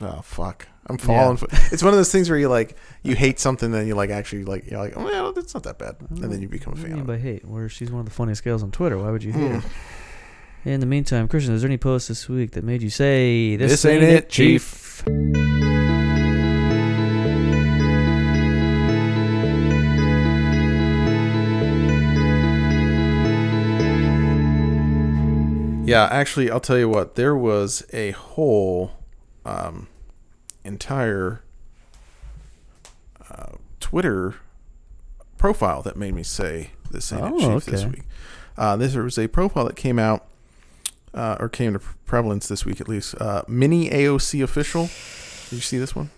Oh 0.00 0.20
fuck! 0.22 0.66
I'm 0.88 0.98
falling. 0.98 1.36
For, 1.36 1.46
it's 1.72 1.82
one 1.82 1.92
of 1.92 1.98
those 1.98 2.10
things 2.10 2.28
where 2.28 2.38
you 2.38 2.48
like 2.48 2.76
you 3.02 3.14
hate 3.14 3.38
something, 3.38 3.70
then 3.70 3.86
you 3.86 3.94
like 3.94 4.10
actually 4.10 4.44
like 4.44 4.68
you're 4.70 4.80
like, 4.80 4.94
oh 4.96 5.04
well, 5.04 5.38
it's 5.38 5.54
not 5.54 5.62
that 5.64 5.78
bad, 5.78 5.96
I 6.00 6.04
don't 6.06 6.10
and 6.10 6.18
then 6.24 6.30
know. 6.30 6.36
you 6.38 6.48
become 6.48 6.72
a 6.72 6.76
What 6.76 6.82
do 6.82 6.82
you 6.82 6.88
fan. 6.88 6.92
mean 6.94 7.00
of 7.02 7.06
by 7.06 7.18
hate? 7.18 7.44
Where 7.44 7.68
she's 7.68 7.90
one 7.90 8.00
of 8.00 8.06
the 8.06 8.12
funniest 8.12 8.42
girls 8.42 8.62
on 8.64 8.70
Twitter. 8.72 8.98
Why 8.98 9.10
would 9.10 9.22
you 9.22 9.32
hate 9.32 9.50
her? 9.62 9.62
In 10.64 10.80
the 10.80 10.86
meantime, 10.86 11.28
Christian, 11.28 11.54
is 11.54 11.62
there 11.62 11.68
any 11.68 11.76
posts 11.78 12.08
this 12.08 12.28
week 12.28 12.52
that 12.52 12.64
made 12.64 12.82
you 12.82 12.90
say 12.90 13.56
this, 13.56 13.70
This 13.70 13.84
ain't 13.84 14.02
it, 14.04 14.28
Chief? 14.28 15.04
Yeah, 25.84 26.08
actually, 26.10 26.50
I'll 26.50 26.60
tell 26.60 26.78
you 26.78 26.88
what. 26.88 27.16
There 27.16 27.36
was 27.36 27.82
a 27.92 28.12
whole 28.12 28.92
um, 29.44 29.88
entire 30.64 31.42
uh, 33.30 33.56
Twitter 33.80 34.36
profile 35.38 35.82
that 35.82 35.96
made 35.96 36.14
me 36.14 36.22
say 36.22 36.70
this 36.90 37.12
ain't 37.12 37.24
it, 37.24 37.32
Oh, 37.34 37.58
Chief 37.60 37.64
this 37.64 37.84
week. 37.84 38.02
Uh, 38.56 38.76
this 38.76 38.94
was 38.94 39.18
a 39.18 39.26
profile 39.28 39.64
that 39.64 39.76
came 39.76 39.98
out 39.98 40.26
uh, 41.14 41.36
or 41.40 41.48
came 41.48 41.72
to 41.72 41.80
prevalence 42.06 42.46
this 42.48 42.64
week 42.64 42.80
at 42.80 42.88
least. 42.88 43.14
Uh, 43.20 43.42
Mini 43.48 43.90
AOC 43.90 44.42
official. 44.42 44.84
Did 45.50 45.56
you 45.56 45.60
see 45.62 45.78
this 45.78 45.96
one? 45.96 46.10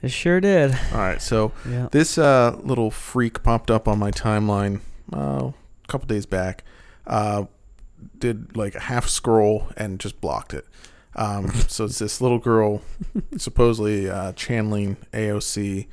It 0.00 0.10
sure 0.10 0.40
did. 0.40 0.72
All 0.92 0.98
right, 0.98 1.20
so 1.22 1.52
Yeah. 1.68 1.88
this 1.92 2.18
uh, 2.18 2.56
little 2.62 2.90
freak 2.90 3.42
popped 3.42 3.70
up 3.70 3.88
on 3.88 3.98
my 3.98 4.10
timeline 4.10 4.80
uh, 5.12 5.50
a 5.50 5.86
couple 5.88 6.06
days 6.06 6.26
back. 6.26 6.62
Uh, 7.06 7.44
did 8.18 8.56
like 8.56 8.74
a 8.74 8.80
half 8.80 9.08
scroll 9.08 9.68
and 9.76 9.98
just 10.00 10.20
blocked 10.20 10.54
it. 10.54 10.66
Um, 11.14 11.50
so 11.68 11.84
it's 11.84 11.98
this 11.98 12.20
little 12.20 12.38
girl, 12.38 12.82
supposedly 13.36 14.08
uh, 14.08 14.32
channeling 14.32 14.96
AOC. 15.12 15.86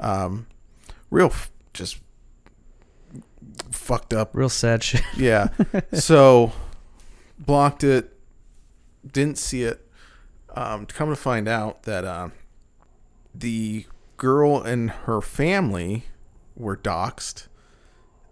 Um, 0.00 0.46
real, 1.10 1.26
f- 1.26 1.50
just 1.72 1.98
fucked 3.70 4.12
up. 4.12 4.30
Real 4.34 4.48
sad 4.48 4.82
shit. 4.82 5.02
Yeah. 5.16 5.48
so 5.92 6.52
blocked 7.38 7.84
it. 7.84 8.12
Didn't 9.10 9.38
see 9.38 9.62
it. 9.62 9.82
Um, 10.54 10.86
to 10.86 10.94
come 10.94 11.10
to 11.10 11.16
find 11.16 11.48
out 11.48 11.82
that 11.84 12.04
uh, 12.04 12.30
the 13.34 13.86
girl 14.16 14.60
and 14.62 14.90
her 14.90 15.20
family 15.20 16.04
were 16.54 16.76
doxxed 16.76 17.46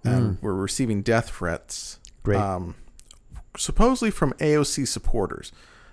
and 0.03 0.39
Mm. 0.39 0.43
were 0.43 0.55
receiving 0.55 1.03
death 1.03 1.31
threats. 1.31 1.99
Great. 2.23 2.39
Um, 2.39 2.75
supposedly 3.57 4.11
from 4.11 4.33
AOC 4.35 4.87
supporters. 4.89 5.53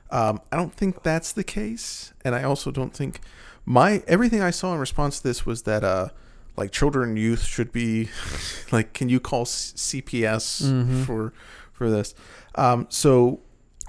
Um, 0.10 0.42
I 0.52 0.58
don't 0.58 0.74
think 0.74 1.04
that's 1.04 1.32
the 1.32 1.44
case, 1.44 2.14
and 2.26 2.36
I 2.36 2.44
also 2.44 2.72
don't 2.72 2.94
think 2.94 3.22
my 3.66 4.04
everything 4.08 4.42
I 4.42 4.50
saw 4.52 4.74
in 4.74 4.80
response 4.80 5.18
to 5.20 5.24
this 5.28 5.46
was 5.46 5.62
that 5.64 5.84
uh, 5.84 6.10
like 6.58 6.72
children 6.72 7.10
and 7.10 7.20
youth 7.20 7.44
should 7.44 7.72
be 7.72 8.10
like 8.72 8.94
can 8.94 9.08
you 9.10 9.20
call 9.20 9.46
C- 9.46 10.02
CPS 10.02 10.64
Mhm. 10.64 11.06
for 11.06 11.34
for 11.72 11.90
this? 11.90 12.14
Um, 12.56 12.88
so 12.90 13.40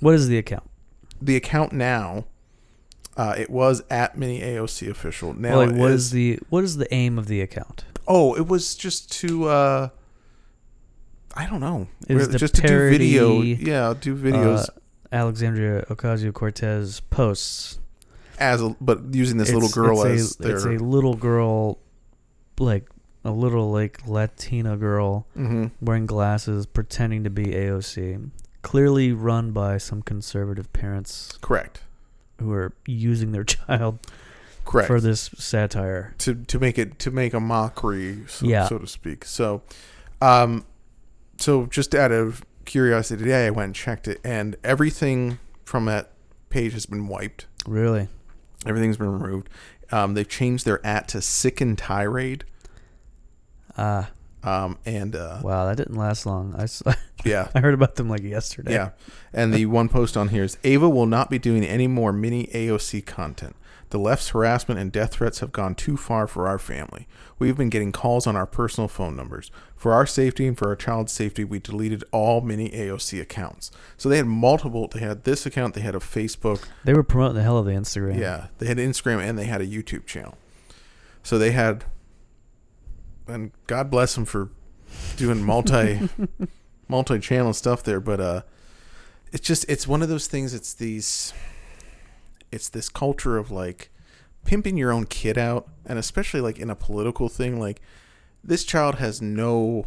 What 0.00 0.14
is 0.14 0.28
the 0.28 0.38
account? 0.38 0.68
the 1.20 1.36
account 1.36 1.72
now 1.72 2.24
uh, 3.16 3.34
it 3.36 3.50
was 3.50 3.82
at 3.90 4.16
mini 4.16 4.40
AOC 4.40 4.88
official. 4.90 5.34
Now 5.34 5.58
Well, 5.58 5.66
like, 5.66 5.76
what 5.76 5.90
is- 5.90 6.04
is 6.06 6.10
the 6.12 6.38
what 6.50 6.62
is 6.64 6.76
the 6.76 6.92
aim 6.94 7.18
of 7.18 7.26
the 7.26 7.40
account? 7.40 7.84
Oh, 8.06 8.34
it 8.36 8.46
was 8.46 8.74
just 8.76 9.10
to 9.20 9.48
uh 9.48 9.88
I 11.34 11.46
don't 11.46 11.60
know. 11.60 11.86
Really, 12.08 12.30
to 12.32 12.38
just 12.38 12.54
to 12.56 12.62
do 12.62 12.90
video. 12.90 13.40
Yeah, 13.42 13.94
do 13.98 14.14
videos 14.16 14.64
Uh, 14.68 14.72
Alexandria 15.10 15.84
Ocasio 15.88 16.32
Cortez 16.32 17.00
posts. 17.00 17.78
as 18.38 18.60
a, 18.62 18.74
but 18.80 19.14
using 19.14 19.36
this 19.38 19.52
little 19.52 19.68
girl 19.68 20.02
it's 20.04 20.20
as 20.22 20.40
a, 20.40 20.42
their 20.42 20.56
it's 20.56 20.64
a 20.64 20.84
little 20.84 21.14
girl, 21.14 21.78
like 22.58 22.88
a 23.24 23.30
little 23.30 23.70
like 23.70 24.06
Latina 24.06 24.76
girl 24.76 25.26
Mhm. 25.36 25.70
wearing 25.80 26.06
glasses, 26.06 26.66
pretending 26.66 27.24
to 27.24 27.30
be 27.30 27.54
AOC. 27.54 28.18
Clearly 28.62 29.12
run 29.12 29.52
by 29.52 29.78
some 29.78 30.02
conservative 30.02 30.72
parents 30.72 31.38
correct. 31.40 31.82
who 32.40 32.52
are 32.52 32.72
using 32.86 33.32
their 33.32 33.44
child 33.56 33.98
Correct. 34.64 34.86
for 34.88 35.00
this 35.00 35.30
satire. 35.38 36.14
to 36.18 36.34
to 36.34 36.58
make 36.58 36.78
it 36.78 36.98
to 37.00 37.10
make 37.10 37.32
a 37.34 37.40
mockery 37.40 38.24
so, 38.28 38.46
Yeah. 38.46 38.68
so 38.68 38.78
to 38.78 38.86
speak. 38.86 39.24
So 39.24 39.62
um 40.20 40.64
so 41.42 41.66
just 41.66 41.94
out 41.94 42.12
of 42.12 42.44
curiosity 42.64 43.22
today 43.24 43.46
I 43.46 43.50
went 43.50 43.66
and 43.66 43.74
checked 43.74 44.06
it 44.08 44.20
and 44.24 44.56
everything 44.62 45.38
from 45.64 45.84
that 45.86 46.10
page 46.50 46.72
has 46.74 46.86
been 46.86 47.08
wiped. 47.08 47.46
Really? 47.66 48.08
Everything's 48.66 48.96
been 48.96 49.10
removed. 49.20 49.48
Um, 49.90 50.14
they've 50.14 50.28
changed 50.28 50.64
their 50.64 50.84
at 50.86 51.08
to 51.08 51.20
sick 51.20 51.60
and 51.60 51.76
tirade. 51.76 52.44
Ah, 53.76 54.10
Um, 54.44 54.78
and 54.84 55.14
uh, 55.16 55.40
wow, 55.42 55.66
that 55.66 55.76
didn't 55.76 55.96
last 55.96 56.26
long. 56.26 56.54
I, 56.56 56.62
s- 56.64 56.82
yeah, 57.24 57.48
I 57.54 57.60
heard 57.60 57.74
about 57.74 57.94
them 57.96 58.08
like 58.08 58.22
yesterday. 58.22 58.72
Yeah. 58.72 58.90
And 59.32 59.52
the 59.54 59.66
one 59.66 59.88
post 59.88 60.16
on 60.16 60.28
here 60.28 60.42
is 60.44 60.58
Ava 60.64 60.88
will 60.88 61.06
not 61.06 61.30
be 61.30 61.38
doing 61.38 61.64
any 61.64 61.86
more 61.86 62.12
mini 62.12 62.46
AOC 62.48 63.04
content. 63.06 63.56
The 63.92 63.98
left's 63.98 64.30
harassment 64.30 64.80
and 64.80 64.90
death 64.90 65.12
threats 65.12 65.40
have 65.40 65.52
gone 65.52 65.74
too 65.74 65.98
far 65.98 66.26
for 66.26 66.48
our 66.48 66.58
family. 66.58 67.06
We've 67.38 67.58
been 67.58 67.68
getting 67.68 67.92
calls 67.92 68.26
on 68.26 68.36
our 68.36 68.46
personal 68.46 68.88
phone 68.88 69.14
numbers. 69.14 69.50
For 69.76 69.92
our 69.92 70.06
safety 70.06 70.46
and 70.46 70.56
for 70.56 70.68
our 70.68 70.76
child's 70.76 71.12
safety, 71.12 71.44
we 71.44 71.58
deleted 71.58 72.02
all 72.10 72.40
mini 72.40 72.70
AOC 72.70 73.20
accounts. 73.20 73.70
So 73.98 74.08
they 74.08 74.16
had 74.16 74.24
multiple. 74.24 74.88
They 74.88 75.00
had 75.00 75.24
this 75.24 75.44
account, 75.44 75.74
they 75.74 75.82
had 75.82 75.94
a 75.94 75.98
Facebook, 75.98 76.64
They 76.84 76.94
were 76.94 77.02
promoting 77.02 77.34
the 77.36 77.42
hell 77.42 77.58
of 77.58 77.66
the 77.66 77.72
Instagram. 77.72 78.18
yeah, 78.18 78.46
they 78.56 78.64
had 78.64 78.78
Instagram, 78.78 79.20
and 79.20 79.38
they 79.38 79.44
had 79.44 79.60
a 79.60 79.66
YouTube 79.66 80.06
channel. 80.06 80.38
So 81.22 81.38
they 81.38 81.50
had, 81.50 81.84
and 83.28 83.52
God 83.66 83.90
bless 83.90 84.14
them 84.14 84.24
for 84.24 84.48
doing 85.18 85.42
multi 85.42 86.08
multi 86.88 87.18
channel 87.18 87.52
stuff 87.52 87.82
there. 87.82 88.00
But 88.00 88.20
uh, 88.20 88.42
it's 89.32 89.46
just 89.46 89.66
it's 89.68 89.86
one 89.86 90.00
of 90.00 90.08
those 90.08 90.28
things. 90.28 90.54
It's 90.54 90.72
these, 90.72 91.34
it's 92.52 92.68
this 92.68 92.88
culture 92.88 93.36
of 93.38 93.50
like 93.50 93.90
pimping 94.44 94.76
your 94.76 94.92
own 94.92 95.06
kid 95.06 95.38
out, 95.38 95.68
and 95.86 95.98
especially 95.98 96.40
like 96.40 96.58
in 96.58 96.70
a 96.70 96.74
political 96.76 97.28
thing, 97.28 97.58
like 97.58 97.80
this 98.44 98.64
child 98.64 98.96
has 98.96 99.20
no 99.22 99.86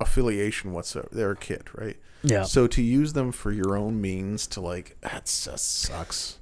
affiliation 0.00 0.72
whatsoever. 0.72 1.08
They're 1.12 1.32
a 1.32 1.36
kid, 1.36 1.64
right? 1.74 1.96
Yeah. 2.22 2.44
So 2.44 2.66
to 2.68 2.82
use 2.82 3.12
them 3.12 3.32
for 3.32 3.52
your 3.52 3.76
own 3.76 4.00
means 4.00 4.46
to 4.48 4.60
like 4.60 4.96
that 5.02 5.24
just 5.26 5.80
sucks. 5.80 6.38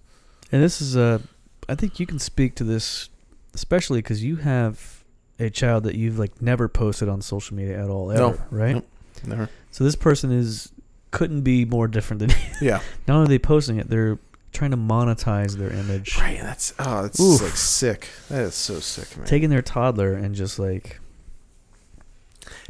And 0.50 0.62
this 0.62 0.80
is 0.82 0.96
a 0.96 1.22
i 1.68 1.74
think 1.74 1.98
you 2.00 2.06
can 2.06 2.18
speak 2.18 2.54
to 2.56 2.64
this, 2.64 3.08
especially 3.54 3.98
because 4.00 4.22
you 4.22 4.36
have 4.36 5.04
a 5.38 5.48
child 5.50 5.84
that 5.84 5.94
you've 5.94 6.18
like 6.18 6.40
never 6.42 6.68
posted 6.68 7.08
on 7.08 7.20
social 7.22 7.56
media 7.56 7.82
at 7.82 7.88
all, 7.88 8.10
ever, 8.12 8.20
No. 8.20 8.38
right? 8.50 8.74
Nope. 8.74 8.88
Never. 9.26 9.48
So 9.70 9.84
this 9.84 9.96
person 9.96 10.30
is 10.30 10.70
couldn't 11.10 11.42
be 11.42 11.64
more 11.64 11.88
different 11.88 12.20
than 12.20 12.30
you. 12.30 12.36
Yeah. 12.60 12.80
Not 13.08 13.14
only 13.16 13.24
are 13.26 13.28
they 13.28 13.38
posting 13.38 13.78
it, 13.78 13.88
they're 13.88 14.18
trying 14.52 14.70
to 14.72 14.76
monetize 14.76 15.56
their 15.56 15.70
image, 15.72 16.18
Right. 16.18 16.38
That's 16.40 16.74
oh, 16.78 17.02
that's 17.02 17.18
Oof. 17.20 17.42
like 17.42 17.52
sick. 17.56 18.08
That 18.28 18.42
is 18.42 18.54
so 18.54 18.80
sick, 18.80 19.16
man. 19.16 19.26
taking 19.26 19.50
their 19.50 19.62
toddler 19.62 20.12
and 20.14 20.34
just 20.34 20.58
like, 20.58 21.00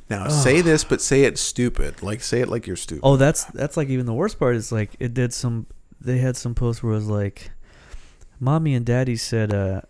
now 0.09 0.25
Ugh. 0.25 0.31
say 0.31 0.61
this, 0.61 0.85
but 0.85 1.01
say 1.01 1.25
it 1.25 1.39
stupid. 1.39 2.03
Like 2.03 2.23
say 2.23 2.41
it 2.41 2.49
like 2.49 2.67
you're 2.67 2.77
stupid. 2.77 3.03
oh, 3.05 3.17
that's 3.17 3.45
that's 3.47 3.77
like 3.77 3.89
even 3.89 4.07
the 4.07 4.13
worst 4.15 4.39
part 4.39 4.57
is 4.57 4.71
like 4.73 4.91
it 5.01 5.15
did 5.15 5.33
some. 5.33 5.67
They 6.01 6.19
had 6.19 6.37
some 6.37 6.55
posts 6.55 6.83
where 6.83 6.93
it 6.93 6.97
was 6.97 7.07
like, 7.07 7.51
"Mommy 8.41 8.75
and 8.75 8.85
Daddy 8.85 9.17
said 9.17 9.55
uh, 9.55 9.83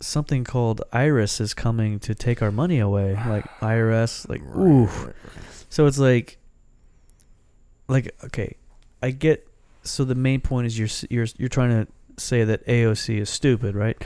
something 0.00 0.44
called 0.44 0.82
Iris 0.92 1.40
is 1.40 1.54
coming 1.54 1.98
to 2.00 2.14
take 2.14 2.42
our 2.42 2.52
money 2.52 2.78
away." 2.78 3.18
Like 3.26 3.44
IRS, 3.60 4.28
like 4.28 4.42
Right, 4.44 4.66
ooh. 4.66 4.84
right, 4.84 5.06
right. 5.06 5.14
So 5.70 5.86
it's 5.86 5.98
like, 5.98 6.38
like 7.88 8.14
okay, 8.24 8.56
I 9.02 9.10
get. 9.10 9.46
So 9.82 10.04
the 10.04 10.14
main 10.14 10.40
point 10.40 10.66
is 10.66 10.78
you're 10.78 10.88
you're 11.08 11.26
you're 11.38 11.48
trying 11.48 11.70
to 11.70 11.88
say 12.22 12.44
that 12.44 12.66
AOC 12.66 13.18
is 13.20 13.30
stupid, 13.30 13.74
right? 13.74 13.96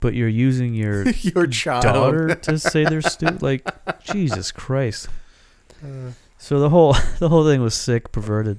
But 0.00 0.14
you're 0.14 0.28
using 0.28 0.74
your 0.74 1.08
your 1.10 1.46
child. 1.46 1.82
daughter 1.84 2.34
to 2.34 2.58
say 2.58 2.84
they're 2.84 3.02
stupid. 3.02 3.42
Like 3.42 3.68
Jesus 4.04 4.50
Christ. 4.52 5.08
Uh, 5.82 6.12
So 6.38 6.58
the 6.60 6.70
whole 6.70 6.94
the 7.18 7.28
whole 7.28 7.44
thing 7.44 7.60
was 7.62 7.74
sick, 7.74 8.10
perverted. 8.10 8.58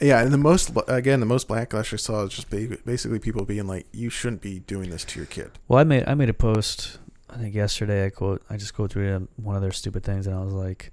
yeah, 0.00 0.20
and 0.22 0.30
the 0.32 0.38
most 0.38 0.70
again, 0.86 1.20
the 1.20 1.26
most 1.26 1.48
backlash 1.48 1.92
I 1.92 1.96
saw 1.96 2.22
is 2.24 2.32
just 2.34 2.48
basically 2.50 3.18
people 3.18 3.44
being 3.44 3.66
like, 3.66 3.86
"You 3.92 4.10
shouldn't 4.10 4.42
be 4.42 4.60
doing 4.60 4.90
this 4.90 5.04
to 5.06 5.18
your 5.18 5.26
kid." 5.26 5.50
Well, 5.66 5.78
I 5.80 5.84
made 5.84 6.04
I 6.06 6.14
made 6.14 6.28
a 6.30 6.34
post. 6.34 6.98
I 7.30 7.36
think 7.38 7.54
yesterday. 7.54 8.06
I 8.06 8.10
quote. 8.10 8.42
I 8.48 8.56
just 8.56 8.74
go 8.76 8.86
through 8.86 9.12
um, 9.16 9.28
one 9.36 9.56
of 9.56 9.62
their 9.62 9.72
stupid 9.72 10.04
things, 10.04 10.26
and 10.26 10.36
I 10.36 10.42
was 10.44 10.54
like, 10.54 10.92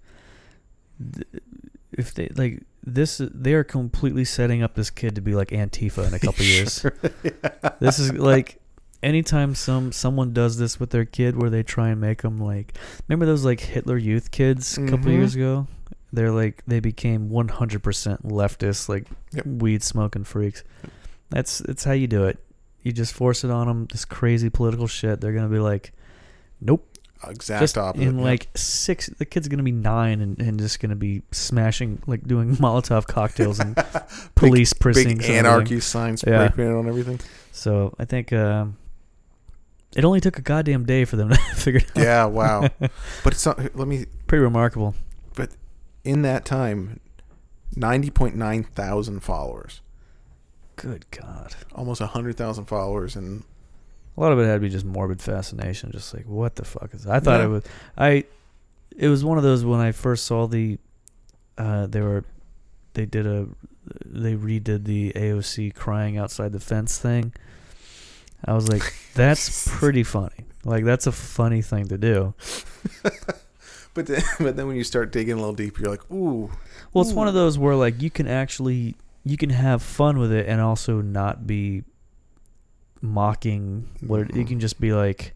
if 1.91 2.13
they 2.13 2.29
like 2.35 2.63
this, 2.85 3.19
they 3.23 3.53
are 3.53 3.63
completely 3.63 4.25
setting 4.25 4.61
up 4.63 4.75
this 4.75 4.89
kid 4.89 5.15
to 5.15 5.21
be 5.21 5.33
like 5.35 5.49
Antifa 5.49 6.07
in 6.07 6.13
a 6.13 6.19
couple 6.19 6.45
years. 6.55 6.85
This 7.79 7.99
is 7.99 8.13
like 8.13 8.59
anytime 9.03 9.55
some 9.55 9.91
someone 9.91 10.33
does 10.33 10.57
this 10.57 10.79
with 10.79 10.89
their 10.91 11.05
kid, 11.05 11.35
where 11.39 11.49
they 11.49 11.63
try 11.63 11.89
and 11.89 11.99
make 12.01 12.21
them 12.21 12.37
like. 12.37 12.77
Remember 13.07 13.25
those 13.25 13.43
like 13.45 13.59
Hitler 13.59 13.97
Youth 13.97 14.31
kids 14.31 14.77
a 14.77 14.81
couple 14.85 15.05
Mhm. 15.11 15.17
years 15.17 15.35
ago? 15.35 15.67
They're 16.13 16.31
like 16.31 16.63
they 16.65 16.79
became 16.79 17.29
100% 17.29 18.23
leftist, 18.23 18.87
like 18.87 19.05
Yep. 19.33 19.45
weed 19.45 19.83
smoking 19.83 20.23
freaks. 20.23 20.63
That's 21.29 21.59
that's 21.59 21.83
how 21.83 21.91
you 21.93 22.07
do 22.07 22.25
it. 22.25 22.39
You 22.83 22.91
just 22.91 23.13
force 23.13 23.43
it 23.43 23.49
on 23.51 23.67
them. 23.67 23.87
This 23.91 24.05
crazy 24.05 24.49
political 24.49 24.87
shit. 24.87 25.19
They're 25.19 25.33
gonna 25.33 25.49
be 25.49 25.59
like, 25.59 25.91
nope. 26.61 26.87
Exact 27.29 27.61
just 27.61 27.77
opposite. 27.77 28.07
in 28.07 28.17
yeah. 28.19 28.23
like 28.23 28.47
six, 28.55 29.07
the 29.07 29.25
kid's 29.25 29.47
gonna 29.47 29.63
be 29.63 29.71
nine 29.71 30.21
and, 30.21 30.39
and 30.41 30.59
just 30.59 30.79
gonna 30.79 30.95
be 30.95 31.21
smashing, 31.31 32.01
like 32.07 32.23
doing 32.27 32.55
Molotov 32.57 33.07
cocktails 33.07 33.59
and 33.59 33.75
police 34.35 34.73
precincts. 34.73 35.27
big 35.27 35.35
and 35.35 35.47
anarchy 35.47 35.79
signs 35.79 36.21
spray 36.21 36.33
Yeah. 36.33 36.49
painted 36.49 36.73
on 36.75 36.87
everything. 36.87 37.19
So 37.51 37.93
I 37.99 38.05
think 38.05 38.33
um, 38.33 38.77
it 39.95 40.03
only 40.05 40.19
took 40.21 40.37
a 40.37 40.41
goddamn 40.41 40.85
day 40.85 41.05
for 41.05 41.15
them 41.15 41.29
to 41.29 41.35
figure 41.55 41.79
it 41.81 41.97
out. 41.97 42.03
Yeah, 42.03 42.25
wow. 42.25 42.69
but 42.79 43.33
it's 43.33 43.45
not, 43.45 43.57
let 43.75 43.87
me 43.87 44.05
Pretty 44.27 44.43
remarkable. 44.43 44.95
But 45.35 45.51
in 46.03 46.21
that 46.23 46.45
time, 46.45 46.99
ninety 47.75 48.09
point 48.09 48.35
nine 48.35 48.63
thousand 48.63 49.21
followers, 49.21 49.81
Good 50.75 51.05
God. 51.11 51.55
almost 51.73 52.01
hundred 52.01 52.35
thousand 52.37 52.65
followers, 52.65 53.15
and 53.15 53.43
A 54.17 54.21
lot 54.21 54.31
of 54.31 54.39
it 54.39 54.45
had 54.45 54.53
to 54.55 54.59
be 54.61 54.69
just 54.69 54.85
morbid 54.85 55.21
fascination, 55.21 55.91
just 55.91 56.13
like 56.13 56.25
what 56.25 56.55
the 56.55 56.63
fuck 56.65 56.93
is. 56.93 57.05
I 57.07 57.19
thought 57.19 57.39
Yeah. 57.39 57.45
it 57.45 57.49
was. 57.49 57.63
I. 57.97 58.23
It 58.97 59.09
was 59.09 59.25
one 59.25 59.37
of 59.37 59.43
those 59.43 59.65
when 59.65 59.79
I 59.81 59.91
first 59.91 60.25
saw 60.25 60.47
the. 60.47 60.77
Uh, 61.57 61.85
they 61.87 62.01
were, 62.01 62.23
they 62.93 63.05
did 63.05 63.25
a, 63.27 63.47
they 64.05 64.35
redid 64.35 64.85
the 64.85 65.11
AOC 65.13 65.73
crying 65.75 66.17
outside 66.17 66.51
the 66.53 66.59
fence 66.59 66.97
thing. 66.97 67.33
I 68.45 68.53
was 68.53 68.69
like, 68.69 68.81
that's 69.15 69.67
pretty 69.69 70.03
funny. 70.03 70.45
Like 70.63 70.83
that's 70.85 71.07
a 71.07 71.11
funny 71.11 71.61
thing 71.61 71.87
to 71.89 71.97
do. 71.97 72.33
but 73.93 74.05
then, 74.07 74.21
but 74.39 74.55
then 74.55 74.67
when 74.67 74.75
you 74.75 74.83
start 74.83 75.11
digging 75.11 75.33
a 75.33 75.37
little 75.37 75.53
deeper, 75.53 75.81
you're 75.81 75.91
like, 75.91 76.09
ooh, 76.11 76.49
Well, 76.93 77.03
it's 77.03 77.13
one 77.13 77.27
of 77.27 77.33
those 77.33 77.57
where 77.57 77.75
like 77.75 78.01
you 78.01 78.09
can 78.09 78.27
actually 78.27 78.95
you 79.23 79.37
can 79.37 79.49
have 79.49 79.81
fun 79.81 80.19
with 80.19 80.31
it 80.31 80.47
and 80.47 80.61
also 80.61 81.01
not 81.01 81.45
be 81.47 81.83
mocking 83.05 83.87
what 84.01 84.21
it, 84.21 84.35
you 84.35 84.43
Mhm. 84.43 84.47
can 84.47 84.59
just 84.59 84.79
be 84.79 84.93
like 84.93 85.33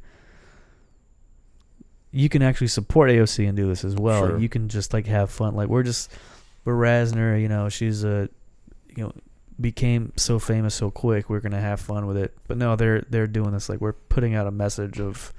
you 2.12 2.28
can 2.30 2.42
actually 2.42 2.68
support 2.68 3.10
AOC 3.12 3.48
and 3.48 3.56
do 3.56 3.68
this 3.68 3.84
as 3.86 3.96
well. 3.96 4.28
Sure. 4.30 4.40
You 4.40 4.50
can 4.50 4.68
just 4.68 4.94
like 4.94 5.06
have 5.06 5.30
fun. 5.30 5.56
Like 5.56 5.68
we're 5.70 5.84
just 5.84 6.12
we're 6.66 6.74
razzing 6.74 7.16
her, 7.18 7.38
you 7.38 7.48
know, 7.48 7.70
she's 7.70 8.04
a 8.04 8.30
you 8.96 9.04
know 9.04 9.14
became 9.62 10.14
so 10.16 10.40
famous 10.40 10.74
so 10.74 10.90
quick. 10.90 11.30
We're 11.30 11.40
gonna 11.42 11.62
have 11.62 11.80
fun 11.80 12.08
with 12.08 12.18
it. 12.18 12.36
But 12.48 12.58
no, 12.58 12.76
they're 12.76 13.02
they're 13.10 13.28
doing 13.28 13.52
this 13.52 13.70
like 13.70 13.80
we're 13.82 13.94
putting 13.94 14.34
out 14.34 14.48
a 14.48 14.52
message 14.52 15.00
of 15.00 15.32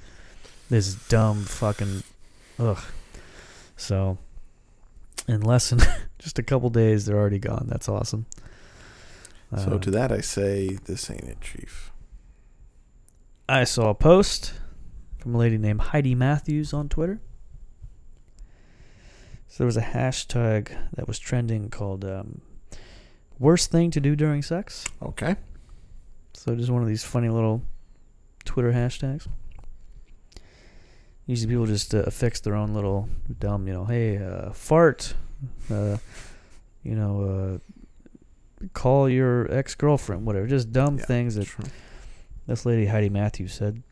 this 0.69 0.95
dumb 1.09 1.43
fucking 1.45 2.03
ugh. 2.61 2.79
So 3.77 4.19
in 5.27 5.41
less 5.41 5.71
than 5.71 5.81
just 6.21 6.39
a 6.39 6.43
couple 6.43 6.71
days, 6.71 7.07
they're 7.07 7.19
already 7.19 7.39
gone. 7.41 7.67
That's 7.69 7.89
awesome. 7.89 8.27
So 9.57 9.73
Uh, 9.73 9.79
to 9.79 9.91
that 9.91 10.13
I 10.13 10.21
say, 10.21 10.79
this 10.85 11.11
ain't 11.11 11.25
it, 11.25 11.41
Chief. 11.41 11.90
I 13.51 13.65
saw 13.65 13.91
a 13.91 13.95
post 13.97 14.53
from 15.19 15.35
a 15.35 15.39
lady 15.39 15.59
named 15.59 15.81
Heidi 15.81 16.15
Matthews 16.15 16.73
on 16.73 16.89
Twitter. 16.89 17.21
So 19.49 19.57
there 19.59 19.67
was 19.67 19.77
a 19.77 19.83
hashtag 19.83 20.71
that 20.95 21.09
was 21.09 21.19
trending 21.19 21.69
called 21.69 22.05
um, 22.05 22.43
"Worst 23.41 23.73
thing 23.73 23.91
to 23.91 24.01
do 24.01 24.15
during 24.15 24.43
sex." 24.43 24.87
Okay. 25.03 25.35
So 26.33 26.55
just 26.55 26.71
one 26.71 26.81
of 26.81 26.87
these 26.87 27.03
funny 27.03 27.29
little 27.29 27.63
Twitter 28.45 28.73
hashtags. 28.73 29.27
Usually 31.27 31.53
people 31.53 31.67
just 31.67 31.93
uh, 31.93 32.05
affix 32.07 32.39
their 32.39 32.55
own 32.55 32.73
little 32.73 33.09
dumb, 33.41 33.67
you 33.67 33.73
know, 33.73 33.85
hey, 33.85 34.19
uh, 34.19 34.53
fart, 34.53 35.15
uh, 35.73 35.97
you 36.85 36.95
know, 36.95 37.61
uh, 38.63 38.67
call 38.75 39.09
your 39.09 39.53
ex 39.53 39.75
girlfriend, 39.75 40.25
whatever. 40.25 40.47
Just 40.47 40.71
dumb 40.71 40.99
Yeah, 40.99 41.07
things 41.07 41.35
that 41.35 41.47
Sure. 41.47 41.65
This 42.51 42.67
lady 42.67 42.87
Heidi 42.87 43.09
Matthews 43.09 43.55
said. 43.55 43.83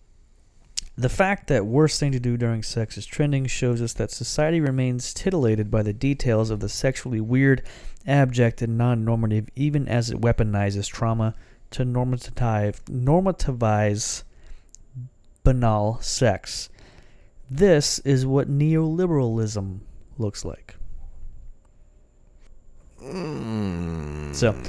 The 0.97 1.09
fact 1.09 1.47
that 1.47 1.65
worst 1.65 2.01
thing 2.01 2.11
to 2.11 2.19
do 2.19 2.37
during 2.37 2.65
sex 2.65 2.99
is 2.99 3.07
trending 3.07 3.47
shows 3.47 3.81
us 3.81 3.93
that 3.93 4.11
society 4.11 4.61
remains 4.61 5.15
titillated 5.15 5.71
by 5.71 5.85
the 5.85 5.93
details 5.93 6.51
of 6.51 6.59
the 6.59 6.69
sexually 6.69 7.21
weird, 7.21 7.63
abject, 8.05 8.61
and 8.61 8.77
non 8.77 9.05
normative, 9.05 9.49
even 9.55 9.87
as 9.87 10.11
it 10.11 10.21
weaponizes 10.21 10.89
trauma 10.89 11.37
to 11.71 11.85
normativize, 11.85 12.81
normativize 12.87 14.25
banal 15.45 16.01
sex. 16.01 16.69
This 17.49 18.01
is 18.01 18.27
what 18.27 18.51
neoliberalism 18.51 19.79
looks 20.19 20.45
like. 20.45 20.75
Mm. 23.01 24.35
So- 24.35 24.61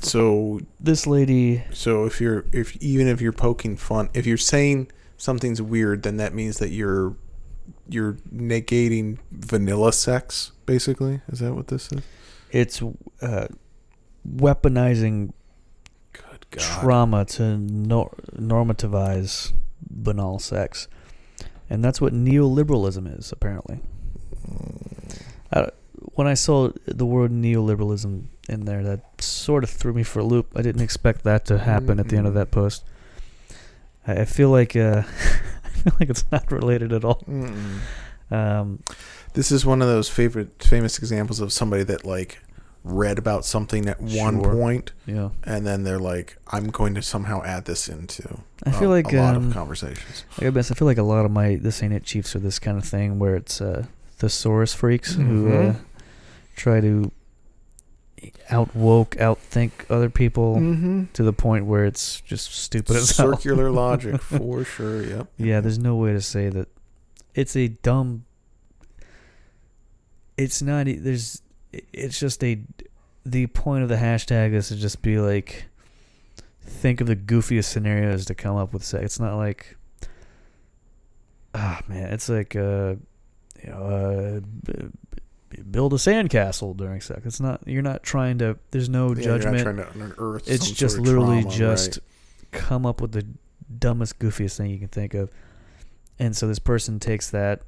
So 0.00 0.60
This 0.78 1.06
lady, 1.06 1.64
so 1.72 2.04
if 2.04 2.20
you're 2.20 2.44
if 2.52 2.76
even 2.82 3.08
if 3.08 3.20
you're 3.20 3.32
poking 3.32 3.76
fun, 3.76 4.08
if 4.14 4.26
you're 4.26 4.36
saying 4.36 4.90
something's 5.16 5.60
weird, 5.62 6.02
then 6.02 6.16
that 6.18 6.34
means 6.34 6.58
that 6.58 6.70
you're 6.70 7.16
you're 7.88 8.14
negating 8.34 9.18
vanilla 9.30 9.92
sex. 9.92 10.52
Basically, 10.66 11.20
is 11.28 11.38
that 11.40 11.54
what 11.54 11.68
this 11.68 11.90
is? 11.92 12.02
it's 12.50 12.82
uh, 13.22 13.46
weaponizing 14.28 15.32
Good 16.12 16.46
God. 16.50 16.60
trauma 16.80 17.24
to 17.24 17.58
nor- 17.58 18.14
normativize 18.34 19.52
banal 19.90 20.38
sex. 20.38 20.88
And 21.68 21.84
that's 21.84 22.00
what 22.00 22.12
neoliberalism 22.12 23.18
is, 23.18 23.32
apparently. 23.32 23.80
I, 25.52 25.68
when 26.14 26.26
I 26.28 26.34
saw 26.34 26.70
the 26.86 27.06
word 27.06 27.32
neoliberalism 27.32 28.26
in 28.48 28.64
there, 28.64 28.82
that 28.84 29.20
sort 29.20 29.64
of 29.64 29.70
threw 29.70 29.92
me 29.92 30.02
for 30.02 30.20
a 30.20 30.24
loop. 30.24 30.52
I 30.54 30.62
didn't 30.62 30.82
expect 30.82 31.24
that 31.24 31.44
to 31.46 31.58
happen 31.58 31.98
at 32.00 32.08
the 32.08 32.16
end 32.16 32.26
of 32.26 32.34
that 32.34 32.50
post. 32.50 32.84
I, 34.06 34.20
I 34.20 34.24
feel 34.24 34.50
like 34.50 34.76
uh, 34.76 35.02
I 35.64 35.68
feel 35.68 35.92
like 36.00 36.08
it's 36.10 36.24
not 36.30 36.50
related 36.52 36.92
at 36.92 37.04
all. 37.04 37.22
Um, 38.30 38.80
This 39.34 39.52
is 39.52 39.66
one 39.66 39.82
of 39.82 39.88
those 39.88 40.08
favorite 40.08 40.62
famous 40.62 40.98
examples 40.98 41.40
of 41.40 41.52
somebody 41.52 41.82
that 41.84 42.04
like 42.04 42.38
read 42.84 43.18
about 43.18 43.44
something 43.44 43.88
at 43.88 44.00
one 44.00 44.40
Sure. 44.40 44.52
point, 44.54 44.92
yeah, 45.06 45.30
and 45.44 45.66
then 45.66 45.82
they're 45.84 45.98
like, 45.98 46.38
"I'm 46.48 46.68
going 46.68 46.94
to 46.94 47.02
somehow 47.02 47.42
add 47.44 47.64
this 47.64 47.88
into." 47.88 48.40
I 48.64 48.70
feel 48.70 48.90
a, 48.92 48.94
like 49.02 49.12
a 49.12 49.16
lot 49.16 49.36
um, 49.36 49.48
of 49.48 49.54
conversations. 49.54 50.24
Like 50.38 50.46
I 50.46 50.50
guess 50.50 50.70
I 50.70 50.74
feel 50.74 50.86
like 50.86 50.98
a 50.98 51.02
lot 51.02 51.24
of 51.24 51.30
my 51.32 51.56
this 51.56 51.82
ain't 51.82 51.92
it 51.92 52.04
chiefs 52.04 52.34
are 52.36 52.38
this 52.38 52.58
kind 52.58 52.78
of 52.78 52.84
thing 52.84 53.18
where 53.18 53.34
it's 53.36 53.60
uh, 53.60 53.86
thesaurus 54.18 54.72
freaks 54.72 55.14
who 55.14 55.52
uh, 55.52 55.74
try 56.54 56.80
to 56.80 57.10
out 58.50 58.74
woke, 58.74 59.10
outthink 59.16 59.70
other 59.90 60.10
people 60.10 60.56
Mm-hmm. 60.56 61.04
to 61.12 61.22
the 61.22 61.32
point 61.32 61.66
where 61.66 61.84
it's 61.84 62.20
just 62.20 62.54
stupid 62.54 62.96
as. 62.96 63.14
Circular 63.14 63.70
logic 63.84 64.20
for 64.20 64.64
sure. 64.64 65.02
Yep. 65.02 65.26
Yeah, 65.38 65.60
there's 65.60 65.78
no 65.78 65.96
way 65.96 66.12
to 66.12 66.20
say 66.20 66.48
that 66.48 66.68
it's 67.34 67.56
a 67.56 67.68
dumb. 67.68 68.24
It's 70.36 70.62
not. 70.62 70.86
There's. 70.86 71.42
It's 71.92 72.18
just 72.20 72.42
a. 72.44 72.60
The 73.24 73.46
point 73.48 73.82
of 73.82 73.88
the 73.88 73.96
hashtag 73.96 74.52
is 74.52 74.68
to 74.68 74.76
just 74.76 75.02
be 75.02 75.18
like, 75.18 75.64
think 76.62 77.00
of 77.00 77.06
the 77.08 77.16
goofiest 77.16 77.64
scenarios 77.64 78.24
to 78.26 78.34
come 78.34 78.56
up 78.56 78.72
with 78.72 78.84
sex. 78.84 79.04
It's 79.04 79.20
not 79.20 79.36
like. 79.36 79.76
Ah 81.54 81.80
man, 81.88 82.12
it's 82.12 82.28
like 82.28 82.54
uh, 82.54 82.96
you 83.64 83.70
know, 83.70 84.42
uh, 84.68 84.82
build 85.70 85.92
a 85.92 85.96
sandcastle 85.96 86.76
during 86.76 87.00
sex. 87.00 87.24
It's 87.24 87.40
not. 87.40 87.66
You're 87.66 87.82
not 87.82 88.02
trying 88.02 88.38
to. 88.38 88.58
There's 88.70 88.88
no 88.88 89.14
Yeah, 89.14 89.22
you're 89.22 89.32
not 89.32 89.40
judgment 89.42 89.62
trying 89.62 89.76
to 89.76 89.90
unearth 89.92 90.48
it's 90.48 90.70
just 90.70 90.98
literally 90.98 91.42
trauma, 91.42 91.56
just 91.56 91.98
right. 92.52 92.62
come 92.62 92.86
up 92.86 93.00
with 93.00 93.12
the 93.12 93.26
dumbest 93.78 94.18
goofiest 94.18 94.56
thing 94.56 94.70
you 94.70 94.78
can 94.78 94.88
think 94.88 95.14
of 95.14 95.30
and 96.18 96.36
so 96.36 96.46
this 96.46 96.58
person 96.58 97.00
takes 97.00 97.30
that 97.30 97.62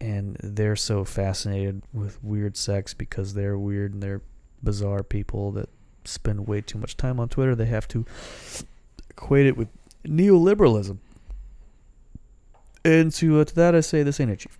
and 0.00 0.36
they're 0.42 0.76
so 0.76 1.04
fascinated 1.04 1.82
with 1.92 2.22
weird 2.22 2.56
sex 2.56 2.94
because 2.94 3.34
they're 3.34 3.58
weird 3.58 3.92
and 3.94 4.02
they're 4.02 4.22
bizarre 4.62 5.02
people 5.02 5.52
that 5.52 5.68
spend 6.04 6.46
way 6.46 6.60
too 6.60 6.78
much 6.78 6.96
time 6.96 7.18
on 7.18 7.28
twitter 7.28 7.54
they 7.54 7.66
have 7.66 7.88
to 7.88 8.04
equate 9.10 9.46
it 9.46 9.56
with 9.56 9.68
neoliberalism 10.04 10.98
and 12.84 13.12
to, 13.12 13.40
uh, 13.40 13.44
to 13.44 13.54
that 13.54 13.74
i 13.74 13.80
say 13.80 14.02
this 14.02 14.20
ain't 14.20 14.30
it 14.30 14.38
chief 14.38 14.58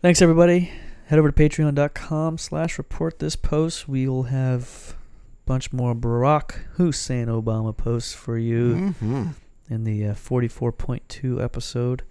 thanks 0.00 0.22
everybody 0.22 0.70
head 1.08 1.18
over 1.18 1.30
to 1.30 1.48
patreon.com 1.48 2.38
slash 2.38 2.78
report 2.78 3.18
this 3.18 3.36
post 3.36 3.88
we'll 3.88 4.24
have 4.24 4.94
a 4.94 5.46
bunch 5.46 5.72
more 5.72 5.94
Barack 5.94 6.52
Hussein 6.76 7.26
Obama 7.26 7.76
posts 7.76 8.14
for 8.14 8.38
you 8.38 8.94
Mhm. 9.02 9.34
in 9.70 9.84
the 9.84 10.06
uh, 10.08 10.14
44.2 10.14 11.42
episode. 11.42 12.02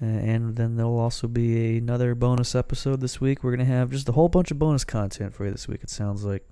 Uh, 0.00 0.04
and 0.06 0.54
then 0.54 0.76
there'll 0.76 0.96
also 0.98 1.26
be 1.26 1.78
another 1.78 2.14
bonus 2.14 2.54
episode 2.54 3.00
this 3.00 3.20
week. 3.20 3.42
We're 3.42 3.50
going 3.56 3.66
to 3.66 3.72
have 3.72 3.90
just 3.90 4.08
a 4.08 4.12
whole 4.12 4.28
bunch 4.28 4.52
of 4.52 4.58
bonus 4.58 4.84
content 4.84 5.34
for 5.34 5.44
you 5.44 5.50
this 5.50 5.66
week, 5.66 5.82
it 5.82 5.90
sounds 5.90 6.22
like. 6.24 6.44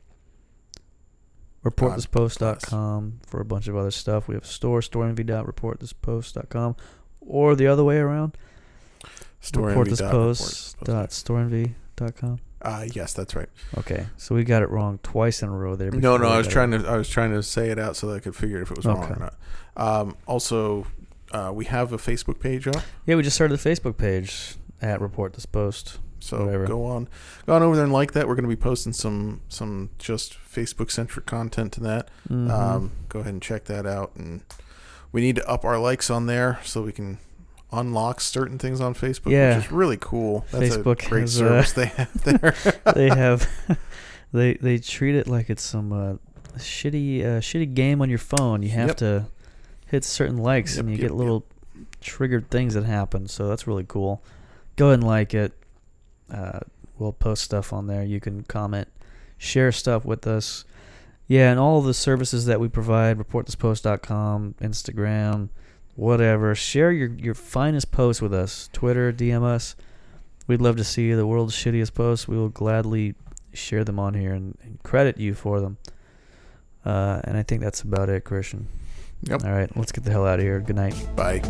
ReportThisPost.com 1.64 3.20
for 3.26 3.40
a 3.40 3.44
bunch 3.44 3.68
of 3.68 3.76
other 3.76 3.90
stuff. 3.90 4.28
We 4.28 4.34
have 4.34 4.44
a 4.44 4.46
store, 4.46 4.80
storenvy.reportthispost.com, 4.80 6.76
or 7.20 7.54
the 7.56 7.66
other 7.66 7.84
way 7.84 7.98
around, 7.98 8.36
reportthispost.storenvy.com. 9.42 12.38
Uh, 12.62 12.86
yes, 12.94 13.12
that's 13.12 13.36
right. 13.36 13.48
Okay, 13.78 14.06
so 14.16 14.34
we 14.34 14.42
got 14.42 14.62
it 14.62 14.70
wrong 14.70 14.98
twice 15.02 15.42
in 15.42 15.48
a 15.48 15.52
row 15.52 15.76
there. 15.76 15.90
No, 15.90 16.16
no, 16.16 16.26
I 16.28 16.38
was 16.38 16.48
trying 16.48 16.70
to 16.72 16.78
I 16.88 16.96
was 16.96 17.08
trying 17.08 17.30
to 17.32 17.42
say 17.42 17.68
it 17.70 17.78
out 17.78 17.96
so 17.96 18.08
that 18.08 18.14
I 18.16 18.20
could 18.20 18.34
figure 18.34 18.60
if 18.62 18.70
it 18.70 18.76
was 18.76 18.86
wrong 18.86 19.04
or 19.04 19.16
not. 19.18 19.34
Um, 19.76 20.16
also, 20.26 20.86
uh, 21.32 21.52
we 21.54 21.66
have 21.66 21.92
a 21.92 21.98
Facebook 21.98 22.40
page 22.40 22.66
up, 22.66 22.76
Yeah, 23.04 23.16
we 23.16 23.22
just 23.22 23.36
started 23.36 23.58
the 23.58 23.70
Facebook 23.70 23.98
page 23.98 24.56
at 24.80 25.00
Report 25.00 25.34
This 25.34 25.46
Post. 25.46 25.98
so 26.18 26.46
Whatever. 26.46 26.66
go 26.66 26.84
on, 26.86 27.08
go 27.46 27.54
on 27.54 27.62
over 27.62 27.76
there 27.76 27.84
and 27.84 27.92
like 27.92 28.12
that. 28.12 28.26
We're 28.26 28.34
going 28.36 28.48
to 28.48 28.56
be 28.56 28.56
posting 28.56 28.92
some 28.94 29.42
some 29.48 29.90
just 29.98 30.36
Facebook 30.52 30.90
centric 30.90 31.26
content 31.26 31.72
to 31.74 31.80
that. 31.80 32.08
Mhm. 32.28 32.50
Um, 32.50 32.92
go 33.08 33.20
ahead 33.20 33.32
and 33.34 33.42
check 33.42 33.66
that 33.66 33.86
out, 33.86 34.12
and 34.16 34.40
we 35.12 35.20
need 35.20 35.36
to 35.36 35.46
up 35.48 35.64
our 35.64 35.78
likes 35.78 36.10
on 36.10 36.26
there 36.26 36.58
so 36.64 36.82
we 36.82 36.90
can 36.92 37.18
unlock 37.72 38.20
certain 38.20 38.58
things 38.58 38.80
on 38.80 38.94
Facebook, 38.94 39.30
Yeah. 39.32 39.56
which 39.56 39.66
is 39.66 39.72
really 39.72 39.96
cool. 40.00 40.46
That's 40.52 40.76
Facebook 40.76 41.04
a 41.04 41.08
great 41.08 41.20
has, 41.22 41.34
service 41.34 41.72
they 41.72 41.86
have 41.86 42.22
there. 42.24 42.54
they 42.94 43.08
have 43.08 43.48
they 44.32 44.54
they 44.54 44.78
treat 44.78 45.14
it 45.14 45.26
like 45.26 45.50
it's 45.50 45.62
some 45.62 45.92
uh, 45.92 46.14
shitty 46.58 47.22
uh, 47.24 47.40
shitty 47.40 47.74
game 47.74 48.00
on 48.02 48.08
your 48.08 48.18
phone. 48.18 48.62
You 48.62 48.70
have 48.70 48.88
Yep. 48.88 48.96
to 48.98 49.26
hit 49.86 50.04
certain 50.04 50.36
likes 50.36 50.76
Yep, 50.76 50.80
and 50.80 50.90
you 50.90 50.96
yep, 50.96 51.10
get 51.10 51.14
little 51.16 51.44
triggered 52.00 52.50
things 52.50 52.74
that 52.74 52.84
happen. 52.84 53.26
So 53.28 53.48
that's 53.48 53.66
really 53.66 53.84
cool. 53.86 54.22
Go 54.76 54.86
ahead 54.88 55.00
and 55.00 55.04
like 55.06 55.34
it. 55.34 55.52
Uh, 56.32 56.60
we'll 56.98 57.12
post 57.12 57.42
stuff 57.44 57.72
on 57.72 57.86
there. 57.86 58.02
You 58.02 58.20
can 58.20 58.42
comment, 58.44 58.88
share 59.38 59.70
stuff 59.72 60.04
with 60.04 60.26
us. 60.26 60.64
Yeah, 61.28 61.50
and 61.50 61.58
all 61.58 61.82
the 61.82 61.94
services 61.94 62.46
that 62.46 62.60
we 62.60 62.68
provide, 62.68 63.18
reportthispost.com, 63.18 64.54
Instagram, 64.60 65.48
whatever. 65.96 66.54
Share 66.54 66.92
your, 66.92 67.08
your 67.08 67.34
finest 67.34 67.90
posts 67.90 68.22
with 68.22 68.32
us. 68.32 68.70
Twitter, 68.72 69.12
DM 69.12 69.42
us. 69.42 69.74
We'd 70.46 70.60
love 70.60 70.76
to 70.76 70.84
see 70.84 71.12
the 71.12 71.26
world's 71.26 71.54
shittiest 71.54 71.94
posts. 71.94 72.28
We 72.28 72.36
will 72.36 72.50
gladly 72.50 73.14
share 73.52 73.82
them 73.82 73.98
on 73.98 74.14
here 74.14 74.32
and, 74.32 74.56
and 74.62 74.80
credit 74.82 75.18
you 75.18 75.34
for 75.34 75.60
them. 75.60 75.78
Uh, 76.84 77.20
and 77.24 77.36
I 77.36 77.42
think 77.42 77.62
that's 77.62 77.82
about 77.82 78.08
it, 78.08 78.24
Christian. 78.24 78.68
Yep. 79.22 79.44
All 79.44 79.52
right, 79.52 79.76
let's 79.76 79.90
get 79.90 80.04
the 80.04 80.12
hell 80.12 80.26
out 80.26 80.38
of 80.38 80.44
here. 80.44 80.60
Good 80.60 80.76
night. 80.76 80.94
Bye. 81.16 81.42